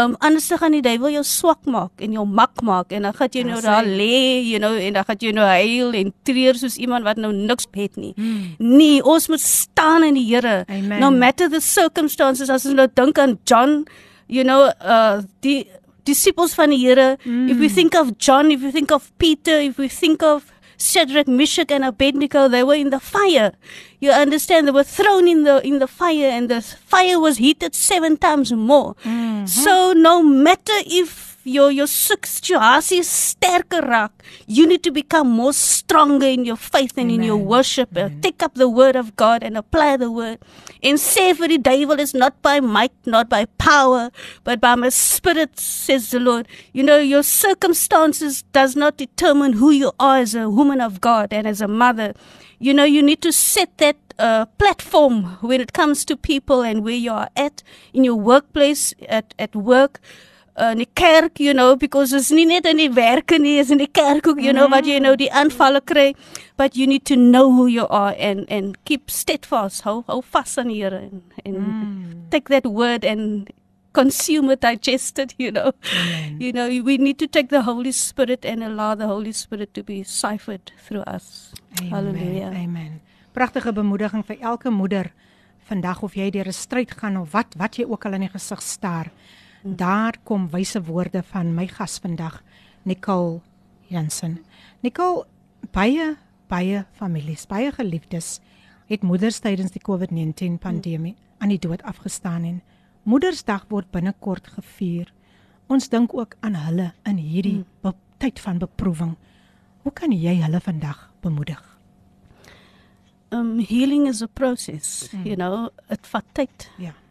um 0.00 0.14
anders 0.24 0.48
dan 0.48 0.58
gaan 0.58 0.72
die 0.72 0.82
duiwel 0.82 1.10
jou 1.18 1.24
swak 1.24 1.66
maak 1.68 2.00
en 2.00 2.12
jou 2.16 2.24
mak 2.26 2.62
maak 2.64 2.92
en 2.96 3.02
dan 3.02 3.12
gaan 3.12 3.28
jy 3.32 3.42
nou 3.44 3.60
daar 3.60 3.84
lê 3.84 4.40
you 4.40 4.58
know 4.58 4.72
en 4.72 4.92
dan 4.96 5.04
gaan 5.04 5.16
jy 5.20 5.32
nou 5.36 5.44
huil 5.46 5.92
en 6.00 6.12
treur 6.24 6.56
soos 6.56 6.76
iemand 6.80 7.04
wat 7.04 7.16
nou 7.20 7.32
niks 7.32 7.66
het 7.72 7.96
nie 7.96 8.14
Mm. 8.16 8.54
nee 8.58 9.02
ons 9.04 9.28
moet 9.28 9.40
staan 9.40 10.04
in 10.04 10.14
die 10.14 10.24
Here 10.34 10.64
no 11.00 11.10
matter 11.10 11.48
the 11.48 11.60
circumstances 11.60 12.48
as 12.50 12.64
ons 12.66 12.74
nou 12.74 12.88
dink 12.94 13.18
aan 13.18 13.38
John 13.44 13.84
you 14.28 14.44
know 14.44 14.70
uh 14.80 15.20
die 15.40 15.66
disciples 16.04 16.54
van 16.54 16.70
die 16.70 16.78
Here 16.78 17.16
mm. 17.24 17.48
if 17.48 17.58
we 17.58 17.68
think 17.68 17.94
of 17.94 18.12
John 18.18 18.50
if 18.50 18.60
we 18.62 18.70
think 18.70 18.90
of 18.90 19.10
Peter 19.18 19.60
if 19.60 19.76
we 19.76 19.88
think 19.88 20.22
of 20.22 20.51
Shadrach, 20.90 21.28
Meshach, 21.28 21.70
and 21.70 21.84
Abednego, 21.84 22.48
they 22.48 22.62
were 22.62 22.74
in 22.74 22.90
the 22.90 23.00
fire. 23.00 23.52
You 24.00 24.10
understand? 24.10 24.66
They 24.66 24.72
were 24.72 24.82
thrown 24.84 25.28
in 25.28 25.44
the 25.44 25.64
in 25.66 25.78
the 25.78 25.86
fire, 25.86 26.28
and 26.36 26.48
the 26.48 26.60
fire 26.60 27.18
was 27.20 27.36
heated 27.38 27.74
seven 27.74 28.16
times 28.16 28.52
more. 28.52 28.94
Mhm. 29.04 29.48
So 29.48 29.92
no 29.92 30.22
matter 30.22 30.78
if 30.86 31.31
your 31.44 31.70
your 31.70 31.86
situasie 31.86 33.02
sterker 33.04 33.82
raak, 33.82 34.10
you 34.46 34.66
need 34.66 34.82
to 34.82 34.90
become 34.90 35.28
more 35.28 35.52
stronger 35.52 36.26
in 36.26 36.44
your 36.44 36.56
faith 36.56 36.96
and 36.96 37.10
in 37.10 37.22
your 37.22 37.36
Amen. 37.36 37.46
worship. 37.46 37.96
Uh, 37.96 38.10
Take 38.20 38.42
up 38.42 38.54
the 38.54 38.68
word 38.68 38.96
of 38.96 39.16
God 39.16 39.42
and 39.42 39.56
apply 39.56 39.96
the 39.96 40.10
word. 40.10 40.38
And 40.82 40.98
say 40.98 41.32
for 41.32 41.48
the 41.48 41.58
devil 41.58 41.98
is 41.98 42.14
not 42.14 42.40
by 42.42 42.60
might, 42.60 42.92
not 43.06 43.28
by 43.28 43.46
power, 43.58 44.10
but 44.44 44.60
by 44.60 44.74
my 44.74 44.88
spirit, 44.88 45.58
says 45.58 46.10
the 46.10 46.20
Lord. 46.20 46.48
You 46.72 46.82
know, 46.82 46.98
your 46.98 47.22
circumstances 47.22 48.42
does 48.52 48.76
not 48.76 48.96
determine 48.96 49.54
who 49.54 49.70
you 49.70 49.92
are 49.98 50.18
as 50.18 50.34
a 50.34 50.48
woman 50.50 50.80
of 50.80 51.00
God 51.00 51.32
and 51.32 51.46
as 51.46 51.60
a 51.60 51.68
mother. 51.68 52.14
You 52.58 52.72
know, 52.74 52.84
you 52.84 53.02
need 53.02 53.20
to 53.22 53.32
set 53.32 53.78
that 53.78 53.96
uh, 54.18 54.46
platform 54.58 55.38
when 55.40 55.60
it 55.60 55.72
comes 55.72 56.04
to 56.04 56.16
people 56.16 56.62
and 56.62 56.84
where 56.84 56.94
you 56.94 57.12
are 57.12 57.28
at 57.36 57.62
in 57.92 58.04
your 58.04 58.14
workplace, 58.14 58.94
at, 59.08 59.34
at 59.38 59.56
work. 59.56 60.00
Uh, 60.54 60.72
in 60.72 60.78
die 60.78 60.88
kerk, 60.92 61.38
you 61.40 61.54
know, 61.54 61.74
because 61.76 62.12
it's 62.12 62.30
nie 62.30 62.44
net 62.44 62.66
in 62.66 62.76
die 62.76 62.90
werke 62.92 63.38
nie, 63.40 63.58
is 63.58 63.70
in 63.70 63.78
die 63.78 63.88
kerk 63.88 64.26
ook, 64.26 64.38
you 64.38 64.52
know, 64.52 64.68
wat 64.68 64.84
jy 64.84 64.98
nou 65.00 65.14
die 65.16 65.30
aanvalle 65.32 65.80
kry, 65.80 66.14
but 66.58 66.76
you 66.76 66.86
need 66.86 67.06
to 67.06 67.16
know 67.16 67.48
who 67.50 67.66
you 67.66 67.86
are 67.88 68.14
and 68.20 68.44
and 68.50 68.76
keep 68.84 69.08
steadfast, 69.10 69.82
hou 69.84 70.02
hou 70.06 70.20
vas 70.34 70.58
aan 70.58 70.68
die 70.68 70.82
Here 70.82 70.98
en 70.98 71.22
en 71.44 71.54
Mm. 71.56 72.28
take 72.30 72.48
that 72.52 72.66
word 72.66 73.02
and 73.04 73.48
consume 73.92 74.50
it, 74.52 74.60
digest 74.60 75.18
it, 75.18 75.34
you 75.38 75.50
know. 75.50 75.72
Amen. 75.84 76.36
You 76.40 76.52
know, 76.52 76.68
we 76.84 76.98
need 76.98 77.18
to 77.18 77.26
take 77.26 77.48
the 77.48 77.62
Holy 77.62 77.92
Spirit 77.92 78.44
and 78.44 78.62
allow 78.62 78.94
the 78.94 79.06
Holy 79.06 79.32
Spirit 79.32 79.72
to 79.74 79.82
be 79.82 80.02
ciphered 80.02 80.72
through 80.86 81.04
us. 81.06 81.52
Amen. 81.80 81.90
Hallelujah. 81.92 82.52
Amen. 82.52 83.00
Pragtige 83.32 83.72
bemoediging 83.72 84.24
vir 84.24 84.36
elke 84.40 84.70
moeder 84.70 85.12
vandag 85.68 86.02
of 86.02 86.14
jy 86.14 86.30
deur 86.30 86.48
'n 86.48 86.52
stryd 86.52 86.90
gaan 86.92 87.16
of 87.16 87.32
wat 87.32 87.54
wat 87.56 87.76
jy 87.76 87.84
ook 87.84 88.04
al 88.04 88.14
in 88.14 88.20
die 88.20 88.28
gesig 88.32 88.60
staar. 88.62 89.10
Daar 89.62 90.18
kom 90.24 90.48
wyse 90.50 90.82
woorde 90.82 91.22
van 91.22 91.54
my 91.54 91.66
gas 91.66 91.98
vandag, 92.02 92.42
Nicole 92.82 93.40
Jansen. 93.86 94.44
Nicole, 94.80 95.26
baie 95.70 96.16
baie 96.52 96.84
families, 96.92 97.46
baie 97.48 97.72
geliefdes 97.72 98.40
het 98.90 99.04
moeders 99.06 99.38
tydens 99.40 99.72
die 99.72 99.80
COVID-19 99.80 100.58
pandemie 100.60 101.14
aan 101.40 101.52
die 101.54 101.60
dood 101.62 101.82
afgestaan 101.88 102.44
en 102.44 102.62
Moedersdag 103.02 103.64
word 103.66 103.88
binnekort 103.90 104.46
gevier. 104.54 105.08
Ons 105.66 105.88
dink 105.90 106.12
ook 106.14 106.36
aan 106.46 106.54
hulle 106.54 106.92
in 107.08 107.16
hierdie 107.18 107.64
be- 107.82 107.96
tyd 108.22 108.38
van 108.40 108.60
beproewing. 108.62 109.16
Hoe 109.82 109.92
kan 109.92 110.12
jy 110.14 110.36
hulle 110.38 110.60
vandag 110.62 111.08
bemoedig? 111.20 111.62
Um 113.34 113.58
healing 113.58 114.06
is 114.06 114.22
a 114.22 114.28
process, 114.28 115.08
mm. 115.10 115.24
you 115.26 115.36
know, 115.36 115.70
dit 115.88 116.06
vat 116.06 116.24
tyd. 116.32 116.68
Ja. 116.78 116.92
You 116.92 117.01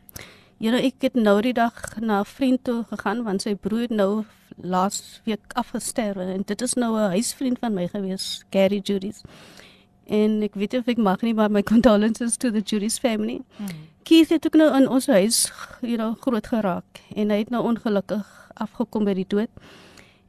know, 0.69 0.77
ek 0.77 1.01
het 1.01 1.15
nou 1.17 1.39
die 1.41 1.53
dag 1.57 1.73
na 1.99 2.19
'n 2.19 2.25
vriend 2.25 2.63
toe 2.63 2.83
gegaan 2.89 3.23
want 3.23 3.41
sy 3.41 3.55
broer 3.55 3.87
nou 3.89 4.25
laas 4.61 5.21
week 5.25 5.53
afgesterwe 5.53 6.23
en 6.33 6.43
dit 6.45 6.61
is 6.61 6.73
nou 6.73 6.97
'n 6.97 7.09
huisvriend 7.09 7.59
van 7.59 7.73
my 7.73 7.87
gewees, 7.87 8.43
Gary 8.49 8.79
Judith. 8.83 9.21
En 10.05 10.41
ek 10.41 10.53
weet 10.53 10.73
of 10.73 10.87
ek 10.87 10.97
mag 10.97 11.21
nie 11.21 11.33
maar 11.33 11.51
my 11.51 11.63
condolences 11.63 12.37
to 12.37 12.51
the 12.51 12.61
Judith 12.61 12.99
family. 12.99 13.41
Mm. 13.57 13.67
Keith 14.03 14.29
het 14.29 14.45
ook 14.45 14.53
nou 14.53 14.75
in 14.75 14.89
ons 14.89 15.07
huis, 15.07 15.51
you 15.81 15.95
know, 15.95 16.15
groot 16.19 16.47
geraak 16.47 17.01
en 17.15 17.29
hy 17.29 17.37
het 17.37 17.49
nou 17.49 17.63
ongelukkig 17.63 18.51
afgekom 18.53 19.03
by 19.03 19.13
die 19.13 19.27
dood. 19.27 19.49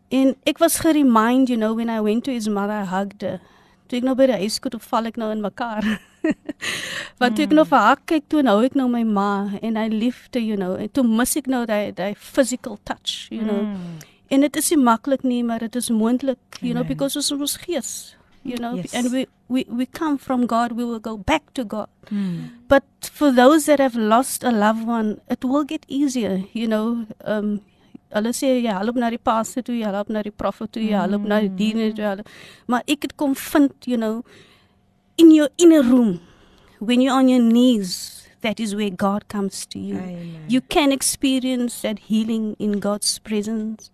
En 0.09 0.37
ek 0.45 0.59
was 0.59 0.79
geremind, 0.79 1.49
you 1.49 1.59
know, 1.59 1.75
when 1.75 1.89
I 1.89 2.01
went 2.01 2.25
to 2.25 2.33
his 2.33 2.49
mother, 2.49 2.83
I 2.83 2.85
hugged 2.85 3.23
her. 3.23 3.41
Toe 3.87 3.99
ek 3.99 4.05
nou 4.05 4.15
by 4.15 4.27
die 4.27 4.41
huis 4.45 4.59
kom, 4.61 4.81
val 4.81 5.09
ek 5.09 5.17
nou 5.17 5.31
in 5.33 5.41
mekaar. 5.41 5.89
Want 7.21 7.37
toe 7.37 7.45
ek 7.47 7.53
nou 7.57 7.65
vir 7.69 7.79
haar 7.87 8.01
kyk, 8.09 8.25
toe 8.33 8.43
nou 8.47 8.57
ek 8.67 8.75
nou 8.79 8.89
my 8.93 9.03
ma 9.07 9.29
en 9.63 9.77
hy 9.81 9.89
liefde, 9.93 10.41
you 10.43 10.57
know, 10.57 10.75
en 10.79 10.89
toe 10.95 11.05
mis 11.07 11.37
ek 11.41 11.47
nou 11.51 11.65
daai 11.69 11.93
daai 11.99 12.15
physical 12.17 12.79
touch, 12.89 13.29
you 13.31 13.43
know. 13.45 13.63
Mm. 13.63 14.01
En 14.33 14.41
dit 14.47 14.57
is 14.57 14.71
nie 14.73 14.81
maklik 14.81 15.25
nie, 15.29 15.43
maar 15.45 15.61
dit 15.61 15.75
is 15.77 15.91
moontlik, 15.93 16.39
you 16.61 16.73
know, 16.73 16.83
Amen. 16.85 16.89
because 16.95 17.17
ons 17.21 17.33
ons 17.37 17.57
gees, 17.67 17.91
you 18.43 18.57
know, 18.57 18.75
Yes. 18.77 18.95
and 18.95 19.11
we 19.13 19.27
we 19.49 19.67
we 19.69 19.85
come 19.87 20.17
from 20.19 20.47
God, 20.47 20.73
we 20.73 20.85
will 20.85 21.01
go 21.01 21.17
back 21.19 21.53
to 21.55 21.65
God. 21.65 21.89
Mm. 22.11 22.49
But 22.69 22.85
for 23.13 23.31
those 23.33 23.67
that 23.67 23.79
have 23.81 23.95
lost 23.99 24.43
a 24.45 24.51
loved 24.51 24.87
one, 24.89 25.19
it 25.29 25.45
will 25.45 25.65
get 25.65 25.85
easier, 25.89 26.43
you 26.53 26.67
know. 26.67 27.05
Um 27.25 27.61
hulle 28.13 28.29
sê 28.37 28.49
jy 28.61 28.69
help 28.77 28.97
na 29.01 29.09
die 29.09 29.19
pastor 29.19 29.63
toe, 29.65 29.75
jy 29.75 29.89
help 29.89 30.09
na 30.13 30.21
die 30.23 30.31
profet 30.33 30.73
toe, 30.75 30.83
jy 30.85 30.97
help 31.01 31.23
na 31.25 31.39
die 31.41 31.49
dienaar 31.57 31.93
toe. 31.97 32.05
help- 32.05 32.29
Maar 32.69 32.83
ek 32.87 33.03
het 33.09 33.15
kom 33.17 33.35
vind, 33.35 33.73
you 33.89 33.97
know, 33.97 34.23
in 35.17 35.31
your 35.31 35.49
inner 35.59 35.83
room 35.83 36.21
when 36.79 37.01
you're 37.01 37.15
on 37.15 37.29
your 37.29 37.41
knees, 37.41 38.29
that 38.41 38.59
is 38.59 38.75
where 38.75 38.91
God 38.91 39.29
comes 39.29 39.67
to 39.67 39.79
you. 39.79 39.97
Amen. 39.99 40.45
You 40.49 40.61
can 40.61 40.91
experience 40.91 41.83
that 41.83 42.01
healing 42.11 42.57
in 42.59 42.81
God's 42.81 43.19
presence. 43.21 43.91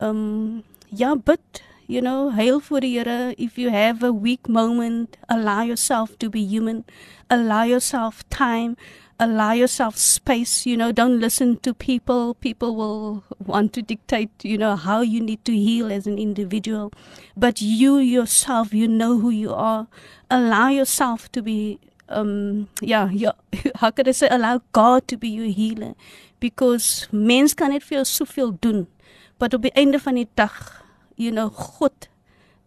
Um 0.00 0.64
ja, 0.90 1.14
but 1.14 1.62
you 1.86 2.00
know, 2.00 2.30
hail 2.30 2.60
for 2.60 2.80
the 2.80 2.88
Here. 2.88 3.34
If 3.36 3.58
you 3.58 3.70
have 3.70 4.02
a 4.02 4.12
weak 4.12 4.48
moment, 4.48 5.16
allow 5.28 5.62
yourself 5.62 6.16
to 6.18 6.30
be 6.30 6.40
human. 6.40 6.84
Allow 7.28 7.64
yourself 7.64 8.28
time. 8.30 8.76
Allow 9.20 9.52
yourself 9.52 9.98
space. 9.98 10.64
You 10.64 10.78
know, 10.78 10.92
don't 10.92 11.20
listen 11.20 11.58
to 11.58 11.74
people. 11.74 12.32
People 12.34 12.74
will 12.74 13.22
want 13.38 13.74
to 13.74 13.82
dictate, 13.82 14.30
you 14.42 14.56
know, 14.56 14.76
how 14.76 15.02
you 15.02 15.20
need 15.20 15.44
to 15.44 15.52
heal 15.52 15.92
as 15.92 16.06
an 16.06 16.18
individual. 16.18 16.90
But 17.36 17.60
you 17.60 17.98
yourself, 17.98 18.72
you 18.72 18.88
know 18.88 19.18
who 19.18 19.28
you 19.28 19.52
are. 19.52 19.88
Allow 20.30 20.68
yourself 20.68 21.30
to 21.32 21.42
be 21.42 21.78
um 22.08 22.68
yeah, 22.80 23.08
yeah 23.10 23.32
how 23.76 23.90
could 23.90 24.08
I 24.08 24.12
say 24.12 24.28
allow 24.30 24.60
God 24.72 25.06
to 25.08 25.16
be 25.16 25.28
your 25.28 25.52
healer 25.52 25.94
because 26.40 27.06
mens 27.12 27.54
kan 27.54 27.70
net 27.70 27.86
vir 27.86 28.00
jou 28.00 28.08
soveel 28.08 28.56
doen 28.66 28.86
but 29.38 29.54
op 29.54 29.62
die 29.62 29.74
einde 29.78 30.00
van 30.02 30.18
die 30.18 30.26
dag 30.34 30.58
you 31.16 31.30
know 31.30 31.48
God 31.54 32.08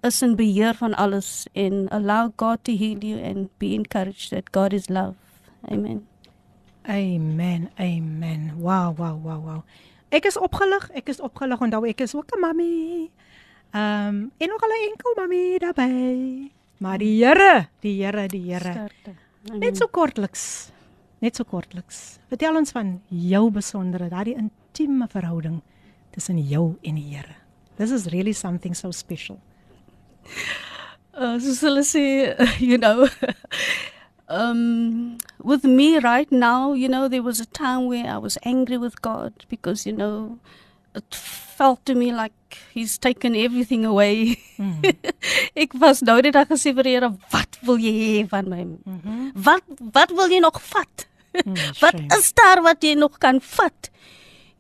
is 0.04 0.22
in 0.24 0.38
beheer 0.39 0.74
van 0.80 0.95
alles 0.95 1.47
and 1.56 1.91
allow 1.91 2.32
God 2.38 2.64
to 2.64 2.76
heal 2.76 3.04
you 3.04 3.20
and 3.20 3.51
be 3.60 3.76
encouraged 3.76 4.32
that 4.32 4.56
God 4.56 4.74
is 4.74 4.89
love 4.89 5.16
amen 5.68 6.12
Amen. 6.88 7.70
Amen. 7.80 8.54
Wow, 8.58 8.96
wow, 8.98 9.16
wow, 9.24 9.40
wow. 9.44 9.64
Ek 10.10 10.26
is 10.26 10.38
opgelig. 10.38 10.90
Ek 10.94 11.10
is 11.10 11.22
opgelig. 11.24 11.62
Onthou 11.62 11.88
ek 11.88 12.02
is 12.02 12.16
ook 12.16 12.36
'n 12.36 12.40
mammy. 12.40 13.10
Ehm 13.74 14.08
um, 14.08 14.32
en 14.38 14.48
nog 14.48 14.62
'n 14.62 14.90
enkel 14.90 15.14
mammy 15.16 15.58
daarbey. 15.58 16.52
Maar 16.78 16.98
die 16.98 17.26
Here, 17.26 17.68
die 17.80 18.04
Here, 18.04 18.28
die 18.28 18.54
Here. 18.54 18.90
Net 19.60 19.78
so 19.78 19.88
kortliks. 19.88 20.72
Net 21.20 21.36
so 21.36 21.44
kortliks. 21.44 22.20
Vertel 22.28 22.56
ons 22.56 22.72
van 22.72 23.02
jou 23.08 23.52
besondere, 23.52 24.10
daardie 24.10 24.36
intieme 24.36 25.08
verhouding 25.08 25.62
tussen 26.12 26.38
jou 26.38 26.78
en 26.82 26.96
die 26.96 27.16
Here. 27.16 27.36
This 27.78 27.92
is 27.92 28.06
really 28.12 28.34
something 28.34 28.76
so 28.76 28.92
special. 28.92 29.40
uh, 31.18 31.40
soos 31.40 31.62
hulle 31.62 31.84
sê, 31.88 32.04
you 32.70 32.78
know, 32.78 33.08
um, 34.28 35.18
with 35.42 35.64
me 35.64 36.00
right 36.00 36.32
now, 36.32 36.74
you 36.74 36.88
know, 36.88 37.08
there 37.08 37.24
was 37.24 37.40
a 37.40 37.46
time 37.46 37.88
where 37.88 38.06
I 38.06 38.18
was 38.18 38.38
angry 38.44 38.78
with 38.78 39.02
God 39.02 39.34
because, 39.50 39.86
you 39.86 39.94
know, 39.94 40.40
it 40.96 41.14
felt 41.14 41.86
to 41.86 41.96
me 41.96 42.14
like 42.14 42.34
He's 42.72 42.98
taken 42.98 43.36
everything 43.36 43.86
away. 43.86 44.38
Mm-hmm. 44.58 44.90
Ek 45.64 45.74
was 45.82 46.04
nou 46.06 46.20
net 46.22 46.36
daar 46.36 46.46
gesê 46.50 46.74
vir 46.78 46.90
Here, 46.90 47.10
wat 47.34 47.58
wil 47.66 47.82
jy 47.82 47.94
hê 47.94 48.20
van 48.30 48.50
my? 48.50 48.62
Mm-hmm. 48.66 49.32
Wat 49.48 49.82
wat 49.98 50.14
wil 50.14 50.30
jy 50.30 50.42
nog 50.44 50.60
vat? 50.62 51.08
Mm, 51.34 51.58
wat 51.82 51.98
shame. 51.98 52.10
is 52.18 52.30
daar 52.38 52.62
wat 52.66 52.86
jy 52.86 52.94
nog 52.94 53.18
kan 53.18 53.42
vat? 53.42 53.90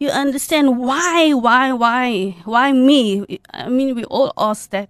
You 0.01 0.09
understand 0.09 0.81
why, 0.81 1.31
why, 1.37 1.71
why, 1.71 2.35
why 2.45 2.71
me? 2.73 3.39
I 3.53 3.69
mean, 3.69 3.93
we 3.95 4.03
all 4.05 4.33
ask 4.35 4.71
that. 4.71 4.89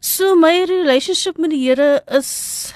So 0.00 0.34
my 0.34 0.66
relationship 0.66 1.38
met 1.38 1.54
die 1.54 1.62
Here 1.62 2.02
is 2.10 2.74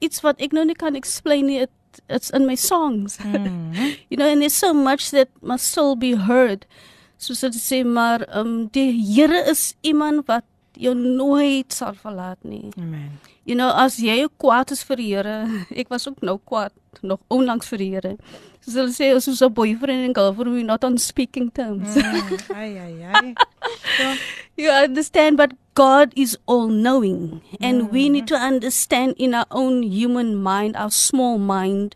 iets 0.00 0.22
wat 0.24 0.40
ek 0.40 0.54
nou 0.56 0.64
nie 0.68 0.76
kan 0.78 0.98
explain 0.98 1.46
nie. 1.46 1.62
It, 1.66 2.02
it's 2.08 2.30
in 2.30 2.46
my 2.46 2.54
songs. 2.54 3.18
you 4.10 4.16
know, 4.16 4.28
and 4.28 4.42
there's 4.42 4.54
so 4.54 4.72
much 4.74 5.10
that 5.10 5.28
must 5.42 5.66
still 5.66 5.96
be 5.96 6.14
heard. 6.14 6.66
Soos 7.18 7.42
dit 7.42 7.58
sê, 7.58 7.82
maar 7.84 8.22
um 8.36 8.68
die 8.74 8.92
Here 8.94 9.42
is 9.50 9.74
iemand 9.82 10.28
wat 10.28 10.46
jou 10.78 10.94
nooit 10.94 11.74
sal 11.74 11.96
verlaat 11.98 12.38
nie. 12.46 12.70
Amen. 12.78 13.18
You 13.48 13.54
know, 13.56 13.72
as 13.72 13.96
jy 13.96 14.26
kwaad 14.36 14.74
is 14.74 14.82
vir 14.84 14.98
die 15.00 15.06
Here, 15.08 15.36
ek 15.80 15.88
was 15.88 16.04
ook 16.04 16.18
nou 16.20 16.36
kwaad 16.44 16.74
nog 17.00 17.22
onlangs 17.32 17.70
vir 17.72 17.80
die 17.80 17.86
Here. 17.94 18.10
Soos 18.60 18.74
hulle 18.76 18.92
sê, 18.92 19.08
ons 19.16 19.28
is 19.32 19.40
'n 19.40 19.54
boyfriend 19.56 20.04
and 20.08 20.14
girlfriend, 20.18 20.52
we're 20.52 20.68
not 20.68 20.84
on 20.84 20.98
speaking 21.00 21.48
terms. 21.56 21.96
Mm, 21.96 22.52
ai 22.52 22.70
ai 22.76 22.94
ai. 23.08 23.32
You 24.58 24.68
understand, 24.68 25.38
but 25.38 25.56
God 25.74 26.12
is 26.14 26.36
all 26.44 26.68
knowing. 26.68 27.40
And 27.60 27.90
we 27.90 28.08
need 28.10 28.26
to 28.26 28.34
understand 28.34 29.14
in 29.16 29.32
our 29.32 29.46
own 29.50 29.84
human 29.84 30.34
mind, 30.34 30.76
our 30.76 30.90
small 30.90 31.38
mind, 31.38 31.94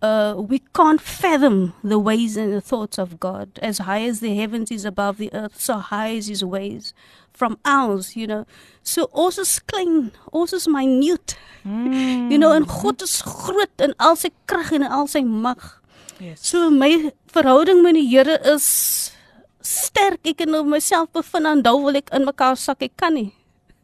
uh, 0.00 0.34
we 0.38 0.62
can't 0.72 1.00
fathom 1.00 1.74
the 1.82 1.98
ways 1.98 2.36
and 2.36 2.54
the 2.54 2.60
thoughts 2.60 2.96
of 2.96 3.18
God. 3.20 3.58
As 3.60 3.78
high 3.78 4.04
as 4.06 4.20
the 4.20 4.36
heavens 4.36 4.70
is 4.70 4.84
above 4.86 5.18
the 5.18 5.34
earth, 5.34 5.60
so 5.60 5.78
high 5.78 6.10
is 6.10 6.28
his 6.28 6.44
ways 6.44 6.94
from 7.32 7.58
ours, 7.64 8.16
you 8.16 8.26
know. 8.26 8.44
So 8.82 9.08
ons 9.12 9.38
is 9.38 9.58
klein, 9.60 10.12
ons 10.32 10.52
is 10.52 10.68
minute. 10.68 11.36
You 11.64 12.38
know, 12.38 12.52
en 12.52 12.64
God 12.64 13.02
is 13.02 13.20
groot 13.22 13.82
in 13.84 13.92
al 14.00 14.16
sy 14.16 14.30
krag 14.48 14.72
en 14.72 14.86
in 14.86 14.92
al 14.92 15.08
sy 15.12 15.22
mag. 15.22 15.82
Yes. 16.20 16.40
So 16.48 16.70
my 16.70 17.12
verhouding 17.32 17.82
met 17.84 17.96
die 17.96 18.06
Here 18.08 18.38
is 18.48 19.12
sterk. 19.60 20.20
Ek 20.24 20.40
kan 20.40 20.56
op 20.56 20.68
myself 20.68 21.10
bevind 21.16 21.48
en 21.48 21.62
dan 21.64 21.82
wil 21.84 22.00
ek 22.00 22.12
in 22.16 22.24
mekaar 22.28 22.56
sak. 22.60 22.84
Ek 22.84 22.96
kan 23.00 23.16
nie. 23.16 23.30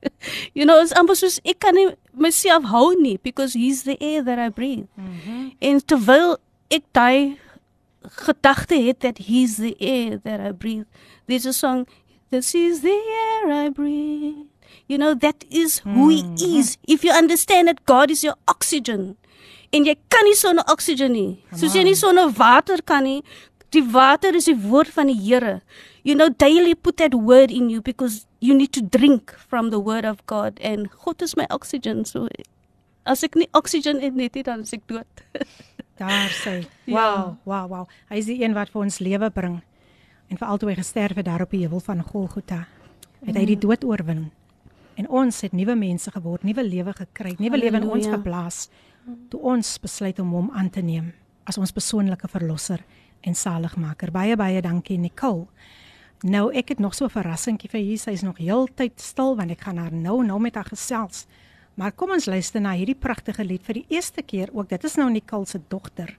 you 0.56 0.64
know, 0.64 0.80
it's 0.80 0.94
amper 0.96 1.16
soos 1.18 1.38
ek 1.44 1.60
kan 1.64 1.76
nie 1.76 1.90
myself 2.16 2.68
hou 2.72 2.94
nie 3.00 3.16
because 3.24 3.56
he's 3.56 3.84
the 3.84 3.96
air 4.00 4.24
that 4.24 4.40
I 4.40 4.48
breathe. 4.48 4.88
Mm 4.96 5.16
-hmm. 5.24 5.50
En 5.60 5.84
terwyl 5.84 6.36
ek 6.72 6.84
daai 6.92 7.38
gedagte 8.24 8.76
het 8.86 9.00
that 9.00 9.18
he's 9.18 9.56
the 9.56 9.76
air 9.78 10.20
that 10.24 10.40
I 10.40 10.52
breathe. 10.52 10.86
There's 11.26 11.46
a 11.46 11.52
song 11.52 11.86
this 12.30 12.54
is 12.54 12.82
the 12.82 12.96
air 13.22 13.52
I 13.52 13.68
breathe. 13.70 14.46
You 14.86 14.98
know, 14.98 15.14
that 15.14 15.44
is 15.50 15.78
who 15.80 16.08
he 16.08 16.58
is. 16.58 16.76
If 16.86 17.04
you 17.04 17.12
understand 17.12 17.68
that 17.68 17.84
God 17.86 18.10
is 18.10 18.22
your 18.22 18.34
oxygen. 18.46 19.16
En 19.74 19.84
jy 19.84 19.96
kan 20.10 20.24
nie 20.24 20.36
sonder 20.38 20.64
oxygen 20.70 21.12
nie. 21.12 21.42
Soos 21.58 21.74
jy 21.74 21.82
nie 21.86 21.96
sonder 21.98 22.30
water 22.38 22.78
kan 22.86 23.04
nie. 23.04 23.22
Die 23.74 23.82
water 23.82 24.34
is 24.34 24.46
die 24.46 24.54
woord 24.54 24.92
van 24.94 25.10
die 25.10 25.18
Here. 25.18 25.60
You 26.06 26.14
know, 26.14 26.28
daily 26.28 26.74
put 26.74 26.98
that 27.02 27.14
word 27.14 27.50
in 27.50 27.68
you 27.68 27.82
because 27.82 28.26
you 28.38 28.54
need 28.54 28.72
to 28.72 28.80
drink 28.80 29.34
from 29.36 29.70
the 29.70 29.80
word 29.80 30.04
of 30.04 30.24
God 30.26 30.60
and 30.62 30.88
God 30.90 31.20
is 31.22 31.36
my 31.36 31.46
oxygen. 31.50 32.04
So 32.04 32.28
as 33.06 33.24
ek 33.26 33.34
nie 33.34 33.48
oxygen 33.58 34.00
het 34.02 34.14
net 34.14 34.38
nie, 34.38 34.44
dan 34.46 34.62
is 34.62 34.74
ek 34.76 34.86
dood. 34.86 35.24
Daar 36.00 36.30
sê. 36.30 36.60
Ja. 36.86 36.94
Wow, 36.94 37.36
wow, 37.48 37.66
wow. 37.70 37.84
Hy 38.12 38.20
is 38.20 38.30
die 38.30 38.38
een 38.42 38.54
wat 38.54 38.70
vir 38.70 38.86
ons 38.86 39.00
lewe 39.02 39.30
bring. 39.34 39.60
En 40.28 40.38
veral 40.38 40.58
toe 40.58 40.68
hy 40.68 40.74
gesterf 40.74 41.16
het 41.16 41.24
daar 41.24 41.42
op 41.42 41.50
die 41.50 41.60
heuwel 41.60 41.80
van 41.80 42.02
Golgotha, 42.02 42.66
het 43.24 43.36
hy 43.36 43.44
die 43.44 43.58
dood 43.58 43.84
oorwin. 43.84 44.30
En 44.96 45.08
ons 45.08 45.40
het 45.40 45.52
nuwe 45.52 45.74
mense 45.76 46.10
geword, 46.10 46.42
nuwe 46.42 46.64
lewe 46.64 46.92
gekry, 46.92 47.34
nuwe 47.38 47.58
lewe 47.58 47.76
in 47.76 47.88
ons 47.88 48.06
geblaas. 48.06 48.68
Toe 49.28 49.40
ons 49.40 49.78
besluit 49.80 50.18
om 50.18 50.32
hom 50.32 50.50
aan 50.56 50.70
te 50.70 50.82
neem 50.82 51.12
as 51.46 51.58
ons 51.62 51.70
persoonlike 51.70 52.28
verlosser 52.28 52.82
en 53.22 53.36
saligmaker. 53.38 54.10
Baie 54.10 54.36
baie 54.38 54.62
dankie 54.62 54.98
Nicole. 54.98 55.46
Nou 56.26 56.48
ek 56.56 56.72
het 56.74 56.80
nog 56.80 56.94
so 56.94 57.04
'n 57.04 57.10
verrassingkie 57.10 57.70
vir 57.70 57.80
hier. 57.80 57.98
Sy's 57.98 58.22
nog 58.22 58.38
heeltyd 58.38 59.00
stil 59.00 59.36
want 59.36 59.50
ek 59.50 59.60
gaan 59.60 59.76
haar 59.76 59.92
nou 59.92 60.24
nou 60.24 60.40
met 60.40 60.54
haar 60.54 60.64
gesels. 60.64 61.26
Maar 61.74 61.92
kom 61.92 62.10
ons 62.10 62.26
luister 62.26 62.60
na 62.60 62.72
hierdie 62.72 62.94
pragtige 62.94 63.44
lied 63.44 63.62
vir 63.62 63.74
die 63.74 63.86
eerste 63.88 64.22
keer 64.22 64.48
ook. 64.52 64.68
Dit 64.68 64.84
is 64.84 64.96
nou 64.96 65.10
Nicole 65.10 65.46
se 65.46 65.60
dogter 65.68 66.18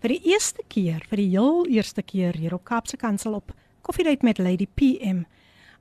Vir 0.00 0.08
die 0.08 0.32
eerste 0.32 0.62
keer, 0.68 1.02
vir 1.08 1.16
die 1.16 1.30
heel 1.32 1.66
eerste 1.66 2.02
keer 2.02 2.36
hier 2.36 2.54
op 2.54 2.64
Kaapse 2.64 2.96
Kansel 2.96 3.34
op 3.34 3.54
Koffiedייט 3.82 4.22
met 4.22 4.38
Lady 4.38 4.66
PM. 4.66 5.24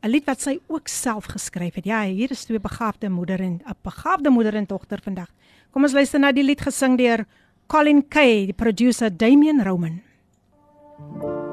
'n 0.01 0.10
Lied 0.10 0.26
wat 0.26 0.41
sy 0.41 0.60
ook 0.68 0.88
self 0.88 1.26
geskryf 1.26 1.76
het. 1.76 1.86
Ja, 1.86 2.03
hier 2.03 2.32
is 2.32 2.45
twee 2.45 2.60
begaafde 2.60 3.10
moeder 3.10 3.39
en 3.39 3.62
'n 3.66 3.78
begaafde 3.82 4.30
moeder 4.30 4.56
en 4.56 4.66
dogter 4.66 5.01
vandag. 5.01 5.32
Kom 5.72 5.84
ons 5.84 5.93
luister 5.93 6.20
na 6.20 6.32
die 6.32 6.43
lied 6.43 6.62
gesing 6.62 6.97
deur 6.97 7.26
Colin 7.68 8.08
Kay, 8.08 8.45
die 8.45 8.53
producer 8.53 9.10
Damian 9.18 9.64
Roman. 9.64 10.01
Oh 11.22 11.49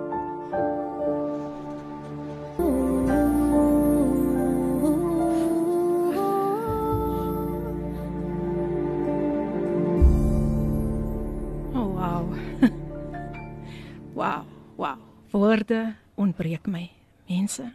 Wow, 14.18 14.46
wow. 14.76 14.98
Woorde 15.32 15.96
ontbreek 16.16 16.66
my, 16.68 16.88
mense. 17.30 17.66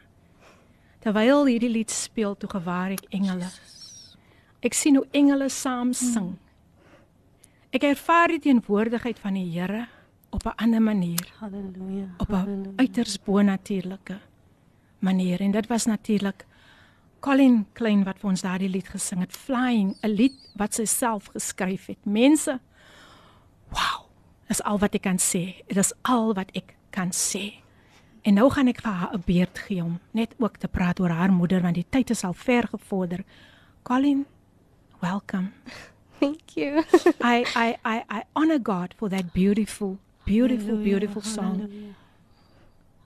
Terwyl 1.03 1.47
hierdie 1.51 1.71
lied 1.71 1.91
speel, 1.91 2.35
toe 2.39 2.51
gewaar 2.51 2.95
ek 2.97 3.07
engele. 3.15 3.49
Ek 4.63 4.75
sien 4.75 4.99
hoe 4.99 5.07
engele 5.15 5.49
saam 5.51 5.93
sing. 5.95 6.35
Ek 7.75 7.87
ervaar 7.89 8.35
die 8.35 8.43
teenwoordigheid 8.43 9.19
van 9.23 9.39
die 9.39 9.49
Here 9.51 9.87
op 10.31 10.47
'n 10.47 10.57
ander 10.57 10.83
manier, 10.83 11.25
Halleluja. 11.41 12.09
op 12.19 12.31
'n 12.31 12.75
uiters 12.77 13.19
bonatuurlike 13.19 14.21
manier 14.99 15.41
en 15.41 15.51
dit 15.51 15.67
was 15.67 15.87
natuurlik 15.87 16.47
Colin 17.21 17.67
Klein 17.73 18.05
wat 18.05 18.19
vir 18.19 18.31
ons 18.31 18.43
daardie 18.43 18.69
lied 18.69 18.89
gesing 18.89 19.21
het, 19.21 19.33
Flying, 19.33 19.97
'n 20.03 20.09
lied 20.09 20.35
wat 20.55 20.75
sy 20.75 20.85
self 20.85 21.27
geskryf 21.27 21.87
het. 21.87 22.05
Mense, 22.05 22.61
wow, 23.69 24.12
dis 24.53 24.63
al 24.69 24.79
wat 24.83 24.95
ek 24.99 25.03
kan 25.09 25.19
sê. 25.19 25.43
Dit 25.69 25.77
is 25.81 25.93
al 26.09 26.35
wat 26.37 26.51
ek 26.59 26.75
kan 26.91 27.11
sê. 27.17 27.45
En 28.23 28.35
nou 28.39 28.51
gaan 28.55 28.69
ek 28.71 28.81
vir 28.83 28.93
haar 28.93 29.15
'n 29.15 29.23
beurt 29.27 29.59
gee 29.59 29.83
om 29.83 29.99
net 30.13 30.35
ook 30.39 30.57
te 30.57 30.69
praat 30.69 31.01
oor 31.01 31.11
haar 31.11 31.33
moeder 31.33 31.63
want 31.63 31.75
die 31.75 31.87
tyd 31.91 32.11
is 32.11 32.25
al 32.25 32.35
ver 32.35 32.69
gevorder. 32.69 33.25
Colin, 33.83 34.27
welcome. 35.03 35.51
Thank 36.21 36.55
you. 36.57 36.85
I 37.21 37.45
I 37.57 37.69
I 37.85 37.97
I 38.19 38.23
honor 38.37 38.59
God 38.63 38.95
for 38.97 39.09
that 39.11 39.33
beautiful, 39.33 39.99
beautiful, 40.25 40.77
Halleluja, 40.77 40.85
beautiful 40.85 41.23
song 41.23 41.59
halleluja. 41.61 41.95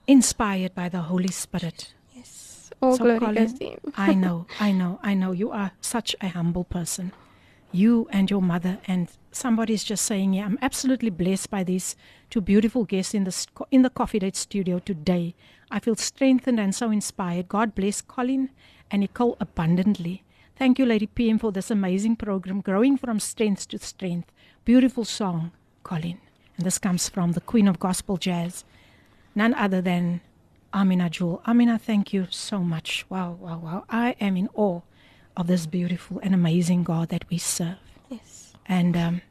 inspired 0.07 0.73
by 0.75 0.89
the 0.89 1.01
Holy 1.09 1.31
Spirit. 1.31 1.93
yes. 2.15 2.69
All 2.81 2.95
So, 2.95 3.03
glory 3.03 3.19
Colin, 3.19 3.35
goes 3.35 3.53
to 3.59 3.65
him. 3.65 3.79
I 3.97 4.13
know, 4.23 4.45
I 4.59 4.71
know, 4.71 4.99
I 5.03 5.13
know. 5.15 5.31
You 5.33 5.51
are 5.51 5.71
such 5.81 6.15
a 6.21 6.27
humble 6.27 6.63
person. 6.63 7.11
You 7.71 8.07
and 8.11 8.29
your 8.29 8.41
mother, 8.41 8.77
and 8.87 9.07
somebody's 9.37 9.83
just 9.83 10.05
saying, 10.05 10.33
"Yeah, 10.33 10.45
I'm 10.45 10.59
absolutely 10.61 11.09
blessed 11.09 11.49
by 11.49 11.63
these 11.63 11.95
two 12.29 12.41
beautiful 12.41 12.83
guests 12.85 13.13
in 13.13 13.23
the 13.23 13.47
in 13.71 13.81
the 13.83 13.89
Coffee 13.89 14.19
Date 14.19 14.35
studio 14.35 14.79
today. 14.79 15.35
I 15.71 15.79
feel 15.79 15.95
strengthened 15.95 16.59
and 16.59 16.73
so 16.73 16.91
inspired. 16.91 17.47
God 17.47 17.75
bless 17.75 18.01
Colin 18.01 18.49
and 18.91 19.01
Nicole 19.01 19.37
abundantly. 19.39 20.23
Thank 20.55 20.79
you, 20.79 20.85
Lady 20.85 21.07
PM, 21.07 21.37
for 21.39 21.51
this 21.51 21.69
amazing 21.69 22.15
program, 22.15 22.61
growing 22.61 22.97
from 22.97 23.19
strength 23.19 23.67
to 23.69 23.77
strength. 23.77 24.31
Beautiful 24.65 25.05
song, 25.05 25.51
Colin, 25.83 26.19
and 26.57 26.65
this 26.65 26.79
comes 26.79 27.09
from 27.09 27.33
the 27.33 27.41
Queen 27.41 27.67
of 27.67 27.79
Gospel 27.79 28.17
Jazz, 28.17 28.65
none 29.35 29.53
other 29.53 29.81
than 29.81 30.21
Amina 30.73 31.09
Jewel. 31.09 31.41
Amina, 31.45 31.77
thank 31.77 32.11
you 32.11 32.27
so 32.29 32.59
much. 32.59 33.05
Wow, 33.09 33.37
wow, 33.39 33.59
wow. 33.59 33.85
I 33.89 34.15
am 34.19 34.35
in 34.35 34.49
awe 34.53 34.81
of 35.35 35.47
this 35.47 35.67
beautiful 35.67 36.19
and 36.23 36.33
amazing 36.33 36.83
God 36.83 37.09
that 37.09 37.29
we 37.29 37.37
serve. 37.37 37.77
Yes. 38.09 38.53
And 38.65 38.97
um 38.97 39.21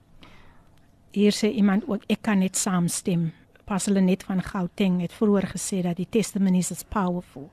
hier 1.17 1.33
sê 1.33 1.49
iemand 1.49 1.87
ook 1.89 2.05
ek 2.13 2.23
kan 2.29 2.43
net 2.45 2.59
saamstem. 2.61 3.31
Pas 3.65 3.87
hulle 3.89 4.03
net 4.05 4.27
van 4.29 4.43
Gauteng 4.45 5.01
het 5.01 5.15
vroeër 5.17 5.49
gesê 5.55 5.81
dat 5.83 5.97
die 5.97 6.09
testimonies 6.11 6.71
is 6.75 6.85
powerful. 6.85 7.49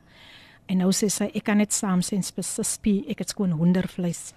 En 0.67 0.81
nou 0.83 0.91
sê 0.91 1.07
sy 1.11 1.29
ek 1.31 1.45
kan 1.47 1.61
net 1.61 1.71
saamstem 1.75 2.21
spesifiek 2.23 3.07
ek 3.13 3.23
het 3.23 3.31
skoon 3.31 3.55
hondervleis 3.55 4.33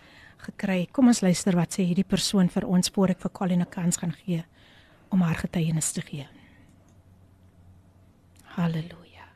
gekry. 0.46 0.86
Kom 0.92 1.10
ons 1.10 1.24
luister 1.26 1.58
wat 1.58 1.74
sê 1.74 1.88
hierdie 1.88 2.06
persoon 2.06 2.48
vir 2.52 2.68
ons 2.70 2.92
voor 2.94 3.16
ek 3.16 3.24
vir 3.24 3.32
Colin 3.34 3.62
'n 3.62 3.70
kans 3.70 3.98
gaan 3.98 4.14
gee 4.24 4.44
om 5.10 5.20
haar 5.22 5.42
getuienis 5.42 5.92
te 5.92 6.02
gee. 6.02 6.26
Halleluja. 8.56 9.26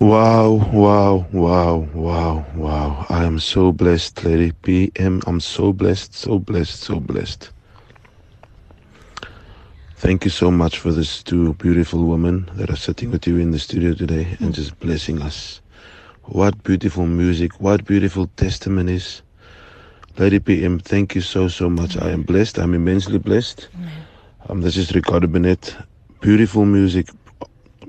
Wow, 0.00 0.72
wow, 0.72 1.24
wow, 1.32 1.84
wow, 1.94 2.44
wow. 2.56 3.06
I 3.10 3.24
am 3.24 3.38
so 3.38 3.72
blessed, 3.72 4.24
Lady 4.24 4.52
PM. 4.52 5.20
I'm 5.26 5.40
so 5.40 5.72
blessed, 5.72 6.14
so 6.14 6.38
blessed, 6.38 6.80
so 6.80 7.00
blessed. 7.00 7.52
Thank 10.04 10.26
you 10.26 10.30
so 10.30 10.50
much 10.50 10.80
for 10.80 10.92
these 10.92 11.22
two 11.22 11.54
beautiful 11.54 12.04
women 12.04 12.50
that 12.56 12.68
are 12.68 12.76
sitting 12.76 13.10
with 13.10 13.26
you 13.26 13.38
in 13.38 13.52
the 13.52 13.58
studio 13.58 13.94
today 13.94 14.36
and 14.38 14.54
just 14.54 14.78
blessing 14.78 15.22
us. 15.22 15.62
What 16.24 16.62
beautiful 16.62 17.06
music, 17.06 17.58
what 17.58 17.86
beautiful 17.86 18.26
testimonies. 18.36 19.22
Lady 20.18 20.40
PM, 20.40 20.78
thank 20.78 21.14
you 21.14 21.22
so, 21.22 21.48
so 21.48 21.70
much. 21.70 21.96
I 21.96 22.10
am 22.10 22.22
blessed. 22.22 22.58
I'm 22.58 22.74
immensely 22.74 23.16
blessed. 23.16 23.68
Um, 24.50 24.60
this 24.60 24.76
is 24.76 24.94
Ricardo 24.94 25.26
Bennett. 25.26 25.74
Beautiful 26.20 26.66
music, 26.66 27.08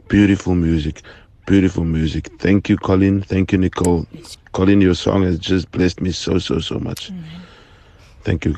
beautiful 0.07 0.55
music, 0.55 1.01
beautiful 1.45 1.83
music. 1.83 2.29
Thank 2.39 2.69
you, 2.69 2.77
Colin. 2.77 3.23
Thank 3.23 3.51
you, 3.51 3.57
Nicole. 3.57 4.07
Colin, 4.53 4.79
your 4.79 4.95
song 4.95 5.23
has 5.23 5.37
just 5.37 5.69
blessed 5.69 5.99
me 5.99 6.13
so, 6.13 6.39
so, 6.39 6.59
so 6.59 6.79
much. 6.79 7.11
Thank 8.23 8.45
you. 8.45 8.55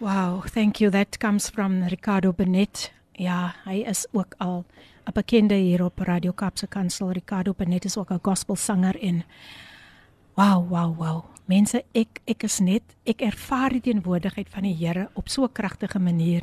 Wow, 0.00 0.40
thank 0.48 0.80
you. 0.80 0.88
That 0.88 1.18
comes 1.20 1.50
from 1.50 1.84
Ricardo 1.84 2.32
Benet. 2.32 2.90
Ja, 3.12 3.52
hy 3.64 3.84
is 3.84 4.06
ook 4.12 4.34
al 4.38 4.64
'n 5.04 5.12
bekende 5.12 5.54
hier 5.54 5.84
op 5.84 5.98
Radio 5.98 6.32
Kaapse 6.32 6.66
Kansel. 6.66 7.10
Ricardo 7.10 7.52
Benet 7.56 7.84
is 7.84 7.96
ook 7.96 8.10
'n 8.10 8.18
gospelsanger 8.22 9.02
en 9.02 9.24
wow, 10.34 10.68
wow, 10.68 10.96
wow. 10.96 11.24
Mense, 11.44 11.84
ek 11.92 12.20
ek 12.24 12.42
is 12.42 12.58
net 12.58 12.82
ek 13.04 13.20
ervaar 13.20 13.70
die 13.70 13.80
teenwoordigheid 13.80 14.48
van 14.48 14.62
die 14.62 14.74
Here 14.74 15.10
op 15.14 15.28
so 15.28 15.44
'n 15.44 15.52
kragtige 15.52 15.98
manier. 15.98 16.42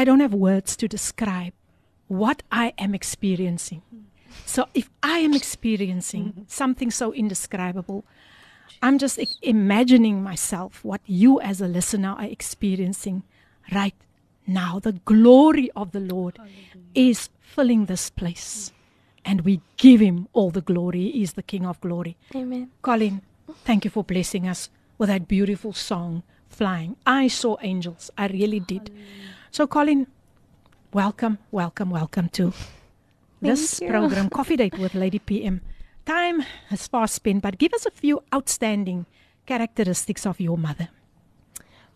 I 0.00 0.04
don't 0.04 0.20
have 0.20 0.36
words 0.36 0.76
to 0.76 0.86
describe 0.86 1.52
what 2.06 2.42
I 2.52 2.72
am 2.76 2.94
experiencing. 2.94 3.82
So 4.44 4.64
if 4.72 4.90
I 5.02 5.24
am 5.24 5.32
experiencing 5.32 6.44
something 6.46 6.92
so 6.92 7.10
indescribable, 7.10 8.04
I'm 8.82 8.98
just 8.98 9.18
imagining 9.42 10.22
myself 10.22 10.84
what 10.84 11.00
you 11.06 11.40
as 11.40 11.60
a 11.60 11.66
listener 11.68 12.14
are 12.18 12.24
experiencing 12.24 13.22
right 13.72 13.94
now. 14.46 14.78
The 14.78 14.92
glory 14.92 15.70
of 15.74 15.92
the 15.92 16.00
Lord 16.00 16.38
is 16.94 17.28
filling 17.40 17.86
this 17.86 18.10
place. 18.10 18.72
And 19.24 19.40
we 19.40 19.60
give 19.76 20.00
him 20.00 20.28
all 20.32 20.50
the 20.50 20.60
glory. 20.60 21.10
He 21.10 21.22
is 21.22 21.32
the 21.32 21.42
King 21.42 21.66
of 21.66 21.80
glory. 21.80 22.16
Amen. 22.34 22.70
Colin, 22.82 23.22
thank 23.64 23.84
you 23.84 23.90
for 23.90 24.04
blessing 24.04 24.46
us 24.46 24.70
with 24.98 25.08
that 25.08 25.26
beautiful 25.26 25.72
song, 25.72 26.22
Flying. 26.48 26.96
I 27.04 27.26
saw 27.28 27.56
angels. 27.60 28.10
I 28.16 28.28
really 28.28 28.60
did. 28.60 28.90
So, 29.50 29.66
Colin, 29.66 30.06
welcome, 30.92 31.38
welcome, 31.50 31.90
welcome 31.90 32.28
to 32.30 32.52
this 33.42 33.80
program, 33.80 34.30
Coffee 34.30 34.56
Date 34.56 34.78
with 34.78 34.94
Lady 34.94 35.18
PM. 35.18 35.60
Time 36.06 36.40
has 36.68 36.86
fast 36.86 37.14
spent, 37.16 37.42
but 37.42 37.58
give 37.58 37.72
us 37.74 37.84
a 37.84 37.90
few 37.90 38.22
outstanding 38.32 39.06
characteristics 39.44 40.24
of 40.24 40.40
your 40.40 40.56
mother. 40.56 40.88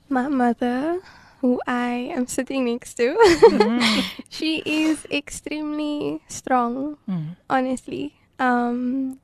My 0.08 0.26
mother, 0.28 1.00
who 1.40 1.60
I 1.66 2.10
am 2.12 2.26
sitting 2.26 2.64
next 2.64 2.94
to, 2.94 3.14
she 4.28 4.62
is 4.66 5.06
extremely 5.10 6.20
strong, 6.28 6.96
Mm. 7.08 7.36
honestly. 7.48 8.14
Um, 8.40 9.20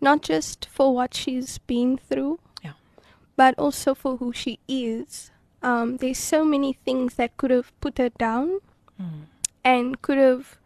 not 0.00 0.22
just 0.22 0.66
for 0.70 0.94
what 0.94 1.14
she's 1.14 1.58
been 1.58 1.98
through, 1.98 2.40
Yeah. 2.64 2.72
but 3.36 3.54
also 3.58 3.94
for 3.94 4.16
who 4.16 4.32
she 4.32 4.58
is. 4.66 5.30
Um, 5.62 5.98
there's 5.98 6.18
so 6.18 6.44
many 6.44 6.72
things 6.72 7.14
that 7.14 7.36
could 7.36 7.50
have 7.50 7.72
put 7.80 7.98
her 7.98 8.08
down 8.10 8.58
Mm. 9.00 9.26
and 9.64 10.02
could 10.02 10.18
have, 10.18 10.58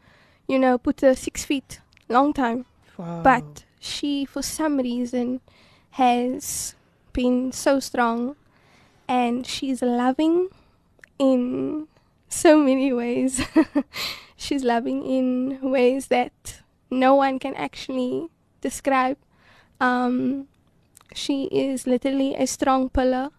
you 0.49 0.59
know, 0.59 0.79
put 0.79 1.03
her 1.03 1.15
six 1.15 1.45
feet 1.45 1.81
long 2.09 2.33
time. 2.33 2.65
Wow. 2.99 3.23
But 3.23 3.65
she, 3.81 4.25
for 4.25 4.43
some 4.43 4.79
reason, 4.79 5.41
has 5.93 6.75
been 7.13 7.53
so 7.53 7.81
strong 7.81 8.37
and 9.09 9.47
she's 9.47 9.83
loving 9.83 10.49
in 11.19 11.87
so 12.29 12.59
many 12.59 12.93
ways. 12.93 13.41
she's 14.37 14.65
loving 14.65 15.05
in 15.05 15.59
ways 15.71 16.09
that 16.09 16.63
no 16.91 17.15
one 17.15 17.39
can 17.39 17.55
actually 17.55 18.29
describe. 18.61 19.19
Um, 19.81 20.49
she 21.15 21.45
is 21.47 21.87
literally 21.87 22.35
a 22.35 22.47
strong 22.47 22.89
pillar, 22.89 23.31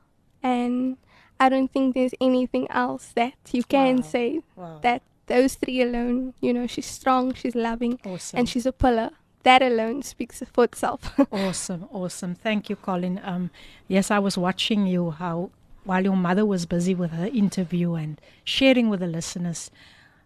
and 0.43 0.97
I 1.39 1.49
don't 1.49 1.71
think 1.71 1.95
there's 1.95 2.13
anything 2.21 2.67
else 2.69 3.11
that 3.15 3.33
you 3.51 3.63
can 3.63 3.97
Wow. 3.97 4.01
say 4.01 4.41
Wow. 4.55 4.79
that 4.83 5.01
those 5.27 5.55
three 5.55 5.81
alone, 5.81 6.33
you 6.41 6.53
know, 6.53 6.67
she's 6.67 6.85
strong, 6.85 7.33
she's 7.33 7.55
loving, 7.55 7.99
awesome. 8.05 8.39
and 8.39 8.49
she's 8.49 8.65
a 8.67 8.71
pillar. 8.73 9.11
That 9.43 9.61
alone 9.61 10.03
speaks 10.03 10.41
for 10.53 10.63
itself. 10.63 11.13
Awesome, 11.31 11.87
awesome. 11.91 12.35
Thank 12.35 12.69
you, 12.69 12.75
Colin. 12.75 13.19
Um, 13.23 13.51
yes, 13.87 14.09
I 14.09 14.19
was 14.19 14.37
watching 14.37 14.87
you 14.87 15.11
how 15.11 15.51
while 15.83 16.03
your 16.03 16.15
mother 16.15 16.45
was 16.45 16.65
busy 16.65 16.95
with 16.95 17.11
her 17.11 17.27
interview 17.27 17.93
and 17.95 18.19
sharing 18.45 18.89
with 18.89 19.01
the 19.01 19.07
listeners, 19.07 19.69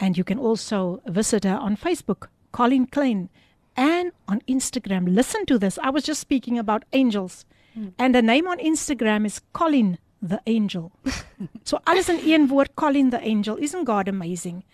And 0.00 0.18
you 0.18 0.24
can 0.24 0.38
also 0.38 1.00
visit 1.06 1.44
her 1.44 1.56
on 1.56 1.78
Facebook, 1.78 2.26
Colin 2.52 2.86
Klein, 2.86 3.30
and 3.76 4.12
on 4.28 4.42
Instagram. 4.42 5.14
Listen 5.14 5.46
to 5.46 5.58
this. 5.58 5.78
I 5.82 5.88
was 5.88 6.04
just 6.04 6.20
speaking 6.20 6.58
about 6.58 6.84
angels. 6.92 7.46
Hmm. 7.72 7.88
And 7.98 8.14
the 8.14 8.20
name 8.20 8.46
on 8.46 8.58
Instagram 8.58 9.24
is 9.24 9.40
Colin 9.52 9.96
the 10.28 10.40
Angel. 10.46 10.90
so 11.64 11.78
alles 11.84 12.08
in 12.08 12.18
een 12.24 12.48
woord, 12.48 12.74
Colin 12.74 13.10
the 13.10 13.20
Angel. 13.20 13.56
Isn't 13.56 13.84
God 13.84 14.08
amazing? 14.08 14.64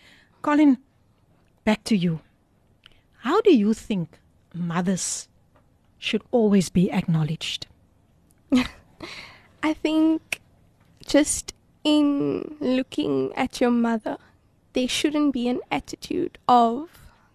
Colin, 0.42 0.78
back 1.64 1.82
to 1.84 1.96
you. 1.96 2.20
How 3.22 3.40
do 3.42 3.50
you 3.50 3.74
think 3.74 4.18
mothers 4.54 5.28
should 5.98 6.22
always 6.30 6.70
be 6.70 6.90
acknowledged? 6.90 7.66
I 9.62 9.74
think 9.74 10.40
just 11.04 11.52
in 11.84 12.56
looking 12.60 13.32
at 13.34 13.60
your 13.60 13.70
mother, 13.70 14.16
there 14.72 14.88
shouldn't 14.88 15.32
be 15.32 15.48
an 15.48 15.60
attitude 15.70 16.38
of 16.48 16.88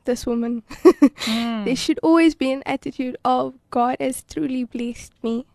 this 0.05 0.25
woman. 0.25 0.63
Hmm. 1.17 1.65
There 1.65 1.75
should 1.75 1.99
always 2.03 2.35
be 2.35 2.51
an 2.51 2.61
attitude 2.65 3.17
of 3.25 3.55
God 3.71 3.97
has 3.99 4.23
truly 4.23 4.63
blessed 4.63 5.13
me. 5.23 5.45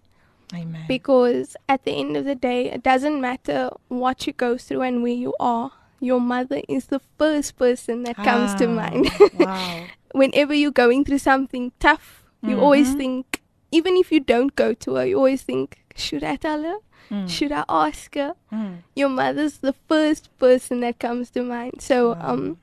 Amen. 0.54 0.84
Because 0.88 1.56
at 1.68 1.84
the 1.84 1.92
end 1.92 2.16
of 2.16 2.24
the 2.24 2.34
day, 2.34 2.70
it 2.70 2.82
doesn't 2.82 3.20
matter 3.20 3.70
what 3.88 4.26
you 4.26 4.32
go 4.32 4.56
through 4.58 4.82
and 4.82 5.02
where 5.02 5.12
you 5.12 5.34
are. 5.40 5.72
Your 6.00 6.20
mother 6.20 6.62
is 6.68 6.86
the 6.86 7.00
first 7.18 7.56
person 7.56 8.02
that 8.04 8.16
comes 8.16 8.54
to 8.54 8.66
Ah, 8.66 8.72
mind. 8.72 9.10
wow. 9.34 9.90
Whenever 10.12 10.54
you're 10.54 10.70
going 10.72 11.04
through 11.04 11.18
something 11.18 11.72
tough, 11.78 12.24
you 12.42 12.58
always 12.58 12.94
Mhm. 12.94 12.96
think, 12.96 13.42
even 13.70 13.96
if 13.96 14.10
you 14.10 14.18
don't 14.20 14.56
go 14.56 14.72
to 14.74 14.94
her, 14.94 15.06
you 15.06 15.16
always 15.16 15.42
think, 15.42 15.78
should 15.94 16.24
I 16.24 16.36
tell 16.36 16.62
her? 16.62 16.78
Mm, 17.10 17.28
Should 17.28 17.52
I 17.52 17.64
ask 17.68 18.14
her? 18.14 18.34
mm. 18.52 18.78
Your 18.96 19.08
mother's 19.10 19.58
the 19.58 19.74
first 19.88 20.30
person 20.38 20.80
that 20.80 20.98
comes 20.98 21.30
to 21.30 21.42
mind. 21.42 21.80
So, 21.82 22.10
Wow. 22.14 22.32
um, 22.32 22.56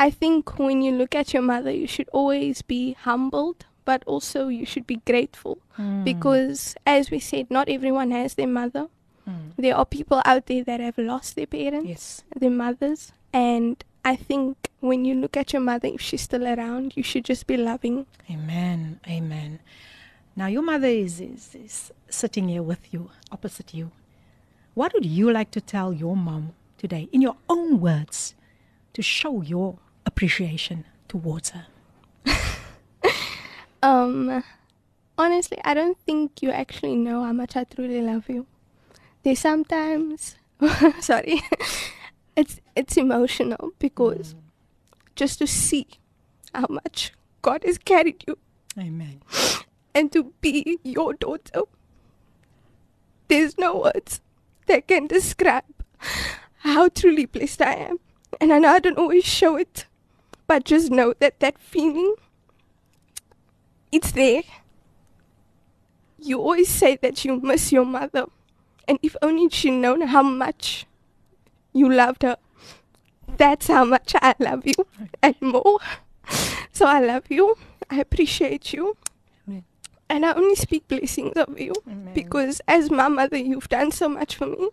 I 0.00 0.10
think 0.10 0.58
when 0.58 0.80
you 0.82 0.92
look 0.92 1.14
at 1.14 1.32
your 1.34 1.42
mother, 1.42 1.70
you 1.70 1.86
should 1.86 2.08
always 2.12 2.62
be 2.62 2.92
humbled, 2.94 3.66
but 3.84 4.02
also 4.06 4.48
you 4.48 4.64
should 4.66 4.86
be 4.86 5.00
grateful 5.06 5.58
Mm, 5.78 6.04
because, 6.04 6.74
as 6.86 7.10
we 7.10 7.18
said, 7.18 7.50
not 7.50 7.68
everyone 7.68 8.10
has 8.10 8.34
their 8.34 8.46
mother. 8.48 8.88
mm. 9.28 9.52
There 9.56 9.76
are 9.76 9.86
people 9.86 10.20
out 10.24 10.46
there 10.46 10.64
that 10.64 10.80
have 10.80 10.98
lost 10.98 11.36
their 11.36 11.46
parents, 11.46 11.88
Yes. 11.88 12.22
their 12.36 12.50
mothers, 12.50 13.12
and 13.32 13.82
I 14.04 14.16
think 14.16 14.56
when 14.80 15.04
you 15.04 15.14
look 15.14 15.36
at 15.36 15.52
your 15.52 15.62
mother, 15.62 15.88
if 15.88 16.00
she's 16.00 16.22
still 16.22 16.46
around, 16.46 16.96
you 16.96 17.02
should 17.02 17.24
just 17.24 17.46
be 17.46 17.56
loving. 17.56 18.06
Amen. 18.30 19.00
Amen. 19.06 19.60
Now, 20.36 20.46
your 20.46 20.62
mother 20.62 20.86
is, 20.88 21.20
is, 21.20 21.54
is 21.54 21.92
sitting 22.08 22.48
here 22.48 22.62
with 22.62 22.92
you, 22.92 23.10
opposite 23.30 23.74
you. 23.74 23.90
What 24.74 24.94
would 24.94 25.04
you 25.04 25.30
like 25.30 25.50
to 25.52 25.60
tell 25.60 25.92
your 25.92 26.16
mom 26.16 26.54
today, 26.78 27.08
in 27.12 27.20
your 27.20 27.36
own 27.48 27.80
words, 27.80 28.34
to 28.94 29.02
show 29.02 29.42
your 29.42 29.78
appreciation 30.06 30.84
towards 31.08 31.50
her? 31.50 31.66
Um, 33.82 34.44
honestly, 35.16 35.58
I 35.64 35.74
don't 35.74 35.98
think 36.06 36.42
you 36.42 36.50
actually 36.50 36.96
know 36.96 37.24
how 37.24 37.32
much 37.32 37.56
I 37.56 37.64
truly 37.64 38.00
love 38.02 38.28
you. 38.28 38.46
There's 39.22 39.38
sometimes, 39.38 40.36
sorry, 41.00 41.42
it's 42.36 42.60
it's 42.74 42.96
emotional 42.96 43.72
because 43.78 44.34
just 45.14 45.38
to 45.38 45.46
see 45.46 45.86
how 46.54 46.66
much 46.68 47.12
God 47.42 47.62
has 47.64 47.78
carried 47.78 48.24
you 48.26 48.38
Amen. 48.78 49.20
and 49.94 50.10
to 50.12 50.32
be 50.40 50.78
your 50.82 51.12
daughter, 51.14 51.62
there's 53.28 53.58
no 53.58 53.76
words 53.78 54.20
that 54.66 54.88
can 54.88 55.06
describe 55.06 55.64
how 56.58 56.88
truly 56.88 57.26
blessed 57.26 57.62
I 57.62 57.74
am. 57.74 57.98
And 58.40 58.52
I 58.52 58.58
know 58.58 58.68
I 58.68 58.78
don't 58.78 58.98
always 58.98 59.24
show 59.24 59.56
it, 59.56 59.86
but 60.46 60.64
just 60.64 60.90
know 60.90 61.14
that 61.20 61.40
that 61.40 61.58
feeling, 61.58 62.14
there. 64.12 64.42
You 66.18 66.38
always 66.40 66.68
say 66.68 66.96
that 66.96 67.24
you 67.24 67.40
miss 67.40 67.72
your 67.72 67.84
mother, 67.84 68.26
and 68.86 68.98
if 69.02 69.16
only 69.22 69.48
she 69.48 69.70
known 69.70 70.02
how 70.02 70.22
much 70.22 70.86
you 71.72 71.90
loved 71.90 72.22
her, 72.22 72.36
that's 73.36 73.68
how 73.68 73.84
much 73.84 74.14
I 74.20 74.34
love 74.38 74.66
you 74.66 74.86
and 75.22 75.36
more. 75.40 75.78
So 76.72 76.86
I 76.86 77.00
love 77.00 77.24
you. 77.28 77.56
I 77.90 78.00
appreciate 78.00 78.72
you. 78.72 78.96
Amen. 79.46 79.64
And 80.08 80.24
I 80.24 80.32
only 80.32 80.54
speak 80.54 80.88
blessings 80.88 81.36
of 81.36 81.58
you 81.60 81.74
Amen. 81.86 82.14
because 82.14 82.60
as 82.66 82.90
my 82.90 83.08
mother, 83.08 83.36
you've 83.36 83.68
done 83.68 83.90
so 83.90 84.08
much 84.08 84.36
for 84.36 84.46
me. 84.46 84.70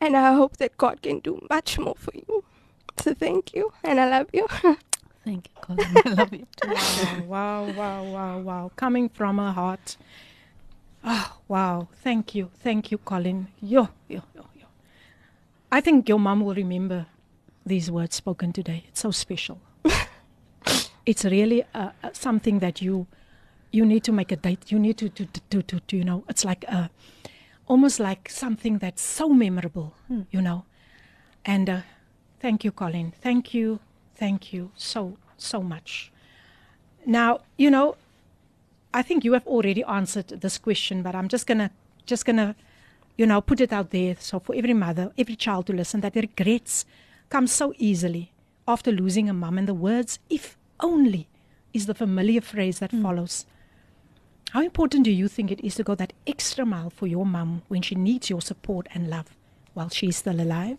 And 0.00 0.16
I 0.16 0.34
hope 0.34 0.58
that 0.58 0.76
God 0.76 1.02
can 1.02 1.20
do 1.20 1.44
much 1.50 1.78
more 1.78 1.96
for 1.96 2.12
you. 2.14 2.44
So 3.00 3.14
thank 3.14 3.54
you. 3.54 3.72
And 3.82 4.00
I 4.00 4.08
love 4.08 4.28
you. 4.32 4.46
Thank 5.28 5.50
you, 5.50 5.60
Colin. 5.60 6.02
I 6.06 6.08
love 6.14 6.32
you 6.32 6.46
too. 6.56 6.68
wow, 6.70 7.20
wow, 7.20 7.64
wow, 7.66 8.02
wow, 8.02 8.38
wow. 8.38 8.72
Coming 8.76 9.10
from 9.10 9.36
her 9.36 9.52
heart. 9.52 9.98
Oh, 11.04 11.36
wow. 11.48 11.88
Thank 11.96 12.34
you. 12.34 12.50
Thank 12.60 12.90
you, 12.90 12.96
Colin. 12.96 13.48
Yo, 13.60 13.90
yo, 14.08 14.22
yo, 14.34 14.46
yo. 14.58 14.66
I 15.70 15.82
think 15.82 16.08
your 16.08 16.18
mom 16.18 16.40
will 16.40 16.54
remember 16.54 17.04
these 17.66 17.90
words 17.90 18.16
spoken 18.16 18.54
today. 18.54 18.84
It's 18.88 19.00
so 19.00 19.10
special. 19.10 19.60
it's 21.04 21.26
really 21.26 21.62
uh, 21.74 21.90
uh, 22.02 22.08
something 22.14 22.60
that 22.60 22.80
you 22.80 23.06
you 23.70 23.84
need 23.84 24.04
to 24.04 24.12
make 24.12 24.32
a 24.32 24.36
date. 24.36 24.72
You 24.72 24.78
need 24.78 24.96
to 24.96 25.10
to, 25.10 25.26
to, 25.26 25.62
to, 25.62 25.80
to, 25.80 25.96
you 25.98 26.04
know, 26.04 26.24
it's 26.30 26.46
like 26.46 26.64
a, 26.64 26.88
almost 27.66 28.00
like 28.00 28.30
something 28.30 28.78
that's 28.78 29.02
so 29.02 29.28
memorable, 29.28 29.92
you 30.30 30.40
know. 30.40 30.64
And 31.44 31.68
uh, 31.68 31.80
thank 32.40 32.64
you, 32.64 32.72
Colin. 32.72 33.12
Thank 33.20 33.52
you. 33.52 33.80
Thank 34.18 34.52
you 34.52 34.72
so, 34.76 35.16
so 35.36 35.62
much. 35.62 36.10
Now, 37.06 37.40
you 37.56 37.70
know, 37.70 37.96
I 38.92 39.02
think 39.02 39.24
you 39.24 39.32
have 39.34 39.46
already 39.46 39.84
answered 39.84 40.28
this 40.28 40.58
question, 40.58 41.02
but 41.02 41.14
I'm 41.14 41.28
just 41.28 41.46
gonna 41.46 41.70
just 42.04 42.24
gonna, 42.24 42.56
you 43.16 43.26
know, 43.26 43.40
put 43.40 43.60
it 43.60 43.72
out 43.72 43.90
there 43.90 44.16
so 44.18 44.40
for 44.40 44.54
every 44.56 44.74
mother, 44.74 45.12
every 45.16 45.36
child 45.36 45.66
to 45.66 45.72
listen 45.72 46.00
that 46.00 46.16
regrets 46.16 46.84
come 47.28 47.46
so 47.46 47.74
easily 47.78 48.32
after 48.66 48.90
losing 48.90 49.28
a 49.28 49.32
mum. 49.32 49.56
And 49.56 49.68
the 49.68 49.74
words 49.74 50.18
if 50.28 50.56
only 50.80 51.28
is 51.72 51.86
the 51.86 51.94
familiar 51.94 52.40
phrase 52.40 52.80
that 52.80 52.90
mm. 52.90 53.02
follows. 53.02 53.46
How 54.50 54.62
important 54.62 55.04
do 55.04 55.12
you 55.12 55.28
think 55.28 55.50
it 55.50 55.60
is 55.60 55.74
to 55.76 55.84
go 55.84 55.94
that 55.94 56.14
extra 56.26 56.64
mile 56.64 56.90
for 56.90 57.06
your 57.06 57.26
mum 57.26 57.62
when 57.68 57.82
she 57.82 57.94
needs 57.94 58.30
your 58.30 58.40
support 58.40 58.88
and 58.94 59.08
love 59.08 59.36
while 59.74 59.90
she's 59.90 60.16
still 60.16 60.40
alive? 60.40 60.78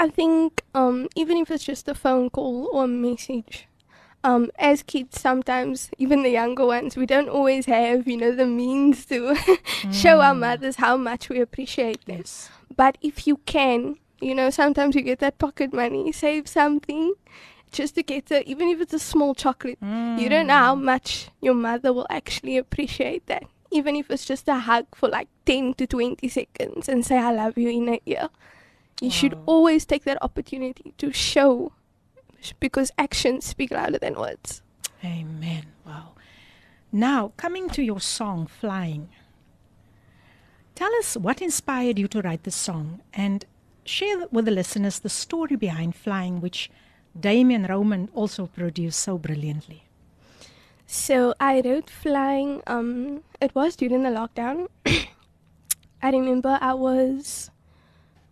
I 0.00 0.08
think 0.08 0.62
um, 0.74 1.08
even 1.14 1.36
if 1.38 1.50
it's 1.50 1.64
just 1.64 1.88
a 1.88 1.94
phone 1.94 2.30
call 2.30 2.68
or 2.72 2.84
a 2.84 2.88
message, 2.88 3.68
um, 4.24 4.50
as 4.58 4.82
kids, 4.82 5.20
sometimes 5.20 5.90
even 5.98 6.22
the 6.22 6.30
younger 6.30 6.66
ones, 6.66 6.96
we 6.96 7.06
don't 7.06 7.28
always 7.28 7.66
have, 7.66 8.08
you 8.08 8.16
know, 8.16 8.32
the 8.32 8.46
means 8.46 9.04
to 9.06 9.36
show 9.92 10.20
our 10.20 10.34
mothers 10.34 10.76
how 10.76 10.96
much 10.96 11.28
we 11.28 11.40
appreciate 11.40 12.04
them. 12.06 12.18
Yes. 12.18 12.50
But 12.74 12.96
if 13.02 13.26
you 13.26 13.36
can, 13.44 13.96
you 14.20 14.34
know, 14.34 14.50
sometimes 14.50 14.94
you 14.94 15.02
get 15.02 15.18
that 15.18 15.38
pocket 15.38 15.72
money, 15.72 16.10
save 16.10 16.48
something 16.48 17.14
just 17.70 17.96
to 17.96 18.02
get 18.02 18.30
a, 18.30 18.48
even 18.48 18.68
if 18.68 18.80
it's 18.80 18.94
a 18.94 18.98
small 18.98 19.34
chocolate. 19.34 19.78
You 19.82 20.28
don't 20.28 20.46
know 20.46 20.54
how 20.54 20.74
much 20.74 21.28
your 21.42 21.54
mother 21.54 21.92
will 21.92 22.06
actually 22.08 22.56
appreciate 22.56 23.26
that. 23.26 23.44
Even 23.70 23.96
if 23.96 24.10
it's 24.10 24.24
just 24.24 24.48
a 24.48 24.54
hug 24.54 24.86
for 24.94 25.08
like 25.08 25.28
10 25.46 25.74
to 25.74 25.86
20 25.86 26.28
seconds 26.28 26.88
and 26.88 27.04
say, 27.04 27.18
I 27.18 27.32
love 27.32 27.58
you 27.58 27.68
in 27.68 27.88
a 27.88 28.00
ear. 28.06 28.28
You 29.00 29.10
should 29.10 29.36
always 29.46 29.84
take 29.84 30.04
that 30.04 30.18
opportunity 30.22 30.94
to 30.98 31.12
show 31.12 31.72
because 32.60 32.90
actions 32.98 33.44
speak 33.44 33.70
louder 33.70 33.98
than 33.98 34.14
words. 34.14 34.62
Amen. 35.04 35.66
Wow. 35.86 36.12
Now, 36.92 37.32
coming 37.36 37.68
to 37.70 37.82
your 37.82 38.00
song 38.00 38.46
Flying. 38.46 39.08
Tell 40.74 40.92
us 40.96 41.16
what 41.16 41.40
inspired 41.40 41.98
you 41.98 42.08
to 42.08 42.20
write 42.22 42.44
this 42.44 42.56
song 42.56 43.00
and 43.12 43.44
share 43.84 44.26
with 44.30 44.44
the 44.44 44.50
listeners 44.50 44.98
the 44.98 45.08
story 45.08 45.56
behind 45.56 45.94
Flying 45.94 46.40
which 46.40 46.70
Damien 47.18 47.66
Roman 47.66 48.08
also 48.14 48.46
produced 48.46 49.00
so 49.00 49.18
brilliantly. 49.18 49.84
So 50.86 51.34
I 51.40 51.62
wrote 51.64 51.88
flying. 51.88 52.62
Um, 52.66 53.22
it 53.40 53.54
was 53.54 53.76
during 53.76 54.02
the 54.02 54.10
lockdown. 54.10 54.68
I 56.02 56.10
remember 56.10 56.58
I 56.60 56.74
was 56.74 57.50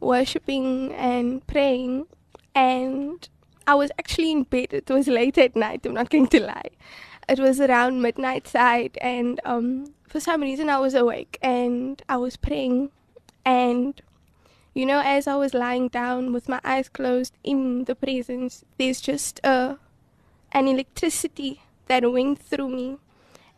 worshiping 0.03 0.93
and 0.93 1.47
praying, 1.47 2.07
and 2.55 3.29
I 3.67 3.75
was 3.75 3.91
actually 3.99 4.33
in 4.33 4.43
bed. 4.45 4.73
It 4.73 4.91
was 4.91 5.09
late 5.09 5.39
at 5.39 5.57
night. 5.57 5.87
I'm 5.87 5.95
not 5.95 6.11
going 6.11 6.29
to 6.29 6.41
lie. 6.41 6.71
It 7.29 7.39
was 7.39 7.61
around 7.61 8.03
midnight 8.03 8.49
side, 8.49 8.99
and 9.01 9.41
um, 9.45 9.95
for 10.07 10.21
some 10.21 10.43
reason 10.43 10.69
I 10.69 10.79
was 10.79 10.95
awake 10.95 11.39
and 11.41 12.03
I 12.09 12.17
was 12.17 12.37
praying, 12.37 12.91
and 13.45 14.01
you 14.75 14.87
know, 14.87 15.03
as 15.05 15.27
I 15.27 15.37
was 15.37 15.53
lying 15.55 15.89
down 15.89 16.33
with 16.33 16.49
my 16.49 16.61
eyes 16.65 16.89
closed 16.89 17.35
in 17.45 17.85
the 17.85 17.95
presence, 17.95 18.65
there's 18.79 19.01
just 19.01 19.41
a 19.45 19.79
an 20.53 20.69
electricity 20.69 21.63
that 21.87 22.11
went 22.11 22.39
through 22.39 22.69
me. 22.69 22.99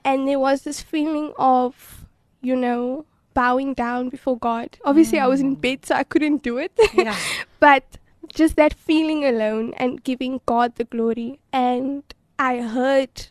And 0.04 0.28
there 0.28 0.38
was 0.38 0.62
this 0.62 0.82
feeling 0.82 1.32
of, 1.38 2.04
you 2.42 2.56
know, 2.56 3.06
bowing 3.34 3.74
down 3.74 4.08
before 4.08 4.38
God. 4.38 4.78
Obviously, 4.84 5.18
I 5.20 5.26
was 5.26 5.40
in 5.40 5.54
bed, 5.56 5.84
so 5.86 5.94
I 5.94 6.04
couldn't 6.04 6.42
do 6.42 6.58
it. 6.58 6.72
Yeah. 6.94 7.16
but 7.60 7.98
just 8.32 8.56
that 8.56 8.72
feeling 8.74 9.24
alone 9.24 9.74
and 9.76 10.02
giving 10.02 10.40
God 10.46 10.76
the 10.76 10.84
glory. 10.84 11.38
And 11.52 12.02
I 12.38 12.58
heard 12.62 13.26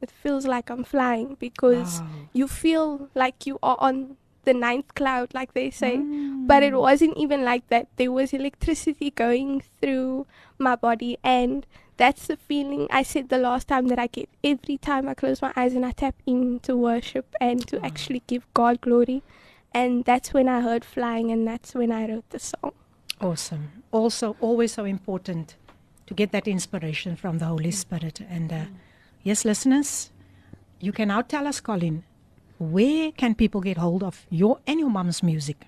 it 0.00 0.10
feels 0.10 0.46
like 0.46 0.68
I'm 0.70 0.84
flying 0.84 1.36
because 1.40 2.00
Wow. 2.00 2.06
you 2.32 2.46
feel 2.48 3.08
like 3.14 3.46
you 3.46 3.58
are 3.62 3.76
on 3.80 4.16
the 4.44 4.52
ninth 4.54 4.94
cloud, 4.94 5.32
like 5.34 5.54
they 5.54 5.70
say. 5.70 5.96
Mm. 5.96 6.46
But 6.46 6.62
it 6.62 6.74
wasn't 6.74 7.16
even 7.16 7.44
like 7.44 7.66
that. 7.68 7.88
There 7.96 8.12
was 8.12 8.32
electricity 8.32 9.10
going 9.10 9.62
through 9.80 10.26
my 10.58 10.76
body, 10.76 11.18
and 11.24 11.66
that's 11.96 12.26
the 12.26 12.36
feeling 12.36 12.86
I 12.90 13.02
said 13.02 13.28
the 13.28 13.38
last 13.38 13.68
time 13.68 13.88
that 13.88 13.98
I 13.98 14.06
get 14.06 14.28
every 14.44 14.76
time 14.78 15.08
I 15.08 15.14
close 15.14 15.40
my 15.40 15.52
eyes 15.56 15.74
and 15.74 15.84
I 15.84 15.92
tap 15.92 16.14
into 16.26 16.76
worship 16.76 17.34
and 17.40 17.66
to 17.68 17.78
ah. 17.78 17.86
actually 17.86 18.22
give 18.26 18.46
God 18.54 18.80
glory. 18.80 19.22
And 19.74 20.04
that's 20.04 20.32
when 20.32 20.48
I 20.48 20.62
heard 20.62 20.86
flying, 20.86 21.30
and 21.30 21.46
that's 21.46 21.74
when 21.74 21.92
I 21.92 22.08
wrote 22.08 22.30
the 22.30 22.38
song. 22.38 22.72
Awesome. 23.20 23.82
Also, 23.92 24.34
always 24.40 24.72
so 24.72 24.84
important 24.84 25.56
to 26.06 26.14
get 26.14 26.32
that 26.32 26.48
inspiration 26.48 27.14
from 27.14 27.38
the 27.38 27.44
Holy 27.44 27.70
mm. 27.70 27.74
Spirit. 27.74 28.20
And 28.20 28.52
uh, 28.52 28.56
mm. 28.56 28.68
yes, 29.22 29.44
listeners, 29.44 30.10
you 30.80 30.92
can 30.92 31.08
now 31.08 31.20
tell 31.22 31.46
us, 31.46 31.60
Colin, 31.60 32.04
where 32.58 33.12
can 33.12 33.34
people 33.34 33.60
get 33.60 33.76
hold 33.76 34.02
of 34.02 34.26
your 34.30 34.60
and 34.66 34.80
your 34.80 34.88
mom's 34.88 35.22
music? 35.22 35.66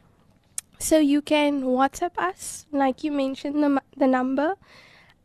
So 0.78 0.98
you 0.98 1.20
can 1.20 1.62
WhatsApp 1.62 2.16
us, 2.16 2.66
like 2.72 3.02
you 3.04 3.12
mentioned 3.12 3.62
the, 3.62 3.82
the 3.96 4.06
number, 4.06 4.54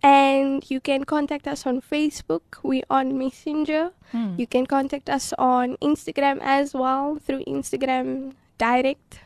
and 0.03 0.69
you 0.69 0.79
can 0.79 1.05
contact 1.05 1.47
us 1.47 1.65
on 1.65 1.81
Facebook. 1.81 2.41
We 2.61 2.83
on 2.89 3.17
Messenger. 3.17 3.91
You 4.37 4.45
can 4.45 4.65
contact 4.67 5.09
us 5.09 5.33
on 5.39 5.77
Instagram 5.77 6.39
as 6.41 6.73
well 6.73 7.17
through 7.17 7.43
Instagram 7.45 8.33
direct 8.57 9.21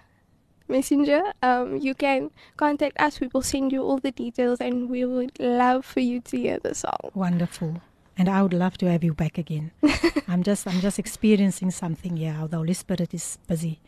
messenger. 0.69 1.21
Um, 1.41 1.77
you 1.77 1.93
can 1.93 2.31
contact 2.55 2.99
us. 2.99 3.19
We 3.19 3.27
will 3.33 3.41
send 3.41 3.73
you 3.73 3.81
all 3.83 3.97
the 3.97 4.11
details, 4.11 4.61
and 4.61 4.89
we 4.89 5.03
would 5.03 5.37
love 5.39 5.83
for 5.85 5.99
you 5.99 6.21
to 6.21 6.37
hear 6.37 6.59
the 6.59 6.73
song. 6.73 7.11
Wonderful. 7.13 7.81
And 8.17 8.29
I 8.29 8.41
would 8.41 8.53
love 8.53 8.77
to 8.79 8.89
have 8.89 9.03
you 9.03 9.13
back 9.13 9.37
again. 9.37 9.71
I'm 10.27 10.43
just 10.43 10.67
I'm 10.67 10.79
just 10.79 10.99
experiencing 10.99 11.71
something 11.71 12.17
here. 12.17 12.33
How 12.33 12.47
the 12.47 12.57
Holy 12.57 12.73
Spirit 12.73 13.13
is 13.13 13.37
busy 13.47 13.79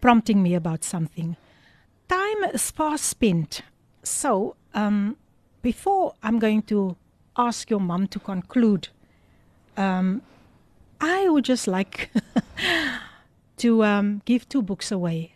prompting 0.00 0.42
me 0.42 0.54
about 0.54 0.84
something. 0.84 1.36
Time 2.08 2.44
is 2.54 2.70
fast 2.70 3.04
spent. 3.04 3.62
So, 4.02 4.56
um, 4.74 5.16
before 5.68 6.14
I'm 6.22 6.38
going 6.38 6.62
to 6.72 6.96
ask 7.36 7.68
your 7.68 7.80
mom 7.90 8.06
to 8.14 8.18
conclude, 8.18 8.88
um, 9.76 10.22
I 10.98 11.28
would 11.28 11.44
just 11.44 11.66
like 11.66 12.10
to 13.58 13.84
um, 13.84 14.22
give 14.24 14.48
two 14.48 14.62
books 14.62 14.90
away 14.90 15.34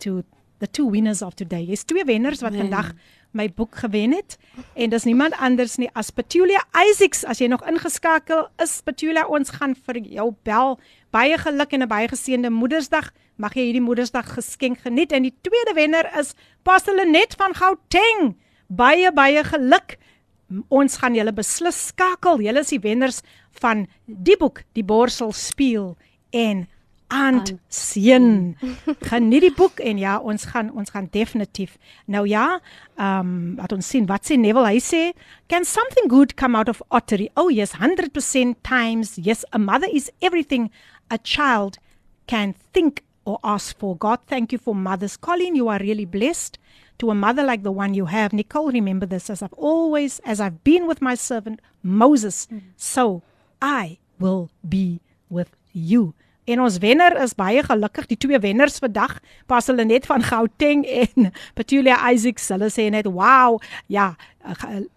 to 0.00 0.22
the 0.58 0.66
two 0.66 0.84
winners 0.84 1.22
of 1.22 1.34
today. 1.34 1.64
Is 1.64 1.84
twee 1.84 2.04
wenners 2.04 2.42
wat 2.44 2.52
vandag 2.60 2.92
my 3.32 3.48
boek 3.48 3.80
gewen 3.80 4.12
het 4.12 4.36
en 4.76 4.92
dis 4.92 5.08
niemand 5.08 5.34
anders 5.42 5.78
nie 5.80 5.88
as 5.94 6.12
Petulia 6.12 6.60
Isaacs. 6.90 7.24
As 7.24 7.40
jy 7.40 7.48
nog 7.48 7.64
ingeskakel 7.64 8.44
is, 8.62 8.76
Petulia, 8.84 9.24
ons 9.26 9.56
gaan 9.56 9.72
vir 9.88 10.04
jou 10.04 10.28
bel. 10.44 10.76
Baie 11.10 11.40
geluk 11.40 11.72
en 11.72 11.88
'n 11.88 11.88
baie 11.88 12.08
geseënde 12.12 12.52
Moedersdag. 12.52 13.10
Mag 13.40 13.56
jy 13.56 13.64
hierdie 13.72 13.86
Moedersdag 13.88 14.28
geskenk 14.36 14.84
geniet. 14.84 15.12
En 15.12 15.22
die 15.22 15.34
tweede 15.40 15.72
wenner 15.74 16.06
is 16.20 16.34
Pastor 16.62 16.94
Lenet 16.94 17.34
van 17.40 17.54
Gauteng. 17.54 18.36
Baie 18.68 19.12
baie 19.12 19.44
geluk. 19.44 19.98
Ons 20.68 20.98
gaan 21.00 21.16
julle 21.16 21.32
beslis 21.32 21.78
skakel. 21.90 22.42
Julle 22.44 22.60
is 22.60 22.72
die 22.74 22.82
wenners 22.82 23.22
van 23.60 23.86
die 24.06 24.36
boek, 24.38 24.62
Die 24.74 24.84
Borsel 24.84 25.32
speel 25.32 25.94
en 26.34 26.66
aand 27.14 27.52
seën. 27.68 28.26
Geniet 29.08 29.44
die 29.44 29.52
boek 29.54 29.80
en 29.84 29.98
ja, 30.00 30.16
ons 30.18 30.46
gaan 30.50 30.70
ons 30.74 30.90
gaan 30.94 31.08
definitief. 31.12 31.76
Nou 32.10 32.24
ja, 32.28 32.60
ehm 32.96 33.20
um, 33.20 33.54
laat 33.60 33.72
ons 33.76 33.88
sien 33.88 34.08
wat 34.10 34.26
sê 34.26 34.38
Neville. 34.40 34.72
Hy 34.74 34.80
sê, 34.82 35.02
"Can 35.48 35.64
something 35.64 36.08
good 36.10 36.34
come 36.34 36.58
out 36.58 36.68
of 36.68 36.82
ottery?" 36.90 37.30
Oh 37.36 37.50
yes, 37.50 37.74
100% 37.78 38.62
times. 38.62 39.16
Yes, 39.16 39.44
a 39.52 39.58
mother 39.58 39.88
is 39.92 40.10
everything 40.20 40.70
a 41.10 41.18
child 41.18 41.78
can 42.26 42.54
think 42.72 43.02
or 43.24 43.38
ask 43.42 43.78
for. 43.78 43.96
God, 43.96 44.18
thank 44.26 44.52
you 44.52 44.58
for 44.58 44.74
mothers. 44.74 45.16
Colin, 45.16 45.54
you 45.54 45.68
are 45.68 45.78
really 45.78 46.06
blessed 46.06 46.58
to 46.98 47.10
a 47.10 47.14
mother 47.14 47.42
like 47.44 47.62
the 47.62 47.72
one 47.72 47.94
you 47.94 48.06
have. 48.06 48.32
Nicole, 48.32 48.70
remember 48.72 49.06
this 49.06 49.28
as 49.30 49.42
I've 49.42 49.52
always, 49.54 50.20
as 50.24 50.40
I've 50.40 50.62
been 50.64 50.86
with 50.86 51.00
my 51.00 51.14
servant 51.14 51.60
Moses, 51.82 52.46
so 52.76 53.22
I 53.60 53.98
will 54.18 54.48
be 54.68 55.00
with 55.28 55.50
you. 55.72 56.14
En 56.46 56.60
ons 56.60 56.76
wenner 56.78 57.16
is 57.22 57.32
baie 57.34 57.62
gelukkig, 57.64 58.06
die 58.06 58.18
twee 58.20 58.38
wenners 58.38 58.76
vandag, 58.78 59.14
pas 59.48 59.64
hulle 59.66 59.84
net 59.88 60.04
van 60.06 60.22
Gauteng 60.22 60.84
en 60.84 61.30
Petulia 61.56 61.96
Isaacs. 62.12 62.50
Hulle 62.52 62.68
sê 62.70 62.90
net, 62.92 63.06
"Wow, 63.08 63.60
ja, 63.88 64.14
uh, 64.46 64.52
ge- 64.52 64.88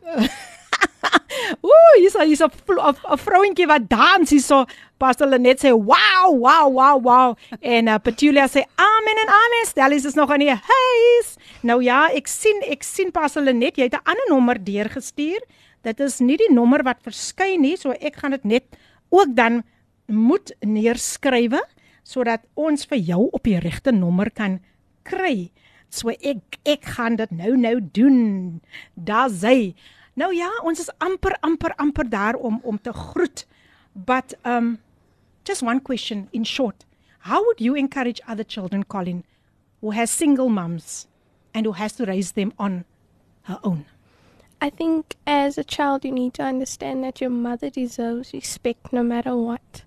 Ooh, 1.68 1.94
hier's 2.00 2.18
hier's 2.18 2.42
'n 2.42 3.18
vrouentjie 3.18 3.68
wat 3.68 3.90
dans 3.90 4.30
hierso. 4.30 4.66
Pastor 4.98 5.28
Lenet 5.28 5.60
sê, 5.60 5.72
"Wow, 5.72 6.38
wow, 6.40 6.72
wow, 6.72 7.02
wow." 7.02 7.38
En 7.62 7.88
uh, 7.88 7.98
Petulia 8.02 8.48
sê, 8.48 8.64
"Amen 8.76 9.18
en 9.24 9.30
amen." 9.30 9.66
Stellies 9.66 10.06
is 10.06 10.14
nog 10.14 10.32
aan 10.32 10.40
die 10.40 10.50
huis. 10.50 11.36
Nou 11.62 11.84
ja, 11.84 12.10
ek 12.10 12.28
sien 12.28 12.62
ek 12.68 12.84
sien 12.84 13.12
Pastor 13.12 13.44
Lenet, 13.44 13.78
jy 13.78 13.84
het 13.84 13.94
'n 13.94 14.04
ander 14.04 14.28
nommer 14.30 14.64
deurgestuur. 14.64 15.42
Dit 15.84 16.00
is 16.00 16.20
nie 16.20 16.38
die 16.38 16.54
nommer 16.54 16.84
wat 16.84 17.04
verskyn 17.04 17.62
nie, 17.62 17.78
so 17.78 17.92
ek 17.92 18.16
gaan 18.16 18.32
dit 18.32 18.44
net 18.44 18.64
ook 19.10 19.36
dan 19.36 19.64
moet 20.08 20.52
neerskrywe 20.60 21.62
sodat 22.08 22.46
ons 22.56 22.86
vir 22.86 22.98
jou 22.98 23.28
op 23.36 23.44
die 23.44 23.60
regte 23.60 23.92
nommer 23.92 24.30
kan 24.32 24.60
kry. 25.04 25.52
So 25.90 26.10
ek 26.10 26.60
ek 26.68 26.88
gaan 26.98 27.16
dit 27.20 27.32
nou 27.32 27.56
nou 27.58 27.80
doen. 27.82 28.62
Daar 28.96 29.30
sê 29.30 29.76
Nou 30.18 30.34
ja, 30.34 30.50
ons 30.66 30.80
is 30.82 30.90
amper 30.98 31.36
amper 31.46 31.76
amper 31.78 32.10
daar 32.10 32.36
om 32.36 32.60
om 32.64 32.80
te 32.82 32.94
groet. 32.94 33.46
But 33.94 34.34
um 34.46 34.78
just 35.44 35.62
one 35.62 35.80
question 35.80 36.28
in 36.32 36.46
short. 36.46 36.86
How 37.20 37.44
would 37.44 37.60
you 37.60 37.76
encourage 37.76 38.22
other 38.28 38.44
children, 38.44 38.84
Colin, 38.86 39.24
who 39.82 39.92
has 39.92 40.10
single 40.10 40.50
mums 40.50 41.08
and 41.54 41.66
who 41.66 41.74
has 41.74 41.94
to 41.94 42.06
raise 42.06 42.32
them 42.32 42.52
on 42.58 42.86
her 43.44 43.60
own? 43.62 43.86
I 44.60 44.72
think 44.72 45.16
as 45.28 45.58
a 45.58 45.64
child, 45.64 46.04
you 46.04 46.12
need 46.12 46.34
to 46.34 46.44
understand 46.44 47.04
that 47.04 47.22
your 47.22 47.30
mother 47.30 47.70
deserves 47.70 48.34
respect 48.34 48.92
no 48.92 49.04
matter 49.04 49.36
what. 49.36 49.84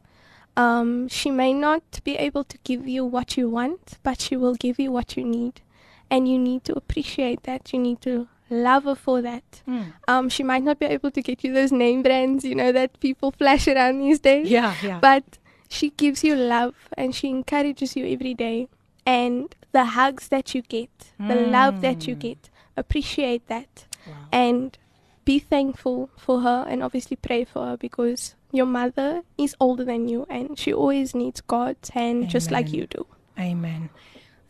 Um, 0.56 1.08
she 1.08 1.30
may 1.30 1.52
not 1.52 2.00
be 2.04 2.16
able 2.16 2.44
to 2.44 2.58
give 2.62 2.86
you 2.86 3.04
what 3.04 3.36
you 3.36 3.48
want, 3.48 3.98
but 4.02 4.20
she 4.20 4.36
will 4.36 4.54
give 4.54 4.78
you 4.78 4.92
what 4.92 5.16
you 5.16 5.24
need. 5.24 5.60
And 6.08 6.28
you 6.28 6.38
need 6.38 6.64
to 6.64 6.76
appreciate 6.76 7.42
that. 7.44 7.72
You 7.72 7.80
need 7.80 8.00
to 8.02 8.28
love 8.50 8.84
her 8.84 8.94
for 8.94 9.22
that. 9.22 9.62
Um, 10.08 10.28
she 10.28 10.42
might 10.42 10.62
not 10.62 10.78
be 10.78 10.86
able 10.86 11.10
to 11.12 11.22
get 11.22 11.42
you 11.44 11.52
those 11.52 11.72
name 11.72 12.02
brands, 12.02 12.44
you 12.44 12.54
know, 12.54 12.72
that 12.72 12.98
people 13.00 13.30
flash 13.30 13.68
around 13.68 13.98
these 14.00 14.18
days. 14.20 14.48
Yeah, 14.50 14.74
yeah. 14.82 14.98
But 15.00 15.38
she 15.68 15.90
gives 15.90 16.24
you 16.24 16.34
love 16.36 16.74
and 16.96 17.14
she 17.14 17.28
encourages 17.28 17.96
you 17.96 18.06
every 18.06 18.34
day. 18.34 18.68
And 19.06 19.54
the 19.72 19.84
hugs 19.84 20.28
that 20.28 20.54
you 20.54 20.62
get, 20.62 20.90
the 21.18 21.34
love 21.34 21.80
that 21.80 22.06
you 22.08 22.14
get, 22.14 22.50
appreciate 22.76 23.46
that. 23.48 23.86
And 24.32 24.76
be 25.24 25.38
thankful 25.38 26.10
for 26.16 26.40
her 26.40 26.64
and 26.68 26.82
obviously 26.82 27.16
pray 27.16 27.44
for 27.44 27.64
her 27.64 27.76
because 27.76 28.34
your 28.52 28.66
mother 28.66 29.22
is 29.38 29.54
older 29.60 29.84
than 29.84 30.08
you 30.08 30.26
and 30.28 30.58
she 30.58 30.72
always 30.72 31.14
needs 31.14 31.40
God's 31.40 31.90
hand 31.90 32.28
just 32.28 32.50
like 32.50 32.72
you 32.72 32.86
do. 32.86 33.06
Amen. 33.38 33.90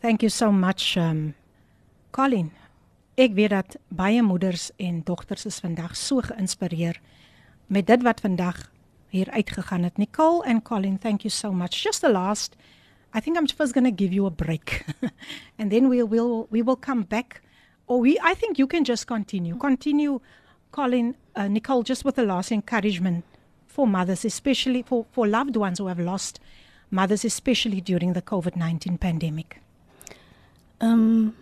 Thank 0.01 0.23
you 0.23 0.29
so 0.29 0.51
much 0.51 0.97
um 0.97 1.35
Colin. 2.11 2.51
Ek 3.21 3.35
weet 3.37 3.51
dat 3.53 3.75
baie 3.93 4.21
moeders 4.25 4.71
en 4.81 5.03
dogters 5.05 5.45
is 5.45 5.59
vandag 5.61 5.91
so 5.95 6.23
geïnspireer 6.25 6.97
met 7.67 7.85
dit 7.85 8.01
wat 8.01 8.19
vandag 8.19 8.71
hier 9.13 9.29
uitgegaan 9.29 9.83
het. 9.83 9.97
Nicole 9.97 10.45
and 10.45 10.63
Colin, 10.63 10.97
thank 10.97 11.21
you 11.21 11.29
so 11.29 11.51
much. 11.51 11.83
Just 11.83 12.01
the 12.01 12.11
last 12.11 12.55
I 13.13 13.19
think 13.19 13.37
I'm 13.37 13.47
first 13.47 13.73
going 13.73 13.85
to 13.85 14.03
give 14.03 14.13
you 14.13 14.25
a 14.25 14.31
break. 14.31 14.85
and 15.59 15.69
then 15.71 15.87
we'll 15.89 16.07
we'll 16.07 16.47
we 16.49 16.63
will 16.63 16.77
come 16.77 17.03
back 17.03 17.41
or 17.85 17.99
we 17.99 18.17
I 18.23 18.33
think 18.33 18.57
you 18.57 18.67
can 18.67 18.83
just 18.83 19.05
continue. 19.05 19.55
Continue 19.57 20.19
Colin 20.71 21.15
uh, 21.35 21.47
Nicole 21.47 21.83
just 21.83 22.03
with 22.03 22.15
the 22.15 22.25
last 22.25 22.51
encouragement 22.51 23.23
for 23.67 23.85
mothers 23.85 24.25
especially 24.25 24.81
for 24.81 25.05
for 25.11 25.27
loved 25.27 25.55
ones 25.55 25.77
who 25.77 25.87
have 25.87 25.99
lost 25.99 26.39
mothers 26.89 27.23
especially 27.25 27.81
during 27.81 28.13
the 28.13 28.21
COVID-19 28.21 28.99
pandemic. 28.99 29.61
Um, 30.79 31.35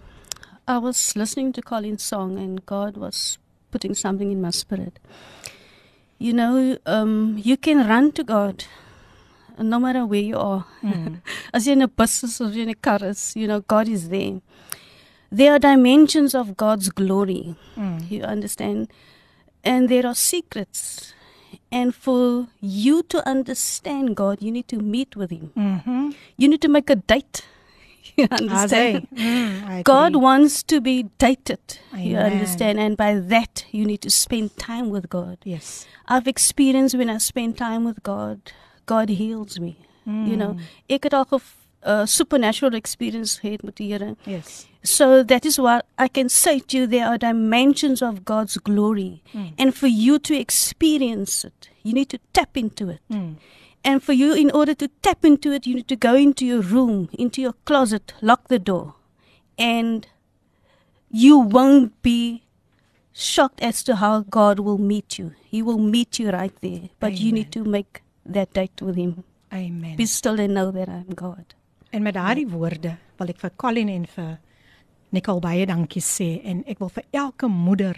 I 0.70 0.78
was 0.78 1.16
listening 1.16 1.52
to 1.54 1.64
Colin's 1.64 2.04
song, 2.04 2.38
and 2.38 2.64
God 2.64 2.96
was 2.96 3.40
putting 3.72 3.96
something 3.96 4.32
in 4.32 4.40
my 4.40 4.52
spirit. 4.52 5.00
You 6.20 6.32
know, 6.34 6.78
um, 6.86 7.40
you 7.42 7.58
can 7.58 7.88
run 7.88 8.12
to 8.12 8.24
God 8.24 8.66
no 9.58 9.80
matter 9.80 10.06
where 10.06 10.22
you 10.22 10.38
are. 10.38 10.66
Mm. 10.84 11.22
As 11.56 11.66
you're 11.66 11.74
in 11.74 11.82
a 11.82 11.88
bus 11.88 12.40
or 12.40 12.52
in 12.52 12.70
a 12.70 12.76
car, 12.76 13.00
you 13.34 13.48
know, 13.48 13.62
God 13.62 13.88
is 13.88 14.10
there. 14.10 14.42
There 15.32 15.54
are 15.54 15.58
dimensions 15.58 16.36
of 16.36 16.56
God's 16.56 16.90
glory. 16.90 17.56
Mm. 17.76 18.12
You 18.12 18.22
understand? 18.22 18.92
And 19.64 19.90
there 19.90 20.06
are 20.06 20.14
secrets. 20.14 21.16
And 21.72 21.96
for 21.96 22.48
you 22.62 23.02
to 23.10 23.28
understand 23.28 24.16
God, 24.16 24.40
you 24.40 24.52
need 24.52 24.68
to 24.68 24.78
meet 24.78 25.16
with 25.16 25.32
Him. 25.32 25.52
Mhm. 25.58 26.14
You 26.38 26.48
need 26.48 26.62
to 26.62 26.68
make 26.68 26.92
a 26.92 26.96
date. 26.96 27.44
You 28.18 28.28
understand? 28.32 29.08
Mm, 29.16 29.84
God 29.84 30.16
wants 30.16 30.64
to 30.64 30.82
be 30.82 31.04
dated. 31.18 31.80
You 31.96 32.18
understand? 32.18 32.80
And 32.80 32.98
by 32.98 33.16
that, 33.16 33.66
you 33.72 33.86
need 33.86 34.02
to 34.02 34.10
spend 34.10 34.58
time 34.58 34.90
with 34.90 35.10
God. 35.10 35.38
Yes. 35.44 35.86
I've 36.08 36.28
experienced 36.28 36.96
when 36.96 37.10
I 37.10 37.18
spend 37.20 37.58
time 37.58 37.86
with 37.86 38.02
God, 38.04 38.52
God 38.86 39.10
heals 39.10 39.60
me. 39.60 39.78
You 40.06 40.36
know, 40.38 40.58
ek 40.90 41.04
het 41.04 41.14
al 41.14 41.28
'n 41.30 41.40
uh, 41.84 42.06
supernatural 42.06 42.74
experience 42.74 43.40
gehad 43.40 43.62
met 43.64 43.76
die 43.78 43.86
Here. 43.86 44.16
Yes. 44.26 44.66
So 44.84 45.24
that 45.24 45.46
is 45.46 45.58
what 45.58 45.86
I 45.98 46.08
can 46.08 46.30
say 46.30 46.60
to 46.60 46.78
you. 46.78 46.88
There 46.88 47.06
are 47.06 47.18
dimensions 47.18 48.02
of 48.02 48.24
God's 48.26 48.58
glory. 48.58 49.22
And 49.58 49.76
for 49.76 49.88
you 49.88 50.20
to 50.20 50.34
experience 50.34 51.44
it, 51.48 51.70
you 51.84 51.94
need 51.94 52.10
to 52.10 52.18
tap 52.32 52.58
into 52.58 52.90
it. 52.90 53.02
And 53.84 54.04
for 54.04 54.14
you, 54.14 54.34
in 54.34 54.52
order 54.52 54.74
to 54.76 54.88
tap 55.02 55.24
into 55.24 55.52
it, 55.52 55.66
you 55.66 55.76
need 55.76 55.88
to 55.88 55.96
go 55.96 56.16
into 56.16 56.46
your 56.46 56.62
room, 56.62 57.10
into 57.18 57.42
your 57.42 57.54
closet, 57.66 58.14
lock 58.22 58.48
the 58.48 58.60
door. 58.60 58.96
And 59.58 60.08
you 61.10 61.38
won't 61.40 62.02
be 62.02 62.44
shocked 63.14 63.62
as 63.62 63.84
to 63.84 63.96
how 63.96 64.22
God 64.22 64.60
will 64.60 64.78
meet 64.78 65.18
you. 65.18 65.34
He 65.46 65.62
will 65.62 65.80
meet 65.80 66.20
you 66.20 66.30
right 66.30 66.54
there. 66.62 66.90
But 67.00 67.20
you 67.20 67.32
need 67.32 67.52
to 67.54 67.64
make 67.64 68.02
that 68.26 68.54
date 68.54 68.82
with 68.82 68.96
Him. 68.96 69.24
Amen. 69.54 69.96
Be 69.96 70.06
still 70.06 70.40
and 70.40 70.54
know 70.54 70.72
that 70.72 70.90
I'm 70.90 71.14
God. 71.16 71.56
En 71.90 72.04
met 72.04 72.14
daardie 72.14 72.48
woorde 72.48 72.98
wil 73.18 73.32
ek 73.34 73.40
vir 73.42 73.52
Colin 73.58 73.90
en 73.90 74.06
vir 74.06 74.36
Nicole 75.10 75.42
baie 75.42 75.66
dankie 75.66 76.04
sê 76.06 76.36
en 76.46 76.62
ek 76.70 76.78
wil 76.84 76.92
vir 76.94 77.08
elke 77.18 77.50
moeder 77.50 77.98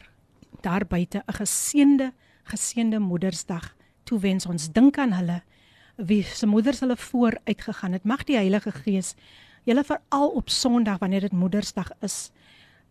daar 0.63 0.85
buite 0.87 1.23
'n 1.27 1.35
geseënde 1.35 2.13
geseënde 2.47 2.99
Moedersdag 2.99 3.75
toewens. 4.03 4.45
Ons 4.45 4.71
dink 4.71 4.97
aan 4.97 5.13
hulle 5.13 5.41
wie 6.05 6.23
se 6.23 6.47
moeders 6.47 6.79
hulle 6.79 6.97
voor 6.97 7.37
uitgegaan 7.43 7.91
het. 7.91 8.03
Mag 8.03 8.23
die 8.23 8.35
Heilige 8.35 8.71
Gees 8.71 9.15
julle 9.63 9.83
veral 9.83 10.29
op 10.29 10.49
Sondag 10.49 10.97
wanneer 10.99 11.27
dit 11.27 11.31
Moedersdag 11.31 11.91
is, 12.01 12.31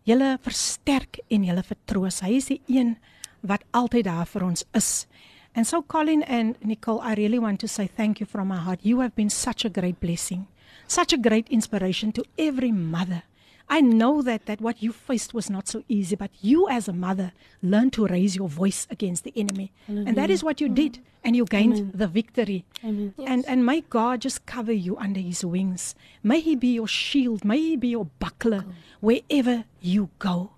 julle 0.07 0.37
versterk 0.41 1.19
en 1.27 1.43
julle 1.43 1.63
vertroos. 1.63 2.21
Hy 2.23 2.37
is 2.39 2.47
die 2.51 2.61
een 2.67 2.95
wat 3.41 3.65
altyd 3.75 4.07
daar 4.07 4.29
vir 4.29 4.45
ons 4.45 4.63
is. 4.77 5.07
And 5.53 5.67
so 5.67 5.83
Colin 5.83 6.23
and 6.23 6.55
Nicole, 6.63 7.01
I 7.03 7.13
really 7.13 7.39
want 7.39 7.59
to 7.59 7.67
say 7.67 7.87
thank 7.87 8.19
you 8.19 8.29
from 8.29 8.47
my 8.47 8.57
heart. 8.57 8.79
You 8.83 9.01
have 9.01 9.15
been 9.15 9.29
such 9.29 9.65
a 9.65 9.69
great 9.69 9.99
blessing, 9.99 10.47
such 10.87 11.13
a 11.13 11.17
great 11.17 11.49
inspiration 11.49 12.11
to 12.13 12.23
every 12.37 12.71
mother. 12.71 13.23
I 13.71 13.79
know 13.79 14.21
that 14.21 14.47
that 14.47 14.59
what 14.59 14.83
you 14.83 14.91
faced 14.91 15.33
was 15.33 15.49
not 15.49 15.69
so 15.69 15.81
easy, 15.87 16.17
but 16.17 16.29
you 16.41 16.67
as 16.67 16.89
a 16.89 16.93
mother 16.93 17.31
learned 17.63 17.93
to 17.93 18.05
raise 18.05 18.35
your 18.35 18.49
voice 18.49 18.85
against 18.91 19.23
the 19.23 19.31
enemy. 19.33 19.71
And 19.87 20.17
that 20.17 20.29
is 20.29 20.43
what 20.43 20.59
you 20.59 20.67
did 20.67 20.99
and 21.23 21.37
you 21.37 21.45
gained 21.45 21.93
the 21.93 22.07
victory. 22.07 22.65
Amen. 22.83 23.13
And 23.25 23.45
and 23.47 23.65
may 23.65 23.79
God 23.87 24.21
just 24.21 24.45
cover 24.45 24.73
you 24.73 24.97
under 24.97 25.21
his 25.21 25.45
wings. 25.45 25.95
May 26.21 26.41
he 26.41 26.57
be 26.57 26.73
your 26.75 26.87
shield, 26.87 27.45
may 27.45 27.59
he 27.59 27.77
be 27.77 27.87
your 27.95 28.07
buckler 28.19 28.65
wherever 28.99 29.63
you 29.79 30.09
go. 30.19 30.51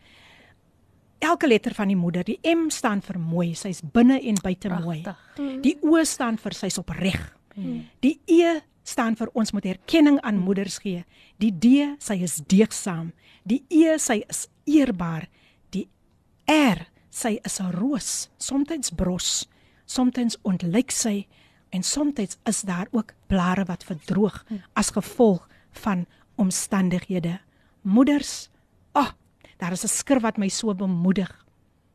Elke 1.21 1.47
letter 1.47 1.73
van 1.73 1.87
die 1.87 1.95
moeder, 1.95 2.23
die 2.25 2.39
M 2.43 2.69
staan 2.69 3.01
vir 3.01 3.19
mooi, 3.19 3.53
sy's 3.55 3.81
binne 3.81 4.19
en 4.21 4.39
buite 4.41 4.69
mooi. 4.69 5.03
Die 5.61 5.77
O 5.85 6.03
staan 6.03 6.37
vir 6.41 6.53
sy's 6.57 6.79
opreg. 6.81 7.19
Die 8.01 8.19
E 8.27 8.61
staan 8.83 9.15
vir 9.15 9.29
ons 9.37 9.51
moet 9.53 9.65
erkenning 9.65 10.19
aan 10.25 10.39
moeders 10.41 10.79
gee. 10.81 11.03
Die 11.37 11.51
D, 11.51 11.95
sy 11.99 12.21
is 12.23 12.39
deegsaam. 12.49 13.11
Die 13.43 13.61
E, 13.69 13.97
sy 13.99 14.23
is 14.29 14.47
eerbaar. 14.65 15.27
Die 15.69 15.87
R, 16.49 16.87
sy 17.09 17.39
is 17.45 17.59
'n 17.59 17.71
roos, 17.71 18.29
soms 18.37 18.91
bros, 18.95 19.47
soms 19.85 20.37
ontlyk 20.43 20.91
sy 20.91 21.27
en 21.69 21.83
soms 21.83 22.37
is 22.45 22.61
daar 22.61 22.87
ook 22.91 23.13
blare 23.27 23.65
wat 23.65 23.83
verdroog 23.83 24.45
as 24.73 24.91
gevolg 24.91 25.47
van 25.83 26.05
omstandighede. 26.41 27.39
Moeders, 27.81 28.49
ag, 28.97 29.13
oh, 29.13 29.45
daar 29.57 29.71
is 29.71 29.83
'n 29.83 29.87
skrif 29.87 30.21
wat 30.21 30.37
my 30.37 30.49
so 30.49 30.73
bemoedig. 30.73 31.31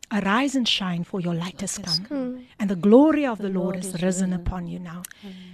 Arise 0.09 0.59
and 0.59 0.69
shine 0.69 1.05
for 1.05 1.21
your 1.21 1.35
light 1.35 1.61
has 1.61 1.81
come 1.81 2.39
and 2.59 2.71
the 2.71 2.77
glory 2.77 3.27
of 3.27 3.39
the 3.39 3.49
Lord 3.49 3.77
is 3.77 3.93
risen 4.01 4.33
upon 4.33 4.69
you 4.69 4.79
now. 4.79 5.03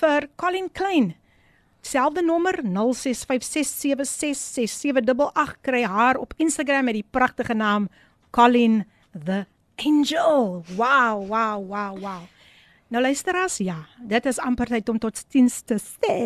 vir 0.00 0.28
Colin 0.36 0.72
Klein. 0.72 1.14
Selfde 1.86 2.22
nommer 2.22 2.62
0656766788 2.64 2.70
kry 5.62 5.84
haar 5.84 6.16
op 6.18 6.34
Instagram 6.36 6.84
met 6.88 6.94
die 6.98 7.06
pragtige 7.10 7.54
naam 7.54 7.88
Colin 8.30 8.84
the 9.12 9.46
Angel. 9.76 10.64
Wow, 10.76 11.28
wow, 11.28 11.68
wow, 11.68 11.98
wow. 12.00 12.22
Nou 12.86 13.00
luisteras, 13.02 13.56
ja, 13.58 13.80
dit 14.06 14.26
is 14.30 14.36
amper 14.38 14.70
tyd 14.70 14.90
om 14.92 14.98
tot 15.02 15.18
diens 15.34 15.56
te 15.66 15.74
sê. 15.82 16.18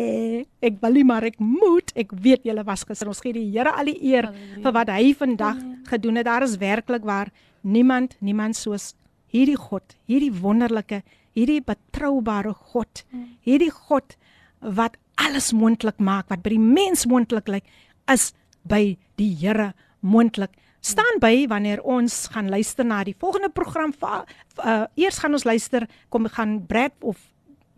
Ek 0.61 0.75
wil 0.83 0.99
nie 0.99 1.05
maar 1.09 1.25
ek 1.25 1.39
moet. 1.41 1.89
Ek 1.97 2.11
weet 2.13 2.45
julle 2.45 2.61
was 2.67 2.83
gister. 2.85 3.09
Ons 3.09 3.23
gee 3.25 3.33
die 3.33 3.47
Here 3.49 3.71
al 3.73 3.89
die 3.89 3.97
eer 4.11 4.27
vir 4.61 4.75
wat 4.75 4.91
hy 4.93 5.15
vandag 5.17 5.57
gedoen 5.89 6.19
het. 6.21 6.27
Daar 6.29 6.45
is 6.45 6.59
werklik 6.61 7.07
waar 7.07 7.31
niemand, 7.65 8.13
niemand 8.21 8.59
soos 8.59 8.91
hierdie 9.33 9.57
God, 9.57 9.95
hierdie 10.05 10.29
wonderlike, 10.37 11.01
hierdie 11.33 11.63
betroubare 11.65 12.53
God. 12.53 13.01
Hierdie 13.41 13.73
God 13.73 14.13
wat 14.61 14.99
alles 15.17 15.49
moontlik 15.57 15.97
maak, 15.97 16.29
wat 16.29 16.45
by 16.45 16.53
die 16.53 16.61
mens 16.61 17.07
moontlik 17.09 17.49
lyk, 17.49 17.65
is 18.05 18.35
by 18.69 18.99
die 19.17 19.33
Here 19.41 19.71
moontlik. 20.05 20.53
Staan 20.81 21.19
by 21.21 21.45
wanneer 21.47 21.81
ons 21.85 22.27
gaan 22.33 22.49
luister 22.49 22.85
na 22.85 23.03
die 23.05 23.15
volgende 23.17 23.49
program. 23.53 23.93
Uh, 24.01 24.83
eers 24.97 25.19
gaan 25.21 25.37
ons 25.37 25.45
luister, 25.45 25.85
kom 26.09 26.25
gaan 26.25 26.65
Brad 26.65 26.93
of 26.99 27.17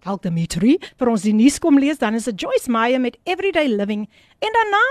dalk 0.03 0.23
Dimitri 0.23 0.77
vir 0.99 1.11
ons 1.11 1.23
die 1.25 1.35
nuus 1.35 1.59
kom 1.63 1.80
lees, 1.80 1.99
dan 2.01 2.15
is 2.17 2.27
dit 2.27 2.45
Joyce 2.45 2.71
Meyer 2.71 3.01
met 3.01 3.17
Everyday 3.23 3.69
Living 3.71 4.07
en 4.43 4.55
daarna 4.57 4.84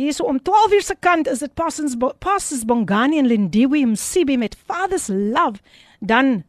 hierso 0.00 0.24
om 0.28 0.38
12 0.40 0.76
uur 0.76 0.84
se 0.86 0.96
kant 1.00 1.28
is 1.28 1.42
dit 1.44 1.52
Pastors 1.54 1.96
Pastors 2.22 2.64
Bongani 2.64 3.20
en 3.20 3.28
Lindiwe 3.28 3.82
Msibi 3.86 4.38
met 4.40 4.56
Father's 4.56 5.08
Love. 5.08 5.60
Dan 6.00 6.42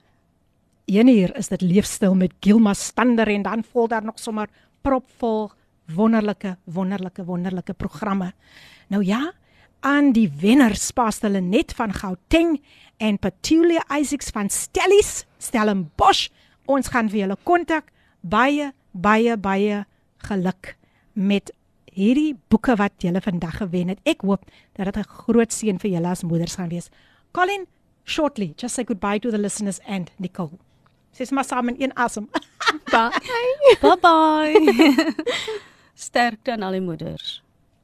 een 0.86 1.08
uur 1.08 1.36
is 1.38 1.48
dit 1.52 1.62
leefstyl 1.62 2.16
met 2.16 2.34
Gilma 2.40 2.74
Stander 2.74 3.28
en 3.28 3.42
dan 3.42 3.64
volg 3.64 3.90
daar 3.90 4.04
nog 4.04 4.20
sommer 4.20 4.50
propvol 4.82 5.52
wonderlike 5.96 6.58
wonderlike 6.64 7.26
wonderlike 7.26 7.74
programme. 7.74 8.34
Nou 8.88 9.04
ja, 9.04 9.34
aan 9.82 10.12
die 10.14 10.30
wenners 10.42 10.92
pas 10.96 11.20
hulle 11.26 11.42
net 11.42 11.74
van 11.78 11.94
Gauteng 11.94 12.60
en 13.02 13.18
Petulia 13.18 13.82
Isaacs 13.98 14.30
van 14.34 14.50
Stellies, 14.50 15.26
Stellenbosch. 15.42 16.30
Ons 16.70 16.92
gaan 16.94 17.10
vir 17.10 17.26
julle 17.26 17.38
kontak. 17.44 17.90
Baie 18.22 18.72
baie 18.92 19.38
baie 19.38 19.86
geluk 20.28 20.76
met 21.14 21.52
hierdie 21.92 22.36
boeke 22.52 22.76
wat 22.80 23.04
julle 23.04 23.22
vandag 23.22 23.58
gewen 23.64 23.92
het. 23.92 24.00
Ek 24.06 24.22
hoop 24.22 24.46
dat 24.78 24.86
dit 24.86 24.98
'n 24.98 25.10
groot 25.10 25.52
seën 25.52 25.80
vir 25.80 25.92
julle 25.92 26.08
as 26.08 26.24
moeders 26.24 26.56
gaan 26.56 26.70
wees. 26.70 26.90
Colin, 27.32 27.66
shortly, 28.06 28.54
just 28.56 28.76
say 28.76 28.84
goodbye 28.84 29.20
to 29.20 29.32
the 29.32 29.38
listeners 29.38 29.80
and 29.88 30.12
Nicole. 30.18 30.60
Sies 31.12 31.32
maar 31.32 31.46
saam 31.46 31.70
in 31.70 31.76
een 31.82 31.96
asem. 31.96 32.30
Bye. 32.92 33.12
Bye 33.82 33.98
bye. 34.02 35.14
Sterkte 35.94 36.52
aan 36.52 36.64
al 36.64 36.72
die 36.72 36.82
moeders. 36.82 37.44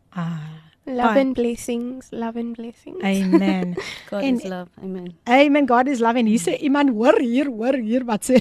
Ah. 0.09 0.56
Love 0.87 1.13
Bye. 1.15 1.19
and 1.19 1.35
blessings, 1.35 2.07
love 2.11 2.37
and 2.39 2.55
blessings. 2.55 3.03
Amen. 3.03 3.75
God 4.09 4.23
En- 4.23 4.39
is 4.39 4.45
love. 4.45 4.69
Amen. 4.81 5.13
Amen. 5.27 5.65
God 5.67 5.87
is 5.91 5.99
love 5.99 6.15
en 6.15 6.29
hier 6.31 6.39
sê 6.39 6.55
iemand 6.63 6.95
hoor 6.95 7.19
hier, 7.19 7.51
hoor 7.51 7.75
hier 7.75 8.05
wat 8.07 8.23
sê. 8.23 8.39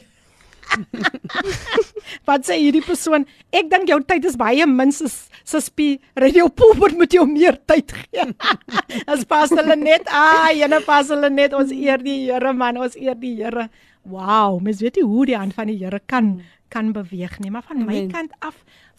wat 2.28 2.46
sê 2.46 2.58
hierdie 2.60 2.84
persoon? 2.86 3.26
Ek 3.54 3.66
dink 3.70 3.90
jou 3.90 3.98
tyd 4.06 4.24
is 4.30 4.38
baie 4.38 4.66
min 4.70 4.94
sis 4.94 5.26
Sispie 5.46 5.98
Radio 6.18 6.46
Pulpit 6.50 6.96
moet 6.98 7.12
jou 7.14 7.26
meer 7.26 7.58
tyd 7.70 7.90
gee. 7.98 8.28
As 9.10 9.26
pas 9.26 9.50
hulle 9.50 9.76
net, 9.78 10.06
ah, 10.10 10.50
jene 10.54 10.80
pas 10.86 11.10
hulle 11.10 11.30
net 11.30 11.54
ons 11.56 11.74
eer 11.74 12.02
die 12.02 12.26
Here 12.28 12.54
man, 12.54 12.78
ons 12.82 12.94
eer 12.98 13.18
die 13.18 13.36
Here. 13.40 13.68
Wow, 14.06 14.60
mens 14.62 14.82
weet 14.82 15.00
nie 15.00 15.06
hoe 15.06 15.26
die 15.32 15.38
hand 15.38 15.54
van 15.58 15.70
die 15.70 15.78
Here 15.82 15.98
kan 16.06 16.36
kan 16.70 16.90
beweeg 16.92 17.38
nie, 17.38 17.50
maar 17.54 17.62
van 17.62 17.84
my 17.86 17.94
Amen. 17.94 18.08
kant 18.10 18.32
af, 18.42 18.56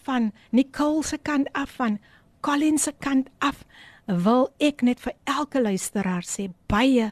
van 0.07 0.29
Nicole 0.55 1.03
se 1.03 1.17
kant 1.19 1.49
af, 1.51 1.73
van 1.75 1.97
Colin 2.47 2.77
se 2.79 2.93
kant 3.03 3.27
af, 3.43 3.65
wil 4.07 4.45
ek 4.63 4.79
net 4.87 5.01
vir 5.03 5.17
elke 5.27 5.59
luisteraar 5.59 6.23
sê 6.23 6.45
baie 6.71 7.09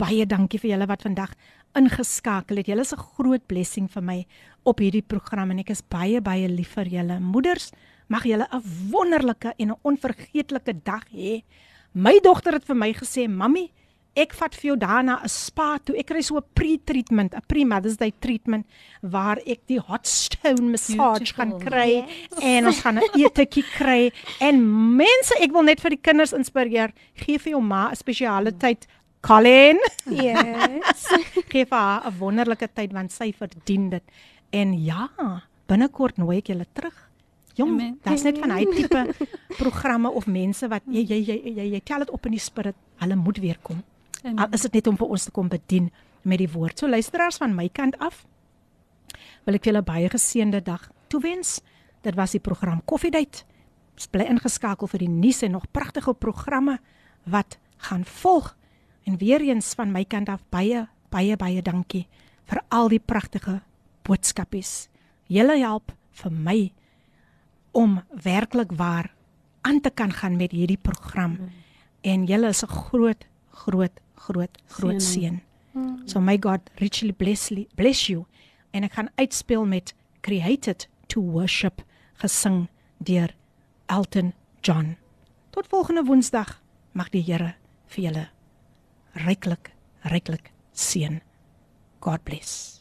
baie 0.00 0.24
dankie 0.24 0.56
vir 0.62 0.70
julle 0.70 0.86
wat 0.88 1.02
vandag 1.04 1.34
ingeskakel 1.76 2.62
het. 2.62 2.70
Julle 2.70 2.86
is 2.86 2.94
'n 2.94 3.04
groot 3.16 3.44
blessing 3.46 3.90
vir 3.92 4.02
my 4.02 4.26
op 4.64 4.78
hierdie 4.78 5.04
program 5.04 5.50
en 5.50 5.58
ek 5.58 5.70
is 5.76 5.82
baie 5.82 6.22
baie 6.22 6.48
lief 6.48 6.72
vir 6.72 6.88
julle. 6.88 7.20
Moeders, 7.20 7.70
mag 8.08 8.24
julle 8.24 8.48
'n 8.50 8.62
wonderlike 8.90 9.52
en 9.58 9.72
'n 9.72 9.80
onvergeetlike 9.84 10.82
dag 10.84 11.04
hê. 11.12 11.42
My 11.92 12.18
dogter 12.22 12.54
het 12.54 12.64
vir 12.64 12.76
my 12.76 12.94
gesê, 12.94 13.28
"Mamy, 13.28 13.70
ek 14.18 14.34
vat 14.34 14.54
vir 14.58 14.66
jou 14.70 14.76
daarna 14.76 15.20
'n 15.22 15.28
spa 15.28 15.78
toe. 15.78 15.94
Ek 15.96 16.06
kry 16.06 16.20
so 16.22 16.36
'n 16.36 16.44
pre-treatment, 16.54 17.34
'n 17.34 17.42
pre-Mother's 17.48 17.96
Day 17.96 18.12
treatment 18.20 18.66
waar 19.02 19.38
ek 19.46 19.60
die 19.66 19.78
hot 19.78 20.06
stone 20.06 20.70
massage 20.74 21.32
gaan 21.34 21.58
kry 21.60 22.04
en 22.42 22.66
ons 22.66 22.80
gaan 22.80 22.98
'n 22.98 23.08
etetjie 23.14 23.64
kry 23.76 24.10
en 24.40 24.96
mense, 24.96 25.32
ek 25.40 25.52
wil 25.52 25.62
net 25.62 25.80
vir 25.80 25.90
die 25.90 26.02
kinders 26.02 26.32
inspireer. 26.32 26.92
Gee 27.14 27.38
vir 27.38 27.50
jou 27.52 27.60
ma 27.62 27.90
'n 27.90 27.96
spesiale 27.96 28.52
tyd. 28.58 28.86
Colin, 29.20 29.78
Yes. 30.06 31.06
gee 31.50 31.64
vir 31.64 31.78
haar 31.78 32.06
'n 32.06 32.18
wonderlike 32.18 32.68
tyd 32.74 32.92
want 32.92 33.12
sy 33.12 33.32
verdien 33.32 33.90
dit. 33.90 34.02
En 34.52 34.72
ja, 34.84 35.08
binnekort 35.66 36.16
nooi 36.18 36.38
ek 36.38 36.46
julle 36.48 36.66
terug. 36.72 36.94
Jong, 37.56 37.98
daar's 38.04 38.22
net 38.22 38.38
van 38.38 38.50
hy 38.50 38.64
tipe 38.64 39.14
programme 39.58 40.08
of 40.10 40.26
mense 40.26 40.68
wat 40.68 40.82
jy 40.86 41.02
jy 41.02 41.18
jy 41.26 41.54
jy, 41.56 41.70
jy 41.72 41.80
tel 41.84 41.98
dit 41.98 42.10
op 42.10 42.24
in 42.26 42.32
die 42.32 42.40
spirit. 42.40 42.76
Hulle 43.00 43.16
moet 43.16 43.38
weer 43.38 43.58
kom. 43.62 43.82
Amen. 44.23 44.39
Al 44.39 44.55
is 44.55 44.61
dit 44.61 44.73
net 44.73 44.87
om 44.87 44.97
vir 44.97 45.07
ons 45.07 45.23
te 45.23 45.31
kom 45.31 45.49
bedien 45.51 45.91
met 46.23 46.39
die 46.39 46.49
woord. 46.49 46.79
So 46.79 46.87
luisteraars 46.87 47.37
van 47.41 47.55
my 47.55 47.67
kant 47.69 47.97
af, 47.99 48.23
wil 49.43 49.57
ek 49.57 49.65
vir 49.65 49.73
julle 49.73 49.85
baie 49.85 50.09
geseënde 50.09 50.61
dag 50.63 50.87
toewens. 51.11 51.59
Dit 52.03 52.15
was 52.15 52.35
die 52.35 52.43
program 52.43 52.81
Koffiedייט. 52.87 53.43
Ons 53.93 54.09
bly 54.11 54.25
ingeskakel 54.31 54.89
vir 54.89 55.03
die 55.03 55.11
nuus 55.11 55.43
en 55.45 55.53
nog 55.57 55.67
pragtige 55.71 56.13
programme 56.13 56.79
wat 57.29 57.57
gaan 57.89 58.05
volg. 58.05 58.53
En 59.03 59.19
weer 59.19 59.43
eens 59.43 59.73
van 59.75 59.91
my 59.91 60.05
kant 60.07 60.29
af 60.31 60.43
baie 60.49 60.87
baie 61.13 61.35
baie 61.37 61.61
dankie 61.61 62.07
vir 62.49 62.61
al 62.73 62.89
die 62.89 63.01
pragtige 63.01 63.59
boodskapies. 64.07 64.87
Julle 65.29 65.59
help 65.61 65.93
vir 66.23 66.31
my 66.31 66.57
om 67.73 67.99
werklik 68.23 68.73
waar 68.77 69.11
aan 69.61 69.81
te 69.81 69.89
kan 69.89 70.11
gaan 70.11 70.37
met 70.37 70.51
hierdie 70.51 70.79
program. 70.81 71.37
En 72.01 72.25
julle 72.25 72.47
is 72.47 72.63
'n 72.63 72.67
groot 72.67 73.27
groot 73.51 73.99
groot 74.26 74.58
groot 74.66 75.02
seën. 75.02 75.40
So 76.06 76.20
may 76.20 76.38
God 76.38 76.60
richly 76.82 77.12
bless 77.12 77.50
bless 77.74 78.06
you. 78.06 78.26
En 78.70 78.84
ek 78.84 78.98
gaan 78.98 79.10
uitspeel 79.14 79.64
met 79.66 79.94
Created 80.20 80.88
to 81.06 81.22
Worship 81.22 81.82
gesing 82.20 82.66
deur 82.98 83.34
Elton 83.86 84.32
John. 84.60 84.96
Tot 85.50 85.66
volgende 85.70 86.04
Woensdag 86.04 86.60
mag 86.92 87.10
die 87.14 87.22
Here 87.22 87.54
vir 87.86 88.04
julle 88.04 88.26
ryklik 89.24 89.72
ryklik 90.02 90.52
seën. 90.72 91.20
God 92.00 92.22
bless. 92.24 92.78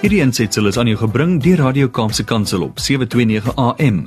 Hierdie 0.00 0.22
aansetsel 0.22 0.68
is 0.70 0.78
aan 0.78 0.86
jou 0.86 0.98
gebring 1.00 1.38
deur 1.42 1.64
Radio 1.64 1.88
Kaapse 1.88 2.24
Kansel 2.24 2.62
op 2.62 2.78
729 2.78 3.56
AM. 3.56 4.06